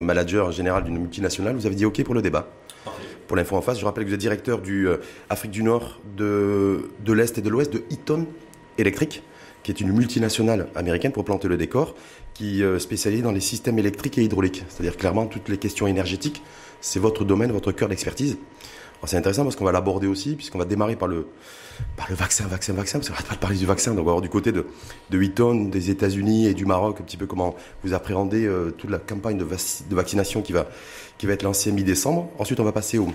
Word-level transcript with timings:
manager 0.00 0.52
général 0.52 0.84
d'une 0.84 0.96
multinationale, 0.96 1.56
vous 1.56 1.66
avez 1.66 1.74
dit 1.74 1.84
OK 1.84 2.04
pour 2.04 2.14
le 2.14 2.22
débat. 2.22 2.48
Pour 3.26 3.36
l'info 3.36 3.56
en 3.56 3.60
face, 3.60 3.80
je 3.80 3.84
rappelle 3.84 4.04
que 4.04 4.08
vous 4.10 4.14
êtes 4.14 4.20
directeur 4.20 4.60
du 4.60 4.86
euh, 4.86 4.98
Afrique 5.28 5.50
du 5.50 5.64
Nord, 5.64 5.98
de, 6.16 6.88
de 7.04 7.12
l'Est 7.12 7.36
et 7.36 7.40
de 7.40 7.48
l'Ouest 7.48 7.72
de 7.72 7.82
Eaton 7.90 8.28
Electric, 8.78 9.24
qui 9.64 9.72
est 9.72 9.80
une 9.80 9.90
multinationale 9.90 10.68
américaine 10.76 11.10
pour 11.10 11.24
planter 11.24 11.48
le 11.48 11.56
décor, 11.56 11.96
qui 12.32 12.62
euh, 12.62 12.78
spécialise 12.78 13.24
dans 13.24 13.32
les 13.32 13.40
systèmes 13.40 13.80
électriques 13.80 14.18
et 14.18 14.22
hydrauliques. 14.22 14.62
C'est-à-dire 14.68 14.96
clairement 14.96 15.26
toutes 15.26 15.48
les 15.48 15.58
questions 15.58 15.88
énergétiques, 15.88 16.44
c'est 16.80 17.00
votre 17.00 17.24
domaine, 17.24 17.50
votre 17.50 17.72
cœur 17.72 17.88
d'expertise. 17.88 18.38
C'est 19.06 19.16
intéressant 19.16 19.44
parce 19.44 19.56
qu'on 19.56 19.64
va 19.64 19.72
l'aborder 19.72 20.06
aussi, 20.06 20.34
puisqu'on 20.34 20.58
va 20.58 20.64
démarrer 20.64 20.96
par 20.96 21.08
le, 21.08 21.26
vaccin, 22.10 22.46
vaccin, 22.46 22.72
vaccin, 22.72 22.98
parce 22.98 23.10
qu'on 23.10 23.16
va 23.16 23.28
pas 23.28 23.36
parler 23.36 23.56
du 23.56 23.66
vaccin, 23.66 23.92
donc 23.92 24.00
on 24.00 24.06
va 24.06 24.12
voir 24.12 24.22
du 24.22 24.28
côté 24.28 24.50
de, 24.50 24.66
de 25.10 25.18
Wheaton, 25.18 25.66
des 25.66 25.90
États-Unis 25.90 26.46
et 26.46 26.54
du 26.54 26.66
Maroc, 26.66 26.98
un 27.00 27.04
petit 27.04 27.16
peu 27.16 27.26
comment 27.26 27.54
vous 27.84 27.94
appréhendez 27.94 28.44
euh, 28.44 28.70
toute 28.76 28.90
la 28.90 28.98
campagne 28.98 29.38
de, 29.38 29.44
de, 29.44 29.94
vaccination 29.94 30.42
qui 30.42 30.52
va, 30.52 30.66
qui 31.16 31.26
va 31.26 31.32
être 31.32 31.44
lancée 31.44 31.70
mi-décembre. 31.70 32.28
Ensuite, 32.38 32.58
on 32.60 32.64
va 32.64 32.72
passer 32.72 32.98
au, 32.98 33.08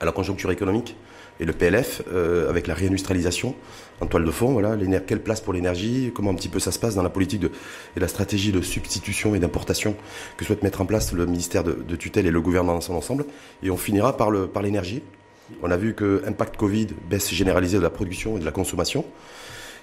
à 0.00 0.04
la 0.04 0.12
conjoncture 0.12 0.50
économique 0.50 0.96
et 1.40 1.44
le 1.44 1.52
PLF 1.52 2.02
euh, 2.12 2.48
avec 2.48 2.66
la 2.66 2.74
réindustrialisation 2.74 3.54
en 4.00 4.06
toile 4.06 4.24
de 4.24 4.30
fond. 4.30 4.52
Voilà, 4.52 4.76
quelle 5.06 5.22
place 5.22 5.40
pour 5.40 5.52
l'énergie, 5.52 6.12
comment 6.14 6.30
un 6.30 6.34
petit 6.34 6.48
peu 6.48 6.58
ça 6.58 6.72
se 6.72 6.78
passe 6.78 6.94
dans 6.94 7.02
la 7.02 7.10
politique 7.10 7.40
de, 7.40 7.50
et 7.96 8.00
la 8.00 8.08
stratégie 8.08 8.52
de 8.52 8.60
substitution 8.60 9.34
et 9.34 9.38
d'importation 9.38 9.96
que 10.36 10.44
souhaite 10.44 10.62
mettre 10.62 10.80
en 10.80 10.86
place 10.86 11.12
le 11.12 11.26
ministère 11.26 11.64
de, 11.64 11.72
de, 11.72 11.96
tutelle 11.96 12.26
et 12.26 12.30
le 12.30 12.40
gouvernement 12.40 12.74
dans 12.74 12.80
son 12.80 12.94
ensemble. 12.94 13.24
Et 13.62 13.70
on 13.70 13.76
finira 13.76 14.16
par 14.16 14.30
le 14.30 14.46
par 14.46 14.62
l'énergie. 14.62 15.02
On 15.62 15.70
a 15.70 15.76
vu 15.76 15.94
que 15.94 16.22
impact 16.26 16.56
Covid, 16.56 16.88
baisse 17.08 17.32
généralisée 17.32 17.78
de 17.78 17.82
la 17.82 17.90
production 17.90 18.36
et 18.36 18.40
de 18.40 18.44
la 18.44 18.50
consommation. 18.50 19.04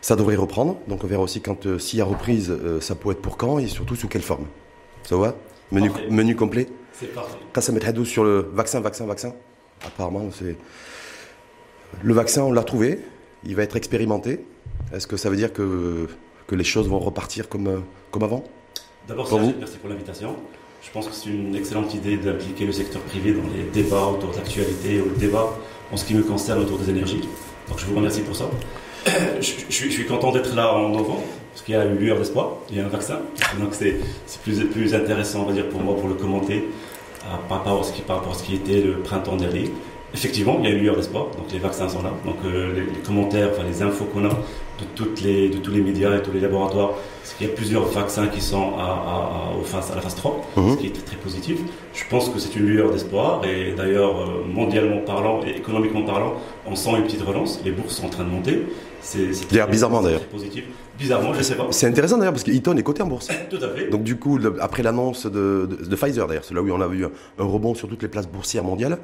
Ça 0.01 0.15
devrait 0.15 0.35
reprendre. 0.35 0.77
Donc 0.87 1.03
on 1.03 1.07
verra 1.07 1.23
aussi 1.23 1.41
quand 1.41 1.65
euh, 1.65 1.79
s'il 1.79 1.99
y 1.99 2.01
a 2.01 2.05
reprise, 2.05 2.51
euh, 2.51 2.81
ça 2.81 2.95
pourrait 2.95 3.13
être 3.13 3.21
pour 3.21 3.37
quand 3.37 3.59
et 3.59 3.67
surtout 3.67 3.95
sous 3.95 4.09
quelle 4.09 4.21
forme. 4.21 4.45
Ça 5.03 5.15
va? 5.15 5.35
Menu, 5.71 5.89
menu 6.09 6.35
complet? 6.35 6.67
C'est 6.91 7.13
parfait. 7.13 7.37
Quand 7.53 8.03
sur 8.03 8.23
le 8.23 8.49
vaccin, 8.53 8.81
vaccin, 8.81 9.05
vaccin. 9.05 9.33
Apparemment, 9.85 10.29
c'est 10.31 10.55
le 12.01 12.13
vaccin, 12.13 12.43
on 12.43 12.51
l'a 12.51 12.63
trouvé, 12.63 12.99
il 13.45 13.55
va 13.55 13.63
être 13.63 13.75
expérimenté. 13.75 14.45
Est-ce 14.93 15.07
que 15.07 15.17
ça 15.17 15.29
veut 15.29 15.35
dire 15.35 15.53
que, 15.53 16.07
que 16.47 16.55
les 16.55 16.63
choses 16.63 16.87
vont 16.87 16.99
repartir 16.99 17.49
comme, 17.49 17.83
comme 18.11 18.23
avant? 18.23 18.43
D'abord, 19.07 19.27
merci 19.59 19.77
pour 19.77 19.89
l'invitation. 19.89 20.35
Je 20.81 20.91
pense 20.91 21.07
que 21.07 21.13
c'est 21.13 21.29
une 21.29 21.55
excellente 21.55 21.93
idée 21.93 22.17
d'impliquer 22.17 22.65
le 22.65 22.71
secteur 22.71 23.01
privé 23.03 23.33
dans 23.33 23.43
les 23.55 23.63
débats 23.63 24.05
autour 24.07 24.31
de 24.31 24.37
l'actualité 24.37 25.01
ou 25.01 25.09
le 25.09 25.15
débat 25.15 25.57
en 25.91 25.97
ce 25.97 26.05
qui 26.05 26.13
me 26.13 26.23
concerne 26.23 26.61
autour 26.61 26.77
des 26.77 26.89
énergies. 26.89 27.21
Donc 27.69 27.79
je 27.79 27.85
vous 27.85 27.95
remercie 27.95 28.21
pour 28.21 28.35
ça. 28.35 28.49
Je, 29.39 29.69
suis, 29.69 30.05
content 30.05 30.31
d'être 30.31 30.55
là 30.55 30.73
en 30.73 30.89
novembre, 30.89 31.23
parce 31.51 31.63
qu'il 31.63 31.75
y 31.75 31.77
a 31.77 31.83
une 31.83 31.97
lueur 31.97 32.17
d'espoir, 32.17 32.53
il 32.69 32.77
y 32.77 32.79
a 32.79 32.85
un 32.85 32.89
vaccin. 32.89 33.19
Donc 33.59 33.73
c'est 33.73 33.97
plus, 34.43 34.63
plus 34.65 34.95
intéressant, 34.95 35.41
on 35.41 35.45
va 35.45 35.53
dire, 35.53 35.67
pour 35.67 35.81
moi, 35.81 35.95
pour 35.95 36.07
le 36.07 36.13
commenter 36.13 36.63
par 37.49 37.59
rapport 37.59 37.81
à 37.81 37.83
ce 37.83 37.93
qui, 37.93 38.01
par 38.01 38.17
rapport 38.17 38.33
à 38.33 38.35
ce 38.35 38.43
qui 38.43 38.55
était 38.55 38.81
le 38.81 38.99
printemps 38.99 39.35
dernier. 39.35 39.71
Effectivement, 40.13 40.57
il 40.59 40.69
y 40.69 40.71
a 40.71 40.75
une 40.75 40.81
lueur 40.81 40.95
d'espoir, 40.95 41.25
donc 41.37 41.51
les 41.51 41.57
vaccins 41.57 41.89
sont 41.89 42.03
là. 42.03 42.11
Donc 42.23 42.35
euh, 42.45 42.71
les, 42.75 42.99
commentaires, 43.01 43.49
enfin 43.51 43.63
les 43.67 43.81
infos 43.81 44.05
qu'on 44.05 44.25
a 44.25 44.29
de, 44.29 44.85
toutes 44.95 45.21
les, 45.21 45.49
de 45.49 45.57
tous 45.57 45.71
les 45.71 45.81
médias 45.81 46.15
et 46.15 46.21
tous 46.21 46.31
les 46.31 46.39
laboratoires, 46.39 46.91
c'est 47.23 47.35
qu'il 47.35 47.47
y 47.47 47.49
a 47.49 47.53
plusieurs 47.53 47.85
vaccins 47.85 48.27
qui 48.27 48.39
sont 48.39 48.73
à, 48.77 48.83
à, 48.83 49.59
à, 49.59 49.63
phase, 49.63 49.91
à 49.91 49.95
la 49.95 50.01
phase 50.01 50.15
3, 50.15 50.41
mhm. 50.55 50.71
ce 50.71 50.77
qui 50.77 50.87
est 50.87 51.05
très, 51.05 51.15
positif. 51.15 51.59
Je 51.93 52.03
pense 52.09 52.29
que 52.29 52.37
c'est 52.37 52.55
une 52.55 52.67
lueur 52.67 52.91
d'espoir 52.91 53.41
et 53.45 53.73
d'ailleurs, 53.75 54.21
euh, 54.21 54.43
mondialement 54.47 54.99
parlant 54.99 55.41
et 55.45 55.57
économiquement 55.57 56.03
parlant, 56.03 56.33
on 56.67 56.75
sent 56.75 56.91
une 56.97 57.03
petite 57.03 57.21
relance. 57.23 57.61
Les 57.65 57.71
bourses 57.71 57.95
sont 57.95 58.05
en 58.05 58.09
train 58.09 58.23
de 58.23 58.29
monter. 58.29 58.67
C'est 59.01 59.31
bizarrement 59.69 60.01
d'ailleurs. 60.01 60.25
positif. 60.25 60.65
Bizarrement, 60.97 61.33
je 61.33 61.41
sais 61.41 61.55
pas. 61.55 61.67
C'est 61.71 61.87
intéressant 61.87 62.17
d'ailleurs 62.17 62.33
parce 62.33 62.43
que 62.43 62.51
Eaton 62.51 62.77
est 62.77 62.83
coté 62.83 63.01
en 63.01 63.07
bourse. 63.07 63.29
Tout 63.49 63.57
à 63.57 63.69
fait. 63.69 63.89
Donc 63.89 64.03
du 64.03 64.17
coup, 64.17 64.39
après 64.59 64.83
l'annonce 64.83 65.25
de, 65.25 65.67
de, 65.67 65.95
Pfizer 65.95 66.27
d'ailleurs, 66.27 66.45
c'est 66.45 66.53
là 66.53 66.61
où 66.61 66.71
on 66.71 66.81
a 66.81 66.87
vu 66.87 67.05
un, 67.05 67.11
un 67.39 67.45
rebond 67.45 67.73
sur 67.73 67.87
toutes 67.87 68.01
les 68.03 68.07
places 68.07 68.27
boursières 68.27 68.63
mondiales. 68.63 68.99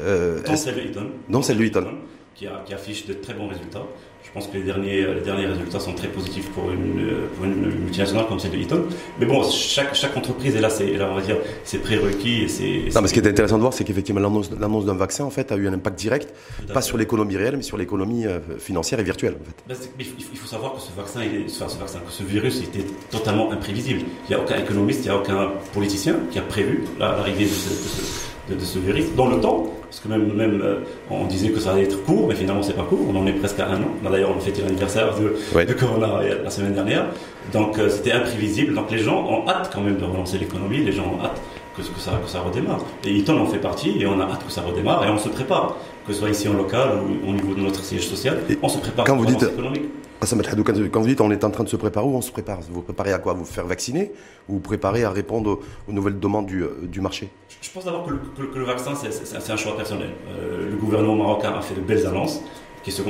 Euh, 0.00 0.42
dans 0.42 0.56
celle 0.56 0.76
de 0.76 0.80
Eaton. 0.80 1.06
Dans 1.28 1.42
celle 1.42 1.58
de 1.58 1.64
Eaton. 1.64 1.86
Qui, 2.34 2.46
qui, 2.64 2.74
affiche 2.74 3.06
de 3.06 3.14
très 3.14 3.34
bons 3.34 3.48
résultats. 3.48 3.82
Je 4.22 4.30
pense 4.32 4.46
que 4.46 4.56
les 4.56 4.62
derniers, 4.62 5.04
les 5.14 5.20
derniers 5.22 5.46
résultats 5.46 5.80
sont 5.80 5.92
très 5.92 6.06
positifs 6.06 6.48
pour 6.50 6.70
une, 6.70 7.26
pour 7.34 7.46
une 7.46 7.80
multinationale 7.80 8.26
comme 8.28 8.38
celle 8.38 8.52
de 8.52 8.58
Eaton. 8.58 8.84
Mais 9.18 9.26
bon, 9.26 9.42
chaque, 9.42 9.94
chaque 9.94 10.16
entreprise 10.16 10.54
est 10.54 10.60
là, 10.60 10.70
c'est, 10.70 10.92
là, 10.92 11.08
on 11.10 11.16
va 11.16 11.20
dire, 11.20 11.36
ses 11.64 11.78
prérequis 11.78 12.46
et. 12.62 12.90
Non, 12.94 13.00
mais 13.02 13.08
ce 13.08 13.14
qui 13.14 13.18
est 13.18 13.26
intéressant 13.26 13.56
de 13.56 13.62
voir, 13.62 13.72
c'est 13.72 13.82
qu'effectivement, 13.82 14.20
l'annonce, 14.20 14.50
l'annonce 14.58 14.84
d'un 14.84 14.94
vaccin, 14.94 15.24
en 15.24 15.30
fait, 15.30 15.50
a 15.50 15.56
eu 15.56 15.66
un 15.66 15.72
impact 15.72 15.98
direct, 15.98 16.34
pas 16.72 16.80
sur 16.82 16.96
l'économie 16.96 17.36
réelle, 17.36 17.56
mais 17.56 17.62
sur 17.62 17.76
l'économie 17.76 18.26
euh, 18.26 18.38
financière 18.58 19.00
et 19.00 19.02
virtuelle, 19.02 19.34
en 19.40 19.44
fait. 19.44 19.64
Ben, 19.66 19.76
il 19.98 20.38
faut 20.38 20.46
savoir 20.46 20.74
que 20.74 20.80
ce 20.80 20.92
vaccin, 20.96 21.22
il 21.24 21.46
est, 21.46 21.48
ce 21.48 21.64
vaccin, 21.64 21.98
que 21.98 22.12
ce 22.12 22.22
virus 22.22 22.62
était 22.62 22.84
totalement 23.10 23.50
imprévisible. 23.50 24.00
Il 24.28 24.34
n'y 24.34 24.40
a 24.40 24.44
aucun 24.44 24.58
économiste, 24.58 25.00
il 25.00 25.10
n'y 25.10 25.16
a 25.16 25.18
aucun 25.18 25.50
politicien 25.74 26.16
qui 26.30 26.38
a 26.38 26.42
prévu 26.42 26.84
l'arrivée 26.98 27.44
de 27.44 27.50
ce 27.50 27.68
de, 27.68 27.74
ce 27.74 28.30
virus 28.56 29.06
dans 29.16 29.28
le 29.28 29.40
temps, 29.40 29.66
parce 29.82 30.00
que 30.00 30.08
même, 30.08 30.32
même 30.34 30.60
euh, 30.62 30.76
on 31.10 31.26
disait 31.26 31.50
que 31.50 31.60
ça 31.60 31.72
allait 31.72 31.84
être 31.84 32.02
court, 32.04 32.26
mais 32.28 32.34
finalement 32.34 32.62
c'est 32.62 32.76
pas 32.76 32.82
court, 32.82 33.00
on 33.08 33.16
en 33.16 33.26
est 33.26 33.32
presque 33.32 33.58
à 33.60 33.68
un 33.68 33.76
an. 33.76 34.10
D'ailleurs, 34.10 34.34
on 34.36 34.40
fêté 34.40 34.62
l'anniversaire 34.62 35.14
de, 35.18 35.64
de, 35.64 35.72
Corona 35.72 36.20
la 36.42 36.50
semaine 36.50 36.74
dernière, 36.74 37.06
donc 37.52 37.78
euh, 37.78 37.88
c'était 37.88 38.12
imprévisible. 38.12 38.74
Donc 38.74 38.90
les 38.90 38.98
gens 38.98 39.24
ont 39.28 39.48
hâte 39.48 39.70
quand 39.72 39.80
même 39.80 39.96
de 39.96 40.04
relancer 40.04 40.38
l'économie, 40.38 40.78
les 40.78 40.92
gens 40.92 41.04
ont 41.04 41.24
hâte 41.24 41.40
que, 41.76 41.82
que, 41.82 42.00
ça, 42.00 42.12
que 42.22 42.28
ça 42.28 42.40
redémarre. 42.40 42.84
Et 43.04 43.16
Eaton 43.16 43.38
en 43.40 43.46
fait 43.46 43.58
partie, 43.58 44.00
et 44.00 44.06
on 44.06 44.20
a 44.20 44.24
hâte 44.24 44.44
que 44.44 44.52
ça 44.52 44.62
redémarre, 44.62 45.04
et 45.06 45.10
on 45.10 45.18
se 45.18 45.28
prépare, 45.28 45.76
que 46.06 46.12
ce 46.12 46.20
soit 46.20 46.30
ici 46.30 46.48
en 46.48 46.54
local 46.54 46.88
ou 47.04 47.28
au 47.28 47.32
niveau 47.32 47.54
de 47.54 47.60
notre 47.60 47.82
siège 47.84 48.08
social, 48.08 48.38
on 48.62 48.68
se 48.68 48.78
prépare 48.78 49.04
quand 49.04 49.16
vous 49.16 49.26
dites, 49.26 49.42
économique. 49.42 49.84
Quand 50.20 51.00
vous 51.00 51.06
dites 51.06 51.20
on 51.20 51.30
est 51.30 51.44
en 51.44 51.50
train 51.50 51.64
de 51.64 51.68
se 51.68 51.76
préparer, 51.76 52.06
où 52.06 52.14
on 52.14 52.20
se 52.20 52.30
prépare? 52.30 52.60
Vous 52.60 52.74
vous 52.74 52.82
préparez 52.82 53.12
à 53.12 53.18
quoi? 53.18 53.32
Vous 53.32 53.46
faire 53.46 53.66
vacciner? 53.66 54.12
Ou 54.48 54.54
vous 54.54 54.60
préparez 54.60 55.04
à 55.04 55.10
répondre 55.10 55.60
aux, 55.88 55.92
nouvelles 55.92 56.18
demandes 56.18 56.46
du, 56.46 56.62
euh, 56.62 56.76
du 56.82 57.00
marché? 57.00 57.30
Je 57.62 57.70
pense 57.70 57.84
d'abord 57.84 58.06
que, 58.06 58.42
que, 58.42 58.58
le 58.58 58.64
vaccin, 58.64 58.92
c'est 58.94 59.52
un 59.52 59.56
choix 59.56 59.76
personnel. 59.76 60.10
Euh, 60.30 60.70
le 60.70 60.76
gouvernement 60.76 61.16
marocain 61.16 61.52
a 61.52 61.60
fait 61.60 61.74
de 61.74 61.80
belles 61.80 62.06
annonces 62.06 62.40
qui 62.82 62.90
se 62.90 63.02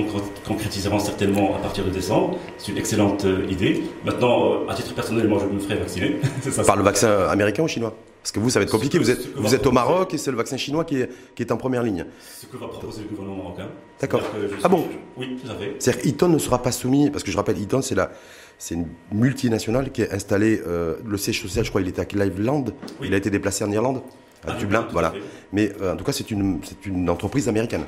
concrétiseront 0.44 0.98
certainement 0.98 1.54
à 1.54 1.58
partir 1.60 1.84
de 1.84 1.90
décembre. 1.90 2.36
C'est 2.58 2.72
une 2.72 2.78
excellente 2.78 3.24
euh, 3.24 3.46
idée. 3.48 3.84
Maintenant, 4.04 4.66
à 4.68 4.74
titre 4.74 4.92
personnel, 4.94 5.28
moi, 5.28 5.40
je 5.40 5.54
me 5.54 5.60
ferai 5.60 5.76
vacciner. 5.76 6.16
ça, 6.50 6.64
Par 6.64 6.76
le 6.76 6.82
vaccin 6.82 7.28
américain 7.28 7.62
ou 7.62 7.68
chinois? 7.68 7.94
Parce 8.22 8.32
que 8.32 8.40
vous, 8.40 8.50
ça 8.50 8.58
va 8.58 8.64
être 8.64 8.72
compliqué. 8.72 8.98
Vous 8.98 9.10
êtes, 9.10 9.34
vous 9.34 9.54
êtes 9.54 9.66
au 9.66 9.72
Maroc 9.72 10.12
et 10.12 10.18
c'est 10.18 10.32
le 10.32 10.36
vaccin 10.36 10.56
chinois 10.56 10.84
qui 10.84 10.96
est, 10.96 11.08
qui 11.34 11.42
est 11.42 11.52
en 11.52 11.56
première 11.56 11.82
ligne. 11.84 12.04
Ce 12.38 12.46
que 12.46 12.56
va 12.56 12.66
proposer 12.66 13.02
le 13.02 13.08
gouvernement 13.08 13.44
marocain. 13.44 13.68
D'accord. 14.00 14.22
Ah 14.62 14.68
bon? 14.68 14.88
Oui, 15.16 15.38
tout 15.42 15.50
à 15.50 15.54
fait. 15.54 15.76
C'est-à-dire 15.78 16.06
Eaton 16.06 16.28
ne 16.28 16.38
sera 16.38 16.60
pas 16.60 16.72
soumis, 16.72 17.08
parce 17.10 17.24
que 17.24 17.30
je 17.30 17.36
rappelle, 17.36 17.58
Eaton, 17.58 17.80
c'est 17.80 17.94
la, 17.94 18.10
c'est 18.58 18.74
une 18.74 18.88
multinationale 19.10 19.90
qui 19.90 20.02
est 20.02 20.12
installée, 20.12 20.60
euh, 20.66 20.96
le 21.06 21.16
siège 21.16 21.40
social, 21.40 21.64
je 21.64 21.70
crois, 21.70 21.80
il 21.80 21.88
était 21.88 22.02
à 22.02 22.04
Cleveland. 22.04 22.66
Il 23.02 23.14
a 23.14 23.16
été 23.16 23.30
déplacé 23.30 23.64
en 23.64 23.70
Irlande, 23.70 24.02
à 24.46 24.52
ah, 24.52 24.58
Dublin, 24.58 24.86
voilà. 24.92 25.12
Mais 25.52 25.72
euh, 25.80 25.92
en 25.92 25.96
tout 25.96 26.04
cas, 26.04 26.12
c'est 26.12 26.30
une, 26.30 26.60
c'est 26.62 26.86
une 26.86 27.08
entreprise 27.10 27.48
américaine. 27.48 27.84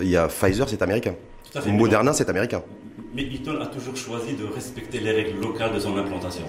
Il 0.00 0.08
y 0.08 0.16
a 0.16 0.28
Pfizer, 0.28 0.68
c'est 0.68 0.82
américain. 0.82 1.14
Moderna, 1.66 2.12
c'est 2.12 2.28
américain. 2.28 2.62
Mais 3.14 3.22
Eaton 3.22 3.60
a 3.60 3.66
toujours 3.66 3.96
choisi 3.96 4.34
de 4.34 4.44
respecter 4.44 4.98
les 4.98 5.12
règles 5.12 5.40
locales 5.40 5.72
de 5.72 5.78
son 5.78 5.96
implantation. 5.96 6.44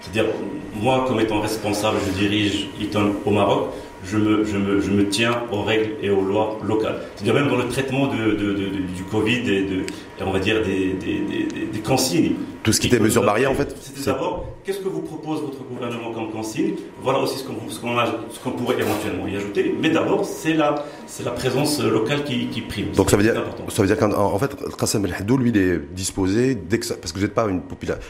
C'est-à-dire, 0.00 0.32
moi, 0.74 1.04
comme 1.08 1.18
étant 1.20 1.40
responsable, 1.40 1.96
je 2.06 2.12
dirige 2.18 2.68
Eaton 2.80 3.14
au 3.24 3.30
Maroc, 3.30 3.70
je 4.04 4.18
me, 4.18 4.44
je, 4.44 4.56
me, 4.58 4.80
je 4.80 4.90
me, 4.90 5.08
tiens 5.08 5.42
aux 5.50 5.62
règles 5.62 5.94
et 6.02 6.10
aux 6.10 6.20
lois 6.20 6.58
locales. 6.62 7.00
C'est-à-dire 7.16 7.34
même 7.34 7.48
dans 7.48 7.56
le 7.56 7.68
traitement 7.68 8.06
de, 8.08 8.32
de, 8.32 8.52
de, 8.52 8.66
du 8.94 9.02
Covid 9.10 9.50
et, 9.50 9.62
de, 9.62 9.86
on 10.20 10.30
va 10.30 10.38
dire 10.38 10.62
des, 10.62 10.92
des, 10.92 11.66
des, 11.72 11.80
consignes. 11.80 12.34
Tout 12.64 12.72
ce 12.72 12.80
qui 12.80 12.86
était 12.86 12.98
mesures 12.98 13.22
barrières, 13.22 13.50
en 13.50 13.54
fait 13.54 13.76
C'est 13.94 14.06
d'abord, 14.06 14.46
qu'est-ce 14.64 14.78
que 14.78 14.88
vous 14.88 15.02
propose 15.02 15.42
votre 15.42 15.62
gouvernement 15.64 16.12
comme 16.12 16.30
consigne 16.30 16.76
Voilà 17.02 17.18
aussi 17.18 17.36
ce 17.38 17.44
qu'on 17.44 18.50
pourrait 18.52 18.78
éventuellement 18.78 19.28
y 19.28 19.36
ajouter. 19.36 19.74
Mais 19.78 19.90
d'abord, 19.90 20.24
c'est 20.24 20.54
la, 20.54 20.74
la 21.22 21.30
présence 21.32 21.82
locale 21.82 22.24
qui, 22.24 22.46
qui 22.46 22.62
prime. 22.62 22.90
Donc 22.92 23.10
ça 23.10 23.18
veut, 23.18 23.22
dire, 23.22 23.34
ça 23.68 23.82
veut 23.82 23.86
dire 23.86 23.98
qu'en 23.98 24.38
fait, 24.38 24.56
Qassem 24.78 25.04
El 25.04 25.12
Haddou, 25.12 25.36
lui, 25.36 25.50
il 25.50 25.58
est 25.58 25.78
disposé, 25.92 26.54
dès 26.54 26.78
que 26.78 26.88
parce 26.94 27.12
que 27.12 27.18
vous 27.18 27.24
n'êtes 27.24 27.34
pas, 27.34 27.46
une 27.48 27.60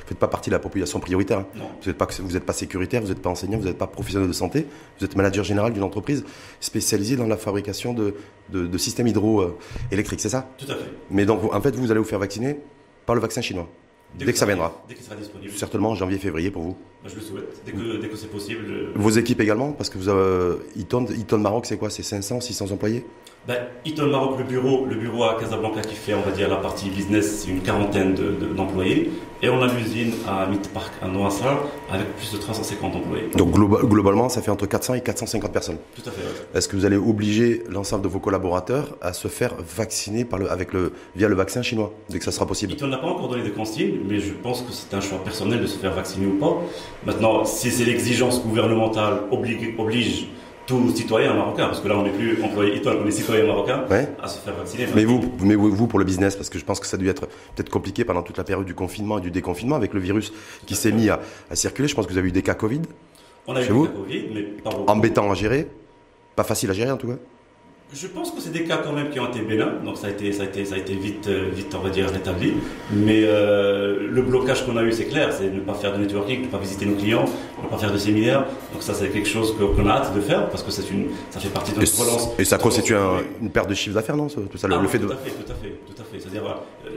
faites 0.07 0.19
pas 0.19 0.29
partie 0.29 0.51
de 0.51 0.55
la 0.55 0.61
population 0.61 1.01
prioritaire. 1.01 1.41
Hein. 1.41 1.47
Vous 1.83 1.89
n'êtes 1.89 1.99
pas, 1.99 2.07
vous 2.21 2.39
pas 2.39 2.53
sécuritaire, 2.53 3.03
vous 3.03 3.09
n'êtes 3.09 3.23
pas 3.23 3.31
enseignant, 3.31 3.59
vous 3.59 3.65
n'êtes 3.65 3.79
pas 3.79 3.89
professionnel 3.89 4.29
de 4.29 4.33
santé, 4.33 4.69
vous 5.01 5.05
êtes 5.05 5.17
manager 5.17 5.43
général 5.43 5.73
d'une 5.73 5.83
entreprise 5.83 6.25
spécialisée 6.61 7.17
dans 7.17 7.27
la 7.27 7.37
fabrication 7.37 7.93
de, 7.93 8.15
de, 8.51 8.69
de 8.69 8.79
systèmes 8.79 9.09
hydroélectriques, 9.09 10.21
c'est 10.21 10.29
ça? 10.29 10.49
Tout 10.59 10.67
à 10.71 10.77
fait. 10.77 10.91
Mais 11.11 11.27
donc, 11.27 11.53
en 11.53 11.61
fait, 11.61 11.75
vous 11.75 11.91
allez 11.91 11.99
vous 11.99 12.07
faire 12.07 12.21
vacciner 12.21 12.61
par 13.05 13.17
le 13.17 13.21
vaccin 13.21 13.41
chinois 13.41 13.69
Dès, 14.19 14.33
que, 14.33 14.39
ça 14.39 14.47
viendra. 14.47 14.85
Dès 14.89 14.95
qu'il 14.95 15.05
sera 15.05 15.17
disponible. 15.17 15.53
Certainement 15.53 15.95
janvier-février 15.95 16.51
pour 16.51 16.63
vous. 16.63 16.77
Bah, 17.03 17.11
je 17.11 17.17
le 17.17 17.21
souhaite. 17.21 17.63
Dès 17.67 17.73
que, 17.73 18.01
dès 18.01 18.09
que 18.09 18.17
c'est 18.17 18.31
possible. 18.31 18.93
Vos 18.95 19.11
équipes 19.11 19.41
également 19.41 19.73
Parce 19.73 19.91
que 19.91 19.99
vous 19.99 20.09
avez. 20.09 20.57
Eaton 20.77 21.39
Maroc, 21.39 21.67
c'est 21.67 21.77
quoi? 21.77 21.91
C'est 21.91 22.03
500, 22.03 22.41
600 22.41 22.71
employés? 22.71 23.05
Ben, 23.47 23.59
Eton 23.85 24.07
Maroc, 24.07 24.39
le 24.39 24.45
bureau, 24.45 24.87
le 24.87 24.97
bureau 24.97 25.25
à 25.25 25.37
Casablanca 25.39 25.83
qui 25.83 25.95
fait, 25.95 26.15
on 26.15 26.23
va 26.23 26.31
dire, 26.31 26.49
la 26.49 26.57
partie 26.57 26.89
business, 26.89 27.43
c'est 27.43 27.51
une 27.51 27.61
quarantaine 27.61 28.15
d'employés. 28.57 29.11
et 29.43 29.51
on 29.51 29.63
a 29.63 29.67
l'usine 29.67 30.15
à 30.27 30.49
Park, 30.73 30.93
à 31.03 31.09
Noassar, 31.09 31.59
avec 31.91 32.17
plus 32.17 32.33
de 32.33 32.39
350 32.39 32.97
employés. 32.97 33.29
Donc 33.37 33.53
globalement, 33.53 34.31
ça 34.31 34.41
fait 34.41 34.51
entre 34.51 34.65
400 34.65 34.95
et 34.95 35.01
450 35.03 35.53
personnes. 35.53 35.77
Tout 35.95 36.09
à 36.09 36.13
fait. 36.13 36.23
Est-ce 36.57 36.69
que 36.69 36.77
vous 36.77 36.87
allez 36.87 36.97
obliger 36.97 37.63
l'ensemble 37.69 38.03
de 38.03 38.09
vos 38.09 38.19
collaborateurs 38.19 38.97
à 39.03 39.13
se 39.13 39.29
faire 39.29 39.55
vacciner 39.59 40.25
par 40.25 40.39
le, 40.39 40.51
avec 40.51 40.73
le, 40.73 40.93
via 41.15 41.29
le 41.29 41.35
vaccin 41.35 41.61
chinois, 41.61 41.93
dès 42.09 42.19
que 42.19 42.25
ça 42.25 42.33
sera 42.33 42.47
possible? 42.47 42.73
Eton 42.73 42.87
n'a 42.87 42.97
pas 42.97 43.09
encore 43.09 43.29
donné 43.29 43.43
de 43.43 43.51
consignes, 43.51 43.99
mais 44.09 44.21
je 44.21 44.33
pense 44.33 44.63
que 44.63 44.73
c'est 44.73 44.95
un 44.97 45.03
choix 45.03 45.23
personnel 45.23 45.61
de 45.61 45.67
se 45.67 45.77
faire 45.77 45.93
vacciner 45.93 46.27
ou 46.27 46.39
pas. 46.39 46.57
Maintenant, 47.05 47.45
si 47.45 47.71
c'est 47.71 47.85
l'exigence 47.85 48.43
gouvernementale 48.43 49.25
oblige, 49.31 49.75
oblige 49.77 50.29
tout 50.67 50.95
citoyen 50.95 51.35
marocain, 51.35 51.67
parce 51.67 51.81
que 51.81 51.89
là 51.89 51.97
on 51.99 52.03
n'est 52.03 52.11
plus 52.11 52.43
employé 52.43 52.81
on 52.85 53.07
est 53.07 53.11
citoyen 53.11 53.47
marocain, 53.47 53.85
à 54.23 54.29
se 54.29 54.39
faire 54.39 54.55
vacciner. 54.55 54.87
Mais 54.95 55.05
vous, 55.05 55.21
mais 55.41 55.55
vous, 55.55 55.87
pour 55.87 55.99
le 55.99 56.05
business, 56.05 56.37
parce 56.37 56.51
que 56.51 56.59
je 56.59 56.65
pense 56.65 56.81
que 56.81 56.87
ça 56.87 56.97
a 56.97 56.99
dû 56.99 57.09
être 57.09 57.27
peut-être 57.55 57.71
compliqué 57.71 58.05
pendant 58.05 58.23
toute 58.23 58.39
la 58.39 58.45
période 58.45 58.67
du 58.67 58.75
confinement 58.75 59.19
et 59.19 59.21
du 59.21 59.31
déconfinement 59.31 59.77
avec 59.77 59.95
le 59.95 60.01
virus 60.01 60.33
qui 60.67 60.75
s'est 60.75 60.93
mis 60.93 61.11
à, 61.11 61.21
circuler. 61.53 61.89
Je 61.89 61.95
pense 61.95 62.07
que 62.07 62.13
vous 62.13 62.19
avez 62.19 62.29
eu 62.29 62.33
des 62.33 62.43
cas 62.43 62.55
Covid. 62.55 62.83
On 63.47 63.55
a 63.55 63.63
eu 63.63 63.69
des 63.69 63.69
cas 63.69 63.91
Covid, 63.95 64.25
mais 64.33 64.43
pas 64.43 64.71
beaucoup. 64.71 64.91
Embêtant 64.91 65.31
à 65.31 65.35
gérer, 65.35 65.69
pas 66.37 66.45
facile 66.45 66.71
à 66.71 66.73
gérer 66.73 66.91
en 66.91 66.97
tout 66.97 67.09
cas. 67.09 67.19
Je 67.93 68.09
pense 68.09 68.33
que 68.33 68.41
c'est 68.41 68.51
des 68.51 68.65
cas 68.65 68.79
quand 68.79 68.93
même 68.93 69.11
qui 69.11 69.21
ont 69.21 69.29
été 69.29 69.41
bénins, 69.41 69.75
donc 69.85 69.99
ça 69.99 70.09
a 70.09 70.11
été, 70.11 70.33
ça 70.33 70.43
a 70.43 70.47
été, 70.47 70.65
ça 70.65 70.75
a 70.75 70.79
été 70.79 70.95
vite, 70.95 71.29
euh, 71.29 71.51
vite, 71.53 71.73
on 71.77 71.79
va 71.79 71.91
dire, 71.91 72.11
rétabli. 72.11 72.55
Mais 72.91 73.23
euh, 73.23 74.09
le 74.11 74.23
blocage 74.23 74.67
qu'on 74.67 74.77
a 74.77 74.83
eu, 74.83 74.91
c'est 74.91 75.05
clair, 75.05 75.33
c'est 75.33 75.49
ne 75.51 75.61
pas 75.61 75.75
faire 75.75 75.93
de 75.93 75.99
networking, 75.99 76.43
ne 76.43 76.49
pas 76.49 76.59
visiter 76.59 76.87
nos 76.87 76.97
clients, 76.97 77.27
ne 77.65 77.69
pas 77.71 77.79
faire 77.79 77.93
de 77.93 77.99
séminaires. 77.99 78.47
Donc 78.73 78.83
ça, 78.83 78.95
c'est 78.95 79.09
quelque 79.09 79.29
chose 79.29 79.55
qu'on 79.57 79.87
a 79.87 79.93
hâte 79.93 80.15
de 80.15 80.21
faire 80.21 80.49
parce 80.49 80.63
que 80.63 80.71
c'est 80.71 80.91
une, 80.91 81.09
ça 81.31 81.41
fait 81.41 81.49
partie 81.49 81.73
de 81.73 81.81
notre 81.81 82.01
relance. 82.01 82.31
Et 82.39 82.45
ça 82.45 82.59
constitue 82.59 82.95
une 83.41 83.51
perte 83.51 83.69
de 83.69 83.75
chiffre 83.75 83.95
d'affaires, 83.95 84.17
non 84.17 84.29
Tout 84.29 84.57
ça, 84.57 84.69
le, 84.69 84.75
ah 84.75 84.87
fait 84.87 84.99
tout 84.99 85.11
à 85.11 85.17
fait, 85.17 85.31
tout 85.31 85.53
à 85.53 85.55
fait, 85.55 85.71
tout 85.87 86.03
à 86.03 86.05
fait. 86.05 86.21
C'est-à-dire, 86.21 86.43
euh, 86.87 86.91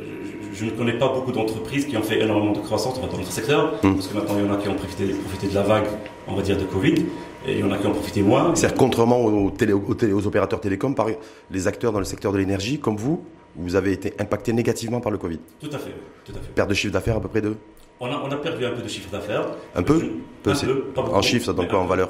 je, 0.53 0.65
ne 0.65 0.71
connais 0.71 0.93
pas 0.93 1.07
beaucoup 1.09 1.31
d'entreprises 1.31 1.85
qui 1.85 1.97
ont 1.97 2.01
fait 2.03 2.21
énormément 2.21 2.53
de 2.53 2.59
croissance 2.59 2.99
dans 2.99 3.07
notre 3.07 3.31
secteur, 3.31 3.73
hum. 3.83 3.95
parce 3.95 4.07
que 4.07 4.15
maintenant 4.15 4.35
il 4.37 4.45
y 4.45 4.49
en 4.49 4.53
a 4.53 4.57
qui 4.57 4.69
ont 4.69 4.75
profité, 4.75 5.05
profité 5.07 5.47
de 5.47 5.55
la 5.55 5.63
vague, 5.63 5.87
on 6.27 6.35
va 6.35 6.41
dire, 6.41 6.57
de 6.57 6.63
Covid. 6.63 7.05
Et 7.47 7.53
il 7.53 7.59
y 7.59 7.63
en 7.63 7.71
a 7.71 7.77
qui 7.77 7.87
ont 7.87 7.93
profité 7.93 8.21
moins. 8.21 8.53
C'est-à-dire, 8.55 8.77
contrairement 8.77 9.23
aux, 9.23 9.51
télé, 9.51 9.73
aux, 9.73 10.27
opérateurs 10.27 10.59
télécoms, 10.59 10.93
par, 10.93 11.07
les 11.49 11.67
acteurs 11.67 11.93
dans 11.93 11.99
le 11.99 12.05
secteur 12.05 12.33
de 12.33 12.37
l'énergie, 12.37 12.79
comme 12.79 12.97
vous, 12.97 13.23
vous 13.55 13.75
avez 13.75 13.93
été 13.93 14.13
impacté 14.19 14.53
négativement 14.53 14.99
par 14.99 15.11
le 15.11 15.17
Covid. 15.17 15.39
Tout 15.59 15.69
à 15.71 15.77
fait, 15.77 15.93
tout 16.25 16.33
à 16.33 16.39
fait. 16.39 16.53
Perte 16.53 16.69
de 16.69 16.73
chiffre 16.73 16.93
d'affaires 16.93 17.17
à 17.17 17.21
peu 17.21 17.29
près 17.29 17.41
de 17.41 17.55
on 17.99 18.07
a, 18.07 18.21
on 18.23 18.31
a, 18.31 18.37
perdu 18.37 18.65
un 18.65 18.71
peu 18.71 18.81
de 18.81 18.87
chiffre 18.87 19.09
d'affaires. 19.09 19.45
Un 19.75 19.83
peu, 19.83 19.99
peu, 20.43 20.53
En 20.95 21.21
chiffres, 21.21 21.45
ça 21.45 21.53
donne 21.53 21.67
quoi 21.67 21.79
en 21.79 21.85
valeur 21.85 22.09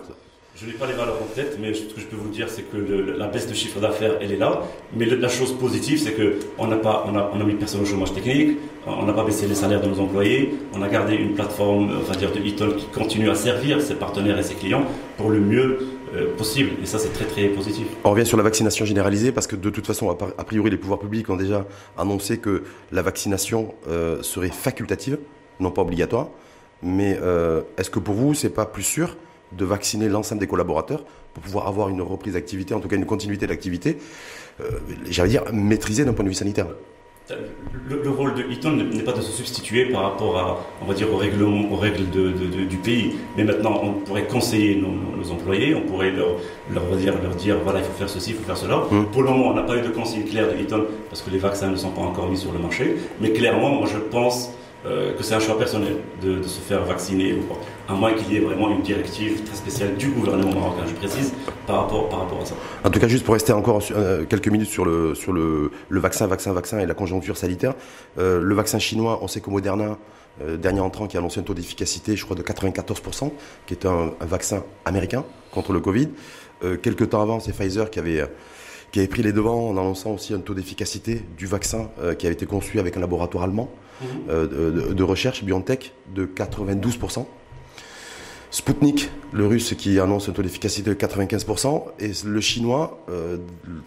je 0.59 0.65
n'ai 0.65 0.73
pas 0.73 0.87
les 0.87 0.93
valeurs 0.93 1.17
en 1.21 1.35
tête, 1.35 1.59
mais 1.61 1.71
ce 1.71 1.83
que 1.83 2.01
je 2.01 2.07
peux 2.07 2.15
vous 2.15 2.29
dire, 2.29 2.49
c'est 2.49 2.63
que 2.63 2.77
la 3.15 3.27
baisse 3.27 3.47
de 3.47 3.53
chiffre 3.53 3.79
d'affaires, 3.79 4.13
elle 4.19 4.31
est 4.31 4.37
là. 4.37 4.63
Mais 4.95 5.05
la 5.05 5.29
chose 5.29 5.55
positive, 5.55 5.99
c'est 5.99 6.15
qu'on 6.15 6.65
n'a 6.65 6.77
pas, 6.77 7.05
on 7.07 7.15
a, 7.15 7.29
on 7.31 7.39
a 7.39 7.43
mis 7.43 7.53
personne 7.53 7.81
au 7.81 7.85
chômage 7.85 8.11
technique, 8.11 8.57
on 8.87 9.05
n'a 9.05 9.13
pas 9.13 9.23
baissé 9.23 9.45
les 9.45 9.53
salaires 9.53 9.81
de 9.81 9.87
nos 9.87 9.99
employés, 9.99 10.55
on 10.73 10.81
a 10.81 10.87
gardé 10.87 11.13
une 11.13 11.35
plateforme, 11.35 11.91
on 11.99 12.11
va 12.11 12.15
dire, 12.15 12.31
de 12.31 12.39
e 12.39 12.73
qui 12.75 12.87
continue 12.87 13.29
à 13.29 13.35
servir 13.35 13.79
ses 13.81 13.93
partenaires 13.93 14.39
et 14.39 14.41
ses 14.41 14.55
clients 14.55 14.83
pour 15.17 15.29
le 15.29 15.39
mieux 15.39 15.77
euh, 16.15 16.35
possible. 16.35 16.71
Et 16.81 16.87
ça, 16.87 16.97
c'est 16.97 17.13
très 17.13 17.25
très 17.25 17.49
positif. 17.49 17.85
On 18.03 18.09
revient 18.09 18.25
sur 18.25 18.37
la 18.37 18.43
vaccination 18.43 18.83
généralisée 18.83 19.31
parce 19.31 19.45
que 19.45 19.55
de 19.55 19.69
toute 19.69 19.85
façon, 19.85 20.09
a 20.09 20.43
priori, 20.43 20.71
les 20.71 20.77
pouvoirs 20.77 20.99
publics 20.99 21.29
ont 21.29 21.35
déjà 21.35 21.67
annoncé 21.99 22.39
que 22.39 22.63
la 22.91 23.03
vaccination 23.03 23.75
euh, 23.87 24.23
serait 24.23 24.49
facultative, 24.49 25.19
non 25.59 25.71
pas 25.71 25.81
obligatoire. 25.81 26.27
Mais 26.83 27.17
euh, 27.21 27.61
est-ce 27.77 27.89
que 27.89 27.99
pour 27.99 28.15
vous, 28.15 28.33
c'est 28.33 28.49
pas 28.49 28.65
plus 28.65 28.83
sûr 28.83 29.17
de 29.51 29.65
vacciner 29.65 30.09
l'ensemble 30.09 30.41
des 30.41 30.47
collaborateurs 30.47 31.03
pour 31.33 31.43
pouvoir 31.43 31.67
avoir 31.67 31.89
une 31.89 32.01
reprise 32.01 32.33
d'activité, 32.33 32.73
en 32.73 32.79
tout 32.79 32.87
cas 32.87 32.95
une 32.95 33.05
continuité 33.05 33.47
d'activité, 33.47 33.97
euh, 34.61 34.71
j'allais 35.09 35.29
dire 35.29 35.43
maîtrisée 35.53 36.05
d'un 36.05 36.13
point 36.13 36.23
de 36.23 36.29
vue 36.29 36.35
sanitaire? 36.35 36.67
Le, 37.89 38.09
rôle 38.09 38.35
de 38.35 38.43
Eaton 38.49 38.71
n'est 38.71 39.03
pas 39.03 39.11
de 39.11 39.19
se 39.19 39.31
substituer 39.33 39.85
par 39.91 40.03
rapport 40.03 40.37
à, 40.37 40.59
on 40.81 40.85
va 40.85 40.93
dire, 40.93 41.11
aux 41.13 41.17
règlements, 41.17 41.69
aux 41.73 41.75
règles 41.75 42.05
du 42.09 42.77
pays. 42.77 43.15
Mais 43.35 43.43
maintenant, 43.43 43.81
on 43.83 43.93
pourrait 43.93 44.27
conseiller 44.27 44.81
nos, 44.81 45.29
employés, 45.29 45.75
on 45.75 45.81
pourrait 45.81 46.11
leur, 46.11 46.37
leur, 46.73 46.85
dire, 46.95 47.15
leur 47.21 47.35
dire, 47.35 47.57
voilà, 47.63 47.79
il 47.79 47.85
faut 47.85 47.91
faire 47.91 48.07
ceci, 48.07 48.29
il 48.29 48.35
faut 48.37 48.43
faire 48.43 48.55
cela. 48.55 48.77
Hum. 48.91 49.07
Pour 49.11 49.23
le 49.23 49.29
moment, 49.29 49.49
on 49.49 49.53
n'a 49.53 49.63
pas 49.63 49.75
eu 49.75 49.81
de 49.81 49.89
consigne 49.89 50.23
claire 50.23 50.47
de 50.47 50.57
Eaton 50.57 50.85
parce 51.09 51.21
que 51.21 51.29
les 51.29 51.37
vaccins 51.37 51.69
ne 51.69 51.75
sont 51.75 51.89
pas 51.89 52.01
encore 52.01 52.29
mis 52.29 52.37
sur 52.37 52.53
le 52.53 52.59
marché. 52.59 52.95
Mais 53.19 53.31
clairement, 53.31 53.71
moi, 53.71 53.89
je 53.91 53.97
pense 53.97 54.51
euh, 54.87 55.13
que 55.15 55.23
c'est 55.23 55.33
un 55.35 55.39
choix 55.39 55.57
personnel 55.57 55.97
de, 56.21 56.41
se 56.43 56.59
faire 56.61 56.85
vacciner 56.85 57.33
ou 57.33 57.41
pas. 57.41 57.59
À 57.89 57.93
moins 57.93 58.13
qu'il 58.13 58.31
y 58.31 58.37
ait 58.37 58.39
vraiment 58.39 58.69
une 58.69 58.81
directive 58.81 59.43
très 59.43 59.55
spéciale 59.55 59.95
du 59.95 60.11
gouvernement 60.11 60.53
marocain, 60.53 60.83
je 60.87 60.93
précise, 60.93 61.33
par 61.65 61.81
rapport, 61.81 62.07
par 62.07 62.19
rapport 62.19 62.41
à 62.41 62.45
ça. 62.45 62.55
En 62.85 62.89
tout 62.89 62.99
cas, 62.99 63.07
juste 63.07 63.25
pour 63.25 63.33
rester 63.33 63.51
encore 63.51 63.81
euh, 63.91 64.23
quelques 64.25 64.47
minutes 64.47 64.69
sur, 64.69 64.85
le, 64.85 65.13
sur 65.13 65.33
le, 65.33 65.71
le, 65.89 65.99
vaccin, 65.99 66.25
vaccin, 66.27 66.53
vaccin 66.53 66.79
et 66.79 66.85
la 66.85 66.93
conjoncture 66.93 67.35
sanitaire. 67.35 67.73
Euh, 68.17 68.39
le 68.41 68.55
vaccin 68.55 68.79
chinois, 68.79 69.19
on 69.21 69.27
sait 69.27 69.41
que 69.41 69.49
Moderna, 69.49 69.97
dernier 70.59 70.81
entrant 70.81 71.07
qui 71.07 71.17
a 71.17 71.19
annoncé 71.19 71.39
un 71.39 71.43
taux 71.43 71.55
d'efficacité, 71.55 72.15
je 72.15 72.23
crois, 72.23 72.37
de 72.37 72.43
94%, 72.43 73.31
qui 73.65 73.73
est 73.73 73.87
un, 73.87 74.11
un 74.21 74.25
vaccin 74.25 74.63
américain 74.85 75.25
contre 75.51 75.73
le 75.73 75.79
Covid. 75.79 76.09
quelques 76.83 77.09
temps 77.09 77.23
avant, 77.23 77.39
c'est 77.39 77.53
Pfizer 77.53 77.89
qui 77.89 77.97
avait 77.97 78.23
qui 78.91 78.99
avait 78.99 79.07
pris 79.07 79.23
les 79.23 79.33
devants 79.33 79.69
en 79.69 79.77
annonçant 79.77 80.11
aussi 80.11 80.33
un 80.33 80.39
taux 80.39 80.53
d'efficacité 80.53 81.21
du 81.37 81.45
vaccin 81.45 81.89
euh, 82.01 82.13
qui 82.13 82.25
avait 82.25 82.33
été 82.33 82.45
conçu 82.45 82.79
avec 82.79 82.97
un 82.97 82.99
laboratoire 82.99 83.43
allemand 83.43 83.69
mhm. 84.01 84.07
euh, 84.29 84.93
de, 84.93 85.03
recherche, 85.03 85.43
BioNTech, 85.43 85.93
de 86.13 86.25
92%. 86.25 87.25
Sputnik, 88.49 89.11
le 89.33 89.45
russe 89.45 89.73
qui 89.77 89.99
annonce 89.99 90.29
un 90.29 90.31
taux 90.31 90.41
d'efficacité 90.41 90.89
de 90.89 90.95
95%, 90.95 91.83
et 91.99 92.11
le 92.25 92.41
chinois, 92.41 93.03
euh, 93.09 93.37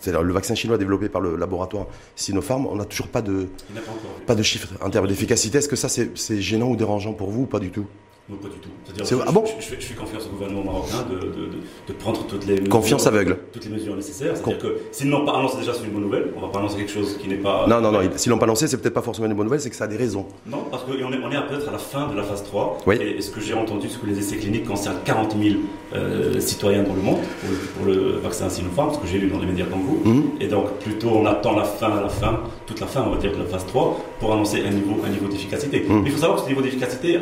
c'est-à-dire 0.00 0.22
le 0.22 0.32
vaccin 0.34 0.54
chinois 0.54 0.76
développé 0.76 1.08
par 1.08 1.22
le 1.22 1.34
laboratoire 1.34 1.86
Sinopharm, 2.14 2.66
on 2.66 2.76
n'a 2.76 2.84
toujours 2.84 3.08
pas 3.08 3.22
de, 3.22 3.48
pas, 4.26 4.34
de 4.34 4.42
chiffres 4.42 4.68
en 4.82 4.90
termes 4.90 5.06
d'efficacité. 5.06 5.58
Est-ce 5.58 5.68
que 5.68 5.76
ça 5.76 5.88
c'est 5.88 6.40
gênant 6.42 6.68
ou 6.68 6.76
dérangeant 6.76 7.14
pour 7.14 7.30
vous 7.30 7.42
ou 7.42 7.46
pas 7.46 7.58
du 7.58 7.70
tout? 7.70 7.86
Pas 8.36 8.48
du 8.48 8.56
tout. 8.56 8.68
C'est-à-dire, 8.84 9.24
ah 9.26 9.32
bon 9.32 9.44
je, 9.46 9.76
fais, 9.76 9.94
confiance 9.94 10.26
au 10.26 10.30
gouvernement 10.30 10.64
marocain 10.64 11.06
de, 11.10 11.18
de, 11.18 11.48
de, 11.88 11.92
prendre 11.92 12.26
toutes 12.26 12.46
les 12.46 12.54
mesures, 12.54 12.68
confiance 12.68 13.06
aveugle. 13.06 13.38
Toutes 13.52 13.64
les 13.64 13.70
mesures 13.70 13.96
nécessaires. 13.96 14.36
C'est-à-dire 14.36 14.58
que 14.58 14.76
s'ils 14.92 15.08
n'ont 15.08 15.24
pas 15.24 15.36
annoncé 15.36 15.58
déjà, 15.58 15.72
c'est 15.74 15.84
une 15.84 15.90
bonne 15.90 16.02
nouvelle. 16.02 16.32
On 16.36 16.40
va 16.40 16.48
pas 16.48 16.58
annoncer 16.58 16.78
quelque 16.78 16.92
chose 16.92 17.16
qui 17.18 17.28
n'est 17.28 17.36
pas. 17.36 17.66
Non, 17.68 17.80
non, 17.80 17.92
non. 17.92 18.00
S'ils 18.16 18.30
l'ont 18.30 18.38
pas 18.38 18.46
annoncé, 18.46 18.66
c'est 18.66 18.76
peut-être 18.78 18.94
pas 18.94 19.02
forcément 19.02 19.26
une 19.26 19.34
bonne 19.34 19.46
nouvelle, 19.46 19.60
c'est 19.60 19.70
que 19.70 19.76
ça 19.76 19.84
a 19.84 19.88
des 19.88 19.96
raisons. 19.96 20.26
Non, 20.46 20.64
parce 20.70 20.84
qu'on 20.84 20.92
est, 20.92 21.04
on 21.04 21.30
est 21.30 21.48
peut-être 21.48 21.68
à 21.68 21.72
la 21.72 21.78
fin 21.78 22.08
de 22.08 22.16
la 22.16 22.22
phase 22.22 22.42
3. 22.44 22.78
Et, 23.00 23.20
ce 23.20 23.30
que 23.30 23.40
j'ai 23.40 23.54
entendu, 23.54 23.88
c'est 23.88 24.00
que 24.00 24.06
les 24.06 24.18
essais 24.18 24.36
cliniques 24.36 24.66
concernent 24.66 25.00
40 25.04 25.36
000 25.40 25.56
euh, 25.94 26.40
citoyens 26.40 26.82
dans 26.82 26.94
le 26.94 27.02
monde 27.02 27.20
pour, 27.76 27.86
le 27.86 28.18
vaccin 28.22 28.48
Sinopharm, 28.48 28.94
ce 28.94 28.98
que 28.98 29.06
j'ai 29.06 29.18
lu 29.18 29.28
dans 29.28 29.38
les 29.38 29.46
médias 29.46 29.66
comme 29.66 29.82
vous. 29.82 30.00
Mhm. 30.04 30.24
Et 30.40 30.48
donc, 30.48 30.70
plutôt, 30.78 31.10
on 31.10 31.26
attend 31.26 31.56
la 31.56 31.64
fin 31.64 32.00
la 32.00 32.08
fin, 32.08 32.40
toute 32.66 32.80
la 32.80 32.86
fin, 32.86 33.02
on 33.06 33.10
va 33.10 33.16
dire, 33.16 33.32
de 33.32 33.38
la 33.38 33.44
phase 33.44 33.66
3, 33.66 33.96
pour 34.18 34.32
annoncer 34.32 34.62
un 34.66 34.70
niveau, 34.70 34.96
un 35.04 35.08
niveau 35.08 35.28
d'efficacité. 35.28 35.84
Mhm. 35.88 36.02
Mais 36.02 36.08
il 36.08 36.12
faut 36.12 36.20
savoir 36.20 36.38
que 36.38 36.44
ce 36.44 36.48
niveau 36.48 36.62
d'efficacité, 36.62 37.18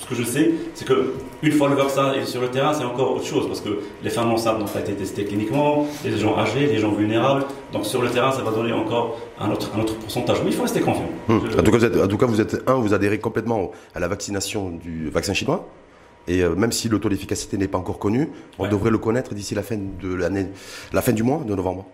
ce 0.00 0.06
que 0.06 0.14
je 0.14 0.22
sais, 0.22 0.52
c'est 0.74 0.86
que 0.86 1.12
une 1.42 1.52
fois 1.52 1.68
le 1.68 1.76
vaccin 1.76 2.14
est 2.14 2.24
sur 2.24 2.40
le 2.40 2.48
terrain, 2.48 2.72
c'est 2.72 2.84
encore 2.84 3.16
autre 3.16 3.24
chose 3.24 3.46
parce 3.46 3.60
que 3.60 3.80
les 4.02 4.10
femmes 4.10 4.30
enceintes 4.30 4.58
n'ont 4.58 4.64
pas 4.64 4.80
été 4.80 4.94
testées 4.94 5.24
cliniquement, 5.24 5.86
les 6.04 6.16
gens 6.16 6.36
âgés, 6.38 6.66
les 6.66 6.78
gens 6.78 6.92
vulnérables. 6.92 7.44
Donc 7.72 7.84
sur 7.84 8.00
le 8.00 8.08
terrain, 8.08 8.32
ça 8.32 8.42
va 8.42 8.50
donner 8.50 8.72
encore 8.72 9.18
un 9.38 9.50
autre, 9.50 9.70
un 9.76 9.80
autre 9.80 9.94
pourcentage. 9.96 10.38
Mais 10.42 10.50
il 10.50 10.56
faut 10.56 10.62
rester 10.62 10.80
confiant. 10.80 11.10
Hum. 11.28 11.42
En, 11.58 11.62
tout 11.62 11.70
cas, 11.70 11.78
vous 11.78 11.84
êtes, 11.84 11.96
en 11.96 12.08
tout 12.08 12.16
cas, 12.16 12.26
vous 12.26 12.40
êtes 12.40 12.62
un, 12.66 12.74
vous 12.74 12.94
adhérez 12.94 13.18
complètement 13.18 13.70
à 13.94 14.00
la 14.00 14.08
vaccination 14.08 14.70
du 14.70 15.10
vaccin 15.10 15.34
chinois. 15.34 15.68
Et 16.28 16.42
euh, 16.42 16.54
même 16.54 16.72
si 16.72 16.88
le 16.88 16.98
taux 16.98 17.08
d'efficacité 17.08 17.56
n'est 17.58 17.68
pas 17.68 17.78
encore 17.78 17.98
connu, 17.98 18.28
on 18.58 18.68
devrait 18.68 18.90
le 18.90 18.98
connaître 18.98 19.34
d'ici 19.34 19.54
la 19.54 19.62
fin 19.62 19.76
de 19.76 20.14
l'année, 20.14 20.46
la 20.92 21.02
fin 21.02 21.12
du 21.12 21.22
mois 21.22 21.42
de 21.46 21.54
novembre. 21.54 21.86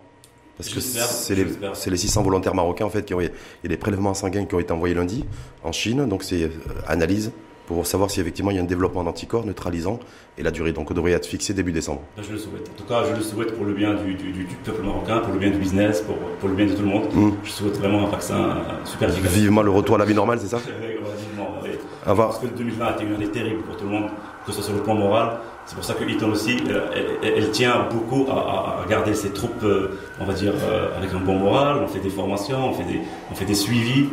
Parce 0.57 0.69
que 0.69 0.79
c'est 0.79 1.35
les, 1.35 1.45
les, 1.45 1.97
600 1.97 2.23
volontaires 2.23 2.55
marocains 2.55 2.85
en 2.85 2.89
fait 2.89 3.05
qui 3.05 3.13
ont, 3.13 3.21
il 3.21 3.25
y 3.25 3.65
a 3.65 3.69
des 3.69 3.77
prélèvements 3.77 4.15
sanguins 4.15 4.45
qui 4.45 4.55
ont 4.55 4.59
été 4.59 4.71
envoyés 4.71 4.95
lundi 4.95 5.23
en 5.63 5.71
Chine, 5.71 6.07
donc 6.07 6.23
c'est 6.23 6.45
euh, 6.45 6.49
analyse, 6.87 7.31
pour 7.67 7.85
savoir 7.85 8.09
si 8.09 8.19
effectivement 8.21 8.49
il 8.49 8.55
y 8.55 8.59
a 8.59 8.63
un 8.63 8.65
développement 8.65 9.03
d'anticorps 9.03 9.45
neutralisant 9.45 9.99
et 10.37 10.43
la 10.43 10.51
durée. 10.51 10.71
Donc 10.71 10.89
on 10.89 10.93
devrait 10.93 11.11
être 11.11 11.27
fixé 11.27 11.53
début 11.53 11.73
décembre. 11.73 12.01
Je 12.17 12.31
le 12.31 12.37
souhaite. 12.39 12.69
En 12.69 12.81
tout 12.81 12.87
cas, 12.87 13.03
je 13.07 13.15
le 13.15 13.21
souhaite 13.21 13.55
pour 13.55 13.65
le 13.65 13.73
bien 13.73 13.93
du, 13.93 14.15
peuple 14.63 14.83
marocain, 14.83 15.19
pour 15.19 15.33
le 15.33 15.39
bien 15.39 15.51
du 15.51 15.57
business, 15.57 16.01
pour, 16.01 16.15
pour 16.15 16.49
le 16.49 16.55
bien 16.55 16.65
de 16.65 16.71
tout 16.71 16.81
le 16.81 16.87
monde. 16.87 17.13
Mm. 17.13 17.31
Je 17.43 17.51
souhaite 17.51 17.77
vraiment 17.77 18.07
un 18.07 18.09
vaccin 18.09 18.57
super 18.85 19.09
efficace. 19.09 19.33
Vivement 19.33 19.61
le 19.61 19.71
retour 19.71 19.95
à 19.95 19.99
la 19.99 20.05
vie 20.05 20.15
normale, 20.15 20.39
c'est 20.39 20.47
ça 20.47 20.57
Vivement, 20.57 21.49
oui. 21.61 21.71
Parce 22.03 22.39
que 22.39 22.47
2020 22.47 22.85
a 22.85 22.93
été 22.93 23.03
une 23.03 23.13
année 23.15 23.27
terrible 23.27 23.61
pour 23.63 23.75
tout 23.75 23.83
le 23.83 23.91
monde, 23.91 24.09
que 24.45 24.51
ce 24.51 24.61
soit 24.61 24.63
sur 24.63 24.73
le 24.73 24.81
plan 24.81 24.95
moral, 24.95 25.39
c'est 25.67 25.75
pour 25.75 25.83
ça 25.83 25.95
que 25.95 26.09
Eton 26.09 26.31
aussi, 26.31 26.57
euh, 26.69 27.17
elle, 27.21 27.51
tient 27.51 27.87
beaucoup 27.91 28.25
à, 28.31 28.85
garder 28.89 29.13
ses 29.13 29.31
troupes, 29.31 29.63
euh, 29.63 29.99
on 30.17 30.23
va 30.23 30.31
dire, 30.31 30.53
euh, 30.55 30.97
avec 30.97 31.11
un 31.13 31.19
bon 31.19 31.35
moral. 31.37 31.79
On 31.83 31.87
fait 31.89 31.99
des 31.99 32.09
formations, 32.09 32.69
on 32.69 32.73
fait 32.73 32.85
des, 32.85 33.01
on 33.29 33.35
fait 33.35 33.43
des 33.43 33.53
suivis. 33.53 34.07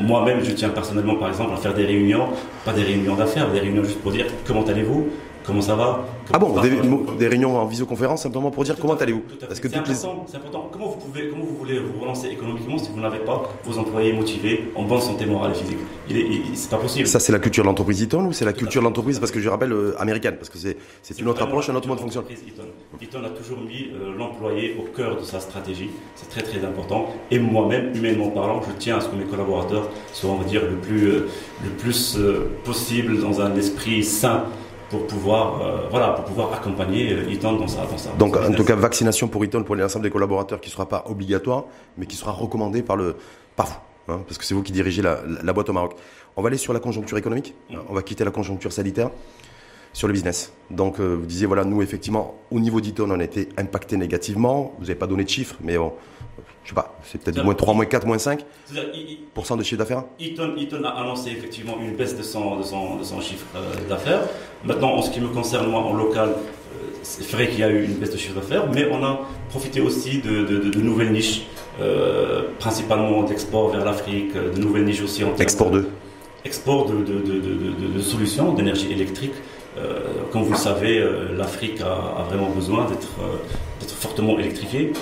Moi-même, 0.00 0.44
je 0.44 0.52
tiens 0.52 0.70
personnellement, 0.70 1.14
par 1.16 1.28
exemple, 1.28 1.52
à 1.54 1.56
faire 1.56 1.74
des 1.74 1.86
réunions, 1.86 2.28
pas 2.64 2.72
des 2.72 2.82
réunions 2.82 3.14
d'affaires, 3.14 3.50
des 3.50 3.60
réunions 3.60 3.84
juste 3.84 4.00
pour 4.00 4.12
dire 4.12 4.26
comment 4.46 4.64
allez-vous, 4.64 5.08
comment 5.44 5.60
ça 5.60 5.74
va? 5.74 6.04
Ah 6.32 6.38
bon, 6.38 6.54
des, 7.18 7.28
réunions 7.28 7.58
en 7.58 7.66
visioconférence 7.66 8.22
simplement 8.22 8.50
pour 8.50 8.64
dire 8.64 8.76
comment 8.78 8.94
allez-vous? 8.94 9.24
Parce 9.40 9.60
que 9.60 9.68
c'est 9.68 9.76
important, 9.76 10.26
c'est 10.28 10.36
important. 10.36 10.68
Comment 10.72 10.88
vous 10.88 10.96
pouvez, 10.96 11.28
comment 11.28 11.44
vous 11.44 11.56
voulez 11.56 11.78
vous 11.78 12.00
relancer 12.00 12.28
économiquement 12.28 12.78
si 12.78 12.90
vous 12.90 13.00
n'avez 13.00 13.18
pas 13.18 13.42
vos 13.64 13.78
employés 13.78 14.12
motivés 14.12 14.70
en 14.76 14.84
bonne 14.84 15.00
santé 15.00 15.26
morale 15.26 15.52
et 15.52 15.54
physique? 15.54 15.78
C'est 16.54 16.70
pas 16.70 16.78
possible. 16.78 17.06
Ça, 17.06 17.20
c'est 17.20 17.32
la 17.32 17.38
culture 17.38 17.64
de 17.64 17.68
l'entreprise 17.68 18.00
Eaton 18.00 18.26
ou 18.26 18.32
c'est 18.32 18.44
la 18.44 18.52
culture 18.52 18.80
de 18.80 18.86
l'entreprise 18.86 19.18
parce 19.18 19.32
que 19.32 19.40
je 19.40 19.48
rappelle 19.48 19.72
euh, 19.72 20.00
américaine 20.00 20.36
parce 20.36 20.48
que 20.48 20.58
c'est 20.58 21.18
une 21.18 21.28
autre 21.28 21.42
approche, 21.42 21.68
un 21.68 21.74
autre 21.74 21.88
mode 21.88 21.98
de 21.98 22.02
fonction. 22.02 22.24
Eaton. 23.00 23.24
a 23.24 23.30
toujours 23.30 23.60
mis 23.60 23.88
euh, 23.92 24.16
l'employé 24.16 24.76
au 24.78 24.82
cœur 24.94 25.16
de 25.16 25.24
sa 25.24 25.40
stratégie. 25.40 25.90
C'est 26.14 26.28
très 26.28 26.42
très 26.42 26.64
important. 26.64 27.08
Et 27.30 27.38
moi-même, 27.38 27.94
humainement 27.94 28.30
parlant, 28.30 28.60
je 28.62 28.72
tiens 28.78 28.98
à 28.98 29.00
ce 29.00 29.08
que 29.08 29.16
mes 29.16 29.24
collaborateurs 29.24 29.88
soient, 30.12 30.30
on 30.30 30.36
va 30.36 30.44
dire, 30.44 30.62
le 30.62 30.76
plus, 30.76 31.06
euh, 31.06 31.28
le 31.64 31.70
plus 31.70 32.18
possible 32.64 33.20
dans 33.20 33.40
un 33.40 33.54
esprit 33.56 34.04
sain 34.04 34.44
pour 34.90 35.06
pouvoir, 35.06 35.62
euh, 35.62 35.88
voilà, 35.88 36.08
pour 36.08 36.24
pouvoir 36.24 36.52
accompagner 36.52 37.12
euh, 37.12 37.30
Eaton 37.30 37.52
dans 37.52 37.68
sa, 37.68 37.86
dans 37.86 37.96
sa 37.96 38.10
Donc, 38.10 38.36
en 38.36 38.52
tout 38.52 38.64
cas, 38.64 38.74
vaccination 38.74 39.28
pour 39.28 39.44
Eaton 39.44 39.62
pour 39.62 39.76
l'ensemble 39.76 40.02
des 40.04 40.10
collaborateurs 40.10 40.60
qui 40.60 40.68
ne 40.68 40.72
sera 40.72 40.88
pas 40.88 41.04
obligatoire, 41.08 41.64
mais 41.96 42.06
qui 42.06 42.16
sera 42.16 42.32
recommandé 42.32 42.82
par, 42.82 42.96
le, 42.96 43.16
par 43.54 43.66
vous, 43.66 44.12
hein, 44.12 44.22
parce 44.26 44.36
que 44.36 44.44
c'est 44.44 44.54
vous 44.54 44.64
qui 44.64 44.72
dirigez 44.72 45.00
la, 45.00 45.20
la, 45.42 45.52
boîte 45.52 45.68
au 45.68 45.72
Maroc. 45.72 45.94
On 46.36 46.42
va 46.42 46.48
aller 46.48 46.58
sur 46.58 46.72
la 46.72 46.80
conjoncture 46.80 47.16
économique, 47.16 47.54
on 47.88 47.94
va 47.94 48.02
quitter 48.02 48.24
la 48.24 48.32
conjoncture 48.32 48.72
sanitaire 48.72 49.10
sur 49.92 50.08
le 50.08 50.12
business. 50.12 50.52
Donc, 50.70 51.00
euh, 51.00 51.16
vous 51.18 51.26
disiez, 51.26 51.46
voilà, 51.46 51.64
nous, 51.64 51.82
effectivement, 51.82 52.34
au 52.50 52.60
niveau 52.60 52.80
d'Eaton, 52.80 53.10
on 53.10 53.20
a 53.20 53.24
été 53.24 53.48
impacté 53.56 53.96
négativement. 53.96 54.74
Vous 54.78 54.84
n'avez 54.86 54.94
pas 54.94 55.06
donné 55.06 55.24
de 55.24 55.28
chiffres, 55.28 55.56
mais 55.62 55.76
bon, 55.78 55.92
je 56.64 56.68
sais 56.68 56.74
pas, 56.74 56.98
c'est 57.04 57.22
peut-être 57.22 57.42
moins 57.44 57.54
3, 57.54 57.74
moins 57.74 57.84
4, 57.84 58.06
moins 58.06 58.18
5 58.18 58.44
de 59.56 59.62
chiffre 59.62 59.78
d'affaires 59.78 60.04
Eaton, 60.18 60.54
Eaton, 60.56 60.84
a 60.84 61.00
annoncé 61.00 61.30
effectivement 61.30 61.76
une 61.80 61.96
baisse 61.96 62.16
de 62.16 62.22
son, 62.22 62.58
de 62.58 62.62
son, 62.62 62.96
de 62.96 63.04
son 63.04 63.20
chiffre 63.20 63.46
d'affaires. 63.88 64.22
Maintenant, 64.64 64.94
en 64.94 65.02
ce 65.02 65.10
qui 65.10 65.20
me 65.20 65.28
concerne, 65.28 65.70
moi, 65.70 65.80
en 65.80 65.94
local, 65.94 66.28
euh, 66.28 66.88
c'est 67.02 67.30
vrai 67.32 67.48
qu'il 67.48 67.60
y 67.60 67.62
a 67.62 67.70
eu 67.70 67.84
une 67.84 67.94
baisse 67.94 68.10
de 68.10 68.16
chiffre 68.16 68.34
d'affaires, 68.34 68.64
mais 68.72 68.86
on 68.90 69.02
a 69.04 69.20
profité 69.48 69.80
aussi 69.80 70.20
de, 70.20 70.44
de, 70.44 70.80
nouvelles 70.80 71.12
niches, 71.12 71.46
euh, 71.80 72.42
principalement 72.58 73.22
d'export 73.22 73.70
vers 73.70 73.84
l'Afrique, 73.84 74.34
de 74.34 74.60
nouvelles 74.60 74.84
niches 74.84 75.02
aussi 75.02 75.24
en 75.24 75.34
Export 75.36 75.70
de 75.70 75.88
Export 76.44 76.86
de, 76.86 77.04
de 77.04 78.00
solutions 78.00 78.54
d'énergie 78.54 78.90
électrique. 78.90 79.34
Euh, 79.78 80.00
comme 80.32 80.42
vous 80.42 80.52
le 80.52 80.58
savez, 80.58 81.04
l'Afrique 81.36 81.80
a, 81.80 82.20
a, 82.20 82.22
vraiment 82.28 82.48
besoin 82.48 82.86
d'être 82.86 83.08
fortement 84.00 84.38
électrifiée. 84.38 84.92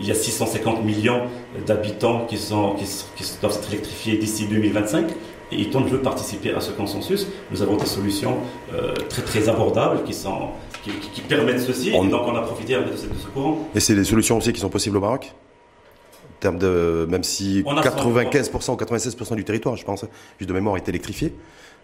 il 0.00 0.06
y 0.06 0.10
a 0.10 0.14
650 0.14 0.84
millions 0.84 1.22
d'habitants 1.66 2.26
qui, 2.28 2.36
sont, 2.36 2.74
qui, 2.74 2.84
qui 3.16 3.24
doivent 3.40 3.56
être 3.56 3.72
électrifiés 3.72 4.16
d'ici 4.18 4.46
2025 4.46 5.06
et 5.52 5.60
Eaton 5.60 5.80
veut 5.80 6.00
participer 6.00 6.52
à 6.52 6.60
ce 6.60 6.70
consensus. 6.70 7.26
Nous 7.50 7.62
avons 7.62 7.76
des 7.76 7.86
solutions 7.86 8.38
euh, 8.72 8.94
très 9.08 9.22
très 9.22 9.48
abordables 9.48 10.04
qui, 10.04 10.14
sont, 10.14 10.50
qui, 10.82 11.20
permettent 11.22 11.60
ceci. 11.60 11.90
Et 11.90 11.92
donc 11.92 12.22
on 12.26 12.36
a 12.36 12.42
profité 12.42 12.74
un 12.74 12.82
peu 12.82 12.90
de, 12.90 12.96
ce, 12.96 13.06
courant. 13.32 13.68
Et 13.74 13.80
c'est 13.80 13.94
des 13.94 14.04
solutions 14.04 14.38
aussi 14.38 14.52
qui 14.52 14.60
sont 14.60 14.70
possibles 14.70 14.96
au 14.96 15.00
Maroc? 15.00 15.32
En 16.36 16.40
termes 16.40 16.58
de, 16.58 17.06
même 17.10 17.24
si 17.24 17.62
95% 17.62 18.72
ou 18.72 18.76
96% 18.76 19.34
du 19.34 19.44
territoire, 19.44 19.76
je 19.76 19.84
pense, 19.84 20.06
juste 20.38 20.48
de 20.48 20.54
mémoire, 20.54 20.76
est 20.76 20.88
électrifié. 20.88 21.34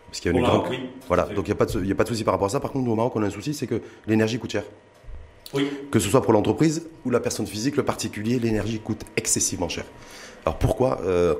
Parce 0.08 0.20
qu'il 0.20 0.32
y 0.32 0.34
a 0.34 0.38
une 0.38 0.44
grande... 0.44 0.64
voilà, 1.08 1.24
donc 1.24 1.46
il 1.46 1.54
n'y 1.82 1.92
a, 1.92 1.94
pas 1.94 2.04
de 2.04 2.08
souci 2.08 2.24
par 2.24 2.32
rapport 2.32 2.46
à 2.46 2.50
ça. 2.50 2.60
Par 2.60 2.70
contre, 2.70 2.84
nous, 2.84 2.92
au 2.92 2.94
Maroc, 2.94 3.12
on 3.16 3.22
a 3.22 3.26
un 3.26 3.30
souci, 3.30 3.52
c'est 3.52 3.66
que 3.66 3.82
l'énergie 4.06 4.38
coûte 4.38 4.52
cher. 4.52 4.62
Oui. 5.54 5.68
Que 5.90 5.98
ce 5.98 6.08
soit 6.08 6.22
pour 6.22 6.32
l'entreprise 6.32 6.88
ou 7.04 7.10
la 7.10 7.20
personne 7.20 7.46
physique, 7.46 7.76
le 7.76 7.84
particulier, 7.84 8.38
l'énergie 8.38 8.80
coûte 8.80 9.02
excessivement 9.16 9.68
cher. 9.68 9.84
Alors 10.44 10.58
pourquoi, 10.58 11.00
euh, 11.04 11.34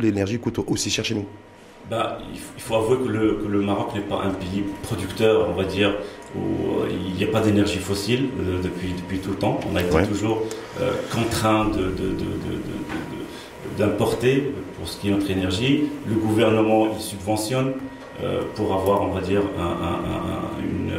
l'énergie 0.00 0.38
coûte 0.38 0.58
aussi 0.66 0.90
cher 0.90 1.04
chez 1.04 1.14
nous? 1.14 1.26
Bah, 1.90 2.18
il 2.34 2.60
faut 2.60 2.74
avouer 2.74 2.98
que 2.98 3.08
le, 3.08 3.34
que 3.42 3.46
le 3.46 3.62
Maroc 3.62 3.94
n'est 3.94 4.02
pas 4.02 4.20
un 4.22 4.30
pays 4.30 4.62
producteur, 4.82 5.48
on 5.48 5.54
va 5.54 5.64
dire, 5.64 5.94
où 6.36 6.82
euh, 6.82 6.88
il 6.90 7.14
n'y 7.14 7.24
a 7.24 7.28
pas 7.28 7.40
d'énergie 7.40 7.78
fossile 7.78 8.28
euh, 8.40 8.60
depuis, 8.62 8.92
depuis 8.92 9.18
tout 9.20 9.30
le 9.30 9.36
temps. 9.36 9.58
On 9.72 9.76
a 9.76 9.82
été 9.82 10.02
toujours 10.06 10.42
euh, 10.80 10.92
contraint 11.10 11.70
d'importer 13.78 14.34
de, 14.36 14.52
pour 14.76 14.86
ce 14.86 15.00
qui 15.00 15.08
est 15.08 15.12
notre 15.12 15.30
énergie. 15.30 15.84
Le 16.06 16.16
gouvernement, 16.16 16.88
il 16.94 17.00
subventionne 17.00 17.72
pour 18.54 18.74
avoir, 18.74 19.02
on 19.02 19.12
va 19.12 19.20
dire, 19.20 19.42
un, 19.58 19.62
un, 19.62 20.60
une, 20.60 20.92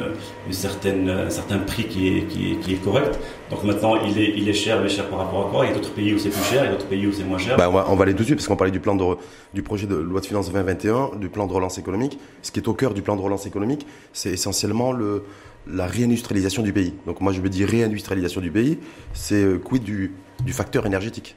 une, 0.47 0.53
certaine, 0.53 1.09
un 1.09 1.29
certain 1.29 1.59
prix 1.59 1.85
qui 1.85 2.07
est, 2.07 2.21
qui 2.27 2.51
est, 2.51 2.55
qui 2.55 2.73
est, 2.73 2.83
correct. 2.83 3.19
Donc 3.49 3.63
maintenant, 3.63 3.95
il 3.97 4.17
est, 4.17 4.33
il 4.37 4.47
est 4.47 4.53
cher, 4.53 4.81
mais 4.81 4.89
cher 4.89 5.09
par 5.09 5.19
rapport 5.19 5.47
à 5.47 5.49
quoi? 5.49 5.65
Il 5.65 5.69
y 5.69 5.71
a 5.71 5.75
d'autres 5.75 5.93
pays 5.93 6.13
où 6.13 6.17
c'est 6.17 6.29
plus 6.29 6.43
cher, 6.43 6.63
il 6.63 6.67
y 6.67 6.69
a 6.69 6.71
d'autres 6.71 6.87
pays 6.87 7.05
où 7.05 7.11
c'est 7.11 7.23
moins 7.23 7.37
cher. 7.37 7.57
Bah, 7.57 7.69
on, 7.69 7.73
va, 7.73 7.85
on, 7.89 7.95
va, 7.95 8.03
aller 8.03 8.13
tout 8.13 8.19
de 8.19 8.23
suite, 8.23 8.37
parce 8.37 8.47
qu'on 8.47 8.55
parlait 8.55 8.71
du, 8.71 8.79
plan 8.79 8.95
de, 8.95 9.17
du 9.53 9.63
projet 9.63 9.85
de 9.85 9.95
loi 9.95 10.21
de 10.21 10.25
finances 10.25 10.51
2021, 10.51 11.17
du 11.17 11.29
plan 11.29 11.45
de 11.45 11.53
relance 11.53 11.77
économique. 11.77 12.17
Ce 12.41 12.51
qui 12.51 12.59
est 12.59 12.67
au 12.67 12.73
cœur 12.73 12.93
du 12.93 13.01
plan 13.01 13.15
de 13.15 13.21
relance 13.21 13.45
économique, 13.45 13.85
c'est 14.13 14.31
essentiellement 14.31 14.91
le, 14.91 15.23
la 15.67 15.87
réindustrialisation 15.87 16.63
du 16.63 16.73
pays. 16.73 16.93
Donc 17.05 17.21
moi, 17.21 17.33
je 17.33 17.41
me 17.41 17.49
dis 17.49 17.65
réindustrialisation 17.65 18.41
du 18.41 18.51
pays, 18.51 18.79
c'est 19.13 19.43
euh, 19.43 19.57
quid 19.57 19.83
du, 19.83 20.13
du 20.43 20.53
facteur 20.53 20.85
énergétique? 20.85 21.35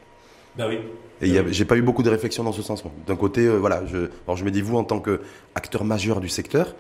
Ben 0.57 0.69
oui. 0.69 0.79
Et 1.23 1.41
j'ai 1.53 1.65
pas 1.65 1.77
eu 1.77 1.83
beaucoup 1.83 2.03
de 2.03 2.11
réflexion 2.11 2.43
dans 2.43 2.53
ce 2.53 2.63
sens. 2.63 2.83
D'un 3.07 3.17
côté, 3.17 3.47
euh, 3.47 3.57
voilà, 3.57 3.87
je, 3.87 4.09
alors 4.27 4.37
je 4.37 4.45
me 4.45 4.51
dis, 4.51 4.61
vous, 4.61 4.77
en 4.77 4.85
tant 4.85 4.99
qu'acteur 4.99 5.85
majeur 5.85 6.21
du 6.21 6.29
secteur, 6.29 6.75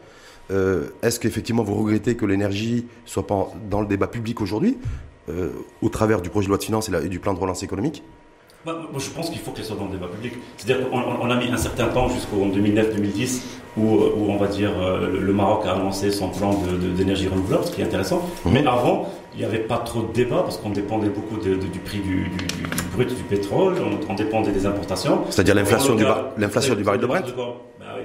euh, 0.50 0.88
est-ce 1.02 1.20
qu'effectivement 1.20 1.62
vous 1.62 1.74
regrettez 1.74 2.16
que 2.16 2.26
l'énergie 2.26 2.86
soit 3.06 3.26
pas 3.26 3.52
dans 3.70 3.80
le 3.80 3.86
débat 3.86 4.08
public 4.08 4.40
aujourd'hui, 4.40 4.78
euh, 5.28 5.50
au 5.80 5.88
travers 5.88 6.20
du 6.20 6.28
projet 6.28 6.46
de 6.46 6.50
loi 6.50 6.58
de 6.58 6.64
finances 6.64 6.88
et, 6.88 7.08
du 7.08 7.20
plan 7.20 7.34
de 7.34 7.38
relance 7.38 7.62
économique? 7.62 8.02
Moi, 8.64 8.76
je 8.98 9.10
pense 9.10 9.30
qu'il 9.30 9.40
faut 9.40 9.50
qu'elle 9.50 9.64
soit 9.64 9.76
dans 9.76 9.86
le 9.86 9.92
débat 9.92 10.06
public. 10.06 10.34
C'est-à-dire 10.56 10.88
qu'on 10.88 11.30
a 11.30 11.36
mis 11.36 11.50
un 11.50 11.56
certain 11.56 11.86
temps 11.86 12.08
jusqu'en 12.08 12.48
2009-2010 12.48 13.42
où, 13.76 13.82
où, 13.82 14.30
on 14.30 14.36
va 14.36 14.46
dire 14.46 14.70
le 15.10 15.32
Maroc 15.32 15.64
a 15.66 15.72
annoncé 15.72 16.10
son 16.10 16.28
plan 16.28 16.54
d'énergie 16.96 17.28
renouvelable, 17.28 17.64
ce 17.64 17.72
qui 17.72 17.80
est 17.80 17.84
intéressant. 17.84 18.22
Mais 18.46 18.64
avant, 18.66 19.08
il 19.34 19.38
n'y 19.38 19.44
avait 19.44 19.58
pas 19.58 19.78
trop 19.78 20.02
de 20.02 20.12
débat 20.12 20.42
parce 20.42 20.58
qu'on 20.58 20.70
dépendait 20.70 21.08
beaucoup 21.08 21.38
du 21.38 21.78
prix 21.80 22.00
du, 22.00 22.30
brut 22.94 23.08
du 23.08 23.22
pétrole, 23.22 23.74
on, 24.08 24.14
dépendait 24.14 24.52
des 24.52 24.66
importations. 24.66 25.22
C'est-à-dire 25.30 25.54
l'inflation 25.54 25.94
du, 25.94 26.04
l'inflation 26.36 26.74
du 26.74 26.84
baril 26.84 27.00
de 27.00 27.06
Brent 27.06 27.22
bah 27.80 27.96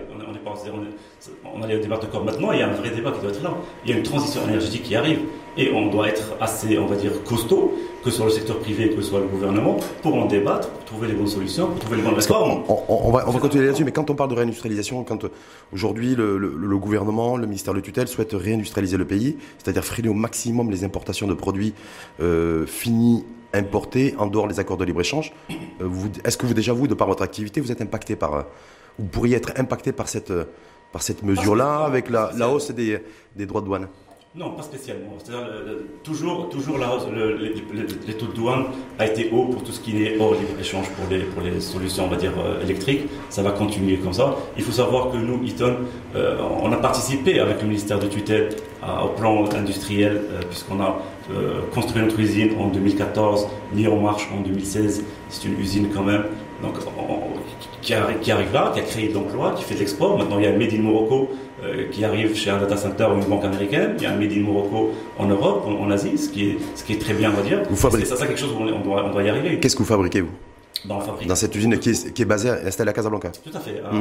on, 1.53 1.61
allait 1.63 1.75
au 1.75 1.79
débat 1.79 1.97
de 1.97 2.05
corps. 2.05 2.23
Maintenant, 2.23 2.51
il 2.51 2.59
y 2.59 2.61
a 2.61 2.67
un 2.67 2.73
vrai 2.73 2.89
débat 2.89 3.11
qui 3.11 3.21
doit 3.21 3.31
être 3.31 3.43
là. 3.43 3.53
Il 3.83 3.91
y 3.91 3.93
a 3.93 3.97
une 3.97 4.03
transition 4.03 4.41
énergétique 4.47 4.83
qui 4.83 4.95
arrive 4.95 5.19
et 5.57 5.71
on 5.73 5.87
doit 5.87 6.07
être 6.07 6.35
assez, 6.39 6.77
on 6.77 6.85
va 6.85 6.95
dire, 6.95 7.11
costaud, 7.23 7.73
que 8.07 8.11
ce 8.11 8.17
soit 8.19 8.27
le 8.27 8.31
secteur 8.31 8.59
privé, 8.59 8.89
que 8.89 9.01
ce 9.01 9.09
soit 9.09 9.19
le 9.19 9.25
gouvernement, 9.25 9.75
pour 10.01 10.15
en 10.15 10.27
débattre, 10.27 10.69
pour 10.69 10.85
trouver 10.85 11.09
les 11.09 11.13
bonnes 11.13 11.27
solutions, 11.27 11.67
pour 11.67 11.79
trouver 11.79 11.97
les 11.97 12.03
bonnes 12.03 12.13
réformes. 12.13 12.63
On, 12.69 13.11
va, 13.11 13.27
on 13.27 13.31
va 13.31 13.39
continuer 13.41 13.65
là-dessus, 13.65 13.83
mais 13.83 13.91
quand 13.91 14.09
on 14.09 14.15
parle 14.15 14.29
de 14.29 14.35
réindustrialisation, 14.35 15.03
quand 15.03 15.25
euh, 15.25 15.29
aujourd'hui 15.73 16.15
le, 16.15 16.37
le, 16.37 16.77
gouvernement, 16.77 17.35
le 17.35 17.45
ministère 17.47 17.73
de 17.73 17.81
tutelle 17.81 18.07
souhaite 18.07 18.31
réindustrialiser 18.31 18.95
le 18.95 19.03
pays, 19.03 19.35
c'est-à-dire 19.57 19.83
freiner 19.83 20.07
au 20.07 20.13
maximum 20.13 20.71
les 20.71 20.85
importations 20.85 21.27
de 21.27 21.33
produits 21.33 21.73
euh, 22.21 22.65
finis 22.65 23.25
importés 23.53 24.15
en 24.17 24.27
dehors 24.27 24.47
des 24.47 24.61
accords 24.61 24.77
de 24.77 24.85
libre-échange, 24.85 25.33
euh, 25.81 25.89
est-ce 26.23 26.37
que 26.37 26.45
vous 26.45 26.53
déjà, 26.53 26.71
vous, 26.71 26.87
de 26.87 26.93
par 26.93 27.09
votre 27.09 27.23
activité, 27.23 27.59
vous 27.59 27.73
êtes 27.73 27.81
impacté 27.81 28.15
par, 28.15 28.45
vous 28.97 29.07
pourriez 29.07 29.35
être 29.35 29.51
impacté 29.57 29.91
par 29.91 30.07
cette, 30.07 30.31
par 30.93 31.01
cette 31.01 31.23
mesure-là, 31.23 31.79
avec 31.79 32.09
la, 32.09 32.31
la 32.37 32.47
hausse 32.47 32.71
des, 32.71 32.99
des 33.35 33.45
droits 33.45 33.59
de 33.59 33.65
douane? 33.65 33.87
Non, 34.37 34.51
pas 34.51 34.61
spécialement. 34.61 35.13
C'est-à-dire, 35.17 35.47
toujours, 36.03 36.47
toujours 36.49 36.77
la 36.77 36.89
les, 37.33 38.13
taux 38.13 38.27
de 38.27 38.33
douane 38.33 38.65
a 38.99 39.07
été 39.07 39.31
haut 39.33 39.45
pour 39.45 39.63
tout 39.63 39.71
ce 39.71 39.79
qui 39.79 40.03
est 40.03 40.19
hors 40.19 40.33
libre-échange 40.33 40.89
pour 40.91 41.09
les, 41.09 41.21
pour 41.21 41.41
les 41.41 41.59
solutions, 41.59 42.05
on 42.05 42.09
va 42.09 42.17
dire, 42.17 42.33
euh, 42.37 42.61
électriques. 42.61 43.09
Ça 43.29 43.41
va 43.41 43.51
continuer 43.51 43.97
comme 43.97 44.13
ça. 44.13 44.35
Il 44.55 44.63
faut 44.63 44.71
savoir 44.71 45.11
que 45.11 45.17
nous, 45.17 45.43
Eaton, 45.43 45.77
euh, 46.15 46.37
on 46.61 46.71
a 46.71 46.77
participé 46.77 47.39
avec 47.39 47.61
le 47.61 47.67
ministère 47.67 47.99
de 47.99 48.07
tutelle 48.07 48.49
au 49.03 49.07
plan 49.09 49.45
industriel, 49.55 50.21
euh, 50.31 50.41
puisqu'on 50.47 50.79
a 50.81 51.01
construit 51.73 52.01
notre 52.01 52.19
usine 52.19 52.51
en 52.57 52.67
2014, 52.67 53.47
mis 53.73 53.87
en 53.87 53.97
marche 53.97 54.29
en 54.33 54.41
2016. 54.41 55.03
C'est 55.29 55.47
une 55.47 55.59
usine 55.59 55.89
quand 55.93 56.03
même. 56.03 56.23
Donc, 56.61 56.75
qui, 57.81 57.93
arrive, 57.93 58.53
là, 58.53 58.71
qui 58.73 58.79
a 58.79 58.83
créé 58.83 59.09
de 59.09 59.13
l'emploi, 59.13 59.53
qui 59.55 59.63
fait 59.63 59.75
de 59.75 59.79
l'export. 59.79 60.17
Maintenant, 60.17 60.39
il 60.39 60.45
y 60.45 60.47
a 60.47 60.51
Made 60.51 60.73
in 60.73 60.81
Morocco 60.81 61.29
euh, 61.29 61.46
qui 61.91 62.05
arrive 62.05 62.35
chez 62.35 62.49
un 62.49 62.57
data 62.57 62.77
center 62.77 63.05
ou 63.05 63.17
une 63.21 63.27
banque 63.27 63.45
américaine. 63.45 63.95
Il 63.97 64.03
y 64.03 64.05
a 64.05 64.11
un 64.11 64.15
Made 64.15 64.31
in 64.31 64.41
Morocco 64.41 64.91
en 65.17 65.25
Europe, 65.25 65.65
en, 65.67 65.89
Asie, 65.91 66.17
ce 66.17 66.29
qui, 66.29 66.49
est, 66.49 66.57
ce 66.75 66.83
qui 66.83 66.93
est 66.93 67.01
très 67.01 67.13
bien, 67.13 67.31
on 67.31 67.35
va 67.35 67.41
dire. 67.41 67.61
C'est 67.73 68.05
ça, 68.05 68.27
quelque 68.27 68.39
chose 68.39 68.53
où 68.53 68.61
on, 68.61 68.79
doit, 68.79 69.05
on 69.05 69.11
doit 69.11 69.23
y 69.23 69.29
arriver. 69.29 69.59
Qu'est-ce 69.59 69.75
que 69.75 69.83
vous 69.83 69.89
fabriquez, 69.89 70.21
vous? 70.21 70.31
Dans, 70.85 70.99
dans, 71.27 71.35
cette 71.35 71.55
usine 71.55 71.77
qui 71.79 71.89
est, 71.89 72.13
qui 72.13 72.21
est 72.21 72.25
basée, 72.25 72.49
installée 72.49 72.91
à 72.91 72.93
Casablanca. 72.93 73.31
Tout 73.43 73.57
à 73.57 73.59
fait. 73.59 73.81
À. 73.83 73.91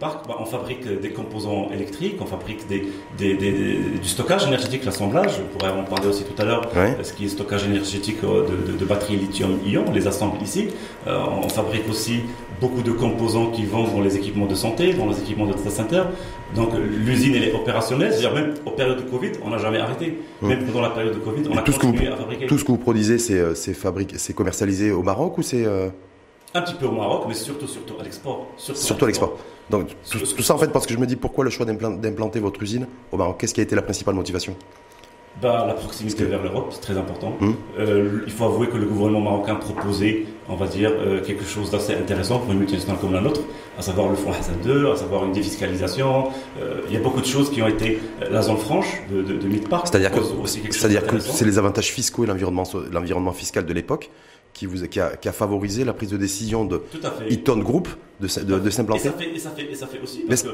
Park, 0.00 0.26
bah, 0.26 0.36
on 0.40 0.46
fabrique 0.46 0.88
des 1.00 1.10
composants 1.10 1.68
électriques, 1.72 2.16
on 2.20 2.26
fabrique 2.26 2.66
des, 2.68 2.88
des, 3.18 3.34
des, 3.34 3.52
du 3.52 4.08
stockage 4.08 4.46
énergétique, 4.46 4.84
l'assemblage. 4.84 5.32
On 5.40 5.58
pourrait 5.58 5.72
en 5.72 5.84
parler 5.84 6.08
aussi 6.08 6.24
tout 6.24 6.40
à 6.40 6.44
l'heure. 6.44 6.62
Ce 7.02 7.12
qui 7.12 7.26
est 7.26 7.28
stockage 7.28 7.64
énergétique 7.64 8.18
euh, 8.24 8.46
de, 8.66 8.72
de, 8.72 8.84
batteries 8.84 9.16
lithium-ion, 9.16 9.84
on 9.86 9.92
les 9.92 10.06
assemble 10.06 10.42
ici. 10.42 10.68
Euh, 11.06 11.18
on 11.44 11.48
fabrique 11.48 11.88
aussi 11.88 12.20
beaucoup 12.62 12.82
de 12.82 12.92
composants 12.92 13.50
qui 13.50 13.64
vont 13.64 13.84
dans 13.84 14.00
les 14.00 14.16
équipements 14.16 14.46
de 14.46 14.54
santé, 14.54 14.94
dans 14.94 15.08
les 15.08 15.18
équipements 15.18 15.46
de 15.46 15.52
data 15.52 15.68
center. 15.68 16.02
Donc 16.54 16.70
l'usine 16.78 17.34
elle 17.34 17.44
est 17.48 17.54
opérationnelle, 17.54 18.12
c'est-à-dire 18.12 18.34
même 18.34 18.54
en 18.64 18.70
période 18.70 18.98
de 18.98 19.10
Covid, 19.10 19.32
on 19.44 19.50
n'a 19.50 19.58
jamais 19.58 19.78
arrêté. 19.78 20.18
Mmh. 20.40 20.48
Même 20.48 20.64
pendant 20.66 20.80
la 20.80 20.90
période 20.90 21.14
de 21.14 21.18
Covid, 21.18 21.42
on 21.50 21.58
a 21.58 21.62
tout 21.62 21.72
continué 21.72 22.06
vous, 22.06 22.14
à 22.14 22.16
fabriquer. 22.16 22.46
Tout 22.46 22.58
ce 22.58 22.64
que 22.64 22.72
vous 22.72 22.78
produisez, 22.78 23.18
c'est 23.18 23.38
euh, 23.38 23.54
c'est 23.54 24.34
commercialisé 24.34 24.92
au 24.92 25.02
Maroc 25.02 25.36
ou 25.38 25.42
c'est 25.42 25.66
un 26.54 26.60
petit 26.62 26.74
peu 26.74 26.86
au 26.86 26.92
Maroc, 26.92 27.24
mais 27.26 27.34
surtout, 27.34 27.66
surtout 27.66 27.94
à 27.98 28.04
l'export. 28.04 28.46
Surtout, 28.56 29.04
à 29.04 29.08
l'export. 29.08 29.38
Donc 29.70 29.88
tout, 30.10 30.42
ça 30.42 30.54
en 30.54 30.58
fait 30.58 30.70
parce 30.70 30.86
que 30.86 30.94
je 30.94 30.98
me 30.98 31.06
dis 31.06 31.16
pourquoi 31.16 31.44
le 31.44 31.50
choix 31.50 31.66
d'implanter 31.66 32.40
votre 32.40 32.62
usine 32.62 32.86
au 33.10 33.16
Maroc? 33.16 33.36
Qu'est-ce 33.38 33.54
qui 33.54 33.60
a 33.60 33.64
été 33.64 33.74
la 33.74 33.82
principale 33.82 34.14
motivation? 34.14 34.54
Bah, 35.40 35.64
la 35.66 35.74
proximité 35.74 36.24
vers 36.24 36.42
l'Europe, 36.42 36.68
c'est 36.70 36.80
très 36.80 36.96
important. 36.96 37.36
Hum. 37.40 37.56
Euh, 37.78 38.20
il 38.26 38.32
faut 38.32 38.44
avouer 38.44 38.68
que 38.68 38.76
le 38.76 38.86
gouvernement 38.86 39.20
marocain 39.20 39.54
proposait, 39.56 40.26
on 40.48 40.56
va 40.56 40.66
dire, 40.66 40.90
euh, 40.92 41.22
quelque 41.22 41.44
chose 41.44 41.70
d'assez 41.70 41.94
intéressant 41.94 42.38
pour 42.38 42.52
une 42.52 42.58
multinationale 42.58 42.98
comme 43.00 43.12
la 43.12 43.20
nôtre, 43.20 43.40
à 43.78 43.82
savoir 43.82 44.08
le 44.08 44.16
fonds 44.16 44.32
Hassan 44.32 44.56
2, 44.62 44.92
à 44.92 44.96
savoir 44.96 45.24
une 45.24 45.32
défiscalisation. 45.32 46.28
Euh, 46.60 46.82
il 46.88 46.94
y 46.94 46.96
a 46.96 47.00
beaucoup 47.00 47.20
de 47.20 47.26
choses 47.26 47.50
qui 47.50 47.62
ont 47.62 47.68
été 47.68 47.98
la 48.30 48.42
zone 48.42 48.58
franche 48.58 49.02
de, 49.10 49.22
de, 49.22 49.34
de 49.34 49.48
C'est-à-dire 49.84 50.12
que, 51.06 51.18
c'est 51.18 51.44
les 51.44 51.58
avantages 51.58 51.90
fiscaux 51.90 52.24
et 52.24 52.26
l'environnement 52.26 53.32
fiscal 53.32 53.64
de 53.64 53.72
l'époque 53.72 54.10
qui, 54.52 54.66
vous, 54.66 54.86
qui, 54.86 55.00
a, 55.00 55.16
qui, 55.16 55.28
a, 55.28 55.32
favorisé 55.32 55.84
la 55.84 55.92
prise 55.92 56.10
de 56.10 56.16
décision 56.16 56.64
de 56.64 56.82
Eaton 57.28 57.58
Group 57.58 57.88
de, 58.20 58.26
de, 58.44 58.58
de 58.58 58.70
s'implanter. 58.70 59.08
Et, 59.08 59.38
ça 59.38 59.50
fait, 59.50 59.64
et 59.70 59.74
ça 59.74 59.86
fait 59.86 60.00
aussi, 60.02 60.20
parce 60.28 60.42
que 60.42 60.50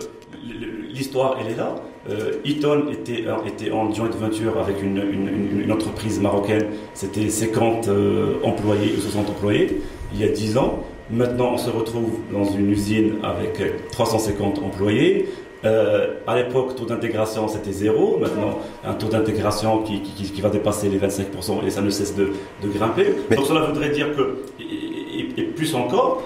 l'histoire, 0.92 1.36
elle 1.40 1.52
est 1.52 1.56
là. 1.56 1.74
Euh, 2.08 2.32
Eaton 2.44 2.88
était, 2.90 3.24
était 3.46 3.70
en 3.70 3.92
joint 3.92 4.08
venture 4.10 4.58
avec 4.58 4.82
une, 4.82 4.96
une, 4.96 5.60
une 5.62 5.72
entreprise 5.72 6.20
marocaine. 6.20 6.66
C'était 6.94 7.28
50 7.28 7.88
euh, 7.88 8.34
employés 8.42 8.94
ou 8.96 9.00
60 9.00 9.30
employés 9.30 9.80
il 10.12 10.20
y 10.20 10.24
a 10.24 10.28
10 10.28 10.56
ans. 10.58 10.84
Maintenant, 11.10 11.52
on 11.54 11.58
se 11.58 11.70
retrouve 11.70 12.18
dans 12.32 12.44
une 12.44 12.70
usine 12.70 13.14
avec 13.22 13.60
350 13.90 14.58
employés. 14.58 15.28
Euh, 15.64 16.14
à 16.26 16.36
l'époque, 16.36 16.76
taux 16.76 16.84
d'intégration 16.84 17.48
c'était 17.48 17.72
zéro. 17.72 18.18
Maintenant, 18.18 18.60
un 18.84 18.94
taux 18.94 19.08
d'intégration 19.08 19.82
qui, 19.82 20.02
qui, 20.02 20.30
qui, 20.30 20.40
va 20.40 20.50
dépasser 20.50 20.88
les 20.88 20.98
25% 20.98 21.66
et 21.66 21.70
ça 21.70 21.80
ne 21.80 21.90
cesse 21.90 22.14
de, 22.14 22.30
de 22.62 22.68
grimper. 22.68 23.14
Donc 23.34 23.44
cela 23.44 23.62
voudrait 23.62 23.90
dire 23.90 24.14
que, 24.14 24.44
et, 24.60 25.42
plus 25.42 25.74
encore, 25.74 26.22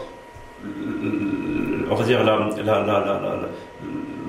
on 1.91 1.95
va 1.95 2.05
dire 2.05 2.21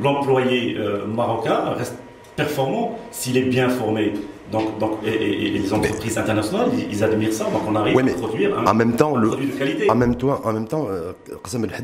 l'employé 0.02 0.76
euh, 0.78 1.06
marocain 1.06 1.74
reste 1.78 1.98
performant 2.36 2.98
s'il 3.12 3.38
est 3.38 3.44
bien 3.44 3.70
formé. 3.70 4.14
Donc, 4.52 4.78
donc 4.80 5.00
et, 5.06 5.50
les 5.50 5.74
entreprises 5.74 6.18
internationales, 6.18 6.70
ils, 6.92 7.04
admirent 7.04 7.34
ça. 7.34 7.46
Donc, 7.46 7.62
on 7.68 7.76
arrive 7.76 7.98
à 7.98 8.14
produire 8.14 8.60
un, 8.60 8.66
en 8.66 8.74
même 8.74 8.96
temps, 8.96 9.14
produit 9.14 9.48
de 9.48 9.58
qualité. 9.58 9.90
En 9.90 9.96
même 9.96 10.16
temps, 10.16 10.42
en 10.44 10.54
même 10.54 10.68
temps, 10.68 10.88
euh, 10.90 11.14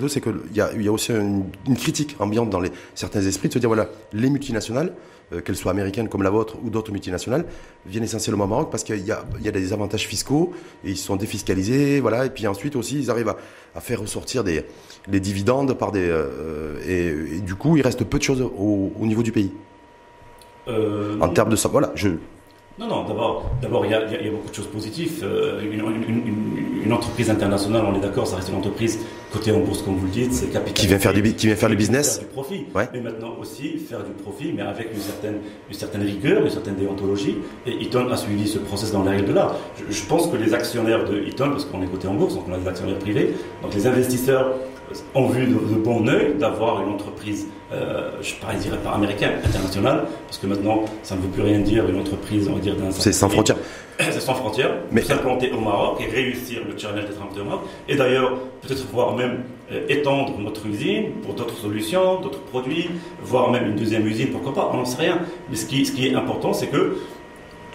c'est 0.08 0.22
qu'il 0.22 0.36
y 0.54 0.62
a, 0.62 0.72
y 0.74 0.88
a 0.88 0.92
aussi 0.92 1.12
une, 1.12 1.46
critique 1.76 2.16
ambiante 2.20 2.50
dans 2.50 2.60
les, 2.60 2.72
certains 2.96 3.22
esprits 3.22 3.50
de 3.50 3.54
se 3.54 3.60
dire 3.60 3.70
voilà, 3.70 3.90
les 4.14 4.30
multinationales, 4.30 4.94
euh, 5.34 5.42
qu'elles 5.42 5.56
soient 5.56 5.72
américaines 5.72 6.10
comme 6.10 6.24
la 6.24 6.30
vôtre 6.30 6.58
ou 6.64 6.70
d'autres 6.70 6.92
multinationales, 6.92 7.46
viennent 7.86 8.04
essentiellement 8.04 8.46
au 8.46 8.48
Maroc 8.48 8.70
parce 8.72 8.84
qu'il 8.84 9.06
y 9.06 9.12
a, 9.12 9.24
y 9.42 9.48
a 9.48 9.52
des 9.52 9.74
avantages 9.74 10.08
fiscaux 10.08 10.54
et 10.84 10.92
ils 10.92 10.98
sont 10.98 11.16
défiscalisés, 11.16 12.00
voilà. 12.00 12.26
Et 12.26 12.30
puis 12.30 12.46
ensuite 12.48 12.76
aussi, 12.76 13.00
ils 13.00 13.10
arrivent 13.10 13.30
à, 13.30 13.38
à 13.76 13.82
faire 13.82 14.02
ressortir 14.02 14.44
des 14.44 14.64
les 15.08 15.20
dividendes 15.20 15.74
par 15.74 15.92
des 15.92 16.08
euh, 16.08 16.78
et, 16.88 17.38
et, 17.38 17.40
du 17.40 17.56
coup, 17.56 17.78
il 17.78 17.82
reste 17.82 18.04
peu 18.04 18.18
de 18.18 18.24
choses 18.24 18.42
au, 18.42 18.92
au 19.00 19.06
niveau 19.06 19.24
du 19.24 19.32
pays. 19.32 19.52
Euh, 20.68 21.20
en 21.20 21.30
termes 21.30 21.50
de 21.50 21.56
ça, 21.56 21.70
voilà, 21.70 21.92
je, 21.96 22.10
non, 22.80 22.88
non, 22.88 23.04
d'abord, 23.04 23.44
d'abord 23.62 23.86
il 23.86 23.90
y, 23.90 23.92
y, 23.92 24.28
a 24.28 24.32
beaucoup 24.32 24.50
de 24.50 24.56
choses 24.56 24.68
positives. 24.68 25.20
Euh, 25.22 25.62
une, 25.62 25.82
une, 25.82 26.82
une, 26.86 26.94
entreprise 26.94 27.30
internationale, 27.30 27.84
on 27.86 27.94
est 27.94 28.00
d'accord, 28.00 28.26
ça 28.26 28.38
reste 28.38 28.48
une 28.48 28.56
entreprise 28.56 29.00
cotée 29.34 29.52
en 29.52 29.60
bourse, 29.60 29.82
comme 29.82 29.98
vous 29.98 30.06
le 30.06 30.12
dites, 30.12 30.32
c'est 30.32 30.48
capital. 30.48 30.74
Qui 30.76 30.88
vient 30.88 30.98
faire 30.98 31.14
du, 31.14 31.22
qui 31.34 31.48
vient 31.48 31.58
faire 31.58 31.68
du 31.68 31.76
business. 31.76 32.20
Faire 32.20 32.28
du 32.28 32.34
profit. 32.34 32.66
Ouais. 32.74 32.88
Mais 32.94 33.02
maintenant 33.02 33.36
aussi, 33.38 33.80
faire 33.80 34.02
du 34.02 34.12
profit, 34.24 34.54
mais 34.54 34.62
avec 34.62 34.94
une 34.94 35.02
certaine, 35.02 35.40
une 35.68 35.76
certaine 35.76 36.04
rigueur, 36.04 36.42
une 36.42 36.50
certaine 36.50 36.76
déontologie. 36.76 37.36
Et 37.66 37.74
Eaton 37.84 38.10
a 38.10 38.16
suivi 38.16 38.48
ce 38.48 38.60
process 38.60 38.94
dans 38.94 39.04
la 39.04 39.12
règle 39.12 39.26
de 39.26 39.34
l'art. 39.34 39.58
Je, 39.78 39.94
je, 39.94 40.06
pense 40.06 40.28
que 40.28 40.38
les 40.38 40.54
actionnaires 40.54 41.04
de 41.04 41.22
Eaton, 41.22 41.50
parce 41.50 41.66
qu'on 41.66 41.84
est 41.84 41.88
coté 41.88 42.08
en 42.08 42.14
bourse, 42.14 42.36
donc 42.36 42.46
on 42.48 42.54
a 42.54 42.58
des 42.58 42.68
actionnaires 42.68 43.00
privés, 43.00 43.34
donc 43.62 43.74
les 43.74 43.88
investisseurs 43.88 44.54
ont 45.16 45.28
vu 45.28 45.46
de, 45.46 45.54
de 45.54 45.76
bon 45.76 46.08
oeil 46.08 46.36
d'avoir 46.40 46.82
une 46.82 46.94
entreprise, 46.94 47.48
euh, 47.72 48.12
je 48.22 48.34
ne 48.34 48.60
dirais 48.60 48.78
pas 48.78 48.92
américaine, 48.92 49.34
internationale, 49.44 50.06
parce 50.28 50.38
que 50.38 50.48
maintenant, 50.48 50.84
ça 51.04 51.16
ne 51.16 51.22
veut 51.22 51.30
plus 51.30 51.44
rien 51.44 51.60
dire, 51.60 51.88
une 51.90 52.00
entreprise, 52.00 52.48
on 52.50 52.56
va 52.56 52.60
dire, 52.60 52.76
d'un 52.76 52.92
C'est 52.92 53.12
sans 53.12 53.30
frontières. 53.30 53.58
C'est 54.00 54.22
sans 54.22 54.36
frontières, 54.36 54.76
mais 54.92 55.02
s'implanter 55.02 55.52
au 55.52 55.60
Maroc 55.60 56.02
et 56.02 56.10
réussir 56.10 56.62
le 56.66 56.78
challenge 56.78 57.02
d'être 57.02 57.22
implanté 57.22 57.42
au 57.42 57.46
Maroc. 57.46 57.62
Et 57.88 57.96
d'ailleurs, 57.96 58.32
peut-être 58.62 58.86
pouvoir 58.88 59.16
même 59.16 59.44
euh, 59.74 59.82
étendre 59.90 60.40
notre 60.40 60.66
usine 60.68 61.12
pour 61.22 61.34
d'autres 61.34 61.58
solutions, 61.58 62.22
d'autres 62.22 62.42
produits, 62.42 62.90
voire 63.22 63.52
même 63.52 63.68
une 63.68 63.76
deuxième 63.76 64.08
usine, 64.08 64.30
pourquoi 64.30 64.54
pas, 64.54 64.72
on 64.74 64.78
n'en 64.78 64.86
sait 64.86 65.02
rien. 65.02 65.20
Mais 65.50 65.58
ce 65.58 65.66
qui, 65.66 65.86
ce 65.86 65.92
qui 65.92 66.08
est 66.08 66.16
important, 66.16 66.54
c'est 66.54 66.68
que 66.68 66.96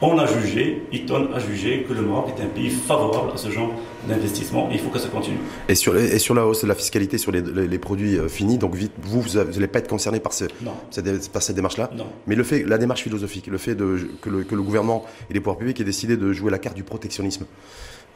on 0.02 0.18
a 0.18 0.26
jugé, 0.26 0.82
Eaton 0.92 1.28
a 1.34 1.38
jugé 1.38 1.84
que 1.88 1.92
le 1.92 2.02
Maroc 2.02 2.32
est 2.36 2.42
un 2.42 2.46
pays 2.46 2.70
favorable 2.70 3.32
à 3.34 3.36
ce 3.36 3.50
genre 3.50 3.70
d'investissement 4.08 4.68
et 4.70 4.74
il 4.74 4.80
faut 4.80 4.90
que 4.90 4.98
ça 4.98 5.08
continue. 5.08 5.38
Et 5.68 5.74
sur, 5.74 5.96
et 5.96 6.18
sur 6.18 6.34
la 6.34 6.46
hausse 6.46 6.62
de 6.62 6.66
la 6.68 6.74
fiscalité 6.74 7.18
sur 7.18 7.32
les, 7.32 7.40
les, 7.40 7.78
produits 7.78 8.18
euh, 8.18 8.28
finis, 8.28 8.58
donc 8.58 8.74
vite, 8.74 8.92
vous, 9.00 9.22
vous 9.22 9.38
n'allez 9.38 9.66
pas 9.66 9.78
être 9.78 9.88
concerné 9.88 10.20
par, 10.20 10.32
ce, 10.32 10.44
cette, 10.90 11.30
par 11.30 11.42
cette 11.42 11.56
démarche-là 11.56 11.90
Non. 11.96 12.06
Mais 12.26 12.34
le 12.34 12.44
fait, 12.44 12.64
la 12.64 12.78
démarche 12.78 13.02
philosophique, 13.02 13.46
le 13.46 13.58
fait 13.58 13.74
de, 13.74 14.08
que, 14.20 14.28
le, 14.30 14.44
que 14.44 14.54
le 14.54 14.62
gouvernement 14.62 15.04
et 15.30 15.34
les 15.34 15.40
pouvoirs 15.40 15.58
publics 15.58 15.80
aient 15.80 15.84
décidé 15.84 16.16
de 16.16 16.32
jouer 16.32 16.50
la 16.50 16.58
carte 16.58 16.76
du 16.76 16.84
protectionnisme, 16.84 17.46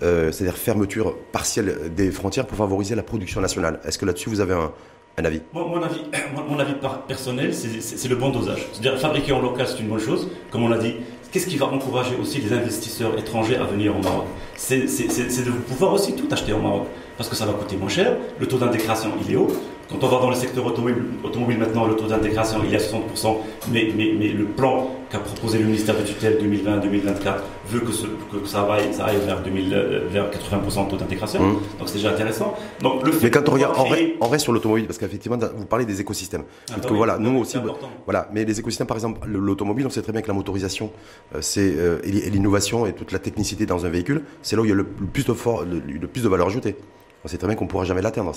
euh, 0.03 0.31
c'est-à-dire 0.31 0.57
fermeture 0.57 1.17
partielle 1.33 1.93
des 1.95 2.11
frontières 2.11 2.47
pour 2.47 2.57
favoriser 2.57 2.95
la 2.95 3.03
production 3.03 3.41
nationale. 3.41 3.81
Est-ce 3.85 3.99
que 3.99 4.07
là-dessus 4.07 4.29
vous 4.29 4.41
avez 4.41 4.55
un, 4.55 4.73
un 5.17 5.25
avis? 5.25 5.41
Mon, 5.53 5.69
mon, 5.69 5.83
avis, 5.83 6.03
mon, 6.49 6.59
avis 6.59 6.75
personnel, 7.07 7.53
c'est 7.53 8.09
le 8.09 8.17
bon 8.17 8.31
dosage. 8.31 8.67
C'est-à-dire 8.73 9.01
fabriquer 9.01 9.33
en 9.33 9.41
local, 9.41 9.67
c'est 9.67 9.81
une 9.81 9.89
bonne 9.89 10.01
chose. 10.01 10.29
Comme 10.51 10.63
on 10.63 10.69
l'a 10.69 10.79
dit, 10.79 10.95
Qu'est-ce 11.31 11.47
qui 11.47 11.59
va 11.59 11.67
encourager 11.67 12.17
aussi 12.21 12.41
les 12.41 12.53
investisseurs 12.55 13.19
étrangers 13.19 13.57
à 13.57 13.65
venir 13.65 13.95
au 13.95 14.03
Maroc 14.03 14.25
C'est 14.57 14.79
de 14.87 15.51
pouvoir 15.51 15.93
aussi 15.93 16.15
tout 16.15 16.27
acheter 16.31 16.55
au 16.55 16.59
Maroc, 16.59 16.87
parce 17.19 17.29
que 17.29 17.37
ça 17.37 17.45
va 17.45 17.53
coûter 17.53 17.77
moins 17.77 17.91
cher, 17.91 18.17
le 18.41 18.47
taux 18.47 18.57
d'intégration 18.57 19.11
il 19.27 19.35
est 19.35 19.37
haut, 19.37 19.49
quand 19.89 20.05
on 20.05 20.09
va 20.09 20.19
dans 20.21 20.29
le 20.29 20.37
secteur 20.37 20.67
automobile, 20.67 21.03
automobile 21.25 21.59
maintenant, 21.59 21.87
le 21.87 21.97
taux 21.97 22.07
d'intégration 22.07 22.61
il 22.67 22.75
est 22.75 22.77
à 22.77 22.81
60%, 22.81 23.37
mais, 23.73 23.91
mais, 23.97 24.13
mais 24.19 24.29
le 24.29 24.45
plan 24.45 24.91
qu'a 25.11 25.19
proposé 25.19 25.59
le 25.59 25.65
ministère 25.65 25.97
de 25.97 26.03
tutelle 26.03 26.39
2020-2024 26.43 27.37
veut 27.69 27.81
que, 27.81 27.93
ce, 27.93 28.07
que, 28.07 28.47
ça, 28.47 28.71
aille, 28.71 28.93
ça 28.93 29.07
aille 29.07 29.17
vers, 29.25 29.43
2000, 29.43 29.73
euh, 29.73 30.01
vers 30.11 30.31
80% 30.31 30.85
de 30.85 30.91
taux 30.91 30.97
d'intégration. 30.97 31.41
Mmh. 31.41 31.53
Donc 31.79 31.89
c'est 31.89 31.95
déjà 31.95 32.11
intéressant. 32.11 32.55
Donc, 32.83 33.05
le 33.05 33.13
fait 33.13 33.27
mais 33.27 33.31
quand 33.31 33.49
on 33.49 33.53
regarde, 33.53 33.75
créer... 33.75 34.17
en, 34.21 34.29
reste 34.29 34.45
sur 34.45 34.53
l'automobile, 34.53 34.87
parce 34.87 34.99
qu'effectivement, 34.99 35.39
vous 35.57 35.65
parlez 35.65 35.87
des 35.87 36.01
écosystèmes. 36.01 36.45
Ah 36.71 36.81
que, 36.81 36.89
oui, 36.91 36.97
voilà, 36.97 37.19
nous 37.19 37.39
aussi, 37.39 37.57
voilà, 38.05 38.29
mais 38.33 38.45
les 38.45 38.61
écosystèmes, 38.61 38.87
par 38.87 38.97
exemple, 38.97 39.27
l'automobile, 39.27 39.87
on 39.87 39.91
sait 39.91 40.03
très 40.03 40.13
bien 40.13 40.21
que 40.21 40.29
la 40.29 40.35
motorisation, 40.35 40.91
euh, 41.35 41.39
c'est 41.41 41.75
euh, 41.77 42.01
et 42.05 42.31
l'innovation 42.31 42.87
et 42.87 42.93
toute 42.93 43.13
la 43.13 43.19
technicité 43.19 43.65
dans 43.65 43.87
un 43.87 43.89
véhicule, 43.89 44.23
c'est 44.43 44.57
là 44.57 44.63
où 44.63 44.65
il 44.67 44.69
y 44.69 44.73
a 44.73 44.75
le, 44.75 44.87
le 45.01 45.07
plus 45.07 45.25
de 45.25 45.33
fort, 45.33 45.65
le, 45.65 45.81
le 45.81 46.07
plus 46.07 46.23
de 46.23 46.29
valeur 46.29 46.49
ajoutée. 46.49 46.77
On 47.25 47.29
sait 47.29 47.39
très 47.39 47.49
bien 47.49 47.57
qu'on 47.57 47.65
ne 47.65 47.71
pourra 47.71 47.85
jamais 47.85 48.03
l'atteindre. 48.03 48.33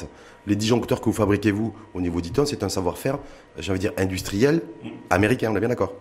Les 0.47 0.55
disjoncteurs 0.55 0.99
que 0.99 1.05
vous 1.05 1.13
fabriquez, 1.13 1.51
vous, 1.51 1.73
au 1.93 2.01
niveau 2.01 2.19
d'Iton, 2.21 2.45
c'est 2.45 2.63
un 2.63 2.69
savoir-faire, 2.69 3.19
j'ai 3.57 3.71
envie 3.71 3.79
de 3.79 3.87
dire, 3.87 3.93
industriel 3.97 4.61
américain, 5.09 5.51
on 5.51 5.55
est 5.55 5.59
bien 5.59 5.69
d'accord 5.69 5.93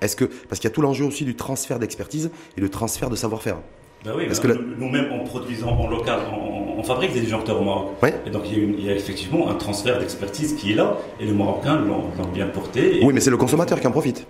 Est-ce 0.00 0.16
que, 0.16 0.24
parce 0.24 0.60
qu'il 0.60 0.68
y 0.68 0.72
a 0.72 0.74
tout 0.74 0.82
l'enjeu 0.82 1.04
aussi 1.04 1.24
du 1.24 1.36
transfert 1.36 1.78
d'expertise 1.78 2.30
et 2.56 2.60
le 2.60 2.68
transfert 2.68 3.08
de 3.08 3.16
savoir-faire. 3.16 3.58
Ben 4.04 4.14
oui, 4.16 4.26
ben 4.26 4.36
que 4.36 4.58
nous-mêmes, 4.78 5.12
en 5.12 5.22
produisant 5.22 5.68
en 5.68 5.88
local, 5.88 6.18
on, 6.76 6.82
fabrique 6.82 7.12
des 7.12 7.20
disjoncteurs 7.20 7.60
au 7.60 7.64
Maroc. 7.64 7.90
Oui. 8.02 8.08
Et 8.26 8.30
donc, 8.30 8.42
il 8.50 8.58
y, 8.58 8.60
a 8.60 8.64
il 8.64 8.84
y, 8.86 8.90
a 8.90 8.94
effectivement 8.96 9.48
un 9.48 9.54
transfert 9.54 10.00
d'expertise 10.00 10.54
qui 10.54 10.72
est 10.72 10.74
là, 10.74 10.96
et 11.20 11.26
les 11.26 11.32
Marocains 11.32 11.76
l'ont 11.76 12.10
bien 12.34 12.48
porté. 12.48 12.98
Oui, 13.04 13.14
mais 13.14 13.20
c'est 13.20 13.30
le 13.30 13.36
consommateur 13.36 13.78
qui 13.78 13.86
en 13.86 13.92
profite. 13.92 14.26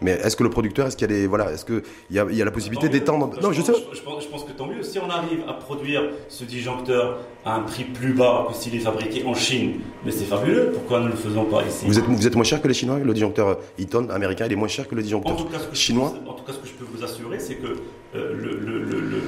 Mais 0.00 0.12
est-ce 0.12 0.36
que 0.36 0.44
le 0.44 0.50
producteur, 0.50 0.86
est-ce 0.86 0.96
qu'il 0.96 1.10
y 1.10 1.12
a 1.12 1.16
des, 1.16 1.26
voilà, 1.26 1.52
est-ce 1.52 1.64
y 2.10 2.18
a, 2.18 2.26
il 2.30 2.36
y 2.36 2.42
a 2.42 2.44
la 2.44 2.50
possibilité 2.50 2.88
d'étendre 2.88 3.30
Non, 3.42 3.52
je, 3.52 3.62
sais. 3.62 3.72
Je, 3.92 4.00
pense, 4.02 4.22
je, 4.22 4.28
pense, 4.28 4.44
que 4.44 4.52
tant 4.52 4.66
mieux. 4.66 4.82
Si 4.82 4.98
on 4.98 5.10
arrive 5.10 5.42
à 5.48 5.54
produire 5.54 6.02
ce 6.28 6.44
disjoncteur 6.44 7.18
à 7.44 7.54
un 7.54 7.60
prix 7.60 7.84
plus 7.84 8.12
bas 8.12 8.46
que 8.48 8.54
s'il 8.54 8.74
est 8.74 8.80
fabriqué 8.80 9.24
en 9.24 9.34
Chine, 9.34 9.80
mais 10.04 10.12
c'est 10.12 10.24
fabuleux. 10.24 10.70
Pourquoi 10.72 11.00
ne 11.00 11.08
le 11.08 11.16
faisons 11.16 11.44
pas 11.44 11.62
ici 11.64 11.86
vous 11.86 11.98
êtes, 11.98 12.04
vous 12.04 12.26
êtes 12.26 12.34
moins 12.34 12.44
cher 12.44 12.62
que 12.62 12.68
les 12.68 12.74
Chinois. 12.74 12.98
Le 12.98 13.12
disjoncteur 13.14 13.58
Eaton 13.78 14.08
américain, 14.10 14.46
il 14.46 14.52
est 14.52 14.56
moins 14.56 14.68
cher 14.68 14.86
que 14.86 14.94
le 14.94 15.02
disjoncteur 15.02 15.36
chinois. 15.72 16.14
en 16.26 16.32
tout 16.34 16.44
cas, 16.44 16.52
ce 16.52 16.58
que 16.58 16.68
je 16.68 16.72
peux 16.72 16.86
vous 16.92 17.02
assurer, 17.04 17.38
c'est 17.38 17.56
que 17.56 17.66
euh, 18.14 18.34
le, 18.34 18.58
le, 18.58 18.82
le, 18.84 19.00
le, 19.00 19.20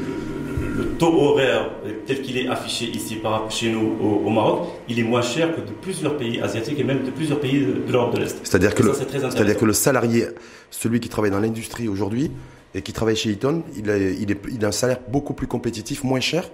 taux 0.98 1.12
horaire 1.12 1.70
tel 2.06 2.22
qu'il 2.22 2.36
est 2.38 2.48
affiché 2.48 2.86
ici 2.86 3.16
par 3.16 3.50
chez 3.50 3.70
nous 3.70 3.96
au, 4.00 4.26
au, 4.26 4.30
Maroc, 4.30 4.68
il 4.88 4.98
est 4.98 5.04
moins 5.04 5.22
cher 5.22 5.54
que 5.54 5.60
de 5.60 5.72
plusieurs 5.80 6.16
pays 6.16 6.40
asiatiques 6.40 6.78
et 6.78 6.84
même 6.84 7.04
de 7.04 7.10
plusieurs 7.10 7.40
pays 7.40 7.60
de, 7.60 7.86
de 7.86 7.92
l'Europe 7.92 8.14
de 8.14 8.20
l'Est. 8.20 8.40
C'est-à-dire 8.42 8.74
que, 8.74 9.64
le 9.64 9.72
salarié, 9.72 10.26
celui 10.70 11.00
qui 11.00 11.08
travaille 11.08 11.30
dans 11.30 11.40
l'industrie 11.40 11.88
aujourd'hui 11.88 12.30
et 12.74 12.82
qui 12.82 12.92
travaille 12.92 13.16
chez 13.16 13.30
Eaton, 13.30 13.62
il 13.76 13.90
a, 13.90 13.96
il, 13.96 14.30
est, 14.30 14.38
il 14.52 14.64
a 14.64 14.68
un 14.68 14.72
salaire 14.72 15.00
beaucoup 15.08 15.34
plus 15.34 15.46
compétitif, 15.46 16.04
moins 16.04 16.20
cher 16.20 16.50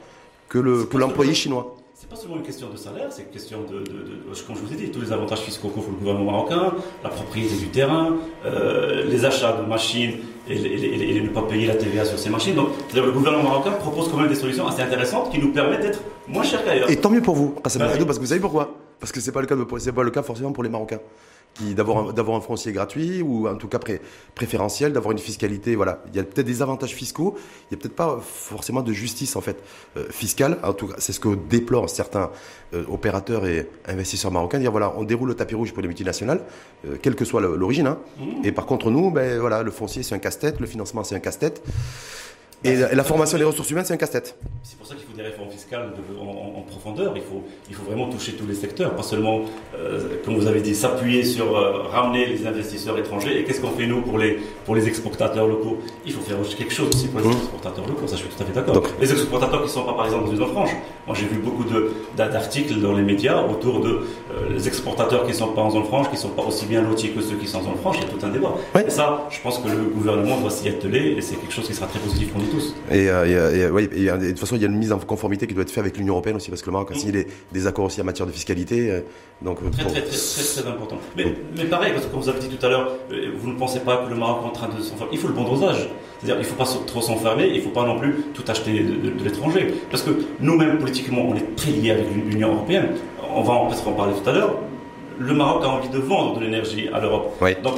que 0.48 0.58
l'employé 0.58 1.32
le, 1.32 1.36
chinois. 1.36 1.76
C'est 1.98 2.10
pas 2.10 2.16
seulement 2.16 2.36
une 2.36 2.42
question 2.42 2.68
de 2.68 2.76
salaire, 2.76 3.06
c'est 3.08 3.22
une 3.22 3.30
question 3.30 3.62
de, 3.62 3.78
de, 3.78 3.82
de, 3.82 4.40
comme 4.46 4.54
je 4.54 4.60
vous 4.60 4.70
ai 4.70 4.76
dit, 4.76 4.90
tous 4.90 5.00
les 5.00 5.12
avantages 5.12 5.38
fiscaux 5.38 5.68
qu'offre 5.68 5.88
le 5.88 5.96
gouvernement 5.96 6.30
marocain, 6.30 6.74
la 7.02 7.08
propriété 7.08 7.56
du 7.56 7.68
terrain, 7.68 8.18
euh, 8.44 9.04
les 9.06 9.24
achats 9.24 9.56
de 9.56 9.66
machines 9.66 10.18
et, 10.46 10.52
et, 10.56 11.16
et, 11.16 11.20
ne 11.22 11.30
pas 11.30 11.40
payer 11.40 11.66
la 11.66 11.74
TVA 11.74 12.04
sur 12.04 12.18
ces 12.18 12.28
machines. 12.28 12.54
Donc, 12.54 12.68
le 12.94 13.10
gouvernement 13.12 13.44
marocain 13.44 13.70
propose 13.70 14.10
quand 14.10 14.18
même 14.18 14.28
des 14.28 14.34
solutions 14.34 14.68
assez 14.68 14.82
intéressantes 14.82 15.30
qui 15.30 15.38
nous 15.38 15.54
permettent 15.54 15.80
d'être 15.80 16.02
moins 16.28 16.42
chers 16.42 16.62
qu'ailleurs. 16.66 16.90
Et 16.90 16.96
tant 16.96 17.08
mieux 17.08 17.22
pour 17.22 17.34
vous, 17.34 17.54
Qassam 17.64 17.80
bah, 17.80 17.86
parce 17.88 18.18
que 18.18 18.22
vous 18.22 18.26
savez 18.28 18.40
pourquoi? 18.42 18.74
Parce 19.00 19.10
que 19.10 19.20
c'est 19.20 19.32
pas 19.32 19.40
le 19.40 19.46
cas, 19.46 19.56
c'est 19.78 19.92
pas 19.92 20.02
le 20.02 20.10
cas 20.10 20.22
forcément 20.22 20.52
pour 20.52 20.64
les 20.64 20.68
Marocains 20.68 21.00
d'avoir 21.60 22.12
d'avoir 22.12 22.36
un 22.36 22.40
foncier 22.40 22.72
gratuit 22.72 23.22
ou 23.22 23.48
en 23.48 23.56
tout 23.56 23.68
cas 23.68 23.78
préférentiel, 24.34 24.92
d'avoir 24.92 25.12
une 25.12 25.18
fiscalité. 25.18 25.74
Voilà, 25.76 26.02
il 26.08 26.16
y 26.16 26.18
a 26.18 26.24
peut-être 26.24 26.46
des 26.46 26.62
avantages 26.62 26.94
fiscaux, 26.94 27.36
il 27.70 27.74
y 27.74 27.78
a 27.78 27.80
peut-être 27.80 27.96
pas 27.96 28.18
forcément 28.22 28.82
de 28.82 28.92
justice 28.92 29.36
en 29.36 29.40
fait 29.40 29.62
euh, 29.96 30.06
fiscale. 30.10 30.58
En 30.62 30.72
tout 30.72 30.88
cas, 30.88 30.96
c'est 30.98 31.12
ce 31.12 31.20
que 31.20 31.34
déplorent 31.34 31.90
certains 31.90 32.30
euh, 32.74 32.84
opérateurs 32.88 33.46
et 33.46 33.68
investisseurs 33.86 34.30
marocains. 34.30 34.58
Dire 34.58 34.70
voilà, 34.70 34.92
on 34.96 35.04
déroule 35.04 35.28
le 35.28 35.34
tapis 35.34 35.54
rouge 35.54 35.72
pour 35.72 35.82
les 35.82 35.88
multinationales, 35.88 36.42
euh, 36.86 36.96
quelle 37.00 37.14
que 37.14 37.24
soit 37.24 37.40
l'origine. 37.40 37.86
Hein. 37.86 37.98
Mmh. 38.18 38.44
Et 38.44 38.52
par 38.52 38.66
contre, 38.66 38.90
nous, 38.90 39.10
ben 39.10 39.38
voilà, 39.38 39.62
le 39.62 39.70
foncier 39.70 40.02
c'est 40.02 40.14
un 40.14 40.18
casse-tête, 40.18 40.60
le 40.60 40.66
financement 40.66 41.04
c'est 41.04 41.14
un 41.14 41.20
casse-tête. 41.20 41.62
Et 42.64 42.74
la, 42.74 43.04
formation 43.04 43.38
des 43.38 43.44
ressources 43.44 43.70
humaines, 43.70 43.84
c'est 43.84 43.94
un 43.94 43.98
casse-tête. 43.98 44.36
C'est 44.62 44.76
pour 44.78 44.86
ça 44.86 44.94
qu'il 44.94 45.04
faut 45.04 45.16
des 45.16 45.22
réformes 45.22 45.50
fiscales 45.50 45.92
en, 46.20 46.62
profondeur. 46.62 47.12
Il 47.14 47.22
faut, 47.22 47.44
il 47.68 47.74
faut 47.74 47.84
vraiment 47.84 48.08
toucher 48.08 48.32
tous 48.32 48.46
les 48.46 48.54
secteurs, 48.54 48.96
pas 48.96 49.02
seulement, 49.02 49.42
euh, 49.76 50.16
comme 50.24 50.36
vous 50.36 50.46
avez 50.46 50.60
dit, 50.60 50.74
s'appuyer 50.74 51.24
sur 51.24 51.56
euh, 51.56 51.82
ramener 51.82 52.26
les 52.26 52.46
investisseurs 52.46 52.98
étrangers. 52.98 53.40
Et 53.40 53.44
qu'est-ce 53.44 53.60
qu'on 53.60 53.70
fait 53.70 53.86
nous 53.86 54.02
pour 54.02 54.18
les, 54.18 54.38
pour 54.64 54.74
les 54.74 54.88
exportateurs 54.88 55.46
locaux? 55.46 55.78
Il 56.04 56.12
faut 56.12 56.22
faire 56.22 56.38
quelque 56.56 56.72
chose 56.72 56.88
aussi 56.88 57.08
pour 57.08 57.20
les 57.20 57.28
mmh. 57.28 57.32
exportateurs 57.32 57.86
locaux. 57.86 58.06
Ça, 58.06 58.16
je 58.16 58.22
suis 58.22 58.30
tout 58.30 58.42
à 58.42 58.46
fait 58.46 58.52
d'accord. 58.52 58.82
Les 59.00 59.12
exportateurs 59.12 59.60
qui 59.60 59.66
ne 59.66 59.72
sont 59.72 59.84
pas, 59.84 59.94
par 59.94 60.06
exemple, 60.06 60.24
dans 60.24 60.30
une 60.32 60.38
zone 60.38 60.50
franche. 60.50 60.70
Moi, 61.06 61.16
j'ai 61.18 61.26
vu 61.26 61.38
beaucoup 61.38 61.64
d'articles 62.16 62.80
dans 62.80 62.92
les 62.92 63.02
médias 63.02 63.40
autour 63.42 63.80
de 63.80 63.90
euh, 63.90 64.50
les 64.50 64.66
exportateurs 64.66 65.22
qui 65.22 65.30
ne 65.30 65.36
sont 65.36 65.48
pas 65.48 65.62
en 65.62 65.70
zone 65.70 65.84
franche, 65.84 66.08
qui 66.08 66.16
ne 66.16 66.20
sont 66.20 66.30
pas 66.30 66.42
aussi 66.42 66.66
bien 66.66 66.82
lotis 66.82 67.12
que 67.12 67.20
ceux 67.20 67.36
qui 67.36 67.46
sont 67.46 67.58
en 67.58 67.64
zone 67.64 67.76
franche. 67.76 67.98
Il 68.00 68.06
y 68.06 68.10
a 68.10 68.18
tout 68.18 68.26
un 68.26 68.30
débat. 68.30 68.54
Et 68.84 68.90
ça, 68.90 69.28
je 69.30 69.40
pense 69.40 69.58
que 69.58 69.68
le 69.68 69.84
gouvernement 69.84 70.40
doit 70.40 70.50
s'y 70.50 70.68
atteler 70.68 71.14
et 71.16 71.20
c'est 71.20 71.36
quelque 71.36 71.52
chose 71.52 71.66
qui 71.66 71.74
sera 71.74 71.86
très 71.86 72.00
positif 72.00 72.32
pour 72.32 72.40
nous 72.40 72.48
tous. 72.48 72.74
Et, 72.90 73.06
de 73.06 74.28
toute 74.30 74.40
façon, 74.40 74.56
il 74.56 74.62
y 74.62 74.64
a 74.64 74.68
une 74.68 74.78
mise 74.78 74.92
en 74.92 74.98
conformité 74.98 75.46
qui 75.46 75.54
doit 75.54 75.62
être 75.62 75.70
faite 75.70 75.84
avec 75.84 75.96
l'Union 75.96 76.14
européenne 76.14 76.36
aussi, 76.36 76.50
parce 76.50 76.62
que 76.62 76.66
le 76.66 76.72
Maroc 76.72 76.90
a 76.90 76.94
signé 76.94 77.26
des, 77.52 77.66
accords 77.66 77.84
aussi 77.84 78.00
en 78.00 78.04
matière 78.04 78.26
de 78.26 78.32
fiscalité. 78.32 78.90
Euh, 78.90 79.00
donc, 79.42 79.58
très, 79.70 79.84
très, 79.84 80.02
très, 80.02 80.02
très, 80.02 80.68
important. 80.68 80.96
Mais, 81.16 81.34
mais, 81.56 81.64
pareil, 81.64 81.92
parce 81.92 82.06
que 82.06 82.10
comme 82.10 82.20
vous 82.20 82.28
avez 82.28 82.40
dit 82.40 82.48
tout 82.48 82.64
à 82.64 82.68
l'heure, 82.68 82.92
euh, 83.12 83.30
vous 83.36 83.52
ne 83.52 83.58
pensez 83.58 83.80
pas 83.80 83.98
que 83.98 84.10
le 84.10 84.16
Maroc 84.16 84.44
est 84.44 84.48
en 84.48 84.52
train 84.52 84.68
de 84.68 84.82
s'enfermer. 84.82 85.10
Il 85.12 85.18
faut 85.18 85.28
le 85.28 85.34
bon 85.34 85.44
dosage. 85.44 85.88
C'est-à-dire, 86.18 86.36
il 86.36 86.44
ne 86.44 86.46
faut 86.46 86.56
pas 86.56 86.68
trop 86.86 87.00
s'enfermer, 87.02 87.48
il 87.48 87.58
ne 87.58 87.60
faut 87.60 87.70
pas 87.70 87.84
non 87.84 87.98
plus 87.98 88.24
tout 88.32 88.44
acheter 88.48 88.80
de, 88.80 89.24
l'étranger. 89.24 89.74
Parce 89.90 90.02
que 90.02 90.10
nous-mêmes, 90.40 90.78
politiquement, 90.78 90.95
on 91.12 91.34
est 91.34 91.56
très 91.56 91.70
liés 91.70 91.90
avec 91.92 92.06
l'Union 92.14 92.54
européenne. 92.54 92.88
On 93.34 93.42
va 93.42 93.66
peut-être 93.68 93.88
en 93.88 93.92
parler 93.92 94.14
tout 94.22 94.28
à 94.28 94.32
l'heure. 94.32 94.56
Le 95.18 95.34
Maroc 95.34 95.64
a 95.64 95.68
envie 95.68 95.88
de 95.88 95.98
vendre 95.98 96.38
de 96.38 96.44
l'énergie 96.44 96.88
à 96.92 97.00
l'Europe. 97.00 97.42
Donc, 97.62 97.74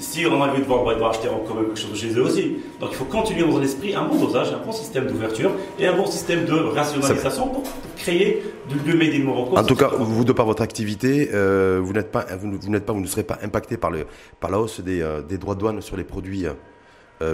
si 0.00 0.24
on 0.26 0.42
a 0.42 0.48
envie 0.48 0.60
de 0.60 0.66
voir, 0.66 0.82
on 0.82 0.98
va 0.98 1.08
acheter 1.08 1.28
encore 1.28 1.58
quelque 1.58 1.78
chose 1.78 1.98
chez 1.98 2.12
eux 2.16 2.22
aussi. 2.22 2.56
Donc 2.80 2.88
il 2.92 2.96
faut 2.96 3.04
continuer 3.04 3.46
dans 3.46 3.58
l'esprit 3.58 3.94
un 3.94 4.04
bon 4.04 4.16
dosage, 4.18 4.48
un 4.50 4.64
bon 4.64 4.72
système 4.72 5.06
d'ouverture 5.06 5.52
et 5.78 5.86
un 5.86 5.94
bon 5.94 6.06
système 6.06 6.46
de 6.46 6.54
rationalisation 6.54 7.48
pour, 7.48 7.62
créer 7.96 8.42
du, 8.68 8.94
Made 8.94 9.12
in 9.12 9.24
Morocco. 9.24 9.58
En 9.58 9.64
tout 9.64 9.76
cas, 9.76 9.88
vous, 9.88 10.24
de 10.24 10.32
par 10.32 10.46
votre 10.46 10.62
activité, 10.62 11.28
euh, 11.34 11.80
vous 11.82 11.92
n'êtes 11.92 12.10
pas, 12.10 12.24
vous, 12.40 12.70
n'êtes 12.70 12.86
pas, 12.86 12.94
vous 12.94 13.00
ne 13.00 13.06
serez 13.06 13.24
pas 13.24 13.38
impacté 13.42 13.76
par, 13.76 13.90
le, 13.90 14.06
par 14.40 14.50
la 14.50 14.58
hausse 14.58 14.80
des, 14.80 15.02
euh, 15.02 15.20
des 15.20 15.36
droits 15.36 15.54
de 15.54 15.60
douane 15.60 15.82
sur 15.82 15.98
les 15.98 16.04
produits 16.04 16.46
euh, 16.46 16.54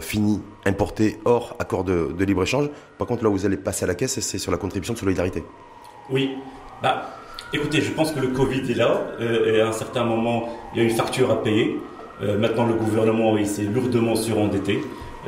finis, 0.01 0.41
importés 0.65 1.19
hors 1.25 1.55
accord 1.59 1.85
de, 1.85 2.13
de 2.17 2.25
libre-échange. 2.25 2.69
Par 2.99 3.07
contre, 3.07 3.23
là 3.23 3.31
où 3.31 3.33
vous 3.33 3.47
allez 3.47 3.57
passer 3.57 3.85
à 3.85 3.87
la 3.87 3.95
caisse, 3.95 4.19
c'est 4.21 4.39
sur 4.39 4.51
la 4.51 4.59
contribution 4.59 4.95
de 4.95 4.99
solidarité. 4.99 5.45
Oui. 6.11 6.31
Bah, 6.83 7.11
écoutez, 7.53 7.81
je 7.81 7.91
pense 7.93 8.13
que 8.13 8.21
le 8.21 8.29
Covid 8.29 8.71
est 8.71 8.75
là 8.75 9.03
et 9.21 9.61
à 9.61 9.69
un 9.69 9.73
certain 9.73 10.05
moment, 10.05 10.49
il 10.75 10.83
y 10.83 10.85
a 10.85 10.89
une 10.89 10.95
facture 10.95 11.31
à 11.31 11.43
payer. 11.43 11.77
Euh, 12.23 12.39
maintenant, 12.39 12.67
le 12.67 12.75
gouvernement 12.75 13.37
il 13.37 13.47
s'est 13.47 13.63
lourdement 13.63 14.17
surendetté. 14.17 14.81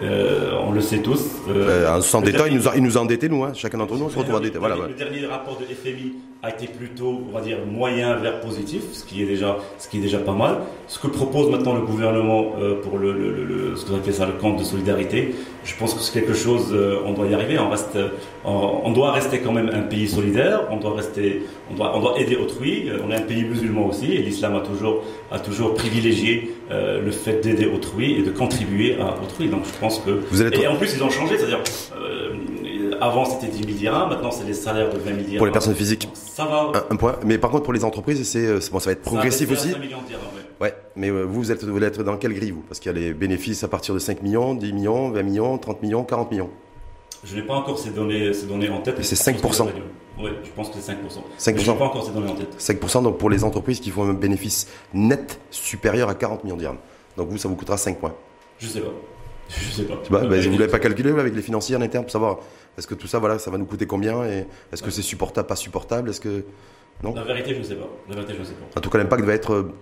Euh, 0.03 0.53
on 0.63 0.73
le 0.73 0.81
sait 0.81 0.99
tous. 0.99 1.27
Euh, 1.49 1.97
en 1.97 2.01
s'endettant, 2.01 2.47
il, 2.47 2.55
nous 2.55 2.69
a, 2.69 2.77
il 2.77 2.83
nous 2.83 2.97
a 2.97 3.01
endettés, 3.01 3.29
nous. 3.29 3.45
Hein. 3.45 3.53
Chacun 3.55 3.79
d'entre 3.79 3.97
nous, 3.97 4.05
on 4.05 4.09
se 4.09 4.19
retrouve 4.19 4.37
endetté. 4.37 4.59
Voilà, 4.59 4.77
le, 4.77 4.95
dernier 4.95 5.27
rapport 5.27 5.59
de 5.59 5.65
FMI 5.65 6.15
a 6.43 6.51
été 6.51 6.69
plutôt, 6.69 7.23
on 7.29 7.33
va 7.33 7.41
dire, 7.41 7.59
moyen 7.67 8.15
vers 8.15 8.41
positif, 8.41 8.83
ce 8.93 9.05
qui 9.05 9.23
est 9.23 9.27
déjà, 9.27 9.57
ce 9.79 9.89
qui 9.89 9.99
est 9.99 10.01
déjà 10.01 10.19
pas 10.19 10.35
mal. 10.35 10.59
Ce 10.87 10.99
que 11.01 11.09
propose 11.09 11.51
maintenant 11.51 11.75
le 11.75 11.81
gouvernement 11.81 12.53
euh, 12.61 12.81
pour 12.81 12.99
le, 12.99 13.13
le, 13.13 13.45
le, 13.45 13.77
ce 13.77 13.85
qu'on 13.85 13.97
appelle 13.97 14.15
ça, 14.15 14.25
le 14.25 14.35
compte 14.35 14.57
de 14.57 14.65
solidarité, 14.65 15.35
je 15.65 15.75
pense 15.75 15.95
que 15.95 16.01
c'est 16.01 16.13
quelque 16.13 16.35
chose, 16.35 16.69
euh, 16.73 17.01
on 17.05 17.13
doit 17.13 17.27
y 17.27 17.35
arriver. 17.35 17.59
On 17.59 17.69
reste, 17.69 17.99
on, 18.45 18.83
on, 18.85 18.93
doit 18.93 19.11
rester 19.11 19.41
quand 19.41 19.51
même 19.53 19.69
un 19.69 19.83
pays 19.83 20.07
solidaire. 20.07 20.63
On 20.71 20.77
doit 20.77 20.95
rester, 20.95 21.43
on 21.73 21.75
doit, 21.75 21.97
on 21.97 22.01
doit 22.01 22.21
aider 22.21 22.37
autrui. 22.37 22.89
On 23.05 23.11
est 23.11 23.17
un 23.17 23.23
pays 23.23 23.43
musulman 23.43 23.87
aussi, 23.87 24.13
et 24.13 24.19
l'islam 24.19 24.55
a 24.55 24.61
toujours, 24.61 25.03
a 25.33 25.41
toujours 25.41 25.75
privilégié 25.75 26.53
le 26.71 27.11
fait 27.11 27.41
d'aider 27.41 27.67
autrui 27.67 28.19
et 28.19 28.23
de 28.23 28.31
contribuer 28.31 28.97
à 29.01 29.17
autrui. 29.23 29.49
Donc, 29.49 29.63
je 29.65 29.79
pense 29.81 30.03
et 30.07 30.67
en 30.67 30.77
plus, 30.77 30.95
ils 30.95 31.03
ont 31.03 31.11
changé, 31.11 31.37
c'est-à-dire, 31.37 31.63
euh, 31.97 32.28
avant 33.01 33.25
c'était 33.25 33.49
10 33.49 33.59
000 33.59 33.79
dirhams, 33.79 34.09
maintenant 34.09 34.31
c'est 34.31 34.45
les 34.45 34.55
salaires 34.55 34.93
de 34.93 34.99
20 34.99 35.05
000 35.05 35.17
dirhams. 35.17 35.37
Pour 35.39 35.47
les 35.47 35.53
personnes 35.53 35.75
physiques 35.75 36.09
Ça 36.15 36.45
va. 36.45 36.73
Un, 36.91 36.97
point. 36.97 37.17
Mais 37.25 37.39
par 37.39 37.51
contre, 37.51 37.65
pour 37.65 37.73
les 37.73 37.85
entreprises, 37.85 38.23
c'est 38.29 38.47
euh, 38.47 38.61
bon, 38.73 38.79
ça 38.79 38.87
va 38.87 38.93
être 38.93 39.03
progressif 39.03 39.51
aussi. 39.51 39.71
5 39.71 39.81
millions 39.81 40.03
de 40.03 40.07
dirhams, 40.07 40.23
ouais. 40.61 40.75
mais 40.97 41.11
euh, 41.11 41.23
vous, 41.23 41.41
vous, 41.41 41.53
êtes, 41.53 41.65
vous 41.65 41.73
voulez 41.73 41.87
être 41.87 42.03
dans 42.03 42.17
quelle 42.17 42.35
grille, 42.35 42.51
vous? 42.51 42.63
Parce 42.69 42.81
qu'il 42.81 42.93
y 42.93 42.95
a 42.95 42.99
les 42.99 43.15
bénéfices 43.15 43.65
à 43.65 43.69
partir 43.69 43.95
de 43.95 43.99
5 43.99 44.23
millions, 44.23 44.55
10 44.55 44.73
millions, 44.73 45.11
20 45.11 45.23
millions, 45.23 45.59
30 45.59 45.83
millions, 45.83 46.05
40 46.05 46.31
millions. 46.31 46.51
Je 47.25 47.35
n'ai 47.35 47.43
pas 47.43 47.55
encore 47.55 47.79
ces 47.79 47.91
données, 47.91 48.33
ces 48.33 48.47
données 48.47 48.69
en 48.69 48.81
tête. 48.81 49.03
C'est 49.03 49.17
5%. 49.17 49.69
Oui, 50.21 50.31
je 50.43 50.51
pense 50.51 50.69
que 50.71 50.77
c'est 50.81 50.93
5%. 50.93 50.97
5%. 51.39 51.65
Je 51.65 51.71
n'ai 51.71 51.79
pas 51.79 51.85
encore 51.85 52.05
ces 52.05 52.13
données 52.13 52.31
en 52.31 52.35
tête. 52.35 52.57
5% 52.59 53.03
donc 53.03 53.19
pour 53.19 53.31
les 53.31 53.45
entreprises 53.45 53.81
qui 53.81 53.91
font 53.91 54.05
un 54.05 54.15
bénéfice 54.15 54.69
net 54.95 55.41
supérieur 55.51 56.09
à 56.09 56.15
40 56.15 56.45
millions 56.45 56.57
de 56.57 56.61
dirhams. 56.61 56.79
Donc 57.17 57.29
vous, 57.29 57.39
ça 57.39 57.49
vous 57.49 57.57
coûtera 57.57 57.77
5 57.77 57.99
points. 57.99 58.15
Je 58.59 58.67
sais 58.67 58.81
pas. 58.81 58.93
Je 59.49 59.71
sais 59.71 59.85
pas. 59.85 59.95
Bah, 60.11 60.21
bah, 60.29 60.41
vous 60.41 60.51
ne 60.51 60.59
l'avez 60.59 60.71
pas 60.71 60.79
calculé 60.79 61.11
avec 61.11 61.35
les 61.35 61.43
financiers 61.43 61.75
en 61.75 61.81
interne 61.81 62.05
pour 62.05 62.13
savoir 62.13 62.39
est-ce 62.79 62.87
que 62.87 62.95
tout 62.95 63.09
ça, 63.09 63.19
voilà, 63.19 63.39
ça 63.39 63.51
va 63.51 63.59
nous 63.59 63.67
coûter 63.67 63.87
combien 63.87 64.25
et 64.25 64.47
est-ce 64.73 64.83
que 64.83 64.91
c'est 64.91 65.03
supportable, 65.03 65.49
pas 65.49 65.57
supportable 65.57 66.11
Est-ce 66.11 66.21
que 66.21 66.45
non? 67.03 67.15
La 67.15 67.25
vérité, 67.25 67.55
je 67.55 67.59
ne 67.59 67.65
sais 67.65 67.75
pas. 67.75 67.89
La 68.09 68.15
vérité, 68.15 68.35
je 68.39 68.45
sais 68.45 68.55
pas. 68.55 68.79
En 68.79 68.81
tout 68.81 68.91
cas, 68.91 68.99
l'impact 68.99 69.25
va 69.25 69.35
être 69.35 69.53
euh, 69.53 69.73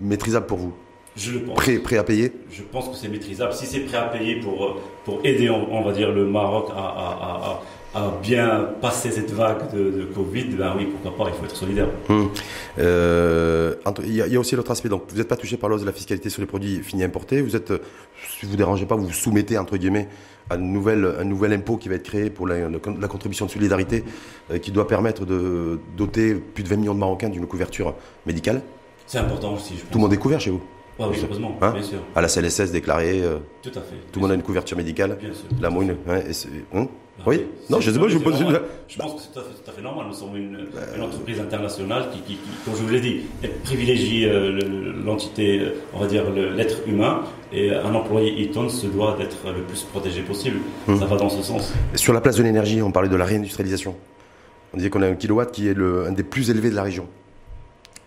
maîtrisable 0.00 0.46
pour 0.46 0.58
vous. 0.58 0.74
Je 1.16 1.32
le 1.32 1.40
pense. 1.42 1.54
Prêt, 1.54 1.78
prêt 1.78 1.96
à 1.98 2.04
payer? 2.04 2.32
Je 2.50 2.62
pense 2.62 2.88
que 2.88 2.96
c'est 2.96 3.08
maîtrisable. 3.08 3.52
Si 3.52 3.66
c'est 3.66 3.80
prêt 3.80 3.96
à 3.96 4.06
payer 4.06 4.40
pour, 4.40 4.64
euh, 4.64 4.80
pour 5.04 5.20
aider, 5.24 5.50
on, 5.50 5.82
va 5.82 5.92
dire, 5.92 6.10
le 6.10 6.26
Maroc 6.26 6.70
à, 6.74 6.80
à 6.80 7.60
à 7.94 8.12
bien 8.20 8.70
passer 8.80 9.12
cette 9.12 9.30
vague 9.30 9.72
de, 9.72 10.04
Covid, 10.12 10.46
ben 10.46 10.74
oui, 10.76 10.86
pourquoi 10.86 11.26
pas, 11.26 11.30
il 11.30 11.38
faut 11.38 11.44
être 11.44 11.56
solidaire. 11.56 11.88
Hum. 12.08 12.30
Euh, 12.78 13.74
il 14.04 14.14
y, 14.14 14.36
a 14.36 14.40
aussi 14.40 14.56
l'autre 14.56 14.72
aspect. 14.72 14.88
Donc, 14.88 15.04
vous 15.08 15.16
n'êtes 15.16 15.28
pas 15.28 15.36
touché 15.36 15.56
par 15.56 15.70
l'ose 15.70 15.82
de 15.82 15.86
la 15.86 15.92
fiscalité 15.92 16.28
sur 16.28 16.40
les 16.40 16.46
produits 16.46 16.80
finis 16.82 17.04
importés. 17.04 17.40
Vous 17.40 17.54
êtes, 17.54 17.72
si 18.40 18.46
vous 18.46 18.52
ne 18.52 18.56
dérangez 18.56 18.84
pas, 18.84 18.96
vous 18.96 19.06
vous 19.06 19.12
soumettez, 19.12 19.56
entre 19.58 19.76
guillemets, 19.76 20.08
à 20.50 20.56
une 20.56 20.72
nouvelle, 20.72 21.04
un 21.18 21.24
nouvel 21.24 21.52
impôt 21.52 21.76
qui 21.76 21.88
va 21.88 21.94
être 21.94 22.02
créé 22.02 22.30
pour 22.30 22.46
la, 22.46 22.68
contribution 23.08 23.46
de 23.46 23.50
solidarité 23.50 24.04
euh, 24.50 24.58
qui 24.58 24.70
doit 24.70 24.86
permettre 24.86 25.24
de 25.24 25.80
doter 25.96 26.34
plus 26.34 26.62
de 26.62 26.68
20 26.68 26.76
millions 26.76 26.94
de 26.94 27.00
Marocains 27.00 27.28
d'une 27.28 27.46
couverture 27.46 27.94
médicale. 28.26 28.62
C'est 29.06 29.18
important 29.18 29.54
aussi, 29.54 29.74
je 29.76 29.80
pense. 29.80 29.90
Tout 29.90 29.98
le 29.98 30.02
monde 30.02 30.12
est 30.12 30.18
couvert 30.18 30.40
chez 30.40 30.50
vous 30.50 30.62
oui, 30.96 31.16
heureusement, 31.24 31.58
hein 31.60 31.72
bien 31.72 31.82
sûr. 31.82 31.98
À 32.14 32.20
la 32.20 32.28
CLSS 32.28 32.70
déclaré. 32.70 33.20
Euh, 33.20 33.38
tout 33.62 33.70
à 33.70 33.80
fait. 33.80 33.96
Tout 34.12 34.20
le 34.20 34.22
monde 34.22 34.30
a 34.30 34.34
une 34.34 34.44
couverture 34.44 34.76
médicale. 34.76 35.18
Bien 35.20 35.32
sûr. 35.32 35.48
La. 35.60 35.68
Hein, 35.68 36.22
hein 36.72 36.88
oui 37.26 37.46
Non, 37.70 37.80
je 37.80 37.90
sais 37.90 37.98
pas, 37.98 38.08
je 38.08 38.18
vous 38.18 38.24
pose 38.24 38.40
une. 38.40 38.60
Je 38.88 38.98
pense 38.98 39.14
que 39.14 39.20
c'est 39.22 39.32
tout, 39.32 39.70
à 39.70 39.72
fait 39.72 39.82
normal. 39.82 40.06
Nous 40.08 40.14
sommes 40.14 40.36
une, 40.36 40.66
une 40.96 41.02
entreprise 41.02 41.40
internationale 41.40 42.08
qui, 42.12 42.20
qui, 42.20 42.38
comme 42.64 42.74
je 42.76 42.82
vous 42.82 42.88
l'ai 42.88 43.00
dit, 43.00 43.20
privilégie 43.64 44.26
euh, 44.26 44.92
l'entité, 45.04 45.60
euh, 45.60 45.74
on 45.94 46.00
va 46.00 46.06
dire 46.06 46.24
l'être 46.30 46.86
humain, 46.86 47.22
et 47.52 47.72
un 47.72 47.94
employé 47.94 48.42
Eaton 48.42 48.68
se 48.68 48.86
doit 48.86 49.16
d'être 49.16 49.38
le 49.46 49.62
plus 49.62 49.82
protégé 49.82 50.22
possible. 50.22 50.58
Hum. 50.88 50.98
Ça 50.98 51.06
va 51.06 51.16
dans 51.16 51.30
ce 51.30 51.42
sens. 51.42 51.72
Sur 51.94 52.12
la 52.12 52.20
place 52.20 52.36
de 52.36 52.42
l'énergie, 52.42 52.82
on 52.82 52.90
parlait 52.90 53.08
de 53.08 53.16
la 53.16 53.24
réindustrialisation. 53.24 53.94
On 54.72 54.76
disait 54.76 54.90
qu'on 54.90 55.02
a 55.02 55.06
un 55.06 55.14
kilowatt 55.14 55.52
qui 55.52 55.68
est 55.68 55.74
le, 55.74 56.06
un 56.06 56.12
des 56.12 56.24
plus 56.24 56.50
élevés 56.50 56.70
de 56.70 56.74
la 56.74 56.82
région. 56.82 57.06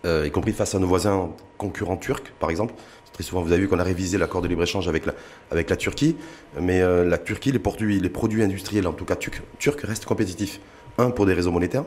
Euh, 0.04 0.26
y 0.26 0.30
compris 0.30 0.52
face 0.52 0.74
à 0.74 0.78
nos 0.78 0.86
voisins 0.86 1.30
concurrents 1.56 1.96
turcs, 1.96 2.32
par 2.38 2.50
exemple. 2.50 2.74
Très 3.18 3.24
souvent, 3.24 3.42
vous 3.42 3.50
avez 3.50 3.62
vu 3.62 3.66
qu'on 3.66 3.80
a 3.80 3.82
révisé 3.82 4.16
l'accord 4.16 4.42
de 4.42 4.46
libre-échange 4.46 4.86
avec 4.86 5.04
la, 5.04 5.12
avec 5.50 5.68
la 5.70 5.74
Turquie, 5.74 6.14
mais 6.60 6.82
euh, 6.82 7.04
la 7.04 7.18
Turquie, 7.18 7.50
les 7.50 7.58
produits, 7.58 7.98
les 7.98 8.08
produits 8.10 8.44
industriels, 8.44 8.86
en 8.86 8.92
tout 8.92 9.04
cas 9.04 9.16
turcs, 9.16 9.80
restent 9.82 10.04
compétitifs. 10.04 10.60
Un, 10.98 11.10
pour 11.10 11.26
des 11.26 11.34
raisons 11.34 11.50
monétaires, 11.50 11.82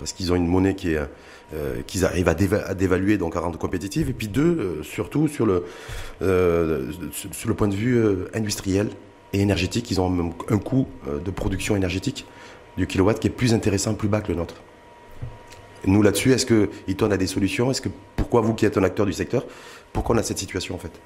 parce 0.00 0.12
qu'ils 0.12 0.32
ont 0.32 0.34
une 0.34 0.48
monnaie 0.48 0.74
qui 0.74 0.94
est, 0.94 0.98
euh, 1.54 1.76
qu'ils 1.86 2.04
arrivent 2.04 2.26
à, 2.26 2.34
dévaluer, 2.34 3.18
donc 3.18 3.36
à 3.36 3.40
rendre 3.40 3.56
compétitive. 3.56 4.10
Et 4.10 4.12
puis 4.12 4.26
deux, 4.26 4.80
surtout 4.82 5.28
sur 5.28 5.46
le, 5.46 5.64
sur 7.12 7.48
le 7.48 7.54
point 7.54 7.68
de 7.68 7.76
vue 7.76 8.04
industriel 8.34 8.88
et 9.32 9.42
énergétique, 9.42 9.88
ils 9.92 10.00
ont 10.00 10.34
un 10.48 10.58
coût 10.58 10.88
de 11.24 11.30
production 11.30 11.76
énergétique 11.76 12.26
du 12.76 12.88
kilowatt 12.88 13.20
qui 13.20 13.28
est 13.28 13.30
plus 13.30 13.54
intéressant, 13.54 13.94
plus 13.94 14.08
bas 14.08 14.20
que 14.20 14.32
le 14.32 14.38
nôtre. 14.38 14.56
Nous 15.86 16.02
là-dessus, 16.02 16.32
est-ce 16.32 16.46
que 16.46 16.70
Eaton 16.88 17.12
a 17.12 17.16
des 17.16 17.26
solutions? 17.28 17.70
Est-ce 17.70 17.82
que 17.82 17.90
pourquoi 18.16 18.40
vous 18.40 18.54
qui 18.54 18.64
êtes 18.64 18.78
un 18.78 18.82
acteur 18.82 19.06
du 19.06 19.12
secteur, 19.12 19.44
pourquoi 19.94 20.14
on 20.16 20.18
a 20.18 20.22
cette 20.22 20.38
situation 20.38 20.74
en 20.74 20.78
fait? 20.78 21.00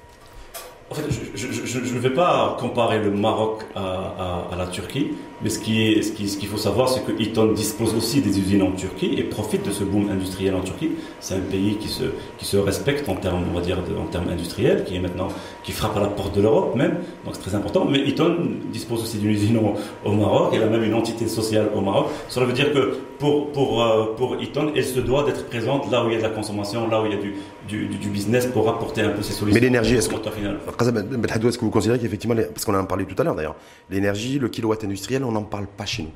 En 0.91 0.95
fait, 0.95 1.03
je 1.35 1.79
ne 1.79 1.99
vais 1.99 2.09
pas 2.09 2.57
comparer 2.59 2.97
le 2.97 3.11
Maroc 3.11 3.63
à, 3.75 4.55
la 4.57 4.65
Turquie, 4.65 5.11
mais 5.43 5.49
ce 5.49 5.59
qu'il 5.59 6.03
ce 6.03 6.11
qui, 6.11 6.27
ce 6.27 6.37
qu'il 6.39 6.49
faut 6.49 6.57
savoir, 6.57 6.89
c'est 6.89 7.05
que 7.05 7.11
Eaton 7.21 7.51
dispose 7.51 7.93
aussi 7.93 8.21
des 8.21 8.39
usines 8.39 8.63
en 8.63 8.71
Turquie 8.71 9.13
et 9.15 9.23
profite 9.23 9.63
de 9.63 9.71
ce 9.71 9.83
boom 9.83 10.09
industriel 10.09 10.55
en 10.55 10.61
Turquie. 10.61 10.89
C'est 11.19 11.35
un 11.35 11.41
pays 11.41 11.75
qui 11.75 11.89
se, 11.89 12.05
qui 12.39 12.45
se 12.45 12.57
respecte 12.57 13.07
en 13.07 13.15
termes, 13.15 13.43
on 13.51 13.53
va 13.53 13.61
dire, 13.61 13.77
en 14.01 14.07
termes 14.07 14.29
industriels, 14.29 14.83
qui 14.83 14.95
est 14.95 14.99
maintenant, 14.99 15.27
qui 15.63 15.73
frappe 15.73 15.95
à 15.95 15.99
la 15.99 16.07
porte 16.07 16.35
de 16.35 16.41
l'Europe 16.41 16.75
même, 16.75 16.97
donc 17.23 17.35
c'est 17.35 17.41
très 17.41 17.55
important. 17.55 17.85
Mais 17.85 17.99
Eaton 17.99 18.37
dispose 18.71 19.03
aussi 19.03 19.19
d'une 19.19 19.29
usine 19.29 19.59
au, 20.03 20.11
Maroc, 20.11 20.53
elle 20.55 20.63
a 20.63 20.67
même 20.67 20.83
une 20.83 20.95
entité 20.95 21.27
sociale 21.27 21.69
au 21.75 21.81
Maroc. 21.81 22.07
Cela 22.29 22.47
veut 22.47 22.53
dire 22.53 22.73
que 22.73 22.97
pour, 23.19 23.51
pour, 23.51 23.83
euh, 23.83 24.15
pour 24.17 24.41
Eaton, 24.41 24.71
elle 24.75 24.85
se 24.85 24.99
doit 24.99 25.23
d'être 25.23 25.45
présente 25.47 25.91
là 25.91 26.03
où 26.03 26.07
il 26.07 26.13
y 26.13 26.15
a 26.15 26.17
de 26.17 26.23
la 26.23 26.29
consommation, 26.29 26.87
là 26.87 27.01
où 27.01 27.05
il 27.05 27.11
y 27.11 27.15
a 27.15 27.21
du, 27.21 27.35
du, 27.69 27.87
du 27.87 28.09
business 28.09 28.47
pour 28.47 28.67
apporter 28.67 29.01
un 29.01 29.09
peu 29.09 29.21
ces 29.21 29.33
solutions. 29.33 29.53
Mais 29.53 29.65
l'énergie, 29.65 29.95
est-ce 29.95 30.09
que, 30.09 30.15
est-ce 30.15 31.57
que 31.57 31.65
vous 31.65 31.71
considérez 31.71 31.99
qu'effectivement, 31.99 32.35
parce 32.35 32.65
qu'on 32.65 32.75
en 32.75 32.79
a 32.79 32.83
parlé 32.83 33.05
tout 33.05 33.15
à 33.19 33.23
l'heure 33.23 33.35
d'ailleurs, 33.35 33.55
l'énergie, 33.89 34.39
le 34.39 34.49
kilowatt 34.49 34.83
industriel, 34.83 35.23
on 35.23 35.31
n'en 35.31 35.43
parle 35.43 35.67
pas 35.67 35.85
chez 35.85 36.03
nous 36.03 36.11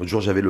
L'autre 0.00 0.10
jour, 0.10 0.20
j'avais 0.20 0.42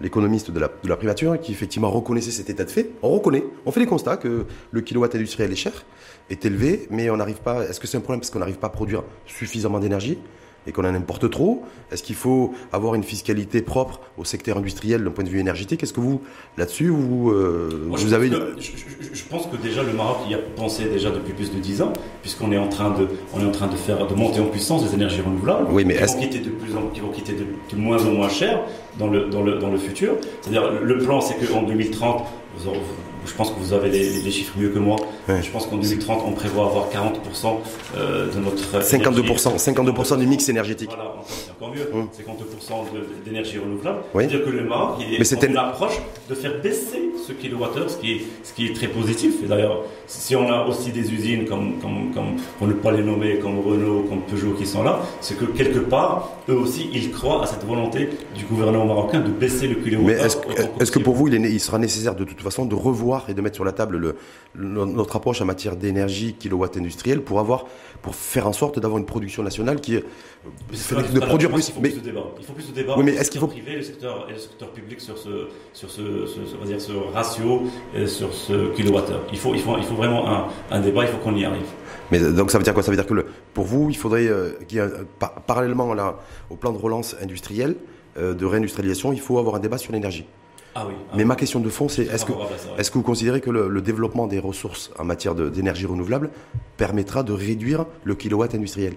l'économiste 0.00 0.50
de, 0.50 0.58
la, 0.58 0.68
de 0.68 0.88
la 0.88 0.96
privature 0.96 1.38
qui 1.38 1.52
effectivement 1.52 1.90
reconnaissait 1.90 2.30
cet 2.30 2.48
état 2.48 2.64
de 2.64 2.70
fait. 2.70 2.90
On 3.02 3.10
reconnaît, 3.10 3.44
on 3.66 3.72
fait 3.72 3.80
les 3.80 3.86
constats 3.86 4.16
que 4.16 4.46
le 4.70 4.80
kilowatt 4.80 5.14
industriel 5.14 5.52
est 5.52 5.56
cher, 5.56 5.84
est 6.30 6.46
élevé, 6.46 6.86
mais 6.90 7.10
on 7.10 7.18
n'arrive 7.18 7.40
pas. 7.42 7.64
Est-ce 7.64 7.78
que 7.78 7.86
c'est 7.86 7.98
un 7.98 8.00
problème 8.00 8.20
parce 8.20 8.30
qu'on 8.30 8.38
n'arrive 8.38 8.56
pas 8.58 8.68
à 8.68 8.70
produire 8.70 9.02
suffisamment 9.26 9.80
d'énergie? 9.80 10.16
Et 10.66 10.72
qu'on 10.72 10.84
en 10.84 10.94
importe 10.94 11.30
trop 11.30 11.62
Est-ce 11.90 12.02
qu'il 12.02 12.14
faut 12.14 12.52
avoir 12.72 12.94
une 12.94 13.02
fiscalité 13.02 13.62
propre 13.62 14.00
au 14.18 14.24
secteur 14.24 14.58
industriel 14.58 15.04
d'un 15.04 15.10
point 15.10 15.24
de 15.24 15.28
vue 15.28 15.40
énergétique? 15.40 15.82
Est-ce 15.82 15.92
que 15.92 16.00
vous, 16.00 16.20
là-dessus, 16.58 16.88
vous, 16.88 17.30
euh, 17.30 17.86
vous 17.88 17.96
je 17.96 18.14
avez... 18.14 18.30
je, 18.30 18.70
je, 19.12 19.24
pense 19.24 19.46
que 19.46 19.56
déjà 19.56 19.82
le 19.82 19.92
Maroc 19.92 20.18
y 20.28 20.34
a 20.34 20.38
pensé 20.38 20.84
déjà 20.84 21.10
depuis 21.10 21.32
plus 21.32 21.50
de 21.52 21.58
10 21.58 21.82
ans, 21.82 21.92
puisqu'on 22.22 22.52
est 22.52 22.58
en 22.58 22.68
train 22.68 22.90
de, 22.90 23.08
on 23.34 23.40
est 23.40 23.46
en 23.46 23.50
train 23.52 23.68
de 23.68 23.76
faire, 23.76 24.06
de 24.06 24.14
monter 24.14 24.40
en 24.40 24.46
puissance 24.46 24.84
des 24.84 24.94
énergies 24.94 25.22
renouvelables, 25.22 25.68
oui, 25.70 25.84
mais 25.84 25.94
qui, 25.94 26.02
vont 26.02 26.20
quitter 26.20 26.38
de 26.40 26.50
plus 26.50 26.76
en, 26.76 26.88
qui 26.88 27.00
vont 27.00 27.10
quitter 27.10 27.32
de, 27.32 27.46
de 27.70 27.80
moins 27.80 28.04
en 28.04 28.12
moins 28.12 28.28
cher 28.28 28.60
dans 28.98 29.08
le, 29.08 29.26
dans 29.26 29.42
le, 29.42 29.58
dans 29.58 29.70
le 29.70 29.78
futur. 29.78 30.14
C'est-à-dire, 30.42 30.70
le 30.82 30.98
plan, 30.98 31.20
c'est 31.20 31.34
qu'en 31.34 31.62
2030, 31.62 32.24
vous, 32.56 32.70
je 33.30 33.34
pense 33.36 33.50
que 33.50 33.60
vous 33.60 33.72
avez 33.72 33.90
les, 33.90 34.30
chiffres 34.30 34.54
mieux 34.58 34.70
que 34.70 34.78
moi. 34.78 34.96
Je 35.28 35.50
pense 35.50 35.66
qu'en 35.66 35.76
2030, 35.76 36.22
on 36.26 36.32
prévoit 36.32 36.66
avoir 36.66 36.86
40% 36.90 37.58
euh, 37.96 38.32
de 38.32 38.40
notre 38.40 38.80
52%, 38.80 39.56
52% 39.56 40.18
du 40.18 40.26
mix 40.26 40.48
énergétique. 40.48 40.90
Voilà, 40.94 41.14
c'est 41.26 41.50
encore 41.52 41.74
mieux. 41.74 41.84
52% 41.84 43.24
d'énergie 43.24 43.58
renouvelable. 43.58 44.00
C'est-à-dire 44.12 44.44
que 44.44 44.50
le 44.50 44.64
Maroc, 44.64 44.98
il 45.00 45.14
est 45.14 45.56
en 45.56 45.68
approche 45.68 46.00
de 46.28 46.34
faire 46.34 46.60
baisser 46.60 47.10
ce 47.26 47.32
kilowattheure, 47.32 47.88
ce 47.90 47.98
qui 47.98 48.12
est, 48.12 48.20
ce 48.42 48.52
qui 48.52 48.66
est 48.66 48.74
très 48.74 48.88
positif. 48.88 49.34
Et 49.44 49.46
d'ailleurs, 49.46 49.84
si 50.06 50.34
on 50.34 50.50
a 50.50 50.66
aussi 50.66 50.90
des 50.90 51.12
usines 51.12 51.44
comme, 51.44 51.78
comme, 51.80 52.12
comme, 52.12 52.36
pour 52.58 52.66
ne 52.66 52.72
pas 52.72 52.90
les 52.90 53.02
nommer, 53.02 53.38
comme 53.38 53.60
Renault, 53.60 54.06
comme 54.08 54.22
Peugeot 54.22 54.54
qui 54.54 54.66
sont 54.66 54.82
là, 54.82 55.00
c'est 55.20 55.38
que 55.38 55.44
quelque 55.44 55.78
part, 55.78 56.30
eux 56.48 56.56
aussi, 56.56 56.90
ils 56.92 57.12
croient 57.12 57.44
à 57.44 57.46
cette 57.46 57.64
volonté 57.64 58.08
du 58.34 58.44
gouvernement 58.44 58.86
marocain 58.86 59.20
de 59.20 59.30
baisser 59.30 59.68
le 59.68 59.76
kilowattheure. 59.76 60.42
Mais 60.48 60.82
est-ce 60.82 60.90
que 60.90 60.98
pour 60.98 61.14
vous, 61.14 61.28
il, 61.28 61.34
est, 61.34 61.50
il 61.50 61.60
sera 61.60 61.78
nécessaire 61.78 62.14
de 62.14 62.24
toute 62.24 62.40
façon 62.40 62.64
de 62.64 62.74
revoir 62.74 63.19
et 63.28 63.34
de 63.34 63.40
mettre 63.40 63.56
sur 63.56 63.64
la 63.64 63.72
table 63.72 63.96
le, 63.96 64.16
notre 64.54 65.16
approche 65.16 65.40
en 65.42 65.44
matière 65.44 65.76
d'énergie 65.76 66.34
kilowatt 66.34 66.76
industriel 66.76 67.22
pour 67.22 67.40
avoir 67.40 67.66
pour 68.02 68.14
faire 68.14 68.46
en 68.46 68.52
sorte 68.52 68.78
d'avoir 68.78 68.98
une 68.98 69.06
production 69.06 69.42
nationale 69.42 69.80
qui 69.80 69.96
est 69.96 70.04
de 71.14 71.20
produire 71.20 71.50
plus. 71.50 71.68
Il 71.68 71.74
faut, 71.74 71.80
mais, 71.80 71.90
plus 71.90 72.00
de 72.00 72.04
débat. 72.04 72.24
Il 72.38 72.44
faut 72.44 72.52
plus 72.52 72.68
de 72.68 72.74
débat. 72.74 72.94
Oui, 72.96 73.04
mais 73.04 73.12
est-ce 73.12 73.30
qu'il 73.30 73.40
faut 73.40 73.46
privé, 73.46 73.76
le 73.76 73.82
secteur 73.82 74.26
et 74.30 74.32
le 74.32 74.38
secteur 74.38 74.70
public 74.70 75.00
sur 75.00 75.18
ce 75.18 75.48
sur 75.74 75.90
ce, 75.90 76.26
ce, 76.26 76.66
dire, 76.66 76.80
ce 76.80 76.92
ratio 77.12 77.64
et 77.94 78.06
sur 78.06 78.32
ce 78.32 78.74
kilowattheure. 78.74 79.22
Il 79.32 79.38
faut 79.38 79.54
il 79.54 79.60
faut 79.60 79.76
il 79.76 79.84
faut 79.84 79.94
vraiment 79.94 80.28
un, 80.28 80.46
un 80.70 80.80
débat. 80.80 81.02
Il 81.04 81.08
faut 81.08 81.18
qu'on 81.18 81.36
y 81.36 81.44
arrive. 81.44 81.66
Mais 82.10 82.18
donc 82.18 82.50
ça 82.50 82.58
veut 82.58 82.64
dire 82.64 82.74
quoi? 82.74 82.82
Ça 82.82 82.90
veut 82.90 82.96
dire 82.96 83.06
que 83.06 83.14
le, 83.14 83.26
pour 83.54 83.64
vous, 83.64 83.88
il 83.90 83.96
faudrait 83.96 84.26
euh, 84.26 84.52
qu'il 84.66 84.78
y 84.78 84.80
ait 84.80 84.88
parallèlement 85.46 85.94
là, 85.94 86.18
au 86.50 86.56
plan 86.56 86.72
de 86.72 86.78
relance 86.78 87.16
industriel, 87.22 87.76
euh, 88.16 88.34
de 88.34 88.44
réindustrialisation, 88.44 89.12
il 89.12 89.20
faut 89.20 89.38
avoir 89.38 89.54
un 89.56 89.60
débat 89.60 89.78
sur 89.78 89.92
l'énergie. 89.92 90.26
Ah 90.74 90.86
ah 90.86 91.16
Mais 91.16 91.24
ma 91.24 91.36
question 91.36 91.60
de 91.60 91.68
fond, 91.68 91.88
c'est 91.88 92.02
est-ce 92.02 92.24
que, 92.24 92.32
est 92.78 92.88
que 92.88 92.94
vous 92.94 93.02
considérez 93.02 93.40
que 93.40 93.50
le, 93.50 93.80
développement 93.80 94.26
des 94.26 94.38
ressources 94.38 94.90
en 94.98 95.04
matière 95.04 95.34
d'énergie 95.34 95.86
renouvelable 95.86 96.30
permettra 96.76 97.22
de 97.22 97.32
réduire 97.32 97.86
le 98.04 98.14
kilowatt 98.14 98.54
industriel? 98.54 98.94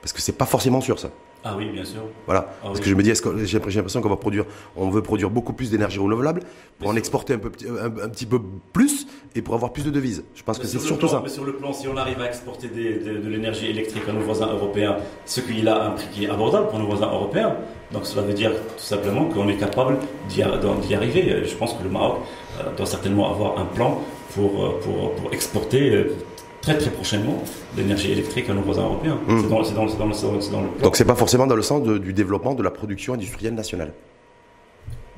Parce 0.00 0.12
que 0.12 0.20
c'est 0.20 0.32
pas 0.32 0.46
forcément 0.46 0.80
sûr 0.80 0.98
ça. 0.98 1.10
Ah 1.44 1.54
oui, 1.56 1.70
bien 1.70 1.84
sûr. 1.84 2.00
Voilà. 2.26 2.52
Ah 2.62 2.66
Parce 2.66 2.80
que 2.80 2.88
je 2.88 2.94
me 2.94 3.02
dis, 3.02 3.12
que 3.12 3.44
j'ai 3.44 3.58
l'impression 3.58 4.00
qu'on 4.00 4.08
va 4.08 4.16
produire, 4.16 4.44
on 4.76 4.90
veut 4.90 5.02
produire 5.02 5.30
beaucoup 5.30 5.52
plus 5.52 5.70
d'énergie 5.70 5.98
renouvelable 5.98 6.40
pour 6.78 6.88
en 6.88 6.96
exporter 6.96 7.34
un, 7.34 7.38
peu, 7.38 7.50
un, 7.80 8.08
petit 8.08 8.26
peu 8.26 8.40
plus 8.72 9.06
et 9.34 9.42
pour 9.42 9.54
avoir 9.54 9.72
plus 9.72 9.84
de 9.84 9.90
devises. 9.90 10.24
Je 10.34 10.42
pense 10.42 10.58
que 10.58 10.66
c'est 10.66 10.78
surtout 10.78 11.08
ça. 11.08 11.20
Mais 11.22 11.28
sur 11.30 11.44
le 11.44 11.54
plan, 11.54 11.72
si 11.72 11.86
on 11.86 11.96
arrive 11.96 12.20
à 12.20 12.26
exporter 12.26 12.68
de 12.68 13.28
l'énergie 13.28 13.66
électrique 13.66 14.02
à 14.08 14.12
nos 14.12 14.20
voisins 14.20 14.48
européens, 14.48 14.96
ce 15.26 15.40
qu'il 15.40 15.68
a 15.68 15.86
un 15.86 15.90
prix 15.90 16.08
qui 16.12 16.24
est 16.24 16.30
abordable 16.30 16.68
pour 16.68 16.78
nos 16.78 16.86
voisins 16.86 17.10
européens, 17.10 17.56
donc 17.92 18.04
cela 18.04 18.22
veut 18.22 18.34
dire 18.34 18.50
tout 18.50 18.84
simplement 18.84 19.26
qu'on 19.26 19.48
est 19.48 19.56
capable 19.56 19.98
d'y 20.28 20.42
arriver. 20.42 21.44
Je 21.44 21.54
pense 21.54 21.72
que 21.74 21.82
le 21.82 21.90
Maroc 21.90 22.18
euh, 22.60 22.76
doit 22.76 22.86
certainement 22.86 23.30
avoir 23.30 23.58
un 23.58 23.64
plan 23.64 24.02
pour, 24.34 24.64
euh, 24.64 24.80
pour, 24.82 25.14
pour 25.14 25.32
exporter 25.32 25.90
euh, 25.90 26.16
très 26.60 26.76
très 26.76 26.90
prochainement 26.90 27.42
l'énergie 27.76 28.10
électrique 28.12 28.48
à 28.50 28.54
nos 28.54 28.62
voisins 28.62 28.82
européens. 28.82 29.18
Mmh. 29.26 29.42
C'est 29.42 29.48
dans, 29.48 29.62
dans, 29.62 29.86
dans, 29.86 30.06
dans, 30.06 30.60
le 30.62 30.68
plan. 30.68 30.82
Donc 30.82 30.96
c'est 30.96 31.04
pas 31.04 31.14
forcément 31.14 31.46
dans 31.46 31.56
le 31.56 31.62
sens 31.62 31.82
du 31.82 32.12
développement 32.12 32.54
de 32.54 32.62
la 32.62 32.70
production 32.70 33.14
industrielle 33.14 33.54
nationale. 33.54 33.92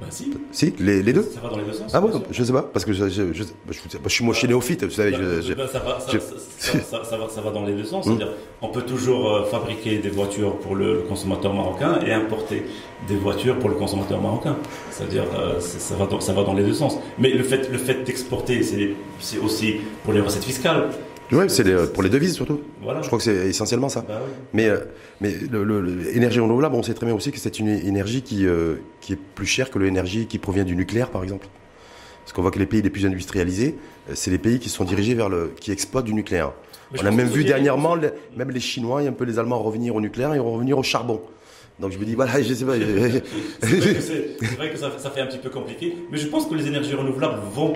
Bah 0.00 0.07
si. 0.09 0.33
Si, 0.50 0.72
les, 0.79 1.03
les, 1.03 1.12
deux 1.12 1.22
Ça 1.22 1.40
va 1.40 1.50
dans 1.50 1.59
les 1.59 1.64
deux 1.64 1.74
sens. 1.74 1.92
Ah 1.94 2.00
bon, 2.00 2.11
je 2.31 2.42
sais 2.42 2.53
pas, 2.53 2.62
parce 2.62 2.87
que 2.87 2.92
je, 2.94 3.09
je, 3.11 3.35
je, 3.35 3.44
je 3.70 4.09
suis 4.09 4.24
moi 4.24 4.35
néophyte, 4.48 4.85
vous 4.85 4.90
savez. 4.90 5.11
Bah, 5.12 5.66
ça, 5.70 7.42
va, 7.42 7.50
dans 7.50 7.64
les 7.66 7.74
deux 7.74 7.85
sens. 7.85 8.07
Mmh. 8.07 8.09
C'est-à-dire, 8.09 8.35
on 8.62 8.68
peut 8.68 8.81
toujours 8.81 9.31
euh, 9.31 9.44
fabriquer 9.44 9.98
des 9.98 10.09
voitures 10.09 10.57
pour 10.57 10.74
le, 10.74 11.05
consommateur 11.07 11.53
marocain 11.53 12.00
et 12.07 12.12
importer 12.12 12.64
des 13.09 13.16
voitures 13.16 13.59
pour 13.59 13.68
le 13.68 13.74
consommateur 13.74 14.22
marocain. 14.22 14.57
C'est-à-dire, 14.90 15.24
euh, 15.38 15.61
ça, 15.61 15.94
va 15.96 16.07
dans, 16.07 16.20
ça 16.20 16.33
va 16.33 16.44
dans 16.44 16.55
les 16.55 16.64
deux 16.64 16.72
sens. 16.72 16.96
Mais 17.18 17.31
le 17.31 17.44
fait, 17.44 17.70
le 17.70 17.79
fait 17.79 18.03
d'exporter, 18.03 18.62
c'est 18.62 19.38
aussi 19.38 19.76
pour 20.05 20.14
les 20.14 20.20
recettes 20.20 20.44
fiscales. 20.44 20.88
Oui, 21.33 21.45
c'est 21.49 21.93
pour 21.93 22.03
les 22.03 22.09
devises 22.09 22.35
surtout. 22.35 22.61
Je 22.83 23.07
crois 23.07 23.19
que 23.19 23.25
c'est 23.25 23.49
essentiellement 23.49 23.88
ça. 23.88 24.05
Bah 24.07 24.21
mais 24.53 24.69
euh, 24.69 24.79
mais 25.21 25.35
l'énergie 26.12 26.40
renouvelable, 26.40 26.75
on 26.75 26.83
sait 26.83 26.95
très 26.95 27.07
bien 27.07 27.14
aussi 27.14 27.31
que 27.31 27.38
c'est 27.38 27.59
une 27.59 27.69
énergie 27.69 28.23
qui, 28.23 28.47
euh, 28.47 28.77
qui 29.01 29.12
est 29.12 29.19
plus 29.35 29.47
chère 29.47 29.71
que 29.71 29.79
l'énergie 29.79 30.27
qui 30.27 30.38
provient 30.38 30.64
du 30.64 30.77
nucléaire, 30.77 31.11
par 31.11 31.23
exemple. 31.23 31.47
Parce 32.23 32.33
qu'on 32.33 32.43
voit 32.43 32.51
que 32.51 32.59
les 32.59 32.66
pays 32.66 32.83
les 32.83 32.90
plus 32.90 33.07
industrialisés, 33.07 33.77
euh, 34.09 34.12
c'est 34.14 34.31
les 34.31 34.38
pays 34.38 34.59
qui 34.59 34.69
sont 34.69 34.85
dirigés 34.85 35.14
vers 35.14 35.29
le, 35.29 35.53
qui 35.61 35.73
exploitent 35.73 36.05
du 36.05 36.14
nucléaire. 36.14 36.53
on 36.99 37.05
a 37.05 37.11
même 37.11 37.29
vu 37.29 37.45
dernièrement, 37.45 37.97
même 38.37 38.51
les 38.51 38.61
Chinois 38.61 39.03
et 39.03 39.07
un 39.07 39.12
peu 39.12 39.25
les 39.25 39.38
Allemands 39.38 39.62
revenir 39.62 39.95
au 39.95 40.01
nucléaire 40.01 40.35
et 40.35 40.38
revenir 40.38 40.79
au 40.79 40.83
charbon. 40.83 41.21
Donc 41.81 41.93
je 41.93 41.99
me 41.99 42.05
dis, 42.05 42.14
voilà, 42.14 42.43
je 42.43 42.53
sais 42.53 42.64
pas. 42.64 42.75
c'est 43.62 44.57
vrai 44.57 44.71
que 44.71 44.79
ça, 44.79 44.90
ça, 44.99 45.11
fait 45.11 45.23
un 45.23 45.27
petit 45.27 45.38
peu 45.38 45.49
compliqué, 45.49 45.97
mais 46.11 46.19
je 46.19 46.27
pense 46.27 46.47
que 46.47 46.55
les 46.55 46.66
énergies 46.66 46.95
renouvelables 46.95 47.38
vont 47.55 47.73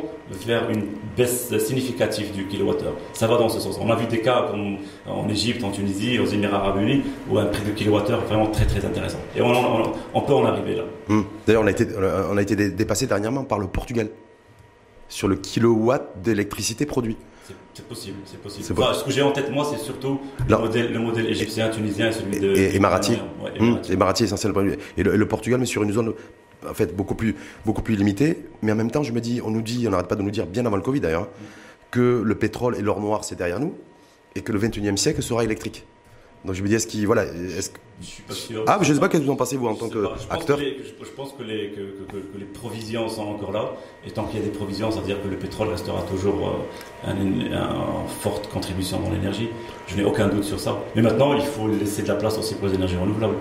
vers 0.47 0.69
une 0.69 0.85
baisse 1.17 1.57
significative 1.59 2.33
du 2.33 2.47
kilowattheure. 2.47 2.95
Ça 3.15 3.27
va 3.27 3.39
dans 3.39 3.49
ce 3.49 3.61
sens. 3.61 3.79
On 3.81 3.91
a 3.91 3.97
vu 3.97 4.07
des 4.07 4.21
cas 4.21 4.47
comme 4.51 4.77
en 5.07 5.29
Égypte, 5.29 5.65
en 5.65 5.71
Tunisie, 5.71 6.19
aux 6.19 6.27
Émirats 6.27 6.59
Arabes 6.59 6.83
Unis, 6.83 7.03
où 7.31 7.39
un 7.39 7.47
prix 7.47 7.63
de 7.65 7.71
kilowattheure 7.71 8.21
vraiment 8.27 8.49
très 8.49 8.67
très 8.67 8.85
intéressant. 8.85 9.19
Et 9.35 9.41
on, 9.41 9.53
on, 10.13 10.21
peut 10.21 10.35
en 10.35 10.45
arriver 10.45 10.77
là. 10.77 10.83
Hum. 11.09 11.25
D'ailleurs, 11.47 11.63
on 11.63 11.67
a 11.67 11.71
été, 11.71 11.87
on 12.31 12.37
a 12.37 12.43
été 12.43 12.57
dépassé 12.57 13.07
dernièrement 13.07 13.45
par 13.45 13.59
le 13.59 13.69
Portugal 13.69 14.09
sur 15.09 15.29
le 15.29 15.37
kilowatt 15.37 16.21
d'électricité 16.23 16.85
produit. 16.85 17.17
C'est 17.75 17.87
possible, 17.87 18.17
c'est 18.25 18.41
possible. 18.41 18.65
ce 18.65 19.05
que 19.05 19.11
j'ai 19.11 19.23
en 19.23 19.33
tête, 19.33 19.51
moi, 19.51 19.67
c'est 19.71 19.83
surtout 19.83 20.21
le 20.49 20.57
modèle, 20.57 20.93
le 20.93 20.99
modèle, 20.99 21.27
égyptien, 21.27 21.69
tunisien 21.69 22.09
et 22.09 22.13
celui 22.13 22.41
de. 22.41 22.57
Et. 22.57 22.79
Et 24.97 25.03
le, 25.03 25.29
Portugal, 25.29 25.61
mais 25.61 25.67
sur 25.67 25.83
une 25.83 25.93
zone 25.93 26.15
en 26.69 26.75
fait 26.75 26.97
beaucoup 26.97 27.15
plus, 27.15 27.37
beaucoup 27.67 27.83
plus 27.83 27.97
limitée. 27.97 28.47
Mais 28.63 28.73
en 28.73 28.77
même 28.77 28.91
temps, 28.91 29.03
je 29.03 29.13
me 29.13 29.21
dis, 29.21 29.41
on 29.45 29.51
nous 29.51 29.63
dit, 29.63 29.85
on 29.87 29.91
n'arrête 29.91 30.09
pas 30.09 30.17
de 30.17 30.23
nous 30.23 30.31
dire, 30.31 30.47
bien 30.47 30.65
avant 30.65 30.77
le 30.77 30.83
Covid 30.83 31.01
d'ailleurs, 31.01 31.29
que 31.91 32.23
le 32.25 32.35
pétrole 32.35 32.77
et 32.77 32.83
l'or 32.83 33.01
noir, 33.01 33.25
c'est 33.25 33.37
derrière 33.37 33.61
nous, 33.61 33.75
et 34.35 34.41
que 34.41 34.53
le 34.53 34.59
21e 34.59 34.97
siècle 34.97 35.23
sera 35.23 35.45
électrique. 35.45 35.87
Donc 36.45 36.55
je 36.55 36.63
me 36.63 36.69
dis, 36.69 36.75
est-ce 36.75 36.87
qu'il. 36.87 37.07
Voilà, 37.07 37.25
est-ce 37.25 37.71
Je 38.01 38.07
suis 38.07 38.23
pas 38.23 38.35
sûr. 38.35 38.65
Ah, 38.67 38.79
je 38.83 38.91
ne 38.91 38.95
sais 38.95 39.01
pas 39.01 39.09
qu'est-ce 39.09 39.23
que 39.23 39.27
vous 39.27 39.33
en 39.33 39.37
pensez, 39.37 39.57
vous, 39.57 39.67
en 39.67 39.75
tant 39.75 39.89
qu'acteur 39.89 40.59
je, 40.59 41.05
je, 41.05 41.11
pense 41.11 41.33
que 41.33 41.43
les, 41.43 41.71
que, 41.71 41.81
que, 41.81 42.17
que, 42.17 42.39
les 42.39 42.45
provisions 42.45 43.09
sont 43.09 43.23
encore 43.23 43.53
là. 43.53 43.73
Et 44.07 44.11
tant 44.11 44.25
qu'il 44.25 44.41
y 44.41 44.43
a 44.43 44.45
des 44.45 44.53
provisions, 44.53 44.91
ça 44.91 45.01
veut 45.01 45.07
dire 45.07 45.23
que 45.23 45.29
le 45.29 45.39
pétrole 45.39 45.69
restera 45.69 46.03
toujours 46.03 46.67
euh, 47.07 47.13
une 47.13 47.55
un, 47.55 48.07
forte 48.21 48.49
contribution 48.49 49.01
dans 49.01 49.11
l'énergie. 49.11 49.49
Je 49.87 49.97
n'ai 49.97 50.05
aucun 50.05 50.29
doute 50.29 50.45
sur 50.45 50.61
ça. 50.61 50.79
Mais 50.95 51.03
maintenant, 51.03 51.35
il 51.35 51.45
faut 51.45 51.67
laisser 51.69 52.03
de 52.03 52.09
la 52.09 52.17
place 52.17 52.37
aussi 52.37 52.55
pour 52.55 52.69
les 52.69 52.75
énergies 52.75 52.97
renouvelables. 52.97 53.37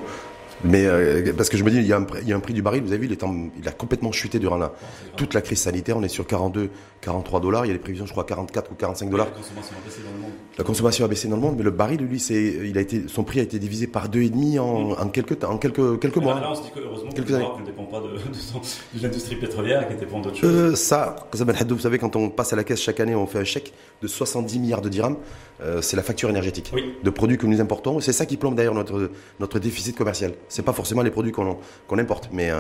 Mais 0.63 0.85
euh, 0.85 1.33
parce 1.35 1.49
que 1.49 1.57
je 1.57 1.63
me 1.63 1.69
dis, 1.69 1.77
il 1.77 1.85
y, 1.85 1.93
a 1.93 1.97
un, 1.97 2.05
il 2.21 2.27
y, 2.27 2.33
a 2.33 2.35
un, 2.35 2.39
prix 2.39 2.53
du 2.53 2.61
baril, 2.61 2.83
vous 2.83 2.93
avez 2.93 2.99
vu, 2.99 3.07
il, 3.07 3.13
est 3.13 3.23
il 3.59 3.67
a 3.67 3.71
complètement 3.71 4.11
chuté 4.11 4.39
durant 4.39 4.57
la, 4.57 4.73
toute 5.17 5.33
la 5.33 5.41
crise 5.41 5.59
sanitaire. 5.59 5.97
On 5.97 6.03
est 6.03 6.07
sur 6.07 6.25
42, 6.25 6.69
43 7.01 7.39
dollars. 7.39 7.65
Il 7.65 7.69
y 7.69 7.71
a 7.71 7.73
des 7.73 7.79
prévisions, 7.79 8.05
je 8.05 8.11
crois, 8.11 8.23
44 8.23 8.71
ou 8.71 8.75
45 8.75 9.09
dollars. 9.09 9.27
La 9.27 9.33
consommation 9.33 9.75
a 9.75 9.85
baissé 9.85 10.01
dans 10.03 10.11
le 10.15 10.21
monde. 10.21 10.31
La 10.57 10.63
consommation 10.63 11.05
a 11.05 11.07
baissé 11.07 11.27
dans 11.27 11.35
le 11.35 11.41
monde, 11.41 11.55
mais 11.57 11.63
le 11.63 11.71
baril, 11.71 12.01
lui, 12.01 12.19
il 12.19 12.77
a 12.77 12.81
été, 12.81 13.03
son 13.07 13.23
prix 13.23 13.39
a 13.39 13.43
été 13.43 13.59
divisé 13.59 13.87
par 13.87 14.09
deux 14.09 14.21
et 14.21 14.29
demi 14.29 14.59
en, 14.59 14.91
en 14.91 15.07
quelques, 15.09 15.43
en 15.43 15.57
quelques, 15.57 15.99
quelques 15.99 16.17
mois. 16.17 16.39
Là, 16.39 16.51
on 16.51 16.55
se 16.55 16.61
dit 16.61 16.71
que 16.73 16.79
heureusement 16.79 17.11
quelques 17.11 17.27
que 17.27 17.61
ne 17.61 17.65
dépend 17.65 17.85
pas 17.85 17.99
de, 17.99 18.07
de, 18.07 18.99
de 18.99 19.03
l'industrie 19.03 19.35
pétrolière, 19.35 19.87
qui 19.87 19.95
dépend 19.95 20.21
d'autres 20.21 20.37
choses. 20.37 20.49
Euh, 20.49 20.75
ça, 20.75 21.15
vous 21.31 21.79
savez, 21.79 21.97
quand 21.97 22.15
on 22.15 22.29
passe 22.29 22.53
à 22.53 22.55
la 22.55 22.63
caisse 22.63 22.81
chaque 22.81 22.99
année, 22.99 23.15
on 23.15 23.27
fait 23.27 23.39
un 23.39 23.43
chèque 23.43 23.73
de 24.01 24.07
70 24.07 24.59
milliards 24.59 24.81
de 24.81 24.89
dirhams. 24.89 25.17
Euh, 25.61 25.81
c'est 25.81 25.95
la 25.95 26.03
facture 26.03 26.29
énergétique 26.29 26.71
oui. 26.73 26.95
de 27.03 27.09
produits 27.09 27.37
que 27.37 27.45
nous 27.45 27.61
importons. 27.61 27.99
C'est 27.99 28.13
ça 28.13 28.25
qui 28.25 28.37
plombe 28.37 28.55
d'ailleurs 28.55 28.73
notre, 28.73 29.11
notre 29.39 29.59
déficit 29.59 29.95
commercial. 29.95 30.33
C'est 30.53 30.61
pas 30.61 30.73
forcément 30.73 31.01
les 31.01 31.09
produits 31.09 31.31
qu'on 31.31 31.97
importe. 31.97 32.29
Mais, 32.31 32.51
euh, 32.51 32.59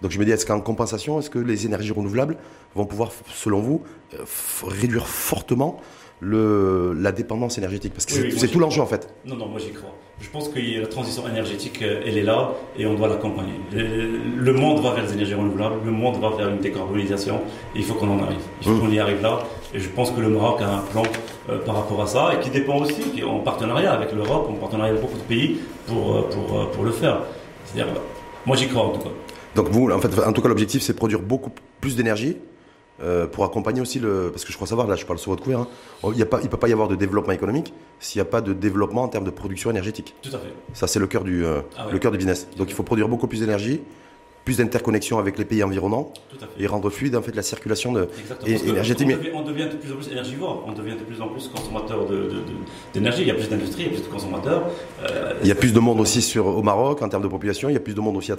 donc 0.00 0.10
je 0.10 0.18
me 0.18 0.24
dis, 0.24 0.30
est-ce 0.30 0.46
qu'en 0.46 0.62
compensation, 0.62 1.18
est-ce 1.18 1.28
que 1.28 1.38
les 1.38 1.66
énergies 1.66 1.92
renouvelables 1.92 2.38
vont 2.74 2.86
pouvoir, 2.86 3.12
selon 3.34 3.60
vous, 3.60 3.82
euh, 4.14 4.24
réduire 4.66 5.06
fortement 5.06 5.76
le, 6.20 6.94
la 6.98 7.12
dépendance 7.12 7.58
énergétique? 7.58 7.92
Parce 7.92 8.06
que 8.06 8.30
c'est 8.30 8.48
tout 8.48 8.58
l'enjeu 8.58 8.80
en 8.80 8.86
fait. 8.86 9.12
Non, 9.26 9.36
non, 9.36 9.48
moi 9.48 9.60
j'y 9.60 9.72
crois. 9.72 9.94
Je 10.20 10.30
pense 10.30 10.48
que 10.48 10.58
la 10.58 10.86
transition 10.86 11.28
énergétique, 11.28 11.82
euh, 11.82 12.00
elle 12.06 12.16
est 12.16 12.22
là 12.22 12.52
et 12.78 12.86
on 12.86 12.94
doit 12.94 13.08
l'accompagner. 13.08 13.60
Le 13.72 14.52
monde 14.54 14.82
va 14.82 14.94
vers 14.94 15.04
les 15.04 15.12
énergies 15.12 15.34
renouvelables, 15.34 15.84
le 15.84 15.90
monde 15.90 16.18
va 16.22 16.30
vers 16.30 16.48
une 16.48 16.60
décarbonisation 16.60 17.42
et 17.74 17.80
il 17.80 17.84
faut 17.84 17.94
qu'on 17.94 18.08
en 18.08 18.22
arrive. 18.22 18.40
Il 18.62 18.68
faut 18.68 18.70
mmh. 18.70 18.80
qu'on 18.80 18.90
y 18.90 18.98
arrive 18.98 19.20
là. 19.20 19.40
Et 19.74 19.80
je 19.80 19.88
pense 19.88 20.12
que 20.12 20.20
le 20.20 20.28
Maroc 20.28 20.62
a 20.62 20.76
un 20.76 20.78
plan 20.78 21.02
euh, 21.50 21.58
par 21.58 21.74
rapport 21.74 22.00
à 22.00 22.06
ça 22.06 22.32
et 22.34 22.40
qui 22.40 22.50
dépend 22.50 22.78
aussi, 22.78 23.10
qui 23.10 23.20
est 23.20 23.24
en 23.24 23.40
partenariat 23.40 23.92
avec 23.92 24.12
l'Europe, 24.12 24.48
en 24.48 24.54
partenariat 24.54 24.92
avec 24.92 25.02
beaucoup 25.02 25.18
de 25.18 25.24
pays 25.24 25.58
pour, 25.86 26.16
euh, 26.16 26.22
pour, 26.30 26.70
pour 26.70 26.84
le 26.84 26.92
faire. 26.92 27.22
C'est-à-dire, 27.64 27.92
moi 28.46 28.56
j'y 28.56 28.68
crois 28.68 28.84
en 28.84 28.90
tout 28.90 29.00
cas. 29.00 29.10
Donc 29.54 29.68
vous, 29.68 29.90
en 29.90 29.98
fait, 29.98 30.18
en 30.18 30.32
tout 30.32 30.42
cas, 30.42 30.48
l'objectif, 30.48 30.82
c'est 30.82 30.92
de 30.92 30.98
produire 30.98 31.20
beaucoup 31.20 31.50
plus 31.80 31.96
d'énergie 31.96 32.36
euh, 33.02 33.26
pour 33.26 33.44
accompagner 33.44 33.80
aussi 33.80 33.98
le. 33.98 34.30
Parce 34.30 34.44
que 34.44 34.52
je 34.52 34.56
crois 34.56 34.66
savoir, 34.66 34.86
là, 34.86 34.96
je 34.96 35.04
parle 35.04 35.18
sur 35.18 35.30
votre 35.30 35.42
couvert, 35.42 35.60
hein, 35.60 35.68
il 36.12 36.18
ne 36.18 36.24
peut 36.24 36.56
pas 36.56 36.68
y 36.68 36.72
avoir 36.72 36.88
de 36.88 36.94
développement 36.94 37.32
économique 37.32 37.72
s'il 37.98 38.20
n'y 38.20 38.26
a 38.26 38.30
pas 38.30 38.40
de 38.40 38.52
développement 38.52 39.02
en 39.02 39.08
termes 39.08 39.24
de 39.24 39.30
production 39.30 39.70
énergétique. 39.70 40.14
Tout 40.22 40.30
à 40.30 40.38
fait. 40.38 40.52
Ça, 40.72 40.86
c'est 40.86 40.98
le 40.98 41.06
cœur 41.06 41.24
du, 41.24 41.44
euh, 41.44 41.60
ah 41.76 41.86
le 41.90 41.98
cœur 41.98 42.12
du 42.12 42.18
business. 42.18 42.48
Donc, 42.56 42.70
il 42.70 42.74
faut 42.74 42.82
produire 42.82 43.08
beaucoup 43.08 43.26
plus 43.26 43.40
d'énergie 43.40 43.80
plus 44.44 44.58
d'interconnexion 44.58 45.18
avec 45.18 45.38
les 45.38 45.44
pays 45.44 45.62
environnants 45.62 46.12
et 46.58 46.66
rendre 46.66 46.90
fluide 46.90 47.16
en 47.16 47.22
fait 47.22 47.34
la 47.34 47.42
circulation 47.42 47.92
de 47.92 48.08
énergétique. 48.46 49.08
On, 49.34 49.42
devient, 49.42 49.68
de 49.70 49.76
plus 49.76 49.92
en 49.92 49.96
plus 49.96 50.08
énergivore, 50.12 50.64
on 50.66 50.72
devient 50.72 50.96
de 50.96 51.04
plus 51.04 51.20
en 51.20 51.28
plus 51.28 51.48
consommateur 51.48 52.06
d'énergie. 52.92 53.22
il 53.22 53.28
y 53.28 53.30
a 53.30 53.34
plus 53.34 53.48
d'industrie, 53.48 53.84
il 53.84 53.86
y 53.86 53.88
a 53.88 53.92
plus 53.92 54.02
de 54.02 54.12
consommateurs. 54.12 54.70
Euh, 55.02 55.32
il 55.42 55.48
y 55.48 55.52
a 55.52 55.54
plus 55.54 55.72
de 55.72 55.80
monde 55.80 56.00
aussi 56.00 56.20
sur, 56.20 56.46
au 56.46 56.62
Maroc 56.62 57.00
en 57.02 57.08
termes 57.08 57.22
de 57.22 57.28
population. 57.28 57.70
Il 57.70 57.72
y 57.72 57.76
a 57.76 57.80
plus 57.80 57.94
de 57.94 58.00
monde 58.00 58.16
aussi 58.16 58.32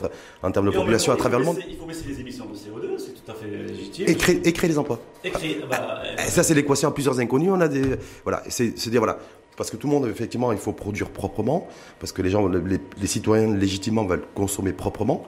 en 0.44 0.52
termes 0.52 0.66
de 0.66 0.72
population 0.72 1.12
à 1.12 1.16
travers 1.16 1.40
le 1.40 1.46
monde. 1.46 1.60
Il 1.68 1.78
faut 1.78 1.86
baisser 1.86 2.06
les 2.08 2.20
émissions 2.20 2.46
de 2.46 2.56
CO2, 2.56 2.98
c'est 3.00 3.14
tout 3.14 3.32
à 3.32 3.34
fait 3.34 3.48
légitime. 3.48 4.06
Et 4.08 4.16
créer, 4.16 4.48
et 4.48 4.54
créer 4.54 4.70
les 4.70 4.78
emplois. 4.78 5.00
Et 5.24 5.32
créer, 5.32 5.62
bah, 5.70 6.04
ça 6.18 6.44
c'est 6.44 6.54
l'équation 6.54 6.90
à 6.90 6.92
plusieurs 6.92 7.20
inconnus. 7.20 7.50
On 7.52 7.62
a 7.62 7.68
des 7.68 7.96
voilà, 8.24 8.44
c'est 8.48 8.90
dire 8.90 9.00
voilà 9.00 9.18
parce 9.58 9.72
que 9.72 9.78
tout 9.78 9.88
le 9.88 9.94
monde, 9.94 10.08
effectivement, 10.08 10.52
il 10.52 10.58
faut 10.58 10.74
produire 10.74 11.10
proprement, 11.10 11.70
parce 12.00 12.12
que 12.12 12.22
les 12.22 12.30
gens, 12.30 12.46
les, 12.48 12.78
les 13.00 13.08
citoyens 13.08 13.56
légitimement 13.56 14.04
veulent 14.06 14.26
consommer 14.36 14.74
proprement. 14.74 15.26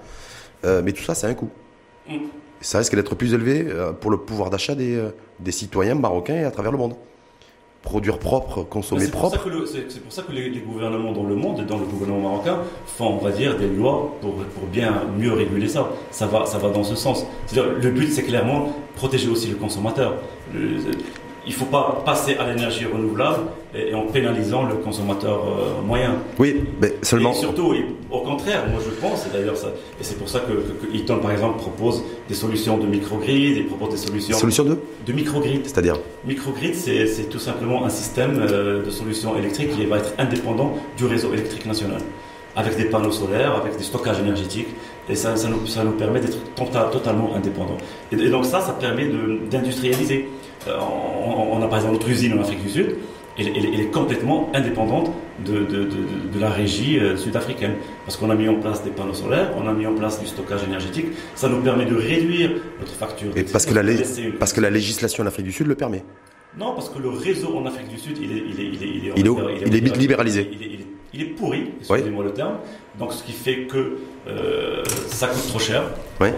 Euh, 0.65 0.81
mais 0.83 0.91
tout 0.91 1.03
ça, 1.03 1.15
c'est 1.15 1.27
un 1.27 1.33
coût. 1.33 1.49
Mm. 2.09 2.17
Ça 2.61 2.79
risque 2.79 2.95
d'être 2.95 3.15
plus 3.15 3.33
élevé 3.33 3.65
euh, 3.67 3.91
pour 3.93 4.09
le 4.09 4.17
pouvoir 4.17 4.49
d'achat 4.49 4.75
des, 4.75 4.95
euh, 4.95 5.09
des, 5.39 5.51
citoyens 5.51 5.95
marocains 5.95 6.45
à 6.45 6.51
travers 6.51 6.71
le 6.71 6.77
monde. 6.77 6.95
Produire 7.83 8.17
propre, 8.17 8.63
consommer 8.63 9.07
propre. 9.07 9.39
C'est 9.67 10.01
pour 10.01 10.11
ça 10.11 10.23
que 10.23 10.31
les, 10.33 10.49
gouvernements 10.59 11.13
dans 11.13 11.23
le 11.23 11.35
monde, 11.35 11.59
et 11.59 11.63
dans 11.63 11.77
le 11.77 11.85
gouvernement 11.85 12.31
marocain, 12.31 12.59
font, 12.85 13.13
on 13.13 13.17
va 13.17 13.31
dire, 13.31 13.57
des 13.57 13.67
lois 13.67 14.15
pour, 14.19 14.33
pour 14.33 14.67
bien 14.67 15.03
mieux 15.17 15.31
réguler 15.31 15.69
ça. 15.69 15.89
Ça 16.11 16.25
va, 16.25 16.45
ça 16.45 16.57
va 16.57 16.69
dans 16.69 16.83
ce 16.83 16.95
sens. 16.95 17.25
Le 17.55 17.89
but, 17.91 18.11
c'est 18.11 18.23
clairement 18.23 18.73
protéger 18.95 19.29
aussi 19.29 19.47
le 19.47 19.55
consommateur 19.55 20.15
il 21.47 21.53
ne 21.53 21.55
faut 21.55 21.65
pas 21.65 22.03
passer 22.05 22.35
à 22.35 22.45
l'énergie 22.51 22.85
renouvelable 22.85 23.43
et, 23.73 23.93
en 23.93 24.03
pénalisant 24.07 24.65
le 24.65 24.75
consommateur 24.75 25.39
euh, 25.39 25.81
moyen. 25.85 26.15
Oui, 26.37 26.61
mais 26.81 26.93
seulement. 27.01 27.31
Et 27.31 27.35
surtout, 27.35 27.73
au 28.11 28.19
contraire, 28.19 28.65
moi 28.69 28.81
je 28.83 28.91
pense, 28.99 29.25
et 29.25 29.29
d'ailleurs, 29.31 29.55
ça, 29.55 29.67
et 29.67 30.03
c'est 30.03 30.17
pour 30.17 30.27
ça 30.27 30.41
que, 30.41 30.95
Eaton, 30.95 31.19
par 31.19 31.31
exemple, 31.31 31.57
propose 31.57 32.03
des 32.27 32.35
solutions 32.35 32.77
de 32.77 32.85
microgrid, 32.85 33.57
il 33.57 33.65
propose 33.65 33.91
des 33.91 33.97
solutions. 33.97 34.37
Solutions 34.37 34.65
de 34.65 34.77
De 35.05 35.13
microgrid. 35.13 35.61
C'est-à-dire 35.63 35.97
Microgrid, 36.25 36.75
c'est 36.75 37.29
tout 37.29 37.39
simplement 37.39 37.85
un 37.85 37.89
système 37.89 38.37
euh, 38.39 38.83
de 38.83 38.89
solutions 38.89 39.37
électriques 39.37 39.71
qui 39.71 39.85
va 39.85 39.99
être 39.99 40.13
indépendant 40.17 40.73
du 40.97 41.05
réseau 41.05 41.33
électrique 41.33 41.65
national 41.65 42.01
avec 42.57 42.75
des 42.75 42.85
panneaux 42.85 43.11
solaires, 43.11 43.55
avec 43.55 43.77
des 43.77 43.83
stockages 43.83 44.19
énergétiques, 44.19 44.69
et 45.07 45.15
ça, 45.15 45.35
ça, 45.35 45.47
nous, 45.47 45.65
ça 45.67 45.83
nous, 45.83 45.91
permet 45.91 46.19
d'être 46.19 46.39
totalement 46.91 47.35
indépendants. 47.35 47.77
Et, 48.11 48.15
et, 48.15 48.29
donc 48.29 48.45
ça, 48.45 48.61
ça 48.61 48.73
permet 48.73 49.07
d'industrialiser. 49.49 50.27
Euh, 50.67 50.77
on, 50.79 51.61
a 51.61 51.67
par 51.67 51.79
exemple 51.79 51.93
notre 51.93 52.09
usine 52.09 52.33
en 52.33 52.41
Afrique 52.41 52.63
du 52.63 52.69
Sud, 52.69 52.95
elle, 53.37 53.47
est 53.79 53.91
complètement 53.91 54.49
indépendante 54.53 55.11
de, 55.45 55.59
de, 55.59 56.39
la 56.39 56.49
régie 56.49 56.99
euh, 56.99 57.15
sud-africaine. 57.17 57.73
Parce 58.05 58.17
qu'on 58.17 58.29
a 58.29 58.35
mis 58.35 58.47
en 58.47 58.55
place 58.55 58.83
des 58.83 58.89
panneaux 58.89 59.13
solaires, 59.13 59.51
on 59.57 59.67
a 59.67 59.73
mis 59.73 59.85
en 59.85 59.93
place 59.93 60.19
du 60.19 60.27
stockage 60.27 60.63
énergétique, 60.63 61.07
ça 61.35 61.47
nous 61.47 61.61
permet 61.61 61.85
de 61.85 61.95
réduire 61.95 62.51
notre 62.79 62.93
facture. 62.93 63.31
Et 63.35 63.43
parce 63.43 63.65
que, 63.65 63.73
la 63.73 63.83
parce 64.39 64.53
que 64.53 64.61
la 64.61 64.69
législation 64.69 65.23
en 65.23 65.27
Afrique 65.27 65.45
du 65.45 65.51
Sud 65.51 65.67
le 65.67 65.75
permet. 65.75 66.03
Non, 66.57 66.73
parce 66.73 66.89
que 66.89 66.99
le 66.99 67.09
réseau 67.09 67.55
en 67.55 67.65
Afrique 67.67 67.89
du 67.89 67.99
Sud, 67.99 68.17
il 68.19 68.31
est, 68.31 68.43
il 68.49 68.59
est, 68.59 68.65
il 68.65 68.83
est, 68.83 69.13
il 69.67 69.75
est, 69.75 69.97
libéralisé. 69.97 70.49
Il 70.51 70.63
est 70.63 70.87
pourri, 71.25 71.71
excusez-moi 71.79 72.23
le 72.23 72.31
terme. 72.31 72.55
Donc, 72.99 73.13
ce 73.13 73.23
qui 73.23 73.31
fait 73.31 73.67
que 73.67 73.97
euh, 74.27 74.83
ça 75.07 75.27
coûte 75.27 75.47
trop 75.47 75.59
cher. 75.59 75.83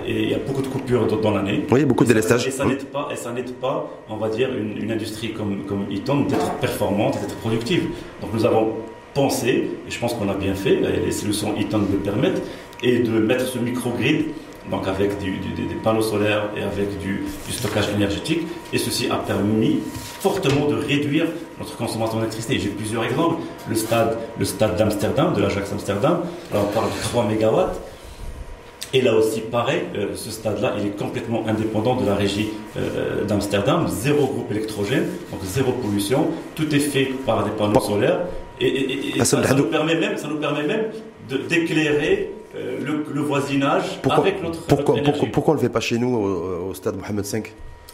Et 0.06 0.24
il 0.24 0.30
y 0.30 0.34
a 0.34 0.39
beaucoup 0.39 0.62
de 0.62 0.68
coupures 0.68 1.08
dans 1.22 1.32
l'année. 1.32 1.65
Oui, 1.72 1.86
beaucoup 1.86 2.04
de 2.04 2.10
délestage. 2.10 2.48
Et 2.48 2.52
ça 2.52 2.65
n'aide 2.65 2.86
pas, 2.86 3.10
et 3.12 3.15
ça 3.15 3.32
n'aide 3.32 3.54
pas, 3.54 3.89
on 4.10 4.18
va 4.18 4.30
dire, 4.30 4.50
une, 4.54 4.92
industrie 4.92 5.32
comme, 5.32 5.65
comme 5.65 5.86
Eaton 5.89 6.22
d'être 6.22 6.54
performante, 6.56 7.20
d'être 7.22 7.38
productive. 7.38 7.88
Donc, 8.22 8.34
nous 8.34 8.46
avons 8.46 8.74
pensé, 9.13 9.70
et 9.88 9.92
je 9.92 10.00
pense 10.00 10.13
qu'on 10.13 10.30
a 10.30 10.36
bien 10.36 10.54
fait, 10.54 10.76
les 10.76 11.12
solutions 11.12 11.56
Eaton 11.58 11.82
le 11.92 11.98
permettent, 11.98 12.42
et 12.84 13.00
de 13.00 13.12
mettre 13.20 13.46
ce 13.46 13.60
microgrid 13.60 14.26
donc 14.70 14.88
avec 14.88 15.18
des 15.20 15.76
panneaux 15.84 16.02
solaires 16.02 16.50
et 16.56 16.62
avec 16.62 17.00
du, 17.00 17.24
stockage 17.50 17.90
énergétique. 17.96 18.42
Et 18.72 18.78
ceci 18.78 19.10
a 19.10 19.16
permis 19.16 19.80
fortement 20.20 20.68
de 20.68 20.76
réduire 20.76 21.26
notre 21.58 21.76
consommation 21.76 22.18
d'électricité. 22.18 22.60
J'ai 22.60 22.70
plusieurs 22.70 23.04
exemples. 23.04 23.42
Le 23.68 23.76
stade, 23.76 24.18
le 24.38 24.46
stade 24.46 24.78
d'Amsterdam, 24.78 25.34
de 25.34 25.42
l'Ajax 25.42 25.72
Amsterdam, 25.72 26.22
alors 26.52 26.68
on 26.70 26.74
parle 26.74 26.90
de 26.90 27.02
3 27.02 27.24
MW. 27.26 27.66
Et 28.92 29.02
là 29.02 29.14
aussi, 29.14 29.42
pareil, 29.42 29.82
euh, 29.96 30.16
ce 30.16 30.32
stade-là, 30.32 30.74
il 30.80 30.88
est 30.88 30.98
complètement 30.98 31.46
indépendant 31.48 31.96
de 31.96 32.06
la 32.08 32.16
régie 32.16 32.50
euh, 32.76 33.24
d'Amsterdam, 33.24 33.88
zéro 33.88 34.26
groupe 34.26 34.50
électrogène, 34.50 35.06
donc 35.32 35.42
zéro 35.44 35.74
pollution, 35.74 36.30
tout 36.56 36.74
est 36.74 36.80
fait 36.80 37.12
par 37.24 37.46
des 37.46 37.52
panneaux 37.52 37.80
solaires, 37.80 38.22
et, 38.60 39.24
ça, 39.24 39.42
nous 39.56 39.66
permet 39.66 39.96
même, 39.96 40.18
ça 40.18 40.28
nous 40.28 40.38
permet 40.38 40.64
même 40.64 40.86
d'éclairer 41.48 42.32
euh, 42.56 42.80
le, 43.14 43.22
voisinage 43.22 44.00
avec 44.10 44.42
notre, 44.42 44.62
pourquoi, 44.66 44.96
pourquoi, 45.32 45.54
on 45.54 45.58
ne 45.58 45.62
le 45.62 45.68
fait 45.68 45.72
pas 45.72 45.80
chez 45.80 46.00
nous 46.00 46.16
au, 46.16 46.74
stade 46.74 46.98
Mohamed 46.98 47.24
V 47.24 47.44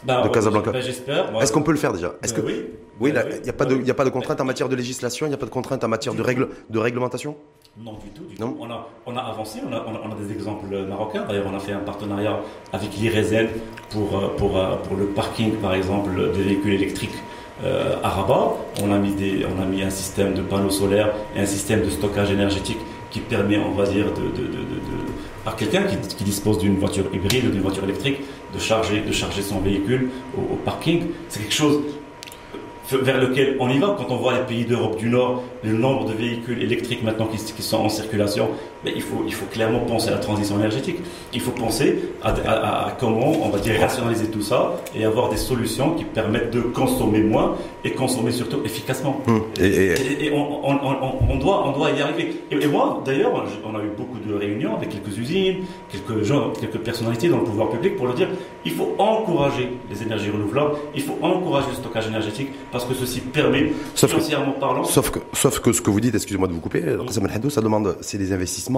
bah, 0.04 0.22
de 0.24 0.30
Casablanca 0.30 0.72
bah, 0.72 0.80
J'espère. 0.80 1.42
Est-ce 1.42 1.52
qu'on 1.52 1.64
peut 1.64 1.74
le 1.74 1.78
faire 1.78 1.92
déjà 1.92 2.16
Est-ce 2.24 2.34
que 2.34 2.40
oui 2.40 2.66
Oui, 3.02 3.12
il 3.14 3.42
n'y 3.44 3.50
a 3.50 3.54
pas 3.54 3.66
de, 3.66 3.76
il 3.76 3.92
a 3.92 3.94
pas 3.94 4.06
de 4.06 4.10
contrainte 4.10 4.40
en 4.40 4.46
matière 4.46 4.70
de 4.70 4.76
législation, 4.76 5.26
il 5.26 5.30
n'y 5.30 5.36
a 5.36 5.38
pas 5.38 5.46
de 5.46 5.52
contrainte 5.52 5.84
en 5.84 5.90
matière 5.90 6.14
de 6.14 6.22
règle, 6.22 6.48
de 6.70 6.80
réglementation. 6.80 7.36
Non 7.78 7.94
du 7.94 8.10
tout. 8.12 8.24
Du 8.24 8.40
non. 8.40 8.52
Tout. 8.52 8.60
On 8.62 8.72
a, 8.72 8.88
on 9.06 9.18
a 9.18 9.22
avancé, 9.22 9.60
on 9.68 9.74
a, 9.74 9.86
on 9.86 10.12
a, 10.12 10.16
des 10.16 10.32
exemples 10.32 10.68
marocains. 10.88 11.26
D'ailleurs, 11.28 11.48
on 11.52 11.56
a 11.56 11.60
fait 11.60 11.74
un 11.74 11.80
partenariat 11.80 12.40
avec 12.72 12.96
l'IRESEN 12.96 13.50
pour, 13.90 14.18
euh, 14.18 14.28
pour, 14.38 14.58
euh, 14.58 14.78
pour 14.78 14.96
le 14.96 15.08
parking, 15.08 15.56
par 15.58 15.74
exemple, 15.74 16.12
des 16.34 16.44
véhicules 16.44 16.74
électriques. 16.74 17.18
à 18.04 18.10
Rabat, 18.10 18.56
on 18.84 18.92
a, 18.94 18.98
mis 18.98 19.14
des, 19.16 19.46
on 19.46 19.62
a 19.62 19.66
mis 19.66 19.82
un 19.82 19.90
système 19.90 20.34
de 20.34 20.42
panneaux 20.42 20.70
solaires 20.70 21.14
et 21.36 21.42
un 21.42 21.46
système 21.46 21.84
de 21.84 21.90
stockage 21.90 22.32
énergétique 22.32 22.80
qui 23.12 23.20
permet, 23.20 23.58
on 23.58 23.72
va 23.72 23.86
dire, 23.86 24.06
de, 24.06 25.50
à 25.50 25.54
quelqu'un 25.54 25.84
qui, 25.84 26.24
dispose 26.24 26.58
d'une 26.58 26.78
voiture 26.78 27.06
hybride 27.14 27.46
ou 27.46 27.52
d'une 27.52 27.62
voiture 27.62 27.84
électrique 27.84 28.20
de 28.54 28.60
charger, 28.60 29.02
de 29.02 29.12
charger 29.12 29.42
son 29.42 29.60
véhicule 29.60 30.10
au 30.38 30.56
parking. 30.56 31.08
C'est 31.30 31.40
quelque 31.42 31.54
chose 31.54 31.82
vers 32.92 33.20
lequel 33.20 33.58
on 33.60 33.70
y 33.70 33.80
va. 33.80 33.96
Quand 33.98 34.14
on 34.14 34.18
voit 34.18 34.34
les 34.34 34.44
pays 34.44 34.66
d'Europe 34.66 34.98
du 34.98 35.10
Nord, 35.10 35.44
le 35.64 35.74
nombre 35.74 36.06
de 36.06 36.14
véhicules 36.14 36.62
électriques 36.62 37.04
maintenant 37.04 37.28
qui, 37.28 37.62
sont 37.62 37.78
en 37.78 37.90
circulation, 37.90 38.50
mais 38.86 38.94
il, 38.96 39.02
faut, 39.02 39.24
il 39.26 39.34
faut 39.34 39.48
clairement 39.48 39.80
penser 39.80 40.10
à 40.10 40.12
la 40.12 40.20
transition 40.20 40.58
énergétique. 40.60 40.98
Il 41.34 41.42
faut 41.42 41.52
penser 41.52 41.98
à, 42.24 42.96
comment 43.00 43.32
on 43.44 43.50
va 43.50 43.58
dire 43.58 43.80
rationaliser 43.80 44.28
tout 44.28 44.44
ça 44.44 44.76
et 44.96 45.04
avoir 45.04 45.30
des 45.30 45.38
solutions 45.38 45.96
qui 45.96 46.04
permettent 46.04 46.52
de 46.52 46.62
consommer 46.62 47.22
moins 47.22 47.56
et 47.84 47.92
consommer 47.92 48.32
surtout 48.32 48.60
efficacement. 48.64 49.22
Hum. 49.28 49.42
Et, 49.60 50.32
on, 50.32 51.38
doit, 51.38 51.68
on 51.68 51.72
doit 51.72 51.92
y 51.92 52.02
arriver. 52.02 52.42
Et, 52.52 52.68
moi, 52.68 53.02
d'ailleurs, 53.04 53.34
on 53.66 53.76
a 53.76 53.82
eu 53.82 53.90
beaucoup 53.98 54.20
de 54.20 54.34
réunions 54.36 54.76
avec 54.76 54.90
quelques 54.90 55.18
usines, 55.18 55.64
quelques 55.92 56.24
gens, 56.24 56.54
quelques 56.62 56.78
personnalités 56.78 57.28
dans 57.28 57.40
le 57.40 57.44
pouvoir 57.44 57.70
public 57.70 57.98
pour 57.98 58.06
leur 58.06 58.16
dire 58.16 58.28
il 58.66 58.72
faut 58.72 58.96
encourager 59.00 59.72
les 59.90 60.04
énergies 60.04 60.30
renouvelables, 60.30 60.76
il 60.96 61.02
faut 61.02 61.18
encourager 61.22 61.68
le 61.70 61.76
stockage 61.76 62.08
énergétique 62.08 62.50
parce 62.72 62.86
que 62.86 62.94
ceci 62.94 63.20
permet, 63.22 63.72
financièrement 63.96 64.54
parlant. 64.54 64.84
Sauf 64.84 65.10
que, 65.10 65.20
sauf 65.34 65.60
que 65.60 65.72
ce 65.72 65.82
que 65.82 65.90
vous 65.90 66.00
dites, 66.00 66.14
excusez-moi 66.14 66.48
de 66.48 66.54
vous 66.54 66.60
couper, 66.60 66.84
ça 67.50 67.62
demande, 67.62 67.98
c'est 68.02 68.18
des 68.18 68.32
investissements 68.32 68.75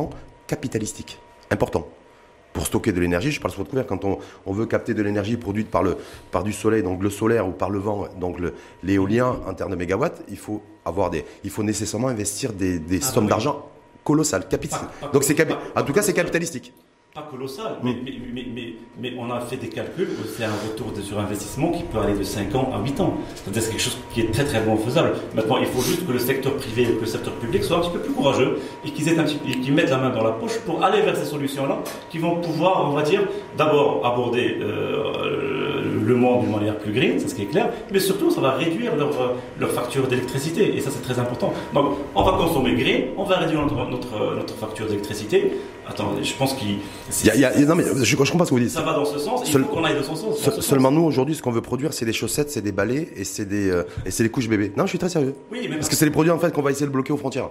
capitalistiques 0.47 1.19
importants 1.51 1.87
pour 2.53 2.65
stocker 2.65 2.91
de 2.91 2.99
l'énergie, 2.99 3.31
je 3.31 3.39
parle 3.39 3.51
sur 3.51 3.59
votre 3.59 3.69
couvert, 3.69 3.85
quand 3.85 4.03
on, 4.03 4.51
veut 4.51 4.65
capter 4.65 4.95
de 4.95 5.03
l'énergie 5.03 5.37
produite 5.37 5.69
par, 5.69 5.83
le, 5.83 5.95
par 6.31 6.43
du 6.43 6.51
soleil, 6.51 6.81
donc 6.81 7.03
le 7.03 7.11
solaire 7.11 7.47
ou 7.47 7.51
par 7.51 7.69
le 7.69 7.77
vent, 7.77 8.07
donc 8.19 8.37
l'éolien 8.83 9.37
en 9.45 9.53
termes 9.53 9.69
de 9.69 9.75
mégawatts, 9.75 10.23
il 10.27 10.37
faut, 10.37 10.63
avoir 10.83 11.11
des, 11.11 11.23
il 11.43 11.51
faut 11.51 11.61
nécessairement 11.61 12.07
investir 12.07 12.53
des, 12.53 12.81
ah, 12.91 13.05
sommes 13.05 13.27
d'argent 13.27 13.69
colossales, 14.03 14.47
capitales. 14.47 14.87
donc 15.13 15.23
c'est 15.23 15.39
en 15.75 15.83
tout 15.83 15.93
cas 15.93 16.01
c'est 16.01 16.13
capitalistique 16.13 16.73
pas 17.17 17.27
colossal, 17.31 17.77
mais, 17.83 17.95
mais, 18.31 18.45
mais, 19.01 19.13
on 19.17 19.31
a 19.31 19.39
fait 19.39 19.57
des 19.57 19.69
calculs, 19.69 20.09
c'est 20.37 20.43
un 20.43 20.51
retour 20.51 20.91
de, 20.91 21.01
sur 21.01 21.17
investissement 21.19 21.71
qui 21.71 21.81
peut 21.81 21.97
aller 21.97 22.13
de 22.13 22.21
5 22.21 22.53
ans 22.53 22.69
à 22.75 22.79
8 22.83 22.99
ans. 22.99 23.17
C'est-à-dire 23.33 23.63
c'est 23.63 23.71
quelque 23.71 23.81
chose 23.81 23.97
qui 24.13 24.21
est 24.21 24.31
très 24.31 24.45
très 24.45 24.61
bon 24.61 24.77
faisable. 24.77 25.13
Maintenant, 25.33 25.57
il 25.57 25.65
faut 25.65 25.81
juste 25.81 26.05
que 26.05 26.11
le 26.11 26.19
secteur 26.19 26.53
privé 26.57 26.83
et 26.83 26.93
que 26.93 27.01
le 27.01 27.07
secteur 27.07 27.33
public 27.33 27.63
soient 27.63 27.77
un 27.77 27.79
petit 27.79 27.89
peu 27.89 28.01
plus 28.01 28.13
courageux 28.13 28.59
et 28.85 28.91
qu'ils 28.91 29.73
mettent 29.73 29.89
la 29.89 29.97
main 29.97 30.11
dans 30.11 30.23
la 30.23 30.31
poche 30.31 30.59
pour 30.59 30.83
aller 30.83 31.01
vers 31.01 31.15
ces 31.15 31.25
solutions-là 31.25 31.79
qui 32.11 32.19
vont 32.19 32.39
pouvoir, 32.39 32.87
on 32.87 32.93
va 32.93 33.01
dire, 33.01 33.21
d'abord 33.57 34.05
aborder 34.05 34.59
euh, 34.61 35.56
le 36.07 36.15
monde 36.15 36.45
d'une 36.45 36.55
manière 36.55 36.77
plus 36.77 36.91
green, 36.91 37.19
c'est 37.19 37.27
ce 37.27 37.35
qui 37.35 37.43
est 37.43 37.51
clair, 37.51 37.69
mais 37.91 37.99
surtout 37.99 38.31
ça 38.31 38.41
va 38.41 38.51
réduire 38.51 38.95
leur, 38.95 39.09
euh, 39.21 39.33
leur 39.59 39.71
facture 39.71 40.07
d'électricité, 40.07 40.75
et 40.75 40.81
ça 40.81 40.89
c'est 40.91 41.01
très 41.01 41.19
important. 41.19 41.53
Donc 41.73 41.97
on 42.15 42.23
va 42.23 42.31
consommer 42.33 42.73
green, 42.75 43.05
on 43.17 43.23
va 43.23 43.37
réduire 43.37 43.61
notre, 43.61 43.89
notre, 43.89 44.35
notre 44.35 44.55
facture 44.55 44.87
d'électricité. 44.87 45.51
Attends, 45.89 46.11
je 46.21 46.33
pense 46.33 46.53
qu'il... 46.53 46.79
Non 47.67 47.75
mais 47.75 47.83
je, 47.83 48.03
je, 48.03 48.15
comprends 48.15 48.43
ce 48.43 48.49
que 48.49 48.55
vous 48.55 48.59
dites. 48.59 48.71
Ça 48.71 48.81
va 48.81 48.93
dans 48.93 49.05
ce 49.05 49.19
sens, 49.19 49.43
il 49.45 49.51
faut 49.51 49.65
qu'on 49.67 49.83
aille 49.83 49.95
dans 49.95 50.03
son 50.03 50.15
sens. 50.15 50.59
seulement 50.59 50.91
nous 50.91 51.03
aujourd'hui, 51.03 51.35
ce 51.35 51.41
qu'on 51.41 51.51
veut 51.51 51.61
produire, 51.61 51.93
c'est 51.93 52.05
des 52.05 52.13
chaussettes, 52.13 52.51
c'est 52.51 52.61
des 52.61 52.71
balais 52.71 53.09
et 53.15 53.23
c'est 53.23 53.45
des, 53.45 53.69
euh, 53.69 53.83
et 54.05 54.11
c'est 54.11 54.23
des 54.23 54.29
couches 54.29 54.49
bébés. 54.49 54.71
Non, 54.75 54.83
je 54.83 54.89
suis 54.89 54.99
très 54.99 55.09
sérieux. 55.09 55.35
Oui, 55.51 55.67
mais 55.69 55.77
Parce 55.77 55.89
que 55.89 55.95
c'est 55.95 56.05
les 56.05 56.11
produits 56.11 56.31
en 56.31 56.39
fait 56.39 56.53
qu'on 56.53 56.61
va 56.61 56.71
essayer 56.71 56.85
de 56.87 56.91
bloquer 56.91 57.13
aux 57.13 57.17
frontières 57.17 57.49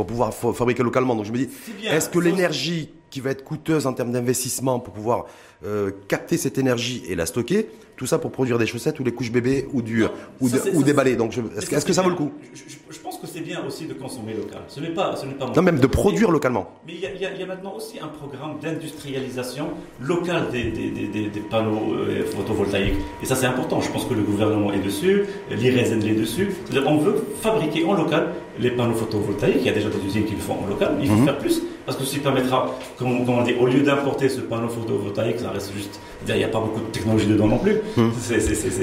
pour 0.00 0.06
pouvoir 0.06 0.32
fabriquer 0.32 0.82
localement. 0.82 1.14
Donc 1.14 1.26
je 1.26 1.32
me 1.32 1.36
dis, 1.36 1.48
est-ce 1.86 2.08
que 2.08 2.18
l'énergie 2.18 2.90
qui 3.10 3.20
va 3.20 3.30
être 3.30 3.44
coûteuse 3.44 3.86
en 3.86 3.92
termes 3.92 4.12
d'investissement 4.12 4.78
pour 4.80 4.94
pouvoir 4.94 5.26
euh, 5.64 5.90
capter 6.08 6.38
cette 6.38 6.56
énergie 6.56 7.02
et 7.08 7.14
la 7.14 7.26
stocker, 7.26 7.68
tout 7.96 8.06
ça 8.06 8.18
pour 8.18 8.30
produire 8.30 8.56
des 8.56 8.66
chaussettes 8.66 8.98
ou 8.98 9.02
des 9.02 9.12
couches 9.12 9.30
bébés 9.30 9.68
ou, 9.74 9.82
du, 9.82 10.04
ou, 10.40 10.48
ou 10.72 10.82
des 10.82 10.94
balais. 10.94 11.16
Donc, 11.16 11.36
est-ce 11.36 11.84
que 11.84 11.92
ça 11.92 12.00
vaut 12.00 12.08
le 12.08 12.14
coup? 12.14 12.32
Je, 12.54 12.98
pense 12.98 13.18
que 13.18 13.26
c'est 13.26 13.40
bien 13.40 13.62
aussi 13.66 13.86
de 13.86 13.92
consommer 13.92 14.32
local. 14.32 14.60
Ce 14.68 14.80
n'est 14.80 14.94
pas, 14.94 15.16
ce 15.16 15.26
n'est 15.26 15.34
pas 15.34 15.52
non, 15.54 15.62
même 15.62 15.80
de 15.80 15.86
produire 15.86 16.30
localement. 16.30 16.70
Mais 16.86 16.94
il 16.94 17.20
y, 17.20 17.26
a, 17.26 17.46
maintenant 17.46 17.74
aussi 17.74 17.98
un 18.00 18.08
programme 18.08 18.58
d'industrialisation 18.62 19.68
locale 20.00 20.50
des, 20.50 20.70
des, 20.70 20.90
des, 20.90 21.28
des 21.28 21.40
panneaux 21.40 21.92
euh, 21.92 22.24
photovoltaïques. 22.24 22.94
Et 23.22 23.26
ça, 23.26 23.34
c'est 23.34 23.46
important. 23.46 23.82
Je 23.82 23.90
pense 23.90 24.06
que 24.06 24.14
le 24.14 24.22
gouvernement 24.22 24.72
est 24.72 24.80
dessus, 24.80 25.24
l'IRESN 25.50 26.02
est 26.02 26.14
dessus. 26.14 26.52
On 26.86 26.98
veut 26.98 27.26
fabriquer 27.42 27.84
en 27.84 27.92
local 27.92 28.32
les 28.60 28.70
panneaux 28.70 28.94
photovoltaïques. 28.94 29.58
Il 29.60 29.66
y 29.66 29.68
a 29.68 29.72
déjà 29.72 29.88
des 29.88 30.04
usines 30.06 30.24
qui 30.24 30.34
le 30.34 30.40
font 30.40 30.56
en 30.64 30.68
local. 30.68 30.96
Il 31.00 31.08
faut 31.08 31.14
mhm. 31.14 31.24
faire 31.24 31.38
plus 31.38 31.62
parce 31.86 31.96
que 31.96 32.04
ça 32.04 32.18
permettra, 32.20 32.76
comme, 32.98 33.28
on 33.28 33.42
dit, 33.42 33.54
au 33.58 33.66
lieu 33.66 33.80
d'importer 33.80 34.28
ce 34.28 34.40
panneau 34.40 34.68
photovoltaïque, 34.68 35.40
ça 35.40 35.50
reste 35.50 35.72
juste. 35.74 35.98
Il 36.28 36.34
n'y 36.34 36.44
a 36.44 36.48
pas 36.48 36.60
beaucoup 36.60 36.80
de 36.80 36.92
technologie 36.92 37.26
dedans 37.26 37.48
non 37.48 37.58
plus. 37.58 37.80
Hmm. 37.96 38.10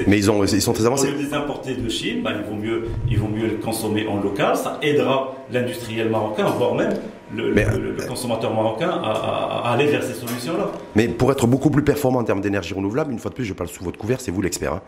Mais 0.06 0.18
ils, 0.18 0.30
ont, 0.30 0.44
ils 0.44 0.60
sont 0.60 0.72
très 0.72 0.84
avancés. 0.84 1.08
Au 1.08 1.12
lieu 1.12 1.18
de 1.18 1.28
les 1.28 1.34
importer 1.34 1.74
de 1.74 1.88
Chine, 1.88 2.22
ben, 2.22 2.32
il, 2.36 2.50
vaut 2.50 2.60
mieux, 2.60 2.88
il 3.08 3.18
vaut 3.18 3.28
mieux 3.28 3.46
le 3.46 3.56
consommer 3.56 4.06
en 4.06 4.20
local. 4.20 4.56
Ça 4.56 4.78
aidera 4.82 5.34
l'industriel 5.50 6.10
marocain, 6.10 6.44
voire 6.58 6.74
même 6.74 6.94
le, 7.34 7.50
le, 7.50 8.06
consommateur 8.06 8.54
marocain 8.54 8.90
à, 8.90 9.72
aller 9.72 9.86
vers 9.86 10.02
ces 10.02 10.14
solutions-là. 10.14 10.70
Mais 10.96 11.08
pour 11.08 11.30
être 11.30 11.46
beaucoup 11.46 11.70
plus 11.70 11.82
performant 11.82 12.20
en 12.20 12.24
termes 12.24 12.40
d'énergie 12.40 12.74
renouvelable, 12.74 13.12
une 13.12 13.18
fois 13.18 13.30
de 13.30 13.34
plus, 13.34 13.44
je 13.44 13.52
parle 13.52 13.68
sous 13.68 13.84
votre 13.84 13.98
couvert, 13.98 14.20
c'est 14.20 14.30
vous 14.30 14.42
l'expert, 14.42 14.74
hein, 14.74 14.82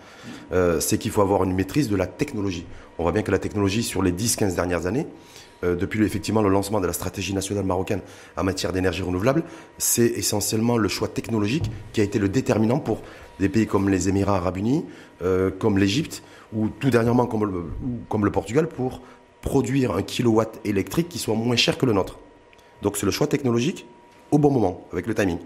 euh, 0.52 0.80
c'est 0.80 0.98
qu'il 0.98 1.10
faut 1.10 1.22
avoir 1.22 1.44
une 1.44 1.54
maîtrise 1.54 1.88
de 1.88 1.96
la 1.96 2.06
technologie. 2.06 2.66
On 2.98 3.02
voit 3.02 3.12
bien 3.12 3.22
que 3.22 3.30
la 3.30 3.38
technologie, 3.38 3.82
sur 3.82 4.02
les 4.02 4.12
10-15 4.12 4.54
dernières 4.54 4.86
années, 4.86 5.06
euh, 5.62 5.76
depuis 5.76 6.02
effectivement 6.04 6.42
le 6.42 6.48
lancement 6.48 6.80
de 6.80 6.86
la 6.86 6.92
stratégie 6.92 7.34
nationale 7.34 7.64
marocaine 7.64 8.00
en 8.36 8.44
matière 8.44 8.72
d'énergie 8.72 9.02
renouvelable, 9.02 9.44
c'est 9.78 10.06
essentiellement 10.06 10.78
le 10.78 10.88
choix 10.88 11.08
technologique 11.08 11.70
qui 11.92 12.00
a 12.00 12.04
été 12.04 12.18
le 12.18 12.28
déterminant 12.28 12.78
pour 12.78 13.02
des 13.38 13.48
pays 13.48 13.66
comme 13.66 13.88
les 13.88 14.08
Émirats 14.08 14.36
arabes 14.36 14.56
unis, 14.56 14.84
euh, 15.22 15.50
comme 15.50 15.78
l'Égypte, 15.78 16.22
ou 16.52 16.68
tout 16.68 16.90
dernièrement 16.90 17.26
comme 17.26 17.44
le, 17.44 17.64
comme 18.08 18.24
le 18.24 18.30
Portugal, 18.30 18.68
pour 18.68 19.02
produire 19.42 19.92
un 19.92 20.02
kilowatt 20.02 20.60
électrique 20.64 21.08
qui 21.08 21.18
soit 21.18 21.34
moins 21.34 21.56
cher 21.56 21.78
que 21.78 21.86
le 21.86 21.92
nôtre. 21.92 22.18
Donc 22.82 22.96
c'est 22.96 23.06
le 23.06 23.12
choix 23.12 23.26
technologique 23.26 23.86
au 24.30 24.38
bon 24.38 24.50
moment, 24.50 24.86
avec 24.92 25.06
le 25.06 25.14
timing. 25.14 25.38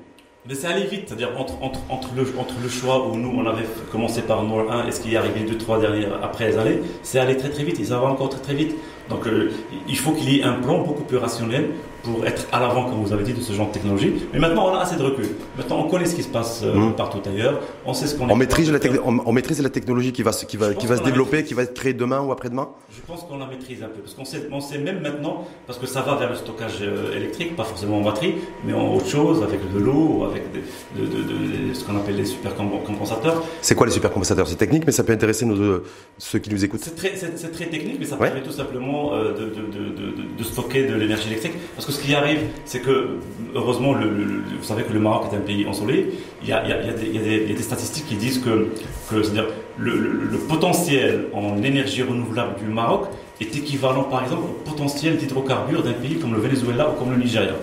Mais 0.46 0.54
c'est 0.54 0.66
allé 0.66 0.84
vite, 0.84 1.04
c'est-à-dire 1.06 1.30
entre, 1.38 1.54
entre, 1.62 1.80
entre, 1.88 2.10
le, 2.14 2.22
entre 2.38 2.54
le 2.62 2.68
choix 2.68 3.08
où 3.08 3.16
nous 3.16 3.32
on 3.34 3.46
avait 3.46 3.64
commencé 3.90 4.20
par 4.20 4.42
Nord 4.42 4.70
1 4.70 4.88
et 4.88 4.92
ce 4.92 5.00
qui 5.00 5.14
est 5.14 5.16
arrivé 5.16 5.40
deux, 5.40 5.56
trois 5.56 5.80
dernières 5.80 6.22
après 6.22 6.50
les 6.50 6.58
années, 6.58 6.80
c'est 7.02 7.18
allé 7.18 7.36
très 7.36 7.48
très 7.48 7.64
vite 7.64 7.80
et 7.80 7.84
ça 7.84 7.98
va 7.98 8.08
encore 8.08 8.28
très 8.28 8.40
très 8.40 8.54
vite. 8.54 8.74
Donc 9.08 9.26
euh, 9.26 9.50
il 9.88 9.96
faut 9.96 10.12
qu'il 10.12 10.28
y 10.30 10.40
ait 10.40 10.42
un 10.42 10.52
plan 10.52 10.82
beaucoup 10.82 11.04
plus 11.04 11.16
rationnel 11.16 11.70
pour 12.04 12.24
être 12.26 12.46
à 12.52 12.60
l'avant, 12.60 12.84
comme 12.84 13.02
vous 13.02 13.12
avez 13.12 13.24
dit, 13.24 13.32
de 13.32 13.40
ce 13.40 13.52
genre 13.52 13.68
de 13.68 13.72
technologie. 13.72 14.14
Mais 14.32 14.38
maintenant, 14.38 14.68
on 14.70 14.74
a 14.74 14.80
assez 14.80 14.96
de 14.96 15.02
recul. 15.02 15.26
Maintenant, 15.56 15.84
on 15.84 15.88
connaît 15.88 16.04
ce 16.04 16.14
qui 16.14 16.22
se 16.22 16.28
passe 16.28 16.60
euh, 16.62 16.74
mmh. 16.74 16.96
partout 16.96 17.20
ailleurs. 17.26 17.60
On 17.86 17.94
sait 17.94 18.06
ce 18.06 18.14
qu'on 18.14 18.28
on 18.28 18.36
maîtrise 18.36 18.70
la 18.70 18.78
on, 19.04 19.32
maîtrise 19.32 19.62
la 19.62 19.70
technologie 19.70 20.12
qui 20.12 20.22
va, 20.22 20.32
qui 20.32 20.56
va, 20.56 20.74
qui 20.74 20.86
va 20.86 20.96
se 20.98 21.02
développer, 21.02 21.44
qui 21.44 21.54
va 21.54 21.62
être 21.62 21.74
créée 21.74 21.94
demain 21.94 22.20
ou 22.20 22.30
après-demain 22.30 22.68
Je 22.94 23.00
pense 23.00 23.22
qu'on 23.22 23.38
la 23.38 23.46
maîtrise 23.46 23.82
un 23.82 23.86
peu. 23.86 24.00
Parce 24.00 24.14
qu'on 24.14 24.24
sait, 24.24 24.48
on 24.52 24.60
sait 24.60 24.78
même 24.78 25.00
maintenant, 25.00 25.46
parce 25.66 25.78
que 25.78 25.86
ça 25.86 26.02
va 26.02 26.16
vers 26.16 26.30
le 26.30 26.36
stockage 26.36 26.78
euh, 26.82 27.16
électrique, 27.16 27.56
pas 27.56 27.64
forcément 27.64 27.98
en 27.98 28.02
batterie, 28.02 28.34
mais 28.64 28.74
en 28.74 28.94
autre 28.94 29.08
chose, 29.08 29.42
avec 29.42 29.60
de 29.72 29.78
l'eau, 29.78 30.18
ou 30.18 30.24
avec 30.24 30.42
de, 30.52 30.60
de, 31.06 31.74
ce 31.74 31.84
qu'on 31.84 31.96
appelle 31.96 32.16
les 32.16 32.26
supercompensateurs. 32.26 33.42
C'est 33.62 33.74
quoi 33.74 33.86
les 33.86 33.92
supercompensateurs? 33.92 34.46
C'est 34.46 34.56
technique, 34.56 34.84
mais 34.84 34.92
ça 34.92 35.04
peut 35.04 35.12
intéresser 35.12 35.46
nos, 35.46 35.82
ceux 36.18 36.38
qui 36.38 36.50
nous 36.50 36.64
écoutent. 36.64 36.82
C'est 36.82 36.96
très, 36.96 37.10
très, 37.10 37.66
technique, 37.66 37.96
mais 37.98 38.06
ça 38.06 38.16
permet 38.16 38.42
tout 38.42 38.52
simplement 38.52 39.12
de, 39.16 40.44
stocker 40.44 40.84
de 40.86 40.94
l'énergie 40.94 41.28
électrique. 41.28 41.54
Parce 41.74 41.86
que 41.86 41.92
ce 41.94 42.02
qui 42.02 42.14
arrive, 42.14 42.40
c'est 42.64 42.80
que, 42.80 43.18
heureusement, 43.54 43.94
le, 43.94 44.06
vous 44.06 44.64
savez 44.64 44.82
que 44.82 44.92
le 44.92 45.00
Maroc 45.00 45.32
est 45.32 45.36
un 45.36 45.40
pays 45.40 45.66
ensoleillé. 45.66 46.12
Il 46.42 46.48
y 46.48 46.52
a, 46.52 46.62
il 46.64 47.14
y 47.14 47.18
a, 47.18 47.54
des, 47.54 47.62
statistiques 47.62 48.06
qui 48.06 48.16
disent 48.16 48.38
que, 48.38 48.68
c'est-à-dire, 49.10 49.46
le, 49.78 50.38
potentiel 50.48 51.26
en 51.32 51.62
énergie 51.62 52.02
renouvelable 52.02 52.56
du 52.58 52.66
Maroc 52.66 53.06
est 53.40 53.56
équivalent, 53.56 54.04
par 54.04 54.22
exemple, 54.24 54.42
au 54.42 54.70
potentiel 54.70 55.16
d'hydrocarbures 55.16 55.82
d'un 55.82 55.92
pays 55.92 56.16
comme 56.16 56.34
le 56.34 56.40
Venezuela 56.40 56.90
ou 56.90 56.92
comme 56.98 57.10
le 57.12 57.18
Nigeria. 57.18 57.54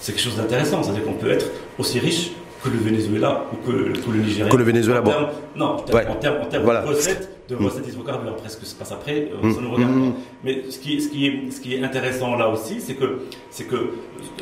C'est 0.00 0.12
quelque 0.12 0.24
chose 0.24 0.36
d'intéressant, 0.36 0.82
c'est-à-dire 0.82 1.04
qu'on 1.04 1.12
peut 1.12 1.30
être 1.30 1.46
aussi 1.78 1.98
riche 1.98 2.30
que 2.62 2.68
le 2.68 2.78
Venezuela 2.78 3.44
ou 3.52 3.66
que, 3.66 3.76
le 3.76 4.18
Nigeria. 4.18 4.50
Que 4.50 4.56
le 4.56 4.64
Venezuela, 4.64 5.00
bon. 5.00 5.12
non, 5.56 5.76
en 5.76 5.82
termes, 5.82 6.48
de 6.50 6.88
recettes, 6.88 7.28
de 7.48 7.56
mm. 7.56 7.64
recettes 7.64 7.84
d'hydrocarbures. 7.86 8.30
Après, 8.32 8.48
ce 8.48 8.56
qui 8.56 8.66
se 8.66 8.74
passe 8.74 8.92
après, 8.92 9.30
euh, 9.32 9.46
mm. 9.46 9.52
ça 9.54 9.60
nous 9.60 9.72
regarde 9.72 9.92
mm. 9.92 10.12
Mais 10.44 10.62
ce 10.70 10.78
qui, 10.78 11.00
ce, 11.00 11.08
qui 11.08 11.26
est, 11.26 11.50
ce 11.50 11.60
qui 11.60 11.74
est 11.74 11.82
intéressant 11.82 12.36
là 12.36 12.48
aussi, 12.48 12.80
c'est 12.80 12.94
que, 12.94 13.22
c'est 13.50 13.64
que 13.64 13.90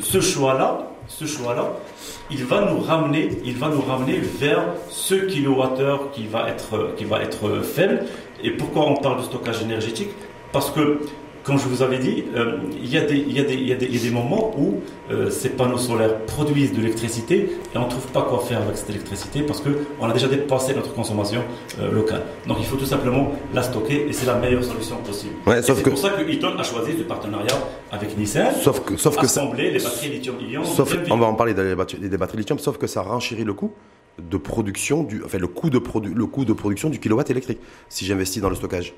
ce 0.01 0.21
choix-là, 0.21 0.87
ce 1.07 1.25
choix-là, 1.25 1.73
il 2.29 2.45
va 2.45 2.71
nous 2.71 2.79
ramener, 2.79 3.29
il 3.43 3.57
va 3.57 3.69
nous 3.69 3.81
ramener 3.81 4.19
vers 4.19 4.63
ce 4.89 5.15
kilowattheure 5.15 6.11
qui 6.11 6.27
va 6.27 6.47
être, 6.49 6.95
qui 6.95 7.05
va 7.05 7.21
être 7.21 7.61
faible. 7.63 8.05
Et 8.43 8.51
pourquoi 8.51 8.85
on 8.87 8.95
parle 8.97 9.17
de 9.17 9.23
stockage 9.23 9.63
énergétique? 9.63 10.09
Parce 10.51 10.69
que 10.69 10.99
comme 11.43 11.57
je 11.57 11.67
vous 11.67 11.81
avais 11.81 11.97
dit, 11.97 12.23
euh, 12.35 12.57
il, 12.81 12.89
y 12.89 12.97
a 12.97 13.01
des, 13.01 13.17
il, 13.17 13.31
y 13.31 13.39
a 13.39 13.43
des, 13.43 13.55
il, 13.55 13.67
y 13.67 13.71
a 13.71 13.75
des, 13.75 13.85
il, 13.85 13.95
y 13.95 13.99
a 13.99 14.01
des, 14.01 14.11
moments 14.11 14.51
où 14.57 14.81
euh, 15.09 15.29
ces 15.29 15.49
panneaux 15.49 15.77
solaires 15.77 16.19
produisent 16.25 16.73
de 16.73 16.81
l'électricité 16.81 17.49
et 17.73 17.77
on 17.77 17.85
ne 17.85 17.89
trouve 17.89 18.07
pas 18.07 18.21
quoi 18.23 18.39
faire 18.39 18.61
avec 18.61 18.77
cette 18.77 18.89
électricité 18.89 19.41
parce 19.41 19.61
qu'on 19.61 20.05
a 20.05 20.13
déjà 20.13 20.27
dépassé 20.27 20.73
notre 20.73 20.93
consommation 20.93 21.43
euh, 21.79 21.91
locale. 21.91 22.21
Donc 22.47 22.57
il 22.59 22.65
faut 22.65 22.77
tout 22.77 22.85
simplement 22.85 23.31
la 23.53 23.63
stocker 23.63 24.07
et 24.07 24.13
c'est 24.13 24.25
la 24.25 24.35
meilleure 24.35 24.63
solution 24.63 24.97
possible. 24.97 25.33
Ouais, 25.47 25.61
c'est 25.61 25.81
pour 25.81 25.97
ça 25.97 26.09
que 26.09 26.29
Eaton 26.29 26.57
a 26.57 26.63
choisi 26.63 26.97
ce 26.97 27.03
partenariat 27.03 27.57
avec 27.91 28.17
Nissan. 28.17 28.53
Sauf 28.61 28.81
que, 28.81 28.97
sauf 28.97 29.15
que 29.17 29.25
assembler 29.25 29.71
les 29.71 29.79
batteries 29.79 30.09
lithium-ion. 30.09 30.61
On 31.09 31.17
va 31.17 31.25
en 31.25 31.35
parler 31.35 31.53
des 31.53 31.75
batteries, 31.75 32.09
des 32.09 32.17
batteries 32.17 32.39
lithium, 32.39 32.59
sauf 32.59 32.77
que 32.77 32.87
ça 32.87 33.01
renchérit 33.01 33.43
le 33.43 33.53
coût 33.53 33.71
de 34.19 34.37
production 34.37 35.03
du, 35.03 35.23
enfin 35.23 35.37
le 35.37 35.47
coût 35.47 35.69
de, 35.69 35.79
produ, 35.79 36.13
le 36.13 36.25
coût 36.25 36.45
de 36.45 36.53
production 36.53 36.89
du 36.89 36.99
kilowatt 36.99 37.29
électrique 37.29 37.59
si 37.89 38.05
j'investis 38.05 38.41
dans 38.41 38.49
le 38.49 38.55
stockage 38.55 38.93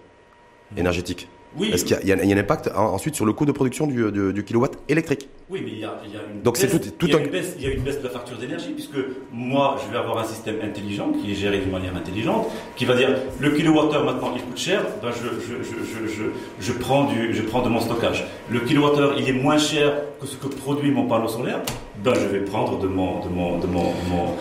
énergétique. 0.76 1.30
Oui. 1.58 1.72
Est-ce 1.72 1.86
qu'il 1.86 2.08
y, 2.08 2.12
a 2.12 2.16
un 2.16 2.38
impact 2.38 2.70
ensuite 2.76 3.16
sur 3.16 3.26
le 3.26 3.34
coût 3.34 3.46
de 3.46 3.52
production 3.52 3.86
du, 3.86 4.12
du, 4.12 4.44
kilowatt 4.44 4.78
électrique 4.90 5.30
Oui, 5.50 5.62
mais 5.64 5.72
il 5.72 5.80
y 5.80 5.86
a, 5.86 6.00
il 6.06 6.12
y 6.12 6.18
a 6.18 6.22
une, 6.22 6.42
Donc 6.42 6.60
baisse, 6.60 6.72
tout, 6.72 6.80
tout 6.98 7.08
il 7.08 7.14
y 7.14 7.16
a 7.16 7.20
une 7.20 7.30
baisse, 7.30 7.56
il 7.58 7.64
y 7.64 7.68
a 7.68 7.70
une 7.72 7.82
baisse 7.82 8.00
de 8.00 8.04
la 8.04 8.10
facture 8.10 8.38
d'énergie, 8.38 8.72
puisque 8.72 8.98
moi, 9.32 9.78
je 9.86 9.92
vais 9.92 9.98
avoir 9.98 10.18
un 10.18 10.24
système 10.24 10.56
intelligent 10.64 11.12
qui 11.12 11.32
est 11.32 11.36
géré 11.36 11.60
d'une 11.60 11.72
manière 11.72 11.96
intelligente, 11.96 12.48
qui 12.76 12.86
va 12.86 12.96
dire 12.96 13.10
le 13.40 13.52
kilowattheure 13.52 14.04
maintenant 14.04 14.34
il 14.36 14.42
coûte 14.42 14.58
cher, 14.58 14.84
ben 15.02 15.10
je, 15.12 15.28
je, 15.42 15.64
je, 15.64 16.08
je, 16.12 16.24
je, 16.60 16.74
prends 16.74 17.06
du, 17.06 17.34
je 17.34 17.42
prends 17.44 17.62
de 17.62 17.70
mon 17.70 17.80
stockage. 17.80 18.26
Le 18.50 18.60
kilowattheure 18.62 19.16
il 19.20 19.30
est 19.30 19.34
moins 19.34 19.58
cher 19.58 19.94
que 20.20 20.28
ce 20.28 20.38
que 20.38 20.48
produit 20.48 20.92
mon 20.92 21.08
panneau 21.08 21.28
solaire, 21.28 21.62
ben 22.04 22.14
je 22.16 22.28
vais 22.28 22.40
prendre 22.40 22.80
de 22.80 22.88
mon, 22.88 23.20
de 23.20 23.30
mon, 23.30 23.60
de 23.60 23.68
mon, 23.68 23.94
mon 24.10 24.36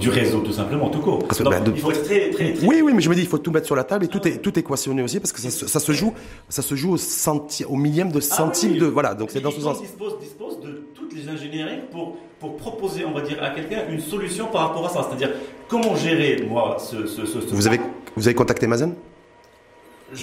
du 0.00 0.10
réseau 0.10 0.40
tout 0.40 0.52
simplement, 0.52 0.88
tout 0.88 1.00
court. 1.00 1.18
Ben, 1.44 1.62
il 1.74 1.80
faut 1.80 1.90
être 1.90 2.04
très, 2.04 2.30
très, 2.30 2.54
Oui, 2.62 2.80
oui, 2.82 2.92
mais 2.94 3.00
je 3.00 3.08
me 3.08 3.14
dis, 3.14 3.22
il 3.22 3.26
faut 3.28 3.38
tout 3.38 3.50
mettre 3.50 3.66
sur 3.66 3.76
la 3.76 3.84
table 3.84 4.04
et 4.04 4.08
tout 4.08 4.26
est 4.26 4.38
tout 4.38 4.58
équationné 4.58 5.02
aussi 5.02 5.20
parce 5.20 5.32
que 5.32 5.40
ça, 5.40 5.50
ça 5.50 5.80
se 5.80 5.92
joue, 5.92 6.14
ça 6.48 6.62
se 6.62 6.74
joue 6.74 6.92
au, 6.92 6.96
centi, 6.96 7.64
au 7.64 7.76
millième 7.76 8.10
de 8.12 8.18
ah 8.18 8.20
centime 8.20 8.78
de, 8.78 8.86
voilà, 8.86 9.14
donc 9.14 9.30
c'est 9.30 9.40
dans 9.40 9.50
ce 9.50 9.60
sens. 9.60 9.80
Dispose, 9.80 10.18
dispose 10.20 10.60
de 10.60 10.86
toutes 10.94 11.14
les 11.14 11.28
ingénieries 11.28 11.82
pour 11.90 12.16
pour 12.40 12.56
proposer, 12.56 13.04
on 13.06 13.12
va 13.12 13.22
dire, 13.22 13.42
à 13.42 13.50
quelqu'un 13.50 13.88
une 13.90 14.00
solution 14.00 14.46
par 14.46 14.68
rapport 14.68 14.84
à 14.84 14.90
ça. 14.90 15.06
C'est-à-dire 15.08 15.34
comment 15.68 15.96
gérer 15.96 16.44
moi 16.48 16.76
ce, 16.78 17.06
ce, 17.06 17.24
ce, 17.24 17.38
vous 17.38 17.66
avez 17.66 17.80
vous 18.14 18.28
avez 18.28 18.34
contacté 18.34 18.66
Mazen? 18.66 18.94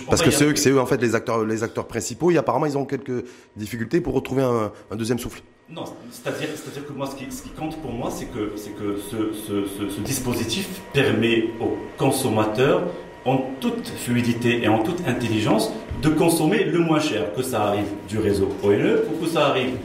Parce 0.08 0.22
que 0.22 0.32
c'est 0.32 0.46
eux, 0.46 0.56
c'est 0.56 0.72
eux 0.72 0.80
en 0.80 0.86
fait 0.86 1.02
les 1.02 1.16
acteurs, 1.16 1.44
les 1.46 1.64
acteurs 1.64 1.88
principaux. 1.88 2.32
Et 2.32 2.38
apparemment, 2.38 2.66
ils 2.66 2.78
ont 2.78 2.86
quelques 2.86 3.26
difficultés 3.56 4.02
pour 4.02 4.14
retrouver 4.14 4.44
un, 4.44 4.72
un 4.92 4.96
deuxième 4.96 5.20
souffle. 5.20 5.42
Non, 5.70 5.86
c'est-à-dire, 6.12 6.50
c'est-à-dire 6.56 6.86
que 6.86 6.94
moi, 6.94 7.08
ce 7.08 7.16
qui, 7.16 7.32
ce 7.32 7.42
qui, 7.42 7.50
compte 7.50 7.82
pour 7.82 7.92
moi, 7.92 8.12
c'est 8.12 8.26
que, 8.26 8.52
c'est 8.58 8.72
que 8.72 8.98
ce, 8.98 9.34
ce, 9.34 9.90
ce, 9.90 10.02
dispositif 10.02 10.82
permet 10.92 11.46
aux 11.60 11.78
consommateurs, 11.98 12.84
en 13.26 13.38
toute 13.60 13.88
fluidité 13.88 14.64
et 14.64 14.68
en 14.68 14.80
toute 14.80 15.08
intelligence, 15.08 15.72
de 16.02 16.10
consommer 16.10 16.66
le 16.66 16.80
moins 16.80 17.00
cher, 17.00 17.34
que 17.34 17.42
ça 17.42 17.64
arrive 17.68 17.88
du 18.10 18.20
réseau 18.20 18.50
ONE 18.62 19.00
ou 19.10 19.24
que 19.24 19.30
ça 19.30 19.48
arrive 19.48 19.78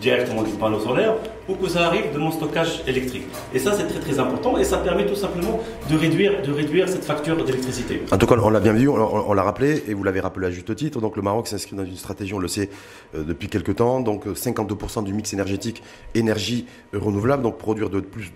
directement 0.00 0.42
du 0.42 0.52
panneau 0.52 0.78
solaire 0.78 1.14
ou 1.48 1.54
que 1.54 1.68
ça 1.68 1.86
arrive 1.86 2.12
de 2.12 2.18
mon 2.18 2.30
stockage 2.30 2.82
électrique. 2.86 3.24
Et 3.54 3.58
ça, 3.58 3.72
c'est 3.72 3.86
très 3.86 4.00
très 4.00 4.18
important 4.18 4.58
et 4.58 4.64
ça 4.64 4.78
permet 4.78 5.06
tout 5.06 5.14
simplement 5.14 5.60
de 5.90 5.96
réduire, 5.96 6.88
cette 6.88 7.04
facture 7.04 7.42
d'électricité. 7.42 8.02
En 8.12 8.18
tout 8.18 8.26
cas, 8.26 8.36
on 8.36 8.50
l'a 8.50 8.60
bien 8.60 8.74
vu, 8.74 8.88
on, 8.88 9.32
l'a 9.32 9.42
rappelé 9.42 9.82
et 9.88 9.94
vous 9.94 10.04
l'avez 10.04 10.20
rappelé 10.20 10.46
à 10.46 10.50
juste 10.50 10.74
titre. 10.76 11.00
Donc 11.00 11.16
le 11.16 11.22
Maroc 11.22 11.48
s'inscrit 11.48 11.76
dans 11.76 11.84
une 11.84 11.96
stratégie, 11.96 12.34
on 12.34 12.38
le 12.38 12.48
sait 12.48 12.68
euh, 13.14 13.24
depuis 13.24 13.48
quelques 13.48 13.76
temps, 13.76 14.00
donc 14.00 14.26
52% 14.26 15.04
du 15.04 15.14
mix 15.14 15.32
énergétique 15.32 15.82
énergie 16.14 16.66
renouvelable, 16.92 17.42
donc 17.42 17.56
produire 17.56 17.88
de 17.88 18.00
plus 18.00 18.32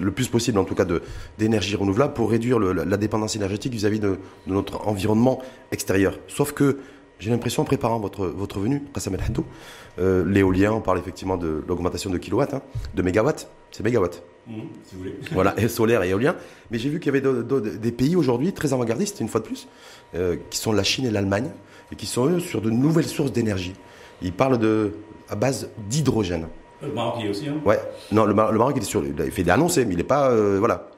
le 0.00 0.10
plus 0.10 0.28
possible 0.28 0.58
en 0.58 0.64
tout 0.64 0.74
cas 0.74 0.86
d'énergie 1.38 1.76
renouvelable 1.76 2.14
pour 2.14 2.30
réduire 2.30 2.58
la, 2.58 2.96
dépendance 2.96 3.36
énergétique 3.36 3.72
vis-à-vis 3.72 4.00
de, 4.00 4.18
notre 4.46 4.86
environnement 4.86 5.40
extérieur. 5.72 6.18
Sauf 6.26 6.52
que 6.52 6.78
j'ai 7.18 7.30
l'impression 7.30 7.62
en 7.62 7.64
préparant 7.64 7.98
votre, 7.98 8.26
votre 8.26 8.60
venue, 8.60 8.82
Qassam 8.94 9.14
El 9.14 9.20
euh, 9.98 10.24
l'éolien, 10.24 10.72
on 10.72 10.80
parle 10.80 10.98
effectivement 10.98 11.36
de 11.36 11.64
l'augmentation 11.66 12.10
de 12.10 12.18
kilowatts, 12.18 12.54
hein, 12.54 12.62
de 12.94 13.02
mégawatts, 13.02 13.50
c'est 13.72 13.82
mégawatts. 13.82 14.22
Mmh, 14.46 14.52
si 14.84 14.94
vous 14.94 15.00
voulez. 15.00 15.14
Voilà, 15.32 15.58
et 15.58 15.68
solaire 15.68 16.02
et 16.04 16.10
éolien. 16.10 16.36
Mais 16.70 16.78
j'ai 16.78 16.88
vu 16.88 17.00
qu'il 17.00 17.12
y 17.12 17.18
avait 17.18 17.28
des 17.78 17.92
pays 17.92 18.14
aujourd'hui 18.14 18.52
très 18.52 18.72
avant-gardistes, 18.72 19.20
une 19.20 19.28
fois 19.28 19.40
de 19.40 19.46
plus, 19.46 19.66
euh, 20.14 20.36
qui 20.50 20.58
sont 20.58 20.72
la 20.72 20.84
Chine 20.84 21.06
et 21.06 21.10
l'Allemagne, 21.10 21.50
et 21.90 21.96
qui 21.96 22.06
sont 22.06 22.26
eux 22.26 22.40
sur 22.40 22.60
de 22.60 22.70
nouvelles 22.70 23.06
sources 23.06 23.32
d'énergie. 23.32 23.74
Ils 24.22 24.32
parlent 24.32 24.58
de, 24.58 24.92
à 25.28 25.34
base 25.34 25.70
d'hydrogène. 25.88 26.46
Le 26.82 26.92
Maroc 26.92 27.22
y 27.22 27.26
est 27.26 27.30
aussi. 27.30 27.48
Hein. 27.48 27.60
Ouais. 27.64 27.78
Non, 28.12 28.24
le, 28.24 28.34
Maroc 28.34 28.74
il 28.76 28.82
est 28.82 28.86
sur, 28.86 29.04
il 29.04 29.30
fait 29.32 29.42
des 29.42 29.50
annoncés, 29.50 29.84
mais 29.84 29.94
il 29.94 29.96
n'est 29.96 30.04
pas, 30.04 30.30
euh, 30.30 30.56
voilà. 30.58 30.88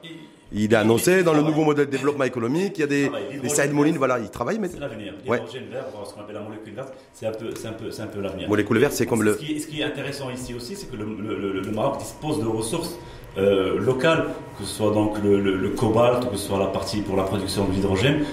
Il, 0.53 0.73
est 0.73 0.75
annoncé 0.75 1.23
dans 1.23 1.33
le 1.33 1.41
nouveau 1.41 1.63
modèle 1.63 1.85
de 1.85 1.91
développement 1.91 2.25
économique. 2.25 2.73
Il 2.77 2.81
y 2.81 2.83
a 2.83 2.87
des, 2.87 3.09
des 3.41 3.49
side 3.49 3.71
molines, 3.73 3.97
voilà, 3.97 4.19
il 4.19 4.29
travaille. 4.29 4.59
Mais... 4.59 4.67
C'est 4.67 4.79
l'avenir. 4.79 5.13
L'hydrogène 5.23 5.69
vert, 5.71 5.85
ce 6.05 6.13
qu'on 6.13 6.21
appelle 6.21 6.35
la 6.35 6.41
molécule 6.41 6.73
verte, 6.73 6.93
c'est 7.13 7.25
un 7.25 7.31
peu, 7.31 7.51
c'est 7.55 7.67
un 7.67 7.73
peu, 7.73 7.85
un 7.85 8.07
peu 8.07 8.21
l'avenir. 8.21 8.49
Molécule 8.49 8.77
verte, 8.77 8.93
c'est 8.93 9.05
comme 9.05 9.23
le. 9.23 9.33
Ce 9.33 9.37
qui, 9.39 9.53
est, 9.53 9.59
ce 9.59 9.67
qui, 9.67 9.81
est, 9.81 9.85
intéressant 9.85 10.29
ici 10.29 10.53
aussi, 10.53 10.75
c'est 10.75 10.91
que 10.91 10.97
le, 10.97 11.61
le, 11.61 11.71
Maroc 11.71 11.99
dispose 11.99 12.39
de 12.41 12.47
ressources 12.47 12.97
euh, 13.37 13.79
locales, 13.79 14.25
que 14.59 14.65
ce 14.65 14.75
soit 14.75 14.91
donc 14.91 15.17
le, 15.23 15.69
cobalt, 15.69 16.29
que 16.29 16.35
ce 16.35 16.47
soit 16.47 16.59
la 16.59 16.67
partie 16.67 17.01
pour 17.01 17.15
la 17.15 17.23
production 17.23 17.65
de 17.65 17.71
l'hydrogène, 17.71 18.25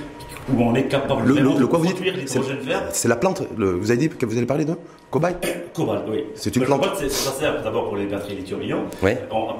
où 0.52 0.60
on 0.60 0.74
est 0.74 0.88
capable 0.88 1.28
le, 1.28 1.34
de 1.34 1.64
produire 1.66 1.94
l'hydrogène 2.16 2.58
vert. 2.58 2.88
C'est 2.90 3.08
la 3.08 3.16
plante. 3.16 3.42
vous 3.56 3.90
avez 3.90 3.96
dit 3.96 4.08
que 4.08 4.26
vous 4.26 4.36
allez 4.36 4.46
parler 4.46 4.64
de 4.64 4.74
cobalt 5.10 5.36
Cobalt, 5.74 6.04
oui. 6.10 6.24
C'est 6.34 6.54
une 6.56 6.64
plante. 6.64 6.82
Cobalt, 6.82 7.10
ça 7.10 7.30
sert 7.32 7.62
d'abord 7.62 7.88
pour 7.88 7.96
les 7.96 8.06
batteries 8.06 8.36
lithium-ion. 8.36 8.84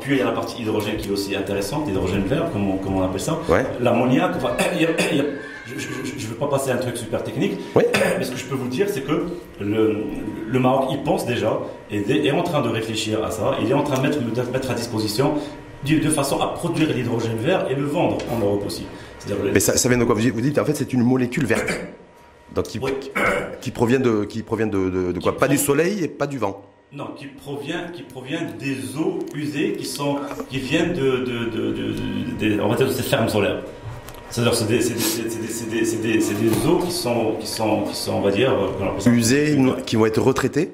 Puis 0.01 0.15
il 0.15 0.19
y 0.19 0.23
a 0.23 0.27
la 0.27 0.33
partie 0.33 0.63
hydrogène 0.63 0.97
qui 0.97 1.09
est 1.09 1.13
aussi 1.13 1.37
intéressante, 1.37 1.87
l'hydrogène 1.87 2.25
vert, 2.25 2.51
comme 2.53 2.69
on, 2.69 2.79
on, 2.99 3.03
appelle 3.03 3.21
ça. 3.21 3.39
L'ammoniac. 3.81 4.33
Enfin, 4.37 4.51
je 5.67 5.73
ne 5.75 6.31
veux 6.31 6.37
pas 6.37 6.49
passer 6.49 6.71
un 6.71 6.77
truc 6.77 6.97
super 6.97 7.23
technique, 7.23 7.59
mais 7.77 8.25
ce 8.25 8.31
que 8.31 8.39
je 8.39 8.45
peux 8.45 8.57
vous 8.57 8.69
dire, 8.69 8.87
c'est 8.89 9.03
que 9.03 9.27
le, 9.61 10.05
le, 10.49 10.59
Maroc 10.59 10.91
y 10.93 10.97
pense 11.05 11.27
déjà 11.27 11.59
et 11.91 11.99
est 11.99 12.31
en 12.31 12.43
train 12.43 12.63
de 12.63 12.69
réfléchir 12.69 13.23
à 13.25 13.31
ça. 13.31 13.57
Il 13.63 13.71
est 13.71 13.75
en 13.75 13.83
train 13.83 13.97
de 13.97 14.03
mettre, 14.03 14.19
de 14.21 14.53
mettre 14.53 14.71
à 14.71 14.75
disposition 14.75 15.35
de 15.85 16.11
façon 16.11 16.41
à 16.41 16.49
produire 16.49 16.93
l'hydrogène 16.93 17.39
vert 17.39 17.67
et 17.71 17.75
le 17.75 17.85
vendre 17.85 18.19
en 18.35 18.39
Europe 18.39 18.65
aussi. 18.67 18.85
Mais 19.53 19.61
ça, 19.61 19.77
ça, 19.77 19.89
vient 19.89 19.99
de 19.99 20.05
quoi? 20.05 20.15
Vous 20.15 20.41
dites 20.41 20.59
en 20.59 20.65
fait 20.65 20.75
c'est 20.75 20.93
une 20.93 21.03
molécule 21.03 21.47
verte. 21.47 21.71
Donc 22.55 22.67
qui, 22.67 22.81
qui, 23.61 23.71
provient 23.71 24.01
de 24.01 24.25
qui 24.25 24.43
provient 24.43 24.67
de, 24.67 25.13
de, 25.13 25.21
quoi? 25.21 25.37
Pas 25.37 25.49
du 25.49 25.59
soleil 25.59 26.05
et 26.05 26.09
pas 26.09 26.27
du 26.27 26.39
vent? 26.39 26.63
Non, 26.93 27.09
qui 27.17 27.27
provient, 27.27 27.89
qui 27.93 28.03
provient 28.03 28.47
des 28.59 28.97
eaux 28.97 29.19
usées 29.35 29.75
qui 29.75 29.85
sont 29.85 30.17
qui 30.49 30.59
viennent 30.59 30.95
de, 30.95 31.19
de, 31.19 32.55
de, 32.55 32.61
on 32.61 32.69
va 32.69 32.77
dire 32.77 32.87
de 32.87 32.93
ces 32.93 33.03
fermes 33.03 33.29
solaires. 33.29 33.63
C'est-à-dire 34.31 34.55
c'est 34.55 34.67
des, 34.67 34.79
des, 34.79 35.81
des, 36.03 36.19
des, 36.19 36.67
eaux 36.67 36.79
qui 36.79 36.93
sont 36.93 37.35
qui 37.41 37.47
sont 37.47 37.83
qui 37.83 37.95
sont 37.95 38.13
on 38.15 38.21
va 38.21 38.31
dire 38.31 38.53
euh, 38.53 39.11
usées, 39.11 39.59
qui 39.87 39.97
vont 39.97 40.07
être 40.07 40.21
retraitées? 40.21 40.71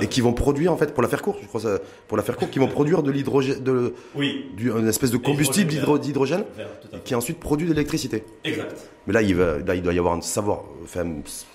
Et 0.00 0.06
qui 0.06 0.20
vont 0.20 0.32
produire, 0.32 0.72
en 0.72 0.76
fait, 0.76 0.92
pour 0.92 1.02
la 1.02 1.08
faire 1.08 1.22
court, 1.22 1.36
je 1.40 1.46
crois, 1.46 1.60
pour 2.08 2.16
la 2.16 2.22
faire 2.22 2.36
court, 2.36 2.50
qui 2.50 2.58
vont 2.58 2.68
produire 2.68 3.02
de 3.02 3.10
l'hydrogène, 3.10 3.62
de, 3.62 3.94
oui. 4.14 4.46
une 4.58 4.88
espèce 4.88 5.10
de 5.10 5.16
combustible 5.16 5.72
d'hydrogène, 6.00 6.44
qui 7.04 7.14
ensuite 7.14 7.38
produit 7.38 7.66
de 7.66 7.72
l'électricité. 7.72 8.24
Exact. 8.44 8.90
Mais 9.06 9.12
là, 9.12 9.22
il, 9.22 9.34
va, 9.34 9.58
là, 9.58 9.74
il 9.74 9.82
doit 9.82 9.92
y 9.92 9.98
avoir 9.98 10.14
un 10.14 10.20
savoir, 10.20 10.64
enfin, 10.82 11.04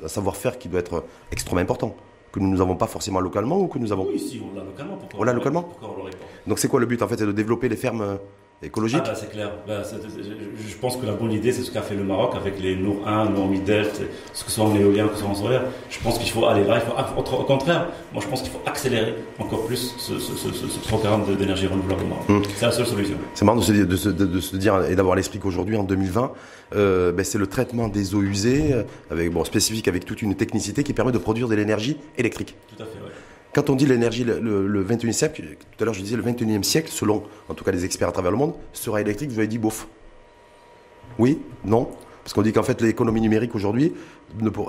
un 0.04 0.08
savoir-faire 0.08 0.58
qui 0.58 0.70
doit 0.70 0.80
être 0.80 1.04
extrêmement 1.32 1.62
important 1.62 1.96
que 2.32 2.40
nous 2.40 2.56
n'avons 2.56 2.76
pas 2.76 2.88
forcément 2.88 3.20
localement 3.20 3.60
ou 3.60 3.68
que 3.68 3.80
nous 3.80 3.92
avons. 3.92 4.08
Oui, 4.08 4.20
si, 4.20 4.40
on 4.40 4.56
l'a 4.56 4.64
localement. 4.64 4.98
Pourquoi 4.98 5.20
on 5.20 5.24
l'a 5.24 5.34
localement. 5.34 5.64
Pourquoi 5.64 5.90
on 5.94 5.98
l'aurait 5.98 6.12
pas 6.12 6.26
Donc 6.48 6.60
c'est 6.60 6.68
quoi 6.68 6.80
le 6.80 6.86
but 6.86 7.02
en 7.02 7.08
fait, 7.08 7.18
c'est 7.18 7.26
de 7.26 7.32
développer 7.32 7.70
les 7.70 7.76
fermes 7.76 8.20
écologique 8.64 9.02
ah, 9.04 9.10
bah, 9.10 9.16
C'est 9.16 9.32
clair. 9.32 9.52
Bah, 9.68 9.82
je 9.84 10.76
pense 10.78 10.98
que 10.98 11.06
la 11.06 11.14
bonne 11.14 11.32
idée, 11.32 11.52
c'est 11.52 11.62
ce 11.62 11.72
qu'a 11.72 11.82
fait 11.82 11.96
le 11.96 12.04
Maroc 12.04 12.34
avec 12.36 12.60
les 12.62 12.76
Nour 12.76 13.08
1, 13.08 13.30
Nour 13.30 13.48
Midelt, 13.48 14.02
ce 14.34 14.44
que 14.44 14.50
ce 14.50 14.56
soit 14.56 14.66
en 14.66 14.76
éolien, 14.76 15.08
que 15.08 15.16
ce 15.16 15.22
soit 15.22 15.30
en 15.30 15.36
solaire. 15.36 15.64
Je 15.90 16.00
pense 16.00 16.18
qu'il 16.18 16.30
faut 16.30 16.46
aller 16.46 16.64
là. 16.64 16.82
Il 16.82 16.82
faut, 16.82 17.34
au 17.36 17.44
contraire, 17.44 17.88
moi 18.14 18.22
je 18.24 18.28
pense 18.28 18.42
qu'il 18.42 18.52
faut 18.52 18.62
accélérer 18.66 19.16
encore 19.38 19.66
plus 19.66 19.96
ce, 19.98 20.20
ce, 20.20 20.36
ce, 20.36 20.68
ce 20.68 20.88
programme 20.88 21.24
d'énergie 21.38 21.68
renouvelable 21.68 22.04
au 22.04 22.08
Maroc. 22.08 22.30
Hum. 22.30 22.42
C'est 22.56 22.66
la 22.66 22.72
seule 22.72 22.86
solution. 22.86 23.18
C'est 23.34 23.46
marrant 23.46 23.60
de 23.60 23.64
se, 23.64 23.72
de, 24.10 24.40
se, 24.40 24.56
dire 24.56 24.84
et 24.90 24.96
d'avoir 24.96 25.16
l'esprit 25.16 25.40
qu'aujourd'hui, 25.40 25.78
en 25.78 25.84
2020, 25.84 26.32
euh, 26.76 27.12
ben, 27.12 27.24
c'est 27.24 27.38
le 27.38 27.48
traitement 27.48 27.88
des 27.88 28.14
eaux 28.16 28.22
usées, 28.22 28.74
euh, 28.74 28.84
avec, 29.10 29.32
bon, 29.32 29.44
spécifique 29.44 29.88
avec 29.88 30.06
toute 30.06 30.22
une 30.22 30.36
technicité 30.36 30.84
qui 30.84 30.94
permet 30.94 31.12
de 31.12 31.18
produire 31.18 31.48
de 31.48 31.56
l'énergie 31.56 31.98
électrique. 32.18 32.56
Tout 32.76 32.84
à 32.84 32.86
fait, 32.86 33.00
ouais. 33.00 33.09
Quand 33.54 33.70
on 33.70 33.76
dit 33.76 33.86
l'énergie, 33.86 34.24
le, 34.24 34.86
21e 34.86 35.12
siècle, 35.12 35.42
tout 35.42 35.84
à 35.84 35.86
l'heure 35.86 35.94
je 35.94 36.02
disais 36.02 36.16
le 36.16 36.24
21e 36.24 36.64
siècle, 36.64 36.90
selon 36.92 37.24
en 37.48 37.54
tout 37.54 37.64
cas 37.64 37.72
les 37.72 37.84
experts 37.84 38.10
à 38.10 38.12
travers 38.12 38.32
le 38.32 38.38
monde, 38.38 38.54
sera 38.74 39.02
électrique, 39.02 39.32
vous 39.32 39.40
avez 39.40 39.48
dit 39.48 39.58
bof. 39.58 39.88
Oui? 41.18 41.40
Non? 41.66 41.90
Parce 42.24 42.34
qu'on 42.34 42.44
dit 42.44 42.54
qu'en 42.54 42.64
fait 42.64 42.80
l'économie 42.82 43.22
numérique 43.22 43.56
aujourd'hui 43.56 43.94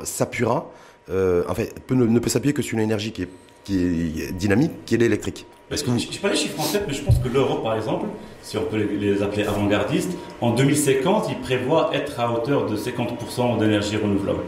s'appuiera, 0.04 0.70
euh, 1.10 1.42
fait, 1.54 1.74
ne, 1.90 2.18
peut 2.18 2.30
s'appuyer 2.30 2.54
que 2.54 2.62
sur 2.62 2.78
une 2.78 2.84
énergie 2.84 3.12
qui 3.12 3.22
est, 3.22 4.32
dynamique, 4.32 4.72
qui 4.86 4.94
est 4.94 4.98
l'électrique. 4.98 5.46
Je 5.70 5.76
n'ai 5.76 6.18
pas 6.20 6.30
les 6.30 6.36
chiffres 6.36 6.58
en 6.58 6.86
mais 6.88 6.94
je 6.94 7.02
pense 7.02 7.18
que 7.18 7.28
l'Europe, 7.28 7.62
par 7.62 7.76
exemple, 7.76 8.06
si 8.42 8.56
on 8.56 8.64
peut 8.64 8.76
les 8.76 9.22
appeler 9.22 9.44
avant-gardistes, 9.44 10.10
en 10.40 10.50
2050, 10.52 11.26
il 11.28 11.38
prévoit 11.38 11.90
être 11.92 12.18
à 12.18 12.32
hauteur 12.32 12.66
de 12.66 12.76
50% 12.76 13.58
d'énergie 13.58 13.96
renouvelable. 13.96 14.40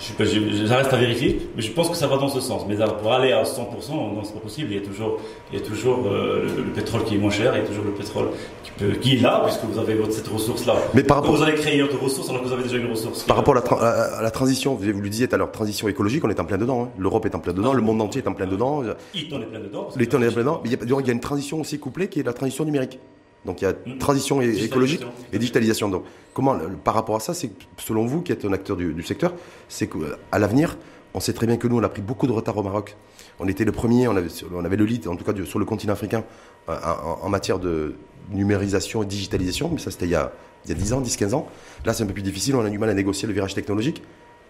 Je, 0.00 0.66
ça 0.66 0.76
reste 0.76 0.92
à 0.92 0.96
vérifier, 0.96 1.50
mais 1.56 1.62
je 1.62 1.72
pense 1.72 1.88
que 1.88 1.96
ça 1.96 2.06
va 2.06 2.16
dans 2.16 2.28
ce 2.28 2.40
sens. 2.40 2.62
Mais 2.68 2.76
pour 2.76 3.12
aller 3.12 3.32
à 3.32 3.42
100%, 3.42 3.90
non, 3.90 4.22
c'est 4.22 4.34
pas 4.34 4.40
possible. 4.40 4.68
Il 4.70 4.78
y 4.78 4.82
a 4.82 4.86
toujours, 4.86 5.18
il 5.52 5.58
y 5.58 5.62
a 5.62 5.64
toujours 5.64 6.06
euh, 6.06 6.46
le, 6.56 6.72
pétrole 6.72 7.04
qui 7.04 7.16
est 7.16 7.18
moins 7.18 7.30
cher, 7.30 7.54
il 7.56 7.62
y 7.62 7.64
a 7.64 7.66
toujours 7.66 7.84
le 7.84 7.92
pétrole 7.92 8.28
qui, 8.62 8.70
peut, 8.72 8.92
qui 9.00 9.16
est 9.16 9.20
là, 9.20 9.42
puisque 9.44 9.64
vous 9.64 9.78
avez 9.78 9.94
votre, 9.94 10.12
cette 10.12 10.28
ressource-là. 10.28 10.76
Mais 10.94 11.02
par 11.02 11.18
rapport, 11.18 11.34
vous 11.34 11.42
allez 11.42 11.54
créer 11.54 11.76
une 11.76 11.82
autre 11.82 11.98
ressource 11.98 12.28
alors 12.28 12.42
que 12.42 12.46
vous 12.46 12.52
avez 12.52 12.62
déjà 12.62 12.76
une 12.76 12.90
ressource. 12.90 13.24
Par 13.24 13.36
rapport 13.36 13.56
à 13.56 14.22
la, 14.22 14.30
transition, 14.30 14.74
vous, 14.74 14.84
le 14.84 15.08
disiez 15.08 15.28
tout 15.28 15.34
à 15.34 15.38
l'heure, 15.38 15.50
transition 15.50 15.88
écologique, 15.88 16.24
on 16.24 16.30
est 16.30 16.40
en 16.40 16.44
plein 16.44 16.58
dedans. 16.58 16.84
Hein. 16.84 16.88
L'Europe 16.98 17.26
est 17.26 17.34
en 17.34 17.40
plein 17.40 17.52
dedans, 17.52 17.72
le 17.72 17.82
monde 17.82 18.00
entier 18.00 18.22
est 18.22 18.28
en 18.28 18.34
plein 18.34 18.46
dedans. 18.46 18.82
L'Iton 19.14 19.40
est 19.40 19.46
plein 19.46 19.60
dedans. 19.60 19.88
L'Iton 19.96 20.22
est 20.22 20.30
plein 20.30 20.42
dedans. 20.42 20.60
Mais 20.62 20.70
il 20.70 20.72
y, 20.72 20.94
a, 20.94 21.00
il 21.00 21.06
y 21.06 21.10
a 21.10 21.12
une 21.12 21.20
transition 21.20 21.60
aussi 21.60 21.78
couplée 21.78 22.08
qui 22.08 22.20
est 22.20 22.24
la 22.24 22.32
transition 22.32 22.64
numérique. 22.64 23.00
Donc 23.48 23.62
il 23.62 23.64
y 23.64 23.66
a 23.66 23.72
mm. 23.72 23.98
transition 23.98 24.42
écologique 24.42 25.00
et 25.32 25.38
digitalisation. 25.38 25.88
Donc 25.88 26.04
comment, 26.34 26.56
par 26.84 26.92
rapport 26.92 27.16
à 27.16 27.20
ça, 27.20 27.32
c'est 27.32 27.50
selon 27.78 28.04
vous, 28.04 28.20
qui 28.20 28.30
êtes 28.30 28.44
un 28.44 28.52
acteur 28.52 28.76
du, 28.76 29.02
secteur, 29.02 29.32
c'est 29.68 29.88
qu'à 29.88 30.38
l'avenir, 30.38 30.76
on 31.14 31.20
sait 31.20 31.32
très 31.32 31.46
bien 31.46 31.56
que 31.56 31.66
nous, 31.66 31.78
on 31.78 31.82
a 31.82 31.88
pris 31.88 32.02
beaucoup 32.02 32.26
de 32.26 32.32
retard 32.32 32.58
au 32.58 32.62
Maroc. 32.62 32.94
On 33.40 33.48
était 33.48 33.64
le 33.64 33.72
premier, 33.72 34.06
on 34.06 34.16
avait, 34.16 34.28
on 34.54 34.64
avait 34.64 34.76
le 34.76 34.84
lead, 34.84 35.08
en 35.08 35.16
tout 35.16 35.24
cas 35.24 35.32
sur 35.46 35.58
le 35.58 35.64
continent 35.64 35.94
africain, 35.94 36.24
en, 36.68 37.28
matière 37.30 37.58
de 37.58 37.94
numérisation 38.30 39.02
et 39.02 39.06
digitalisation, 39.06 39.70
mais 39.72 39.78
ça 39.78 39.90
c'était 39.90 40.04
il 40.04 40.10
y 40.10 40.14
a, 40.14 40.30
il 40.66 40.68
y 40.68 40.72
a 40.72 40.76
10 40.76 40.92
ans, 40.92 41.00
10-15 41.00 41.34
ans. 41.34 41.48
Là, 41.86 41.94
c'est 41.94 42.02
un 42.02 42.06
peu 42.06 42.12
plus 42.12 42.22
difficile, 42.22 42.54
on 42.54 42.64
a 42.64 42.68
du 42.68 42.78
mal 42.78 42.90
à 42.90 42.94
négocier 42.94 43.26
le 43.26 43.32
virage 43.32 43.54
technologique. 43.54 44.02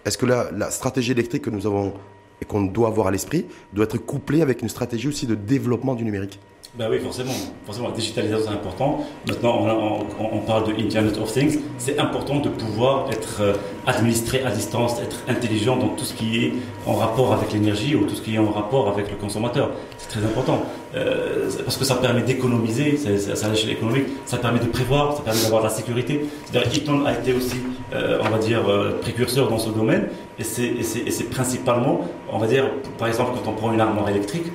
Est-ce 0.04 0.18
que 0.18 0.26
la, 0.26 0.50
la 0.50 0.72
stratégie 0.72 1.12
électrique 1.12 1.42
que 1.42 1.50
nous 1.50 1.66
avons 1.66 1.92
et 2.40 2.44
qu'on 2.44 2.62
doit 2.62 2.88
avoir 2.88 3.06
à 3.06 3.10
l'esprit 3.12 3.46
doit 3.72 3.84
être 3.84 3.98
couplée 3.98 4.42
avec 4.42 4.62
une 4.62 4.68
stratégie 4.68 5.06
aussi 5.06 5.26
de 5.26 5.36
développement 5.36 5.94
du 5.94 6.04
numérique? 6.04 6.40
Ben 6.78 6.88
oui, 6.88 7.00
forcément. 7.00 7.32
Forcément, 7.66 7.88
la 7.88 7.94
digitalisation, 7.94 8.46
c'est 8.46 8.52
important. 8.52 9.04
Maintenant, 9.26 9.66
on, 9.66 10.36
on, 10.36 10.38
parle 10.38 10.68
de 10.68 10.80
Internet 10.80 11.18
of 11.18 11.32
Things. 11.32 11.58
C'est 11.76 11.98
important 11.98 12.36
de 12.38 12.48
pouvoir 12.48 13.10
être 13.10 13.38
euh, 13.40 13.54
administré 13.84 14.44
à 14.44 14.52
distance, 14.52 15.00
être 15.00 15.24
intelligent 15.26 15.76
dans 15.76 15.88
tout 15.88 16.04
ce 16.04 16.14
qui 16.14 16.44
est 16.44 16.52
en 16.86 16.94
rapport 16.94 17.32
avec 17.32 17.52
l'énergie 17.52 17.96
ou 17.96 18.04
tout 18.04 18.14
ce 18.14 18.22
qui 18.22 18.36
est 18.36 18.38
en 18.38 18.52
rapport 18.52 18.88
avec 18.88 19.10
le 19.10 19.16
consommateur. 19.16 19.72
C'est 19.98 20.08
très 20.08 20.24
important. 20.24 20.62
Euh, 20.94 21.48
parce 21.64 21.76
que 21.76 21.84
ça 21.84 21.96
permet 21.96 22.22
d'économiser, 22.22 22.96
c'est 22.96 23.44
à 23.44 23.48
l'échelle 23.48 23.70
économique, 23.70 24.06
ça 24.24 24.38
permet 24.38 24.58
de 24.58 24.66
prévoir, 24.66 25.16
ça 25.16 25.22
permet 25.22 25.42
d'avoir 25.42 25.62
la 25.62 25.68
sécurité. 25.68 26.24
C'est-à-dire 26.46 27.06
a 27.06 27.12
été 27.12 27.32
aussi, 27.32 27.56
euh, 27.94 28.18
on 28.22 28.28
va 28.28 28.38
dire, 28.38 28.62
précurseur 29.02 29.48
dans 29.48 29.58
ce 29.58 29.70
domaine. 29.70 30.08
Et 30.38 30.44
c'est 30.44 31.30
principalement, 31.30 32.02
on 32.32 32.38
va 32.38 32.46
dire, 32.46 32.64
par 32.96 33.08
exemple, 33.08 33.32
quand 33.34 33.50
on 33.50 33.54
prend 33.54 33.72
une 33.72 33.80
armoire 33.80 34.08
électrique, 34.08 34.46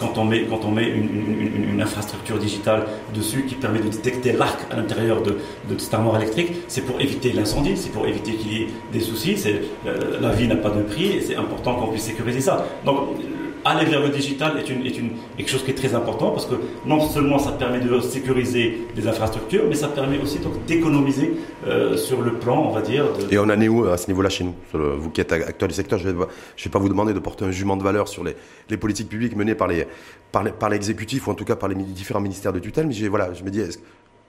quand 0.00 0.16
on 0.16 0.24
met, 0.24 0.44
quand 0.44 0.60
on 0.64 0.70
met 0.70 0.88
une 0.88 1.80
infrastructure 1.82 2.38
digitale 2.38 2.84
dessus 3.14 3.44
qui 3.46 3.54
permet 3.54 3.80
de 3.80 3.88
détecter 3.88 4.32
l'arc 4.32 4.58
à 4.70 4.76
l'intérieur 4.76 5.22
de, 5.22 5.36
de 5.68 5.78
cette 5.78 5.94
armoire 5.94 6.16
électrique. 6.16 6.52
C'est 6.68 6.82
pour 6.82 7.00
éviter 7.00 7.32
l'incendie, 7.32 7.76
c'est 7.76 7.90
pour 7.90 8.06
éviter 8.06 8.32
qu'il 8.32 8.52
y 8.52 8.62
ait 8.62 8.68
des 8.92 9.00
soucis. 9.00 9.36
Euh, 9.86 10.20
la 10.20 10.30
vie 10.30 10.48
n'a 10.48 10.56
pas 10.56 10.70
de 10.70 10.82
prix 10.82 11.12
et 11.12 11.20
c'est 11.20 11.36
important 11.36 11.74
qu'on 11.74 11.88
puisse 11.88 12.04
sécuriser 12.04 12.40
ça. 12.40 12.66
Aller 13.64 13.84
vers 13.86 14.00
le 14.00 14.08
digital 14.08 14.58
est, 14.58 14.68
une, 14.68 14.86
est 14.86 14.98
une, 14.98 15.10
quelque 15.36 15.50
chose 15.50 15.64
qui 15.64 15.70
est 15.70 15.74
très 15.74 15.94
important 15.94 16.30
parce 16.30 16.46
que 16.46 16.54
non 16.86 17.00
seulement 17.00 17.38
ça 17.38 17.52
permet 17.52 17.80
de 17.80 18.00
sécuriser 18.00 18.86
des 18.94 19.06
infrastructures, 19.06 19.64
mais 19.68 19.74
ça 19.74 19.88
permet 19.88 20.18
aussi 20.18 20.38
d'économiser 20.66 21.34
euh, 21.66 21.96
sur 21.96 22.22
le 22.22 22.34
plan, 22.34 22.66
on 22.68 22.72
va 22.72 22.82
dire. 22.82 23.04
Et 23.30 23.38
on 23.38 23.44
en 23.44 23.60
est 23.60 23.68
où 23.68 23.86
à 23.86 23.96
ce 23.96 24.08
niveau-là 24.08 24.28
chez 24.28 24.44
nous? 24.44 24.54
Vous 24.72 25.10
qui 25.10 25.20
êtes 25.20 25.32
acteur 25.32 25.68
du 25.68 25.74
secteur, 25.74 25.98
je 25.98 26.08
ne 26.08 26.12
vais, 26.12 26.24
vais, 26.24 26.70
pas 26.70 26.78
vous 26.78 26.88
demander 26.88 27.14
de 27.14 27.18
porter 27.18 27.44
un 27.44 27.50
jugement 27.50 27.76
de 27.76 27.82
valeur 27.82 28.08
sur 28.08 28.24
les, 28.24 28.36
les 28.70 28.76
politiques 28.76 29.08
publiques 29.08 29.36
menées 29.36 29.54
par 29.54 29.68
les 29.68 29.86
par, 30.32 30.44
par 30.52 30.68
l'exécutif 30.68 31.26
ou 31.26 31.30
en 31.30 31.34
tout 31.34 31.44
cas 31.44 31.56
par 31.56 31.68
les 31.68 31.74
différents 31.74 32.20
ministères 32.20 32.52
de 32.52 32.58
tutelle, 32.58 32.86
mais 32.86 33.08
voilà, 33.08 33.32
je 33.32 33.42
me 33.42 33.50
dis, 33.50 33.62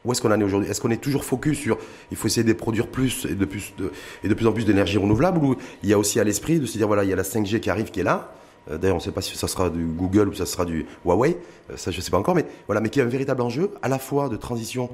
où 0.05 0.11
est-ce 0.11 0.21
qu'on 0.21 0.31
en 0.31 0.39
est 0.39 0.43
aujourd'hui? 0.43 0.69
Est-ce 0.69 0.79
qu'on 0.79 0.91
est 0.91 1.01
toujours 1.01 1.25
focus 1.25 1.59
sur 1.59 1.77
il 2.11 2.17
faut 2.17 2.27
essayer 2.27 2.45
de 2.45 2.53
produire 2.53 2.87
plus 2.87 3.25
et 3.25 3.35
de 3.35 3.45
plus, 3.45 3.73
de, 3.77 3.91
et 4.23 4.27
de 4.27 4.33
plus 4.33 4.47
en 4.47 4.53
plus 4.53 4.65
d'énergie 4.65 4.97
renouvelable 4.97 5.39
ou 5.43 5.55
il 5.83 5.89
y 5.89 5.93
a 5.93 5.99
aussi 5.99 6.19
à 6.19 6.23
l'esprit 6.23 6.59
de 6.59 6.65
se 6.65 6.77
dire 6.77 6.87
voilà, 6.87 7.03
il 7.03 7.09
y 7.09 7.13
a 7.13 7.15
la 7.15 7.23
5G 7.23 7.59
qui 7.59 7.69
arrive, 7.69 7.91
qui 7.91 7.99
est 7.99 8.03
là 8.03 8.33
D'ailleurs, 8.69 8.95
on 8.95 8.99
ne 8.99 9.03
sait 9.03 9.11
pas 9.11 9.21
si 9.21 9.35
ça 9.35 9.47
sera 9.47 9.69
du 9.69 9.85
Google 9.85 10.29
ou 10.29 10.33
ça 10.33 10.45
sera 10.45 10.65
du 10.65 10.85
Huawei. 11.05 11.37
Ça, 11.75 11.91
je 11.91 11.97
ne 11.97 12.01
sais 12.01 12.11
pas 12.11 12.17
encore. 12.17 12.35
Mais 12.35 12.45
voilà, 12.67 12.81
mais 12.81 12.89
qui 12.89 12.99
est 12.99 13.03
un 13.03 13.07
véritable 13.07 13.41
enjeu 13.41 13.71
à 13.81 13.89
la 13.89 13.99
fois 13.99 14.29
de 14.29 14.37
transition 14.37 14.89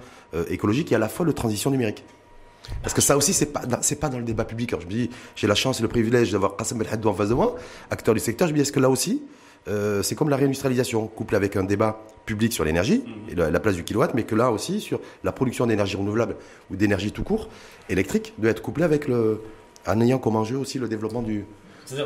écologique 0.49 0.91
et 0.91 0.95
à 0.95 0.99
la 0.99 1.09
fois 1.09 1.25
de 1.25 1.31
transition 1.31 1.71
numérique. 1.71 2.03
Parce 2.81 2.93
que 2.93 3.01
ça 3.01 3.17
aussi, 3.17 3.33
c'est 3.33 3.47
pas, 3.47 3.61
c'est 3.81 3.99
pas 3.99 4.09
dans 4.09 4.17
le 4.17 4.23
débat 4.23 4.45
public. 4.45 4.73
Alors 4.73 4.81
je 4.81 4.87
me 4.87 4.91
dis, 4.91 5.09
j'ai 5.35 5.47
la 5.47 5.55
chance 5.55 5.79
et 5.79 5.81
le 5.81 5.87
privilège 5.87 6.31
d'avoir 6.31 6.55
Qassem 6.55 6.81
El 6.81 6.87
Haddou 6.91 7.09
en 7.09 7.13
face 7.13 7.29
de 7.29 7.33
moi, 7.33 7.55
acteur 7.89 8.13
du 8.13 8.19
secteur. 8.19 8.47
Je 8.47 8.53
me 8.53 8.57
dis, 8.57 8.61
est-ce 8.61 8.71
que 8.71 8.79
là 8.79 8.89
aussi, 8.89 9.23
euh, 9.67 10.03
c'est 10.03 10.15
comme 10.15 10.29
la 10.29 10.37
réindustrialisation, 10.37 11.07
couplée 11.07 11.37
avec 11.37 11.55
un 11.55 11.63
débat 11.63 12.03
public 12.25 12.53
sur 12.53 12.63
l'énergie 12.63 13.03
mmh. 13.05 13.31
et 13.31 13.35
la, 13.35 13.59
place 13.59 13.75
du 13.75 13.83
kilowatt, 13.83 14.13
mais 14.13 14.23
que 14.23 14.35
là 14.35 14.51
aussi, 14.51 14.79
sur 14.79 14.99
la 15.23 15.31
production 15.31 15.67
d'énergie 15.67 15.95
renouvelable 15.95 16.35
ou 16.71 16.75
d'énergie 16.75 17.11
tout 17.11 17.23
court, 17.23 17.49
électrique, 17.89 18.33
doit 18.37 18.51
être 18.51 18.61
couplée 18.61 18.83
avec 18.83 19.07
le, 19.07 19.41
en 19.87 19.99
ayant 20.01 20.17
comme 20.17 20.35
enjeu 20.35 20.57
aussi 20.57 20.79
le 20.79 20.87
développement 20.87 21.21
du, 21.21 21.45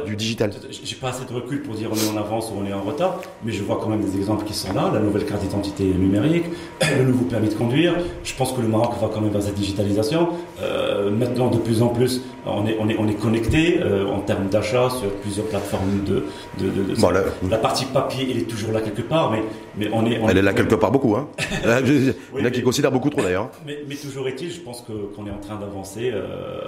du 0.06 0.16
digital. 0.16 0.52
J'ai 0.84 0.96
pas 0.96 1.10
assez 1.10 1.26
de 1.26 1.34
recul 1.34 1.62
pour 1.62 1.76
dire 1.76 1.90
on 1.92 1.96
est 1.96 2.18
en 2.18 2.20
avance 2.20 2.52
ou 2.52 2.60
on 2.62 2.66
est 2.66 2.74
en 2.74 2.82
retard, 2.82 3.22
mais 3.44 3.52
je 3.52 3.64
vois 3.64 3.80
quand 3.82 3.90
même 3.90 4.02
des 4.02 4.18
exemples 4.18 4.44
qui 4.46 4.54
sont 4.54 4.74
là. 4.74 4.92
La 4.94 5.00
nouvelle 5.00 5.26
carte 5.26 5.42
d'identité 5.42 5.86
numérique, 5.86 6.46
le 6.98 7.06
nouveau 7.06 7.26
permis 7.26 7.48
de 7.48 7.54
conduire. 7.54 7.96
Je 8.24 8.34
pense 8.36 8.52
que 8.52 8.62
le 8.62 8.68
Maroc 8.68 8.96
va 9.02 9.10
quand 9.14 9.22
même 9.22 9.32
vers 9.32 9.42
cette 9.42 9.56
digitalisation. 9.56 10.30
Euh, 10.62 11.10
maintenant, 11.10 11.50
de 11.50 11.58
plus 11.58 11.82
en 11.82 11.88
plus, 11.88 12.22
on 12.46 12.66
est, 12.68 12.78
on 12.80 12.90
est, 12.90 12.98
on 13.00 13.08
est 13.08 13.20
connecté 13.20 13.80
euh, 13.82 14.06
en 14.08 14.20
termes 14.20 14.48
d'achat 14.48 14.90
sur 14.90 15.12
plusieurs 15.22 15.46
plateformes 15.48 16.04
de. 16.06 16.26
de, 16.60 17.50
la, 17.50 17.58
partie 17.58 17.86
papier, 17.86 18.28
elle 18.30 18.40
est 18.40 18.50
toujours 18.50 18.72
là 18.72 18.82
quelque 18.82 19.02
part, 19.02 19.32
mais, 19.32 19.44
mais 19.80 19.90
on 19.94 20.06
est. 20.06 20.20
elle 20.30 20.38
est 20.38 20.42
là 20.42 20.54
quelque 20.54 20.76
part 20.76 20.92
beaucoup, 20.92 21.16
hein. 21.16 21.30
Il 21.86 22.14
y 22.40 22.42
en 22.42 22.46
a 22.46 22.52
qui 22.52 22.62
considèrent 22.62 22.92
beaucoup 22.92 23.10
trop 23.10 23.22
d'ailleurs. 23.22 23.50
Mais, 23.66 23.80
mais, 23.88 23.96
toujours 23.96 24.28
est-il, 24.28 24.52
je 24.52 24.60
pense 24.60 24.82
qu'on 24.82 25.26
est 25.26 25.32
en 25.32 25.40
train 25.40 25.56
d'avancer 25.56 26.12
euh, 26.14 26.60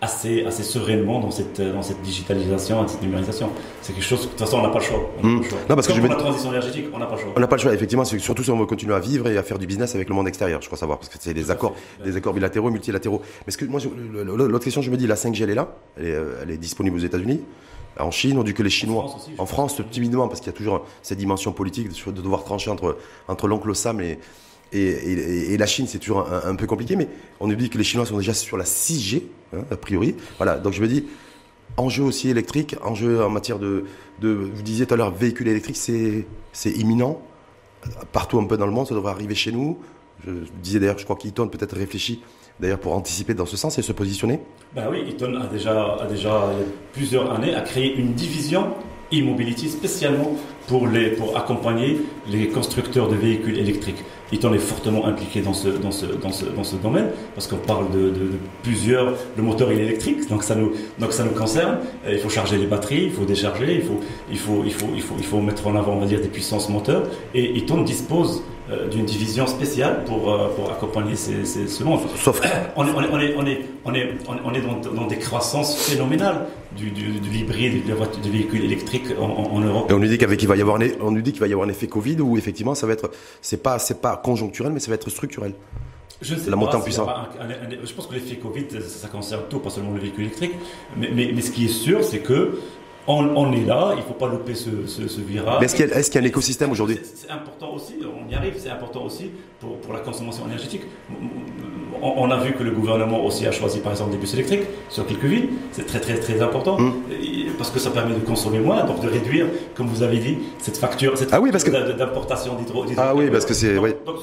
assez, 0.00 0.44
assez 0.44 0.62
sereinement 0.62 1.20
dans 1.20 1.30
cette, 1.30 1.60
dans 1.60 1.82
cette 1.82 2.00
digitalisation 2.02 2.84
numérisation. 3.02 3.50
C'est 3.82 3.92
quelque 3.92 4.04
chose, 4.04 4.22
de 4.22 4.26
toute 4.28 4.38
façon, 4.38 4.58
on 4.58 4.62
n'a 4.62 4.68
pas 4.68 4.78
le 4.78 4.84
choix. 4.84 5.10
On 5.22 5.26
hmm. 5.26 5.42
Non, 5.68 5.74
parce 5.74 5.86
que 5.86 5.94
je 5.94 6.00
la 6.00 6.14
transition 6.14 6.50
énergétique, 6.50 6.86
on 6.92 6.98
n'a 6.98 7.06
pas 7.06 7.16
le 7.16 7.20
choix. 7.20 7.32
On 7.36 7.40
n'a 7.40 7.46
pas 7.46 7.56
le 7.56 7.62
choix, 7.62 7.74
effectivement, 7.74 8.04
c'est 8.04 8.18
surtout 8.18 8.42
si 8.42 8.50
on 8.50 8.58
veut 8.58 8.66
continuer 8.66 8.94
à 8.94 9.00
vivre 9.00 9.28
et 9.28 9.36
à 9.36 9.42
faire 9.42 9.58
du 9.58 9.66
business 9.66 9.94
avec 9.94 10.08
le 10.08 10.14
monde 10.14 10.28
extérieur, 10.28 10.60
je 10.60 10.66
crois 10.66 10.78
savoir, 10.78 10.98
parce 10.98 11.08
que 11.08 11.16
c'est 11.18 11.34
des 11.34 11.50
accords, 11.50 11.74
des 12.04 12.16
accords 12.16 12.34
bilatéraux, 12.34 12.70
multilatéraux. 12.70 13.22
Mais 13.46 13.52
ce 13.52 13.58
que 13.58 13.64
moi, 13.64 13.80
l'autre 14.24 14.64
question, 14.64 14.82
je 14.82 14.90
me 14.90 14.96
dis, 14.96 15.06
la 15.06 15.16
5G, 15.16 15.42
elle 15.42 15.50
est 15.50 15.54
là, 15.54 15.74
elle 15.96 16.06
est, 16.06 16.14
euh, 16.14 16.40
elle 16.42 16.50
est 16.50 16.58
disponible 16.58 16.96
aux 16.96 17.00
États-Unis? 17.00 17.40
En 18.02 18.10
Chine, 18.10 18.38
on 18.38 18.42
dit 18.42 18.54
que 18.54 18.62
les 18.62 18.70
Chinois, 18.70 19.16
en 19.38 19.46
France, 19.46 19.80
timidement, 19.90 20.28
parce 20.28 20.40
qu'il 20.40 20.52
y 20.52 20.54
a 20.54 20.56
toujours 20.56 20.84
cette 21.02 21.18
dimension 21.18 21.52
politique 21.52 21.88
de 21.88 22.22
devoir 22.22 22.44
trancher 22.44 22.70
entre, 22.70 22.96
entre 23.28 23.48
l'oncle 23.48 23.74
Sam 23.74 24.00
et, 24.00 24.18
et, 24.72 25.52
et, 25.52 25.56
la 25.56 25.66
Chine, 25.66 25.86
c'est 25.86 25.98
toujours 25.98 26.28
un, 26.32 26.54
peu 26.54 26.66
compliqué, 26.66 26.96
mais 26.96 27.08
on 27.40 27.48
nous 27.48 27.56
dit 27.56 27.70
que 27.70 27.78
les 27.78 27.84
Chinois 27.84 28.06
sont 28.06 28.16
déjà 28.16 28.34
sur 28.34 28.56
la 28.56 28.64
6G, 28.64 29.22
hein, 29.54 29.64
a 29.70 29.76
priori. 29.76 30.14
Voilà, 30.36 30.58
donc 30.58 30.72
je 30.72 30.82
me 30.82 30.88
dis, 30.88 31.06
enjeu 31.76 32.04
aussi 32.04 32.28
électrique, 32.28 32.76
enjeu 32.82 33.24
en 33.24 33.30
matière 33.30 33.58
de, 33.58 33.84
de 34.20 34.28
vous 34.30 34.62
disiez 34.62 34.86
tout 34.86 34.94
à 34.94 34.96
l'heure, 34.96 35.12
véhicule 35.12 35.48
électrique, 35.48 35.76
c'est 35.76 36.70
imminent. 36.70 37.20
Partout 38.12 38.38
un 38.38 38.44
peu 38.44 38.56
dans 38.56 38.66
le 38.66 38.72
monde, 38.72 38.86
ça 38.86 38.94
devrait 38.94 39.12
arriver 39.12 39.34
chez 39.34 39.52
nous. 39.52 39.78
Je, 40.26 40.32
disais 40.62 40.80
d'ailleurs, 40.80 40.98
je 40.98 41.04
crois 41.04 41.16
qu'Eaton 41.16 41.48
peut-être 41.48 41.76
réfléchit 41.76 42.22
d'ailleurs 42.60 42.78
pour 42.78 42.94
anticiper 42.94 43.34
dans 43.34 43.46
ce 43.46 43.56
sens 43.56 43.78
et 43.78 43.82
se 43.82 43.92
positionner. 43.92 44.40
Ben 44.74 44.84
oui, 44.90 45.04
Eaton 45.08 45.34
a 45.40 45.46
déjà, 45.46 45.96
a 46.00 46.06
déjà 46.06 46.44
plusieurs 46.92 47.32
années, 47.32 47.54
a 47.54 47.60
créé 47.62 47.94
une 47.94 48.12
division 48.14 48.74
e-mobility 49.12 49.68
spécialement 49.68 50.36
pour, 50.68 50.86
les, 50.86 51.10
pour 51.10 51.36
accompagner 51.36 52.00
les 52.28 52.48
constructeurs 52.48 53.08
de 53.08 53.16
véhicules 53.16 53.58
électriques. 53.58 54.04
Eaton 54.32 54.54
est 54.54 54.58
fortement 54.58 55.06
impliqué 55.06 55.40
dans 55.40 55.52
ce, 55.52 55.68
dans 55.68 55.90
ce, 55.90 56.06
dans 56.06 56.30
ce, 56.30 56.44
dans 56.44 56.62
ce 56.62 56.76
domaine 56.76 57.08
parce 57.34 57.48
qu'on 57.48 57.56
parle 57.56 57.90
de, 57.90 58.12
plusieurs. 58.62 59.14
Le 59.36 59.42
moteur 59.42 59.72
est 59.72 59.78
électrique, 59.78 60.28
donc 60.28 60.44
ça 60.44 60.54
nous, 60.54 60.72
donc 60.98 61.12
ça 61.12 61.24
nous 61.24 61.32
concerne. 61.32 61.78
Il 62.08 62.18
faut 62.18 62.28
charger 62.28 62.56
les 62.56 62.66
batteries, 62.66 63.04
il 63.06 63.10
faut 63.10 63.24
décharger, 63.24 63.74
il 63.74 63.82
faut, 63.82 64.00
il 64.30 64.38
faut, 64.38 64.62
il 64.64 64.72
faut, 64.72 64.86
il 64.94 65.02
faut, 65.02 65.14
il 65.18 65.24
faut 65.24 65.40
mettre 65.40 65.66
en 65.66 65.74
avant, 65.74 65.94
on 65.94 66.00
va 66.00 66.06
dire, 66.06 66.20
des 66.20 66.28
puissances 66.28 66.68
moteurs. 66.68 67.02
Et 67.34 67.56
Eaton 67.56 67.82
dispose 67.82 68.40
euh, 68.40 68.59
d'une 68.90 69.04
division 69.04 69.46
spéciale 69.46 70.04
pour, 70.04 70.32
euh, 70.32 70.48
pour 70.54 70.70
accompagner 70.70 71.16
ces, 71.16 71.44
ces, 71.44 71.66
ce 71.66 71.82
monde. 71.82 72.00
Sauf 72.16 72.40
on 72.76 72.86
est, 72.86 72.90
on 72.90 73.00
est, 73.00 73.08
on 73.10 73.20
est, 73.20 73.34
on 73.36 73.46
est, 73.46 73.64
on 73.84 73.94
est, 73.94 74.10
on 74.44 74.54
est 74.54 74.60
dans, 74.60 74.92
dans 74.92 75.06
des 75.06 75.18
croissances 75.18 75.76
phénoménales 75.76 76.46
du, 76.76 76.90
du, 76.90 77.20
de 77.20 77.28
l'hybride, 77.28 77.86
de, 77.86 77.92
de 77.92 78.30
véhicules 78.30 78.64
électriques 78.64 79.06
en, 79.18 79.24
en, 79.24 79.60
Europe. 79.60 79.90
Et 79.90 79.94
on 79.94 79.98
nous 79.98 80.08
dit 80.08 80.18
qu'avec 80.18 80.42
il 80.42 80.48
va 80.48 80.56
y 80.56 80.60
avoir, 80.60 80.78
on 81.00 81.10
nous 81.10 81.22
dit 81.22 81.32
qu'il 81.32 81.40
va 81.40 81.48
y 81.48 81.52
avoir 81.52 81.66
un 81.66 81.70
effet 81.70 81.86
Covid 81.86 82.20
où 82.20 82.36
effectivement 82.36 82.74
ça 82.74 82.86
va 82.86 82.92
être, 82.92 83.10
c'est 83.40 83.62
pas, 83.62 83.78
c'est 83.78 84.00
pas 84.00 84.16
conjoncturel, 84.16 84.72
mais 84.72 84.80
ça 84.80 84.88
va 84.88 84.94
être 84.94 85.10
structurel. 85.10 85.54
Je 86.22 86.34
sais 86.34 86.50
la 86.50 86.56
montée 86.56 86.76
en 86.76 86.82
puissance. 86.82 87.08
je 87.82 87.92
pense 87.94 88.06
que 88.06 88.14
l'effet 88.14 88.36
Covid, 88.36 88.66
ça, 88.86 89.08
concerne 89.08 89.42
tout, 89.48 89.58
pas 89.58 89.70
seulement 89.70 89.92
le 89.92 90.00
véhicule 90.00 90.24
électrique. 90.24 90.52
Mais, 90.96 91.10
mais, 91.14 91.32
mais 91.34 91.40
ce 91.40 91.50
qui 91.50 91.64
est 91.64 91.68
sûr, 91.68 92.04
c'est 92.04 92.18
que 92.18 92.58
on, 93.06 93.52
est 93.52 93.64
là, 93.64 93.90
il 93.92 93.98
ne 93.98 94.02
faut 94.02 94.14
pas 94.14 94.28
louper 94.28 94.54
ce, 94.54 94.70
virage. 95.20 95.62
est-ce 95.62 95.74
qu'il 95.74 95.88
y, 95.88 96.18
a 96.18 96.20
un 96.20 96.28
écosystème 96.28 96.70
aujourd'hui 96.70 96.98
C'est 97.02 97.30
important 97.30 97.74
aussi, 97.74 97.94
on 98.04 98.30
y 98.30 98.34
arrive, 98.34 98.54
c'est 98.58 98.70
important 98.70 99.04
aussi 99.04 99.30
pour, 99.58 99.92
la 99.92 100.00
consommation 100.00 100.46
énergétique. 100.46 100.82
On, 102.02 102.30
a 102.30 102.36
vu 102.38 102.52
que 102.52 102.62
le 102.62 102.70
gouvernement 102.70 103.24
aussi 103.24 103.46
a 103.46 103.52
choisi 103.52 103.80
par 103.80 103.92
exemple 103.92 104.12
des 104.12 104.16
bus 104.16 104.32
électriques 104.34 104.62
sur 104.88 105.06
quelques 105.06 105.24
villes, 105.24 105.48
c'est 105.72 105.86
très 105.86 106.00
très 106.00 106.18
très 106.18 106.40
important, 106.40 106.76
hum. 106.76 107.02
parce 107.58 107.70
que 107.70 107.78
ça 107.78 107.90
permet 107.90 108.14
de 108.14 108.20
consommer 108.20 108.58
moins, 108.58 108.84
donc 108.84 109.00
de 109.00 109.08
réduire, 109.08 109.46
comme 109.74 109.86
vous 109.86 110.02
avez 110.02 110.18
dit, 110.18 110.38
cette 110.58 110.78
facture, 110.78 111.18
cette 111.18 111.32
ah 111.32 111.40
d'importation 111.98 112.54
d'hydro. 112.54 112.84
Ah 112.96 113.14
oui, 113.14 113.30
parce 113.30 113.44
que 113.44 113.54
c'est... 113.54 113.74
Donc, 113.74 114.16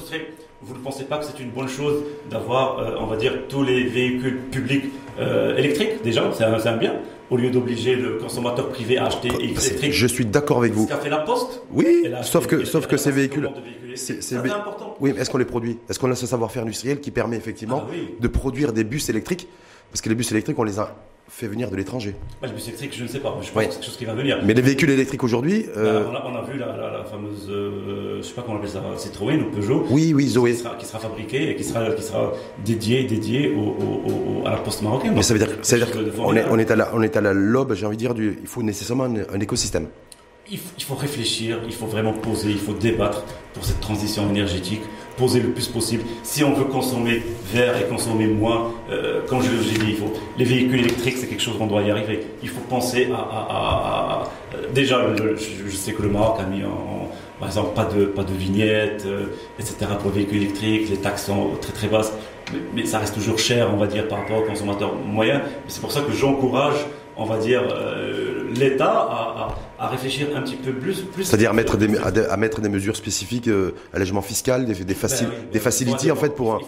vous 0.62 0.74
ne 0.74 0.80
pensez 0.80 1.04
pas 1.04 1.20
que 1.20 1.26
c'est 1.26 1.40
une 1.40 1.52
bonne 1.52 1.68
chose 1.68 2.04
d'avoir, 2.32 2.80
euh, 2.80 2.96
on 3.00 3.06
va 3.06 3.16
dire, 3.16 3.48
tous 3.48 3.62
les 3.62 3.84
véhicules 3.84 4.40
publics 4.52 4.86
euh, 5.20 5.56
électriques 5.56 6.02
déjà, 6.04 6.24
c'est 6.34 6.44
un 6.44 6.78
bien 6.78 6.96
au 7.30 7.38
lieu 7.38 7.50
d'obliger 7.50 7.96
le 7.96 8.18
consommateur 8.18 8.70
privé 8.70 8.98
à 8.98 9.08
acheter 9.08 9.28
électrique. 9.28 9.92
Je 9.92 10.08
suis 10.08 10.26
d'accord 10.26 10.60
avec 10.60 10.74
vous. 10.74 10.86
Ce 10.86 10.90
qu'a 10.90 10.98
fait 10.98 11.10
la 11.10 11.20
Poste. 11.20 11.62
Oui, 11.72 12.06
sauf 12.24 12.48
que, 12.48 12.66
sauf 12.66 12.88
que 12.88 12.98
ces 12.98 13.12
véhicules. 13.12 13.50
C'est 13.96 14.36
important. 14.36 14.96
Oui, 15.00 15.14
est-ce 15.18 15.30
qu'on 15.30 15.38
les 15.38 15.46
produit? 15.46 15.78
Est-ce 15.90 16.00
qu'on 16.00 16.12
a 16.12 16.16
ce 16.16 16.28
savoir-faire 16.28 16.64
industriel 16.64 17.00
qui 17.00 17.12
permet 17.12 17.38
effectivement 17.38 17.86
ah 17.88 17.94
de 18.20 18.28
produire 18.28 18.74
des 18.74 18.84
bus 18.84 19.10
électriques? 19.10 19.48
Parce 19.92 20.02
que 20.02 20.10
les 20.10 20.16
bus 20.16 20.32
électriques, 20.32 20.60
on 20.60 20.64
les 20.64 20.80
a 20.80 20.96
fait 21.30 21.48
venir 21.48 21.70
de 21.70 21.76
l'étranger. 21.76 22.16
Bah, 22.42 22.48
les 22.48 22.54
bus 22.54 22.68
électriques, 22.68 22.96
je 22.96 23.04
ne 23.04 23.08
sais 23.08 23.20
pas. 23.20 23.38
Je 23.42 23.52
pense 23.52 23.66
que 23.66 23.72
c'est 23.72 23.78
quelque 23.78 23.86
chose 23.86 23.98
qui 23.98 24.06
va 24.06 24.14
venir. 24.14 24.40
Mais 24.44 24.54
les 24.54 24.62
véhicules 24.62 24.90
électriques 24.90 25.24
aujourd'hui. 25.24 25.66
Bah, 25.68 25.82
euh, 25.82 26.06
on, 26.26 26.36
a, 26.36 26.42
vu 26.44 26.58
la, 26.58 27.04
fameuse, 27.10 27.48
euh, 27.50 28.12
je 28.14 28.18
ne 28.18 28.22
sais 28.22 28.34
pas 28.34 28.42
comment 28.42 28.56
on 28.56 28.58
appelle 28.58 28.70
ça, 28.70 28.82
Citroën 28.98 29.42
ou 29.42 29.52
Peugeot. 29.52 29.86
Oui, 29.90 30.14
oui, 30.16 30.28
Zoé. 30.28 30.54
Qui 30.54 30.58
sera, 30.60 30.76
qui 30.76 30.86
sera 30.86 31.00
fabriqué 31.00 31.52
et 31.52 31.56
qui 31.56 31.64
sera, 31.64 31.92
qui 31.92 32.04
sera 32.04 32.34
dédié, 32.66 33.04
dédié 33.04 33.56
au, 33.56 34.46
à 34.46 34.52
la 34.52 34.58
poste 34.58 34.82
marocaine. 34.82 35.14
Mais 35.14 35.24
ça 35.24 35.34
veut 35.34 35.40
dire, 35.40 35.50
ça 35.62 35.78
veut 35.78 35.86
dire 35.86 35.94
qu'on 36.16 36.36
est, 36.36 36.46
on 36.50 36.58
est, 36.58 36.72
à 36.72 36.76
la, 36.76 36.96
on 36.96 37.02
est 37.02 37.18
à 37.18 37.22
la 37.22 37.34
lobe, 37.34 37.74
j'ai 37.74 37.86
envie 37.86 37.98
de 37.98 38.02
dire, 38.02 38.14
du, 38.14 38.40
il 38.42 38.48
faut 38.48 38.64
nécessairement 38.64 39.06
un 39.06 39.40
écosystème 39.40 39.88
il 40.50 40.84
faut 40.84 40.95
réfléchir, 40.95 41.60
il 41.66 41.74
faut 41.74 41.88
vraiment 41.88 42.14
poser, 42.14 42.52
il 42.52 42.58
faut 42.58 42.74
débattre 42.74 43.24
pour 43.54 43.66
cette 43.66 43.82
transition 43.82 44.30
énergétique, 44.30 44.82
poser 45.18 45.39
le 45.39 45.50
plus 45.50 45.68
possible. 45.68 46.04
Si 46.24 46.43
on 46.43 46.54
veut 46.54 46.66
consommer 46.66 47.22
vert 47.52 47.76
et 47.82 47.86
consommer 47.86 48.28
moins, 48.28 48.72
euh, 48.89 49.22
comme 49.28 49.41
je 49.41 49.50
l'ai 49.50 49.80
dit, 49.80 49.89
il 49.89 49.95
faut, 49.95 50.14
les 50.38 50.45
véhicules 50.45 50.80
électriques, 50.80 51.18
c'est 51.18 51.28
quelque 51.28 51.41
chose 51.41 51.58
qu'on 51.58 51.68
doit 51.68 51.82
y 51.82 51.91
arriver. 51.91 52.22
Il 52.43 52.50
faut 52.50 52.62
penser 52.62 53.10
à... 53.14 54.24
déjà, 54.74 55.02
je, 55.16 55.76
sais 55.76 55.93
que 55.93 56.04
le 56.04 56.10
Maroc 56.10 56.38
a 56.39 56.43
mis 56.43 56.62
par 57.39 57.50
exemple, 57.50 57.76
pas 57.76 57.86
de, 57.86 58.06
pas 58.06 58.24
vignettes, 58.24 59.04
euh, 59.06 59.28
etc. 59.60 59.76
pour 60.00 60.10
les 60.10 60.22
véhicules 60.22 60.41
électriques, 60.41 60.89
les 60.89 60.98
taxes 60.98 61.28
sont 61.28 61.52
très 61.62 61.72
très 61.72 61.88
basses, 61.88 62.12
mais, 62.52 62.60
mais, 62.74 62.86
ça 62.86 62.98
reste 62.98 63.14
toujours 63.14 63.38
cher, 63.38 63.70
on 63.72 63.78
va 63.78 63.86
dire, 63.86 64.08
par 64.08 64.20
rapport 64.20 64.39
aux 64.39 64.45
consommateurs 64.45 64.95
moyens. 64.95 65.41
C'est 65.68 65.82
pour 65.82 65.91
ça 65.91 66.02
que 66.02 66.12
j'encourage 66.12 66.78
on 67.18 67.26
va 67.26 67.38
dire, 67.38 67.64
euh, 67.72 68.37
l'État 68.56 68.91
à, 68.91 69.56
à, 69.80 69.88
réfléchir 69.88 70.28
un 70.36 70.41
petit 70.41 70.56
peu 70.56 70.74
plus. 70.74 71.02
plus 71.02 71.24
C'est-à-dire 71.24 71.52
à 71.52 71.54
mettre 71.54 71.78
des, 71.78 71.98
à, 71.98 72.38
mettre 72.38 72.62
des 72.62 72.70
mesures 72.70 72.95
spécifiques, 72.95 73.48
euh, 73.48 73.72
allègement 73.93 74.22
fiscal, 74.22 74.66
des, 74.66 74.74
des, 74.74 74.93
ben 74.93 75.10
des 75.52 75.60
facilités 75.60 76.12
en 76.12 76.16
fait 76.16 76.36
pour. 76.36 76.62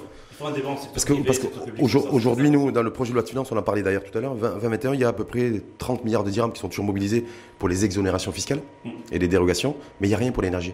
parce 0.93 1.05
que, 1.05 1.13
parce 1.25 1.39
qu'aujourd'hui, 1.39 2.49
nous, 2.49 2.71
dans 2.71 2.83
le 2.83 2.91
projet 2.91 3.11
de 3.11 3.15
loi 3.15 3.23
de 3.23 3.29
finances, 3.29 3.51
on 3.51 3.57
en 3.57 3.61
parlait 3.61 3.83
d'ailleurs 3.83 4.03
tout 4.03 4.17
à 4.17 4.21
l'heure, 4.21 4.35
2021, 4.35 4.93
il 4.93 4.99
y 4.99 5.03
a 5.03 5.09
à 5.09 5.13
peu 5.13 5.23
près 5.25 5.61
30 5.77 6.03
milliards 6.05 6.23
de 6.23 6.29
dirhams 6.29 6.51
qui 6.51 6.59
sont 6.59 6.69
toujours 6.69 6.85
mobilisés 6.85 7.25
pour 7.57 7.69
les 7.69 7.85
exonérations 7.85 8.31
fiscales 8.31 8.61
mm. 8.85 8.89
et 9.11 9.19
les 9.19 9.27
dérogations, 9.27 9.75
mais 9.99 10.07
il 10.07 10.11
n'y 10.11 10.15
a 10.15 10.19
rien 10.19 10.31
pour 10.31 10.43
l'énergie. 10.43 10.73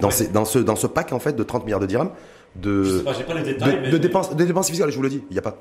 Dans, 0.00 0.10
dans, 0.32 0.44
ce, 0.44 0.58
dans 0.58 0.76
ce 0.76 0.86
pack, 0.86 1.12
en 1.12 1.18
fait, 1.18 1.34
de 1.34 1.42
30 1.42 1.64
milliards 1.64 1.80
de 1.80 1.86
dirhams, 1.86 2.10
de, 2.56 3.04
de, 3.90 3.98
dépenses, 3.98 4.34
de 4.34 4.44
dépenses 4.44 4.68
fiscales, 4.68 4.90
je 4.90 4.96
vous 4.96 5.02
le 5.02 5.08
dis, 5.08 5.22
il 5.30 5.32
n'y 5.32 5.38
a 5.38 5.42
pas. 5.42 5.58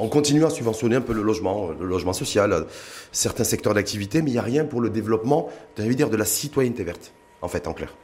On 0.00 0.08
continue 0.08 0.44
à 0.44 0.50
subventionner 0.50 0.96
un 0.96 1.00
peu 1.00 1.12
le 1.12 1.22
logement, 1.22 1.70
le 1.78 1.86
logement 1.86 2.12
social, 2.12 2.66
certains 3.10 3.44
secteurs 3.44 3.74
d'activité, 3.74 4.22
mais 4.22 4.30
il 4.30 4.34
n'y 4.34 4.38
a 4.38 4.42
rien 4.42 4.64
pour 4.64 4.80
le 4.80 4.90
développement, 4.90 5.48
de 6.08 6.16
la 6.16 6.24
citoyenneté 6.24 6.84
verte, 6.84 7.12
en 7.42 7.48
fait, 7.48 7.66
en 7.66 7.72
clair. 7.72 7.94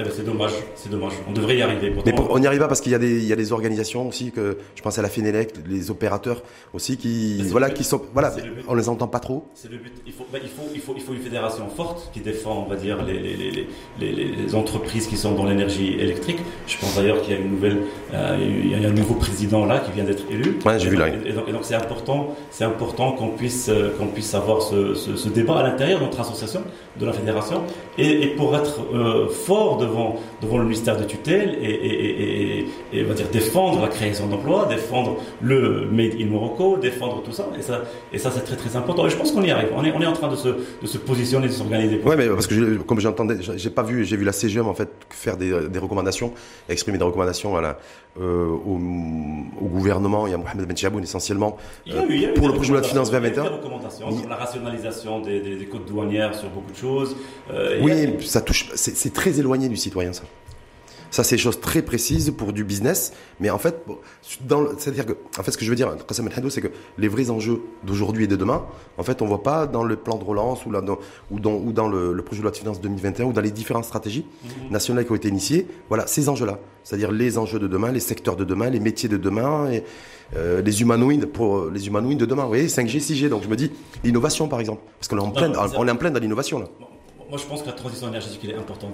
Eh 0.00 0.02
ben, 0.02 0.12
c'est 0.14 0.24
dommage, 0.24 0.52
c'est 0.76 0.88
dommage. 0.88 1.12
On 1.28 1.32
devrait 1.32 1.58
y 1.58 1.62
arriver. 1.62 1.92
Mais 2.06 2.14
on 2.30 2.38
n'y 2.38 2.46
arrive 2.46 2.60
pas 2.60 2.68
parce 2.68 2.80
qu'il 2.80 2.92
y, 2.92 2.94
a 2.94 2.98
des, 2.98 3.18
il 3.18 3.26
y 3.26 3.32
a 3.32 3.36
des 3.36 3.52
organisations 3.52 4.08
aussi 4.08 4.32
que 4.32 4.56
je 4.74 4.82
pense 4.82 4.98
à 4.98 5.02
la 5.02 5.10
Fénélec, 5.10 5.52
les 5.68 5.90
opérateurs 5.90 6.42
aussi 6.72 6.96
qui 6.96 7.42
voilà 7.50 7.68
qui 7.68 7.84
sont 7.84 8.00
voilà 8.14 8.32
on 8.66 8.74
les 8.74 8.88
entend 8.88 9.08
pas 9.08 9.18
trop. 9.20 9.46
C'est 9.54 9.70
le 9.70 9.76
but. 9.76 9.92
Il 10.06 10.12
faut, 10.12 10.24
bah, 10.32 10.38
il 10.42 10.48
faut 10.48 10.62
il 10.74 10.80
faut 10.80 10.94
il 10.96 11.02
faut 11.02 11.12
une 11.12 11.20
fédération 11.20 11.68
forte 11.68 12.10
qui 12.14 12.20
défend 12.20 12.64
on 12.66 12.70
va 12.70 12.76
dire 12.76 13.04
les 13.04 13.18
les, 13.20 13.66
les, 14.00 14.12
les, 14.12 14.54
entreprises 14.54 15.06
qui 15.06 15.18
sont 15.18 15.32
dans 15.32 15.44
l'énergie 15.44 15.94
électrique. 15.94 16.38
Je 16.66 16.78
pense 16.78 16.96
d'ailleurs 16.96 17.20
qu'il 17.20 17.34
y 17.34 17.36
a 17.36 17.40
une 17.40 17.50
nouvelle 17.50 17.82
euh, 18.14 18.38
il 18.40 18.70
y 18.70 18.86
a 18.86 18.88
un 18.88 18.92
nouveau 18.92 19.14
président 19.14 19.66
là 19.66 19.80
qui 19.80 19.92
vient 19.92 20.04
d'être 20.04 20.24
élu. 20.30 20.58
Ouais, 20.64 20.78
j'ai 20.78 20.88
vu 20.88 20.96
là. 20.96 21.08
Et 21.08 21.52
donc 21.52 21.62
c'est 21.62 21.74
important 21.74 22.34
c'est 22.50 22.64
important 22.64 23.12
qu'on 23.12 23.28
puisse 23.28 23.68
euh, 23.68 23.90
qu'on 23.98 24.06
puisse 24.06 24.34
avoir 24.34 24.62
ce, 24.62 24.94
ce, 24.94 25.28
débat 25.28 25.58
à 25.58 25.62
l'intérieur 25.62 26.00
de 26.00 26.04
notre 26.06 26.20
association 26.20 26.62
de 27.00 27.06
la 27.06 27.12
fédération 27.12 27.62
et, 27.98 28.28
pour 28.28 28.54
être 28.56 28.80
euh, 28.94 29.28
fort 29.28 29.78
devant, 29.78 30.16
devant 30.42 30.58
le 30.58 30.64
ministère 30.64 30.96
de 30.96 31.04
tutelle 31.04 31.58
et, 31.62 32.66
va 33.02 33.14
dire 33.14 33.28
défendre 33.32 33.80
la 33.82 33.88
création 33.88 34.26
d'emplois, 34.26 34.66
défendre 34.68 35.16
le 35.40 35.88
Made 35.90 36.14
in 36.20 36.26
Morocco, 36.26 36.76
défendre 36.76 37.22
tout 37.22 37.32
ça. 37.32 37.48
Et 38.12 38.18
ça, 38.18 38.30
c'est 38.30 38.44
très 38.44 38.56
très 38.56 38.76
important. 38.76 39.06
Et 39.06 39.10
je 39.10 39.16
pense 39.16 39.32
qu'on 39.32 39.42
y 39.42 39.50
arrive. 39.50 39.68
On 39.76 39.84
est, 39.84 39.92
on 39.92 40.00
est 40.00 40.06
en 40.06 40.12
train 40.12 40.28
de 40.28 40.36
se, 40.36 40.48
de 40.48 40.86
se 40.86 40.98
positionner, 40.98 41.48
de 41.48 41.52
s'organiser. 41.52 42.00
Oui, 42.04 42.14
mais 42.16 42.28
parce 42.28 42.46
que 42.46 42.76
comme 42.78 43.00
j'entendais, 43.00 43.36
j'ai 43.40 43.70
pas 43.70 43.82
vu, 43.82 44.04
j'ai 44.04 44.16
vu 44.16 44.24
la 44.24 44.32
CGM 44.32 44.66
en 44.66 44.74
fait 44.74 44.90
faire 45.10 45.36
des, 45.36 45.68
des 45.68 45.78
recommandations, 45.78 46.32
exprimer 46.68 46.98
des 46.98 47.04
recommandations 47.04 47.56
à 47.56 47.60
la, 47.60 47.78
euh, 48.18 48.48
au, 48.48 48.80
au, 49.60 49.68
gouvernement 49.68 50.26
et 50.26 50.34
à 50.34 50.36
Mohamed 50.36 50.66
Ben 50.66 50.76
Chaboun 50.76 51.02
essentiellement 51.02 51.56
euh, 51.88 52.34
pour 52.34 52.48
le 52.48 52.54
projet 52.54 52.70
de 52.70 52.74
loi 52.74 52.80
de 52.80 52.86
finances 52.86 53.10
2021. 53.12 53.42
Des 53.42 53.48
recommandations 53.48 54.18
sur 54.18 54.28
la 54.28 54.34
rationalisation 54.34 55.20
des, 55.20 55.40
des, 55.40 55.56
des 55.56 55.66
codes 55.66 55.86
douanières, 55.86 56.34
sur 56.34 56.48
beaucoup 56.50 56.72
de 56.72 56.76
choses. 56.76 57.16
Euh, 57.52 57.78
oui, 57.80 58.20
ça 58.26 58.40
touche, 58.40 58.70
c'est 58.74 59.12
très 59.12 59.38
éloigné 59.38 59.68
du 59.68 59.76
citoyen 59.76 60.12
ça. 60.12 60.24
Ça, 61.10 61.24
c'est 61.24 61.36
des 61.36 61.42
choses 61.42 61.60
très 61.60 61.82
précises 61.82 62.32
pour 62.36 62.52
du 62.52 62.64
business. 62.64 63.12
Mais 63.40 63.50
en 63.50 63.58
fait, 63.58 63.84
c'est-à-dire 64.78 65.06
que, 65.06 65.12
en 65.38 65.42
fait, 65.42 65.50
ce 65.50 65.58
que 65.58 65.64
je 65.64 65.70
veux 65.70 65.76
dire, 65.76 65.94
c'est 66.08 66.60
que 66.60 66.68
les 66.98 67.08
vrais 67.08 67.30
enjeux 67.30 67.60
d'aujourd'hui 67.84 68.24
et 68.24 68.26
de 68.26 68.36
demain, 68.36 68.64
en 68.96 69.02
fait, 69.02 69.20
on 69.22 69.26
voit 69.26 69.42
pas 69.42 69.66
dans 69.66 69.82
le 69.82 69.96
plan 69.96 70.16
de 70.16 70.24
relance 70.24 70.64
ou, 70.66 70.70
là, 70.70 70.80
dans, 70.80 70.98
ou 71.30 71.40
dans, 71.40 71.54
ou 71.54 71.72
dans 71.72 71.88
le, 71.88 72.16
projet 72.22 72.40
de 72.40 72.44
loi 72.44 72.52
de 72.52 72.56
finances 72.56 72.80
2021 72.80 73.26
ou 73.26 73.32
dans 73.32 73.40
les 73.40 73.50
différentes 73.50 73.84
stratégies 73.84 74.24
mhm. 74.44 74.70
nationales 74.70 75.04
qui 75.04 75.12
ont 75.12 75.16
été 75.16 75.28
initiées. 75.28 75.66
Voilà, 75.88 76.06
ces 76.06 76.28
enjeux-là. 76.28 76.58
C'est-à-dire 76.84 77.10
les 77.10 77.38
enjeux 77.38 77.58
de 77.58 77.66
demain, 77.66 77.92
les 77.92 78.00
secteurs 78.00 78.36
de 78.36 78.44
demain, 78.44 78.70
les 78.70 78.80
métiers 78.80 79.08
de 79.08 79.16
demain 79.16 79.70
et 79.70 79.84
euh, 80.36 80.62
les 80.62 80.80
humanoïdes 80.80 81.26
pour 81.26 81.66
les 81.66 81.86
humanoïdes 81.86 82.18
de 82.18 82.26
demain. 82.26 82.42
Vous 82.42 82.48
voyez, 82.48 82.68
5G, 82.68 83.00
6G. 83.00 83.28
Donc 83.28 83.42
je 83.42 83.48
me 83.48 83.56
dis, 83.56 83.70
l'innovation, 84.04 84.48
par 84.48 84.60
exemple. 84.60 84.82
Parce 84.98 85.08
qu'on 85.08 85.18
est 85.18 85.20
en 85.20 85.30
plein, 85.30 85.52
on 85.76 85.88
est 85.88 85.90
en 85.90 85.96
plein 85.96 86.10
dans 86.10 86.20
l'innovation, 86.20 86.60
là 86.60 86.66
moi, 87.30 87.38
je 87.38 87.44
pense 87.44 87.62
que 87.62 87.68
la 87.68 87.74
transition 87.74 88.08
énergétique 88.08 88.44
est 88.44 88.56
importante 88.56 88.90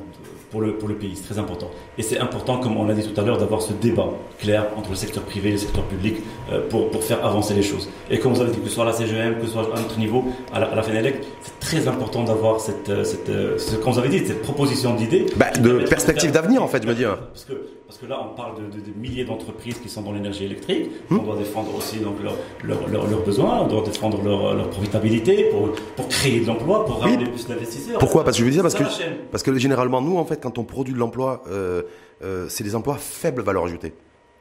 pour 0.50 0.60
le, 0.60 0.74
pour 0.74 0.88
le 0.88 0.94
pays, 0.94 1.16
c'est 1.16 1.24
très 1.24 1.38
important. 1.38 1.70
Et 1.96 2.02
c'est 2.02 2.18
important, 2.18 2.58
comme 2.58 2.76
on 2.76 2.84
l'a 2.84 2.92
dit 2.92 3.02
tout 3.08 3.18
à 3.18 3.24
l'heure, 3.24 3.38
d'avoir 3.38 3.62
ce 3.62 3.72
débat 3.72 4.10
clair 4.38 4.66
entre 4.76 4.90
le 4.90 4.96
secteur 4.96 5.22
privé 5.22 5.48
et 5.48 5.52
le 5.52 5.58
secteur 5.58 5.84
public 5.84 6.16
euh, 6.52 6.60
pour, 6.68 6.90
pour 6.90 7.02
faire 7.02 7.24
avancer 7.24 7.54
les 7.54 7.62
choses. 7.62 7.88
Et 8.10 8.18
comme 8.18 8.34
vous 8.34 8.42
avez 8.42 8.50
dit, 8.52 8.60
que 8.60 8.68
ce 8.68 8.74
soit 8.74 8.84
à 8.84 8.88
la 8.88 8.92
CGM, 8.92 9.36
que 9.40 9.46
ce 9.46 9.52
soit 9.52 9.74
à 9.74 9.80
notre 9.80 9.98
niveau, 9.98 10.22
à 10.52 10.60
la, 10.60 10.66
à 10.66 10.74
la 10.74 10.82
FENELEC, 10.82 11.24
c'est 11.42 11.58
très 11.60 11.88
important 11.88 12.24
d'avoir 12.24 12.60
cette, 12.60 12.90
euh, 12.90 13.04
cette, 13.04 13.30
euh, 13.30 13.56
ce 13.56 13.76
qu'on 13.76 13.92
vous 13.92 13.98
avez 13.98 14.10
dit, 14.10 14.26
cette 14.26 14.42
proposition 14.42 14.94
d'idées. 14.94 15.24
Bah, 15.36 15.50
de 15.52 15.86
perspective 15.88 16.30
d'avenir, 16.30 16.62
en 16.62 16.68
fait, 16.68 16.82
je 16.82 16.88
veux 16.88 16.94
dire. 16.94 17.16
Parce 17.32 17.46
que, 17.46 17.54
parce 17.96 18.04
que 18.04 18.10
là, 18.10 18.20
on 18.30 18.34
parle 18.36 18.56
de, 18.56 18.78
de, 18.78 18.98
milliers 18.98 19.24
d'entreprises 19.24 19.78
qui 19.78 19.88
sont 19.88 20.02
dans 20.02 20.12
l'énergie 20.12 20.44
électrique. 20.44 20.90
Hmm. 21.08 21.20
On 21.20 21.22
doit 21.22 21.36
défendre 21.36 21.74
aussi 21.74 21.96
donc, 21.96 22.16
leurs 22.22 22.36
leur, 22.62 22.88
leurs 23.08 23.24
besoins, 23.24 23.60
on 23.60 23.68
doit 23.68 23.82
défendre 23.82 24.22
leur, 24.22 24.54
leur 24.54 24.68
profitabilité 24.68 25.44
pour, 25.44 25.72
pour 25.96 26.06
créer 26.08 26.40
de 26.40 26.46
l'emploi, 26.46 26.84
pour 26.84 27.00
ramener 27.00 27.24
plus 27.24 27.46
d'investisseurs. 27.46 27.98
Pourquoi? 27.98 28.22
Parce 28.22 28.36
que 28.36 28.40
je 28.40 28.44
veux 28.44 28.52
dire, 28.52 28.60
parce 28.60 28.74
que, 28.74 28.84
parce 29.30 29.42
que 29.42 29.56
généralement, 29.56 30.02
nous, 30.02 30.18
en 30.18 30.26
fait, 30.26 30.42
quand 30.42 30.58
on 30.58 30.64
produit 30.64 30.92
de 30.92 30.98
l'emploi, 30.98 31.42
euh, 31.48 31.84
euh, 32.22 32.46
c'est 32.50 32.64
des 32.64 32.74
emplois 32.74 32.96
faible 32.96 33.40
valeur 33.40 33.64
ajoutée. 33.64 33.94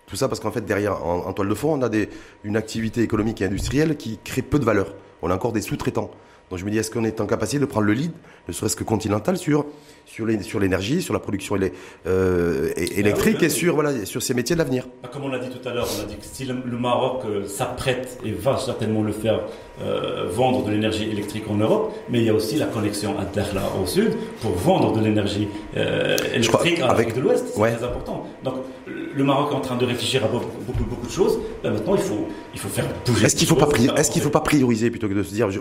Tout 0.06 0.18
ça 0.18 0.28
parce 0.28 0.42
qu'en 0.42 0.52
fait, 0.52 0.66
derrière, 0.66 1.06
en, 1.06 1.32
toile 1.32 1.48
de 1.48 1.56
fond, 1.56 1.80
on 1.80 1.82
a 1.82 1.88
des, 1.88 2.10
une 2.44 2.58
activité 2.58 3.04
économique 3.04 3.42
et 3.42 3.46
industrielle 3.46 3.96
qui 3.96 4.20
crée 4.22 4.42
peu 4.42 4.60
de 4.60 4.66
valeur. 4.66 4.94
On 5.22 5.32
a 5.32 5.36
encore 5.36 5.54
des 5.54 5.62
sous-traitants. 5.62 6.12
Donc 6.50 6.60
je 6.60 6.66
me 6.66 6.70
dis, 6.70 6.78
est-ce 6.78 6.92
qu'on 6.92 7.04
est 7.04 7.20
en 7.22 7.26
capacité 7.26 7.60
de 7.60 7.66
prendre 7.66 7.88
le 7.88 7.94
lead, 7.94 8.12
ne 8.48 8.54
serait-ce 8.54 8.76
que 8.76 8.84
continental, 8.84 9.38
sur, 9.38 9.66
sur, 10.06 10.26
l'énergie, 10.26 11.02
sur 11.02 11.14
la 11.14 11.20
production 11.20 11.58
euh, 12.06 12.72
électrique 12.76 13.42
et 13.42 13.50
sur, 13.50 13.74
voilà, 13.74 14.06
sur 14.06 14.22
ces 14.22 14.36
métiers 14.36 14.56
de 14.56 14.60
l'avenir? 14.60 14.86
Ah, 15.04 15.08
Comme 15.12 15.24
on 15.24 15.30
l'a 15.30 15.40
dit 15.40 15.50
tout 15.50 15.68
à 15.68 15.74
l'heure, 15.74 15.88
on 15.98 16.04
a 16.04 16.06
dit 16.06 16.18
que 16.18 16.26
si 16.26 16.46
le, 16.46 16.56
Maroc 16.78 17.24
euh, 17.26 17.48
s'apprête 17.48 18.20
et 18.24 18.32
va 18.32 18.58
certainement 18.58 19.02
le 19.02 19.12
faire 19.12 19.42
euh, 19.82 20.30
vendre 20.30 20.64
de 20.66 20.72
l'énergie 20.72 21.10
électrique 21.10 21.46
en 21.50 21.56
Europe, 21.56 21.96
mais 22.10 22.20
il 22.20 22.26
y 22.26 22.30
a 22.30 22.34
aussi 22.34 22.58
la 22.58 22.68
connexion 22.68 23.18
à 23.20 23.26
Dakhla 23.26 23.64
au 23.82 23.88
sud 23.88 24.14
pour 24.42 24.52
vendre 24.52 24.94
de 24.94 25.04
l'énergie 25.04 25.48
électrique 25.74 26.80
avec 26.80 27.16
de 27.16 27.22
l'Ouest. 27.22 27.46
C'est 27.56 27.76
très 27.76 27.84
important. 27.84 28.28
Donc 28.44 28.56
le 28.88 29.24
Maroc 29.24 29.52
est 29.52 29.56
en 29.56 29.62
train 29.62 29.78
de 29.78 29.86
réfléchir 29.86 30.24
à 30.24 30.28
beaucoup, 30.28 30.84
beaucoup, 30.84 31.08
de 31.08 31.12
choses. 31.12 31.40
Là, 31.64 31.72
maintenant, 31.72 31.96
il 31.96 32.02
faut, 32.02 32.28
il 32.54 32.60
faut 32.60 32.70
faire 32.70 32.86
bouger. 33.06 33.26
Est-ce 33.26 33.36
qu'il 33.36 33.48
ne 33.48 33.50
faut, 33.50 33.56
pas, 33.56 33.68
est 33.68 34.12
qu'il 34.12 34.22
faut 34.22 34.30
pas 34.30 34.42
prioriser 34.42 34.92
plutôt 34.92 35.08
que 35.08 35.14
de 35.14 35.24
se 35.24 35.34
dire 35.34 35.50
je, 35.50 35.60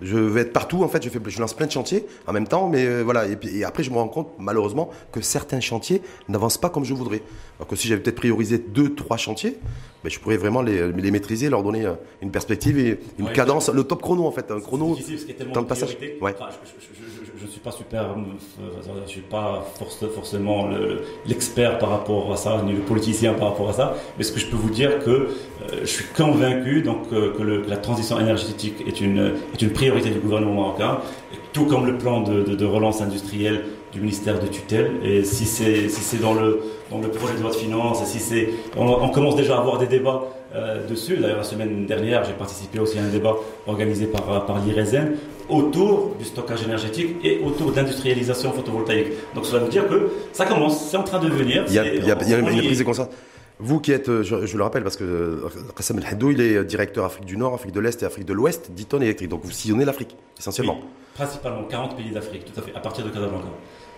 je 0.00 0.18
vais 0.18 0.42
être 0.42 0.52
partout 0.52 0.82
En 0.82 0.88
fait, 0.88 1.02
je, 1.02 1.08
fais, 1.08 1.18
je 1.26 1.40
lance 1.40 1.54
plein 1.54 1.66
de 1.66 1.72
chantiers 1.72 2.04
en 2.26 2.32
même 2.32 2.46
temps, 2.46 2.68
mais 2.68 2.84
euh, 2.84 3.02
voilà. 3.02 3.26
Et, 3.26 3.38
et, 3.54 3.64
après, 3.64 3.82
je 3.82 3.90
me 3.90 3.96
rends 3.96 4.08
compte, 4.08 4.28
malheureusement, 4.38 4.90
que 5.12 5.20
certains 5.20 5.60
chantiers 5.60 6.02
n'avancent 6.28 6.58
pas 6.58 6.68
comme 6.68 6.84
je 6.84 6.94
voudrais. 6.94 7.22
Alors 7.58 7.68
que 7.68 7.76
si 7.76 7.88
j'avais 7.88 8.02
peut-être 8.02 8.16
priorisé 8.16 8.58
deux, 8.58 8.94
trois 8.94 9.16
chantiers, 9.16 9.56
ben, 10.02 10.10
je 10.10 10.18
pourrais 10.18 10.36
vraiment 10.36 10.62
les, 10.62 10.90
les, 10.92 11.10
maîtriser, 11.10 11.48
leur 11.48 11.62
donner 11.62 11.86
euh, 11.86 11.94
une 12.20 12.30
perspective 12.30 12.78
et 12.78 12.98
une 13.18 13.30
cadence, 13.32 13.70
le 13.70 13.84
top 13.84 14.02
chrono 14.02 14.26
en 14.26 14.32
fait, 14.32 14.50
un 14.50 14.60
chrono, 14.60 14.96
temps 15.54 15.62
de 15.62 15.66
passage. 15.66 15.96
Ouais. 16.20 16.34
je, 16.38 17.01
ne 17.44 17.50
suis 17.50 17.60
pas 17.60 17.70
super, 17.70 18.02
euh, 18.02 18.64
je 19.06 19.10
suis 19.10 19.20
pas 19.20 19.64
forcément 20.14 20.68
l'expert 21.26 21.78
par 21.78 21.90
rapport 21.90 22.32
à 22.32 22.36
ça, 22.36 22.62
ni 22.64 22.72
le 22.72 22.80
politicien 22.80 23.34
par 23.34 23.48
rapport 23.50 23.68
à 23.68 23.72
ça, 23.72 23.94
mais 24.16 24.24
ce 24.24 24.32
que 24.32 24.40
je 24.40 24.46
peux 24.46 24.56
vous 24.56 24.70
dire 24.70 24.98
que 25.04 25.28
je 25.80 25.86
suis 25.86 26.04
convaincu 26.16 26.82
donc 26.82 27.08
que, 27.10 27.42
le, 27.42 27.62
que, 27.62 27.70
la 27.70 27.76
transition 27.76 28.18
énergétique 28.18 28.82
est 28.86 29.00
une 29.00 29.34
est 29.54 29.62
une 29.62 29.70
priorité 29.70 30.10
du 30.10 30.18
gouvernement 30.18 30.54
marocain 30.54 30.98
tout 31.52 31.66
comme 31.66 31.86
le 31.86 31.98
plan 31.98 32.20
de, 32.22 32.64
relance 32.64 33.00
industrielle 33.00 33.64
du 33.92 34.00
ministère 34.00 34.40
de 34.40 34.46
tutelle. 34.46 34.92
Et 35.04 35.24
si 35.24 35.44
c'est 35.44 35.88
si 35.88 36.00
c'est 36.00 36.20
dans 36.20 36.34
le 36.34 36.62
dans 36.90 36.98
le 36.98 37.08
projet 37.08 37.34
de 37.34 37.40
loi 37.40 37.50
de 37.50 37.56
finances, 37.56 38.04
si 38.06 38.18
c'est 38.18 38.48
on, 38.76 39.08
commence 39.10 39.36
déjà 39.36 39.56
à 39.56 39.60
avoir 39.60 39.78
des 39.78 39.86
débats 39.86 40.22
euh, 40.54 40.86
dessus. 40.86 41.16
D'ailleurs, 41.16 41.38
la 41.38 41.44
semaine 41.44 41.86
dernière, 41.86 42.24
j'ai 42.24 42.32
participé 42.32 42.78
aussi 42.78 42.98
à 42.98 43.02
un 43.02 43.08
débat 43.08 43.34
organisé 43.66 44.06
par 44.06 44.46
par 44.46 44.58
l'IRESEN 44.64 45.16
autour 45.48 46.14
du 46.18 46.24
stockage 46.24 46.62
énergétique 46.62 47.16
et 47.24 47.40
autour 47.44 47.72
d'industrialisation 47.72 48.52
photovoltaïque. 48.52 49.08
Donc 49.34 49.46
cela 49.46 49.62
veut 49.62 49.68
dire 49.68 49.88
que 49.88 50.10
ça 50.32 50.46
commence, 50.46 50.88
c'est 50.88 50.96
en 50.96 51.02
train 51.02 51.18
de 51.18 51.28
venir. 51.28 51.64
Il 51.68 51.74
y 51.74 51.78
a, 51.78 51.86
il 51.86 52.06
y 52.06 52.10
a, 52.10 52.18
il 52.20 52.28
y 52.28 52.34
a 52.34 52.38
une 52.38 52.46
prise 52.46 52.78
de 52.78 52.84
conscience. 52.84 53.08
Vous 53.58 53.78
qui 53.80 53.92
êtes, 53.92 54.08
euh, 54.08 54.22
je, 54.22 54.56
le 54.56 54.62
rappelle 54.62 54.82
parce 54.82 54.96
que 54.96 55.44
Qassam 55.76 55.98
El 55.98 56.06
Haddou, 56.06 56.32
il 56.32 56.40
est 56.40 56.64
directeur 56.64 57.04
Afrique 57.04 57.26
du 57.26 57.36
Nord, 57.36 57.54
Afrique 57.54 57.72
de 57.72 57.80
l'Est 57.80 58.02
et 58.02 58.06
Afrique 58.06 58.24
de 58.24 58.32
l'Ouest 58.32 58.72
d'Iton 58.72 59.00
Électrique. 59.00 59.28
Donc 59.28 59.42
vous 59.44 59.52
sillonnez 59.52 59.84
l'Afrique, 59.84 60.16
essentiellement. 60.38 60.80
principalement 61.14 61.62
40 61.64 61.96
pays 61.96 62.10
d'Afrique, 62.10 62.44
tout 62.44 62.58
à 62.58 62.62
fait, 62.62 62.74
à 62.74 62.80
partir 62.80 63.04
de 63.04 63.10
Casablanca. 63.10 63.46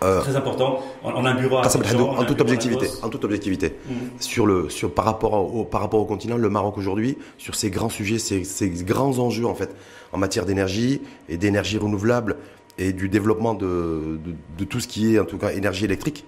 Euh, 0.04 0.20
très 0.20 0.36
important. 0.36 0.82
On, 1.02 1.24
a 1.24 1.30
un 1.30 1.34
bureau 1.34 1.56
à 1.56 1.66
Haddou, 1.66 2.04
en 2.04 2.24
toute 2.24 2.40
objectivité, 2.40 2.88
en 3.02 3.08
toute 3.08 3.24
objectivité, 3.24 3.74
sur 4.20 4.46
le, 4.46 4.68
sur 4.68 4.92
par 4.92 5.04
rapport 5.04 5.32
au, 5.32 5.64
par 5.64 5.80
rapport 5.80 6.00
au 6.00 6.04
continent, 6.04 6.36
le 6.36 6.50
Maroc 6.50 6.76
aujourd'hui, 6.76 7.16
sur 7.38 7.54
ces 7.54 7.70
grands 7.70 7.88
sujets, 7.88 8.18
ces, 8.18 8.44
ces 8.44 8.68
grands 8.68 9.18
enjeux 9.18 9.46
en 9.46 9.54
fait, 9.54 9.74
en 10.12 10.18
matière 10.18 10.44
d'énergie 10.44 11.00
et 11.28 11.36
d'énergie 11.36 11.78
renouvelable 11.78 12.36
et 12.76 12.92
du 12.92 13.08
développement 13.08 13.54
de, 13.54 14.18
de, 14.24 14.34
de 14.58 14.64
tout 14.64 14.80
ce 14.80 14.88
qui 14.88 15.14
est 15.14 15.18
en 15.18 15.24
tout 15.24 15.38
cas 15.38 15.52
énergie 15.52 15.84
électrique. 15.84 16.24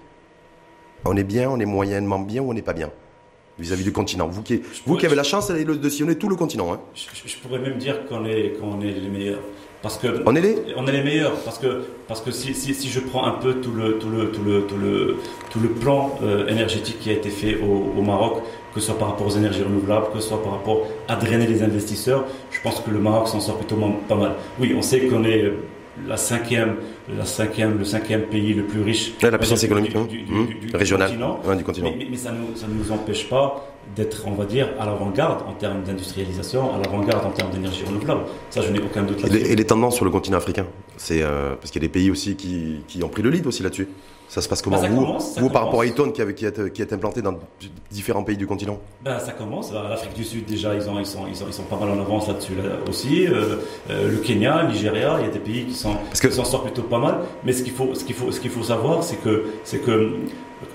On 1.05 1.15
est 1.15 1.23
bien, 1.23 1.49
on 1.49 1.59
est 1.59 1.65
moyennement 1.65 2.19
bien 2.19 2.41
ou 2.41 2.49
on 2.49 2.53
n'est 2.53 2.61
pas 2.61 2.73
bien 2.73 2.89
vis-à-vis 3.59 3.83
du 3.83 3.91
continent? 3.91 4.27
Vous 4.27 4.43
qui, 4.43 4.61
vous 4.85 4.97
qui 4.97 5.05
avez 5.05 5.15
la 5.15 5.23
chance 5.23 5.49
de 5.49 5.89
sillonner 5.89 6.15
tout 6.15 6.29
le 6.29 6.35
continent. 6.35 6.73
Hein. 6.73 6.79
Je, 6.93 7.37
pourrais 7.37 7.59
même 7.59 7.77
dire 7.77 8.05
qu'on 8.05 8.25
est, 8.25 8.53
qu'on 8.59 8.81
est 8.81 8.91
les 8.91 9.09
meilleurs. 9.09 9.41
Parce 9.81 9.97
que 9.99 10.07
on 10.25 10.35
est 10.35 10.41
les 10.41 10.55
on 10.75 10.87
est 10.87 10.91
les 10.91 11.03
meilleurs 11.03 11.35
parce 11.45 11.59
que 11.59 11.83
parce 12.07 12.21
que 12.21 12.31
si, 12.31 12.55
si, 12.55 12.73
si, 12.73 12.89
je 12.89 12.99
prends 12.99 13.25
un 13.25 13.33
peu 13.33 13.55
tout 13.55 13.71
le 13.71 13.99
tout 13.99 14.09
le 14.09 14.31
tout 14.31 14.43
le 14.43 14.61
tout 14.61 14.77
le 14.77 15.17
tout 15.51 15.59
le 15.59 15.69
plan 15.69 16.17
euh, 16.23 16.47
énergétique 16.47 16.99
qui 16.99 17.11
a 17.11 17.13
été 17.13 17.29
fait 17.29 17.57
au, 17.57 17.99
au, 17.99 18.01
Maroc, 18.01 18.41
que 18.73 18.79
ce 18.79 18.87
soit 18.87 18.97
par 18.97 19.09
rapport 19.09 19.27
aux 19.27 19.37
énergies 19.37 19.61
renouvelables, 19.61 20.07
que 20.11 20.19
ce 20.19 20.29
soit 20.29 20.41
par 20.41 20.53
rapport 20.53 20.87
à 21.07 21.15
drainer 21.15 21.45
les 21.45 21.61
investisseurs, 21.61 22.25
je 22.49 22.59
pense 22.61 22.79
que 22.79 22.89
le 22.89 22.99
Maroc 22.99 23.27
s'en 23.27 23.39
sort 23.39 23.57
plutôt 23.57 23.77
pas 24.07 24.15
mal. 24.15 24.31
Oui, 24.59 24.73
on 24.75 24.81
sait 24.81 25.01
qu'on 25.01 25.23
est 25.23 25.51
la 26.07 26.17
cinquième, 26.17 26.75
la 27.15 27.25
cinquième, 27.25 27.77
le 27.77 27.85
cinquième 27.85 28.23
pays 28.23 28.53
le 28.53 28.63
plus 28.63 28.81
riche. 28.81 29.13
la 29.21 29.37
puissance 29.37 29.63
économique 29.63 29.95
du, 30.07 30.21
du, 30.23 30.55
du, 30.55 30.71
continent. 31.63 31.93
Mais, 32.09 32.17
ça 32.17 32.31
ne 32.31 32.37
nous, 32.37 32.83
nous 32.83 32.91
empêche 32.91 33.29
pas 33.29 33.76
d'être, 33.95 34.23
on 34.27 34.33
va 34.33 34.45
dire, 34.45 34.69
à 34.79 34.85
l'avant-garde 34.85 35.43
en 35.47 35.53
termes 35.53 35.83
d'industrialisation, 35.83 36.73
à 36.75 36.77
l'avant-garde 36.77 37.25
en 37.25 37.31
termes 37.31 37.51
d'énergie 37.51 37.83
renouvelable. 37.85 38.21
Ça, 38.49 38.61
je 38.61 38.71
n'ai 38.71 38.79
aucun 38.79 39.03
doute 39.03 39.21
là-dessus. 39.21 39.51
Et, 39.51 39.55
les 39.55 39.65
tendances 39.65 39.95
sur 39.95 40.05
le 40.05 40.11
continent 40.11 40.37
africain 40.37 40.65
C'est 40.97 41.21
euh, 41.21 41.55
parce 41.55 41.71
qu'il 41.71 41.81
y 41.81 41.85
a 41.85 41.87
des 41.87 41.91
pays 41.91 42.11
aussi 42.11 42.35
qui, 42.35 43.03
ont 43.03 43.09
pris 43.09 43.21
le 43.21 43.29
lead 43.29 43.47
aussi 43.47 43.63
là-dessus. 43.63 43.87
Ça 44.29 44.41
se 44.41 44.49
passe 44.49 44.61
comment 44.61 44.81
bah, 44.81 44.89
vous, 44.89 45.17
vous 45.37 45.49
par 45.49 45.65
rapport 45.65 45.81
à 45.81 45.85
Eton 45.85 46.11
qui, 46.11 46.21
qui, 46.33 46.45
est, 46.45 46.73
qui 46.73 46.81
est 46.81 46.93
implanté 46.93 47.21
dans 47.21 47.39
différents 47.89 48.23
pays 48.23 48.35
du 48.35 48.45
continent? 48.45 48.77
Ben, 49.03 49.19
Ça 49.19 49.31
commence. 49.31 49.71
L'Afrique 49.71 50.13
du 50.15 50.25
Sud, 50.25 50.45
déjà, 50.45 50.75
ils, 50.75 50.89
ont, 50.89 50.99
ils, 50.99 51.05
sont, 51.05 51.25
ils, 51.27 51.35
sont, 51.35 51.63
pas 51.63 51.77
mal 51.77 51.89
en 51.89 52.01
avance 52.01 52.27
là-dessus 52.27 52.53
aussi. 52.89 53.25
Euh, 53.25 53.57
euh, 53.89 54.11
le 54.11 54.17
Kenya, 54.17 54.63
le 54.63 54.73
Nigeria, 54.73 55.17
il 55.19 55.27
y 55.27 55.29
a 55.29 55.31
des 55.31 55.39
pays 55.39 55.65
qui 55.65 55.73
s'en 55.73 55.97
sortent 56.43 56.65
plutôt 56.65 56.83
pas 56.83 56.99
mal. 56.99 57.19
Mais 57.45 57.53
ce 57.53 57.63
qu'il 57.63 57.73
faut, 57.73 57.95
ce 57.95 58.03
qu'il 58.03 58.15
faut, 58.15 58.31
ce 58.31 58.41
qu'il 58.41 58.51
faut 58.51 58.63
savoir, 58.63 59.01
c'est 59.03 59.17
que, 59.17 59.45
c'est 59.63 59.79
que 59.79 60.11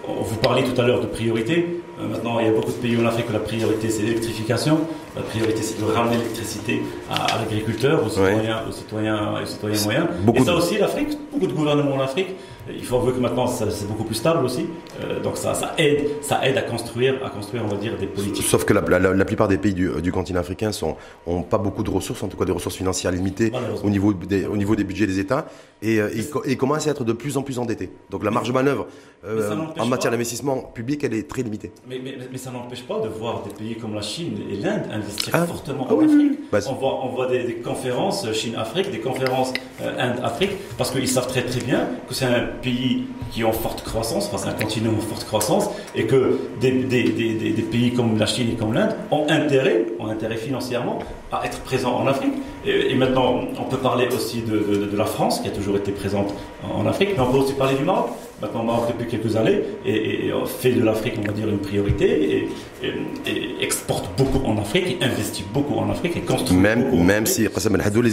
vous 0.07 0.37
parliez 0.37 0.65
tout 0.65 0.81
à 0.81 0.87
l'heure 0.87 1.01
de 1.01 1.07
priorité. 1.07 1.83
Euh, 2.01 2.09
maintenant, 2.09 2.41
il 2.41 2.47
y 2.47 2.49
a 2.49 2.53
beaucoup 2.53 2.73
de 2.73 2.77
pays 2.77 2.97
en 2.97 3.05
Afrique 3.05 3.29
où 3.29 3.33
la 3.33 3.39
priorité 3.41 3.91
c'est 3.91 4.03
l'électrification. 4.03 4.79
La 5.15 5.23
priorité 5.23 5.61
c'est 5.61 5.79
de 5.79 5.85
ramener 5.85 6.17
l'électricité 6.17 6.83
à, 7.11 7.39
l'agriculteur, 7.39 8.05
aux 8.05 8.09
citoyens, 8.09 8.63
aux 8.67 8.73
citoyens, 8.73 9.35
aux 9.43 9.47
citoyens 9.47 9.85
moyens. 9.85 10.07
et 10.35 10.41
ça 10.41 10.55
aussi, 10.55 10.79
l'Afrique, 10.79 11.19
beaucoup 11.31 11.47
de 11.47 11.53
gouvernements 11.53 11.97
en 11.97 12.01
Afrique 12.01 12.29
il 12.69 12.85
faut 12.85 12.97
avouer 12.97 13.13
que 13.13 13.19
maintenant 13.19 13.47
c'est 13.47 13.87
beaucoup 13.89 14.05
plus 14.05 14.15
stable 14.15 14.45
aussi, 14.45 14.67
euh, 15.01 15.21
donc 15.21 15.37
ça, 15.37 15.55
ça, 15.55 15.75
aide, 15.79 16.07
ça 16.21 16.47
aide 16.47 16.57
à 16.57 16.63
construire, 16.63 17.25
à 17.25 17.31
construire, 17.31 17.65
on 17.65 17.69
va 17.69 17.77
dire, 17.77 17.97
des 17.97 18.07
politiques. 18.07 18.45
Sauf 18.45 18.65
que 18.65 18.73
la, 18.73 18.99
la, 18.99 19.25
plupart 19.25 19.49
des 19.49 19.59
pays 19.59 19.75
du, 19.75 19.91
du 20.01 20.13
continent 20.13 20.41
africain 20.41 20.71
sont, 20.73 20.97
ont 21.27 21.43
pas 21.43 21.59
beaucoup 21.59 21.83
de 21.83 21.91
ressources, 21.91 22.23
en 22.23 22.29
tout 22.29 22.37
cas 22.37 22.45
des 22.45 22.53
ressources 22.53 22.77
financières 22.77 23.13
limitées 23.13 23.53
au 23.83 23.91
niveau 23.91 24.13
des, 24.13 24.47
au 24.47 24.57
niveau 24.57 24.77
des 24.77 24.85
budgets 24.85 25.07
des 25.07 25.19
États, 25.19 25.47
et, 25.83 26.01
euh, 26.01 26.11
et, 26.45 26.57
commencent 26.57 26.87
à 26.87 26.91
être 26.91 27.05
de 27.05 27.13
plus 27.13 27.37
en 27.37 27.43
plus 27.43 27.59
endettés. 27.59 27.91
Donc 28.11 28.23
la 28.23 28.31
marge 28.31 28.49
de 28.49 28.53
manœuvre 28.53 28.87
euh, 29.25 29.57
en 29.79 29.87
matière 29.87 30.13
d'investissement 30.13 30.59
public, 30.59 31.03
elle 31.03 31.15
est 31.15 31.29
très 31.29 31.43
limitée. 31.43 31.73
Mais, 31.89 32.01
mais, 32.03 32.17
mais 32.31 32.39
ça 32.39 32.53
n'empêche 32.53 32.85
pas 32.85 33.01
de 33.01 33.09
voir 33.09 33.43
des 33.43 33.51
pays 33.53 33.77
comme 33.77 33.95
la 33.95 34.03
Chine 34.03 34.39
et 34.51 34.57
l'Inde 34.57 34.85
investir 34.93 35.31
ah. 35.35 35.47
fortement 35.47 35.87
ah 35.91 35.95
en 35.95 36.05
Afrique. 36.05 36.39
Bah, 36.53 36.59
on 36.69 36.75
voit, 36.75 37.05
on 37.05 37.09
voit 37.09 37.27
des, 37.27 37.43
des 37.43 37.55
conférences 37.55 38.31
Chine-Afrique, 38.33 38.91
des 38.93 39.01
conférences 39.01 39.53
Inde-Afrique, 39.81 40.53
parce 40.79 40.91
qu'ils 40.91 41.09
savent 41.09 41.27
très 41.27 41.43
très 41.43 41.61
bien 41.61 41.89
que 42.09 42.15
c'est 42.15 42.27
un 42.27 42.52
pays 42.61 43.05
qui 43.31 43.45
ont 43.45 43.53
forte 43.53 43.83
croissance, 43.83 44.27
enfin 44.27 44.39
c'est 44.39 44.49
un 44.51 44.65
continent 44.65 44.93
en 44.97 45.01
forte 45.01 45.25
croissance, 45.25 45.71
et 45.95 46.07
que 46.07 46.39
des, 46.61 46.71
des, 46.71 47.03
des, 47.05 47.63
pays 47.63 47.93
comme 47.93 48.19
la 48.19 48.27
Chine 48.27 48.51
et 48.53 48.55
comme 48.55 48.75
l'Inde 48.75 48.95
ont 49.11 49.27
intérêt, 49.29 49.87
ont 49.99 50.09
intérêt 50.09 50.37
financièrement 50.37 50.99
à 51.31 51.45
être 51.47 51.61
présents 51.61 51.97
en 51.97 52.07
Afrique. 52.07 52.35
Et, 52.65 52.95
maintenant, 52.95 53.41
on 53.59 53.65
peut 53.65 53.79
parler 53.79 54.07
aussi 54.15 54.43
de, 54.43 54.87
de, 54.91 54.97
la 54.97 55.07
France, 55.07 55.41
qui 55.41 55.49
a 55.49 55.51
toujours 55.51 55.77
été 55.77 55.91
présente 55.93 56.33
en 56.63 56.87
Afrique, 56.87 57.11
mais 57.17 57.21
on 57.21 57.33
peut 57.33 57.39
aussi 57.39 57.55
parler 57.55 57.77
du 57.77 57.85
Maroc 57.85 58.11
maintenant 58.43 58.65
Maroc 58.65 58.89
depuis 58.89 59.09
quelques 59.09 59.37
années, 59.37 59.63
et, 59.87 60.31
fait 60.47 60.73
de 60.73 60.83
l'Afrique, 60.83 61.15
on 61.19 61.23
va 61.27 61.33
dire, 61.33 61.49
une 61.49 61.59
priorité, 61.61 62.49
et, 62.83 63.63
exporte 63.63 64.11
beaucoup 64.19 64.45
en 64.45 64.59
Afrique, 64.59 64.99
et 65.01 65.05
investit 65.05 65.45
beaucoup 65.55 65.77
en 65.77 65.89
Afrique, 65.91 66.17
et 66.17 66.21
construit 66.21 66.57
Même, 66.57 66.91
beaucoup 66.91 67.03
même 67.03 67.25
si, 67.25 67.43
les, 67.43 68.11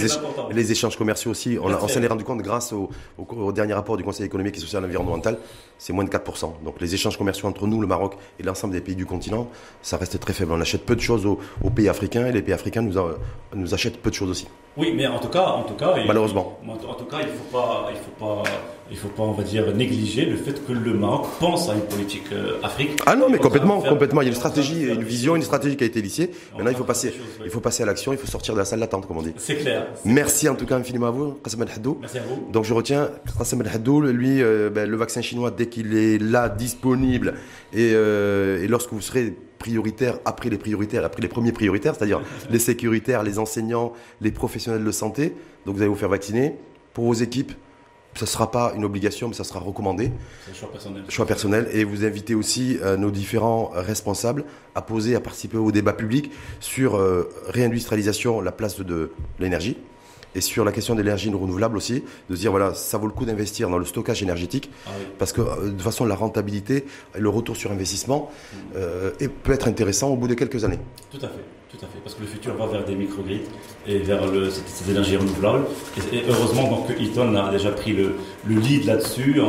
les, 0.51 0.71
échanges 0.71 0.95
commerciaux 0.95 1.31
aussi, 1.31 1.57
on, 1.61 1.87
s'en 1.87 2.01
est 2.01 2.07
rendu 2.07 2.23
compte 2.23 2.41
grâce 2.41 2.71
au, 2.73 2.89
dernier 3.51 3.73
rapport 3.73 3.97
du 3.97 4.03
Conseil 4.03 4.27
économique 4.27 4.55
et 4.57 4.59
social 4.59 4.83
et 4.83 4.85
environnemental, 4.85 5.39
c'est 5.79 5.93
moins 5.93 6.03
de 6.03 6.09
4%. 6.09 6.63
Donc 6.63 6.79
les 6.79 6.93
échanges 6.93 7.17
commerciaux 7.17 7.47
entre 7.47 7.65
nous, 7.65 7.81
le 7.81 7.87
Maroc 7.87 8.13
et 8.39 8.43
l'ensemble 8.43 8.73
des 8.73 8.81
pays 8.81 8.95
du 8.95 9.07
continent, 9.07 9.47
ça 9.81 9.97
reste 9.97 10.19
très 10.19 10.33
faible. 10.33 10.51
On 10.51 10.61
achète 10.61 10.85
peu 10.85 10.95
de 10.95 11.01
choses 11.01 11.25
aux, 11.25 11.39
pays 11.71 11.89
africains, 11.89 12.27
et 12.27 12.31
les 12.31 12.43
pays 12.43 12.53
africains 12.53 12.83
nous, 12.83 12.93
nous 13.55 13.73
achètent 13.73 13.97
peu 13.97 14.11
de 14.11 14.15
choses 14.15 14.29
aussi. 14.29 14.47
Oui, 14.77 14.93
mais 14.95 15.07
en 15.07 15.19
tout 15.19 15.29
cas, 15.29 15.47
en 15.47 15.63
tout 15.63 15.73
cas, 15.73 15.95
malheureusement. 16.05 16.59
en, 16.67 16.93
tout 16.93 17.05
cas, 17.05 17.17
il 17.21 17.27
faut 17.27 17.57
pas, 17.57 17.89
il 17.91 17.97
faut 17.97 18.25
pas, 18.25 18.43
il 18.91 18.97
faut 18.97 19.07
pas, 19.07 19.23
on 19.23 19.31
va 19.33 19.43
dire, 19.43 19.73
négliger 19.75 20.25
le 20.25 20.35
fait 20.35 20.65
que 20.65 20.71
le 20.71 20.93
Maroc 20.93 21.27
pense 21.39 21.69
à 21.69 21.75
une 21.75 21.81
politique 21.81 22.31
euh, 22.31 22.59
Afrique. 22.63 22.99
Ah 23.05 23.15
non, 23.15 23.29
mais 23.29 23.37
complètement, 23.37 23.81
complètement. 23.81 24.21
Il 24.21 24.25
y 24.25 24.27
a 24.27 24.31
une 24.31 24.35
stratégie, 24.35 24.83
une 24.83 25.03
vision, 25.03 25.35
une 25.35 25.43
stratégie 25.43 25.77
qui 25.77 25.83
a 25.83 25.87
été 25.87 26.01
lissée. 26.01 26.31
Maintenant, 26.55 26.71
il 26.71 26.77
faut 26.77 26.83
passer, 26.83 27.13
il 27.43 27.49
faut 27.51 27.59
passer 27.59 27.83
à 27.83 27.85
l'action, 27.85 28.11
il 28.11 28.17
faut 28.17 28.27
sortir 28.27 28.53
de 28.53 28.59
la 28.59 28.65
salle 28.65 28.79
d'attente, 28.79 29.07
comme 29.07 29.17
on 29.17 29.21
dit. 29.21 29.33
C'est 29.37 29.55
clair. 29.55 29.87
Merci 30.05 30.49
en 30.49 30.55
tout 30.55 30.65
cas 30.65 30.75
infiniment 30.75 31.07
à 31.07 31.11
vous, 31.11 31.33
Qassam 31.43 31.61
El 31.61 31.69
Haddou. 31.69 31.97
Merci 32.01 32.17
à 32.17 32.21
vous. 32.23 32.51
Donc 32.51 32.65
je 32.65 32.73
retiens 32.73 33.09
Qassam 33.37 33.61
El 33.61 33.67
Haddou, 33.67 34.01
lui, 34.01 34.41
euh, 34.41 34.69
ben, 34.69 34.89
le 34.89 34.97
vaccin 34.97 35.21
chinois, 35.21 35.51
dès 35.51 35.67
qu'il 35.67 35.95
est 35.95 36.17
là, 36.17 36.49
disponible, 36.49 37.35
et, 37.73 37.91
euh, 37.93 38.63
et 38.63 38.67
lorsque 38.67 38.91
vous 38.91 39.01
serez 39.01 39.35
prioritaires 39.59 40.19
après 40.25 40.49
les 40.49 40.57
prioritaires, 40.57 41.05
après 41.05 41.21
les 41.21 41.27
premiers 41.27 41.51
prioritaires, 41.51 41.93
c'est-à-dire 41.95 42.21
les 42.49 42.59
sécuritaires, 42.59 43.21
les 43.23 43.37
enseignants, 43.37 43.93
les 44.21 44.31
professionnels 44.31 44.83
de 44.83 44.91
santé. 44.91 45.35
Donc 45.65 45.75
vous 45.75 45.81
allez 45.81 45.89
vous 45.89 45.95
faire 45.95 46.09
vacciner. 46.09 46.55
Pour 46.93 47.05
vos 47.05 47.13
équipes, 47.13 47.53
ce 48.15 48.23
ne 48.23 48.27
sera 48.27 48.51
pas 48.51 48.73
une 48.75 48.83
obligation, 48.83 49.27
mais 49.27 49.33
ça 49.33 49.43
sera 49.43 49.59
recommandé. 49.59 50.11
C'est 50.45 50.51
un 50.51 50.53
choix 50.53 50.71
personnel. 50.71 51.03
Choix 51.09 51.25
personnel. 51.25 51.69
Et 51.71 51.83
vous 51.83 52.03
invitez 52.03 52.35
aussi 52.35 52.77
euh, 52.81 52.97
nos 52.97 53.11
différents 53.11 53.71
responsables 53.73 54.45
à 54.75 54.81
poser, 54.81 55.15
à 55.15 55.19
participer 55.19 55.57
au 55.57 55.71
débat 55.71 55.93
public 55.93 56.31
sur 56.59 56.97
euh, 56.97 57.29
réindustrialisation, 57.47 58.41
la 58.41 58.51
place 58.51 58.79
de 58.79 59.11
l'énergie 59.39 59.77
et 60.35 60.41
sur 60.41 60.63
la 60.63 60.71
question 60.71 60.95
de 60.95 61.01
l'énergie 61.01 61.29
renouvelable 61.29 61.77
aussi, 61.77 62.03
de 62.29 62.35
se 62.35 62.39
dire 62.39 62.51
voilà, 62.51 62.73
ça 62.73 62.97
vaut 62.97 63.07
le 63.07 63.13
coup 63.13 63.25
d'investir 63.25 63.69
dans 63.69 63.77
le 63.77 63.85
stockage 63.85 64.21
énergétique, 64.21 64.69
ah 64.85 64.91
parce 65.17 65.33
que 65.33 65.41
euh, 65.41 65.65
de 65.65 65.69
toute 65.71 65.81
façon 65.81 66.05
la 66.05 66.15
rentabilité 66.15 66.85
et 67.15 67.19
le 67.19 67.29
retour 67.29 67.55
sur 67.55 67.71
investissement 67.71 68.31
euh, 68.75 69.11
peut 69.43 69.53
être 69.53 69.67
intéressant 69.67 70.09
au 70.09 70.15
bout 70.15 70.27
de 70.27 70.35
quelques 70.35 70.63
années. 70.63 70.79
Tout 71.11 71.17
à 71.17 71.29
fait. 71.29 71.58
Tout 71.69 71.85
à 71.85 71.87
fait, 71.87 71.99
parce 72.03 72.15
que 72.15 72.21
le 72.21 72.27
futur 72.27 72.55
va 72.55 72.65
vers 72.65 72.83
des 72.83 72.95
microgrids 72.95 73.41
et 73.85 73.99
vers 73.99 74.25
le, 74.25 74.49
ces, 74.49 74.89
énergies 74.89 75.17
renouvelables. 75.17 75.65
Et, 76.11 76.23
heureusement 76.27 76.67
donc, 76.67 76.87
Eaton 76.99 77.35
a 77.35 77.51
déjà 77.51 77.69
pris 77.69 77.93
le, 77.93 78.15
le 78.47 78.55
lead 78.59 78.85
là-dessus 78.85 79.39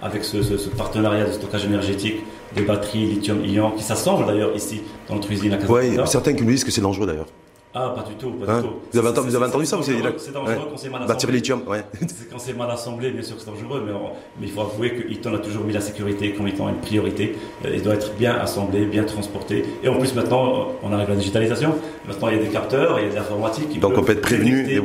avec 0.00 0.22
ce, 0.24 0.68
partenariat 0.68 1.24
de 1.24 1.32
stockage 1.32 1.64
énergétique 1.64 2.22
des 2.54 2.62
batteries 2.62 3.06
lithium-ion 3.06 3.72
qui 3.72 3.82
s'assemblent 3.82 4.26
d'ailleurs 4.26 4.54
ici 4.54 4.82
dans 5.08 5.16
notre 5.16 5.32
usine 5.32 5.54
à 5.54 5.58
Oui, 5.68 5.96
certains 6.06 6.32
qui 6.32 6.44
nous 6.44 6.50
disent 6.52 6.64
que 6.64 6.70
c'est 6.70 6.80
dangereux 6.80 7.06
d'ailleurs. 7.06 7.26
Ah, 7.74 7.94
pas 7.96 8.02
du 8.02 8.14
tout, 8.16 8.30
pas 8.32 8.44
du 8.44 8.52
hein 8.52 8.62
tout. 8.62 8.74
Vous 8.92 8.98
avez, 8.98 9.08
entendu, 9.08 9.28
vous 9.28 9.36
avez 9.36 9.46
entendu 9.46 9.64
ça 9.64 9.78
C'est 9.82 9.92
dangereux, 9.94 10.16
dangereux 10.32 10.66
quand 10.70 10.76
c'est 10.76 10.90
mal 10.90 11.02
assemblé. 11.02 11.36
lithium, 11.36 11.62
ouais. 11.66 11.84
quand 12.30 12.38
c'est 12.38 12.52
mal 12.52 12.70
assemblé, 12.70 13.10
bien 13.12 13.22
sûr 13.22 13.36
que 13.36 13.42
c'est 13.42 13.50
dangereux, 13.50 13.82
mais, 13.86 13.92
mais, 14.38 14.46
il 14.46 14.52
faut 14.52 14.60
avouer 14.60 14.90
que 14.94 15.10
Eaton 15.10 15.34
a 15.34 15.38
toujours 15.38 15.64
mis 15.64 15.72
la 15.72 15.80
sécurité 15.80 16.34
comme 16.34 16.48
étant 16.48 16.68
une 16.68 16.80
priorité. 16.80 17.34
Euh, 17.64 17.70
il 17.74 17.82
doit 17.82 17.94
être 17.94 18.14
bien 18.14 18.34
assemblé, 18.34 18.84
bien 18.84 19.04
transporté. 19.04 19.64
Et 19.82 19.88
en 19.88 19.96
plus, 19.98 20.14
maintenant, 20.14 20.54
euh, 20.54 20.64
on 20.82 20.92
arrive 20.92 21.06
à 21.06 21.14
la 21.14 21.16
digitalisation. 21.16 21.74
Maintenant, 22.06 22.28
il 22.28 22.36
y 22.36 22.40
a 22.40 22.42
des 22.42 22.50
capteurs, 22.50 23.00
il 23.00 23.04
y 23.04 23.08
a 23.08 23.10
de 23.10 23.14
l'informatique. 23.14 23.80
Donc, 23.80 23.96
on 23.96 24.02
peut 24.02 24.12
être 24.12 24.20
prévenu 24.20 24.64
des, 24.64 24.80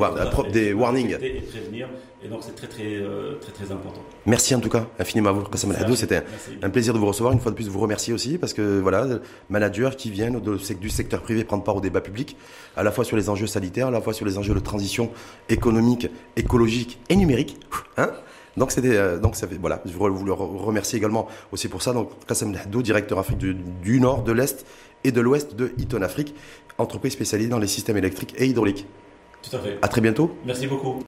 des 0.52 0.74
warnings. 0.74 1.18
Et 1.22 1.42
prévenir. 1.42 1.90
Et 2.24 2.28
donc, 2.30 2.40
c'est 2.42 2.56
très, 2.56 2.68
très, 2.68 2.96
euh, 2.96 3.36
très, 3.40 3.52
très, 3.52 3.72
important. 3.72 4.02
Merci 4.26 4.56
en 4.56 4.60
tout 4.60 4.70
cas, 4.70 4.88
infiniment 4.98 5.30
à 5.30 5.34
vous, 5.34 5.44
Kassam 5.44 5.72
Hadou. 5.72 5.96
C'était 5.96 6.24
un 6.64 6.70
plaisir 6.70 6.94
de 6.94 7.00
vous 7.00 7.06
recevoir. 7.06 7.32
Une 7.32 7.40
fois 7.40 7.52
de 7.52 7.56
plus, 7.56 7.70
vous 7.70 7.80
remercier 7.80 8.14
aussi, 8.14 8.38
parce 8.38 8.54
que 8.54 8.80
voilà, 8.80 9.08
managers 9.50 9.92
qui 9.98 10.10
viennent 10.10 10.40
du 10.40 10.90
secteur 10.90 11.22
privé 11.22 11.44
prendre 11.44 11.64
part 11.64 11.76
au 11.76 11.82
débat 11.82 12.02
public, 12.02 12.36
à 12.76 12.84
la 12.84 12.92
fois 12.92 13.04
sur 13.04 13.18
les 13.18 13.30
enjeux 13.30 13.46
sanitaires, 13.48 13.88
à 13.88 13.92
la 13.92 14.02
fois 14.02 14.14
sur 14.14 14.26
les 14.26 14.38
enjeux 14.38 14.56
de 14.56 14.60
transition 14.60 15.12
économique, 15.50 16.10
écologique 16.36 17.00
et 17.10 17.16
numérique. 17.16 17.60
Hein 17.98 18.12
donc 18.58 18.72
c'était 18.72 18.98
euh, 18.98 19.20
donc 19.20 19.36
ça 19.36 19.48
fait, 19.48 19.58
voilà, 19.58 19.82
je 19.86 19.92
vous 19.94 20.08
le 20.08 20.34
remercie 20.34 20.98
également 20.98 21.28
aussi 21.52 21.68
pour 21.68 21.84
ça. 21.84 21.94
Donc 21.94 22.10
Kassam 22.26 22.54
Hadou, 22.56 22.82
directeur 22.82 23.20
Afrique 23.20 23.38
du, 23.38 24.00
Nord, 24.00 24.24
de 24.24 24.32
l'Est 24.32 24.66
et 25.04 25.12
de 25.12 25.22
l'Ouest 25.22 25.56
de 25.56 25.72
Eaton 25.78 26.02
Afrique, 26.02 26.34
entreprise 26.80 27.14
spécialisée 27.14 27.50
dans 27.50 27.60
les 27.60 27.68
systèmes 27.68 27.98
électriques 27.98 28.34
et 28.38 28.48
hydrauliques. 28.48 28.88
Tout 29.44 29.56
à 29.56 29.60
fait. 29.60 29.78
À 29.82 29.88
très 29.88 30.02
bientôt. 30.02 30.36
Merci 30.44 30.66
beaucoup. 30.66 31.04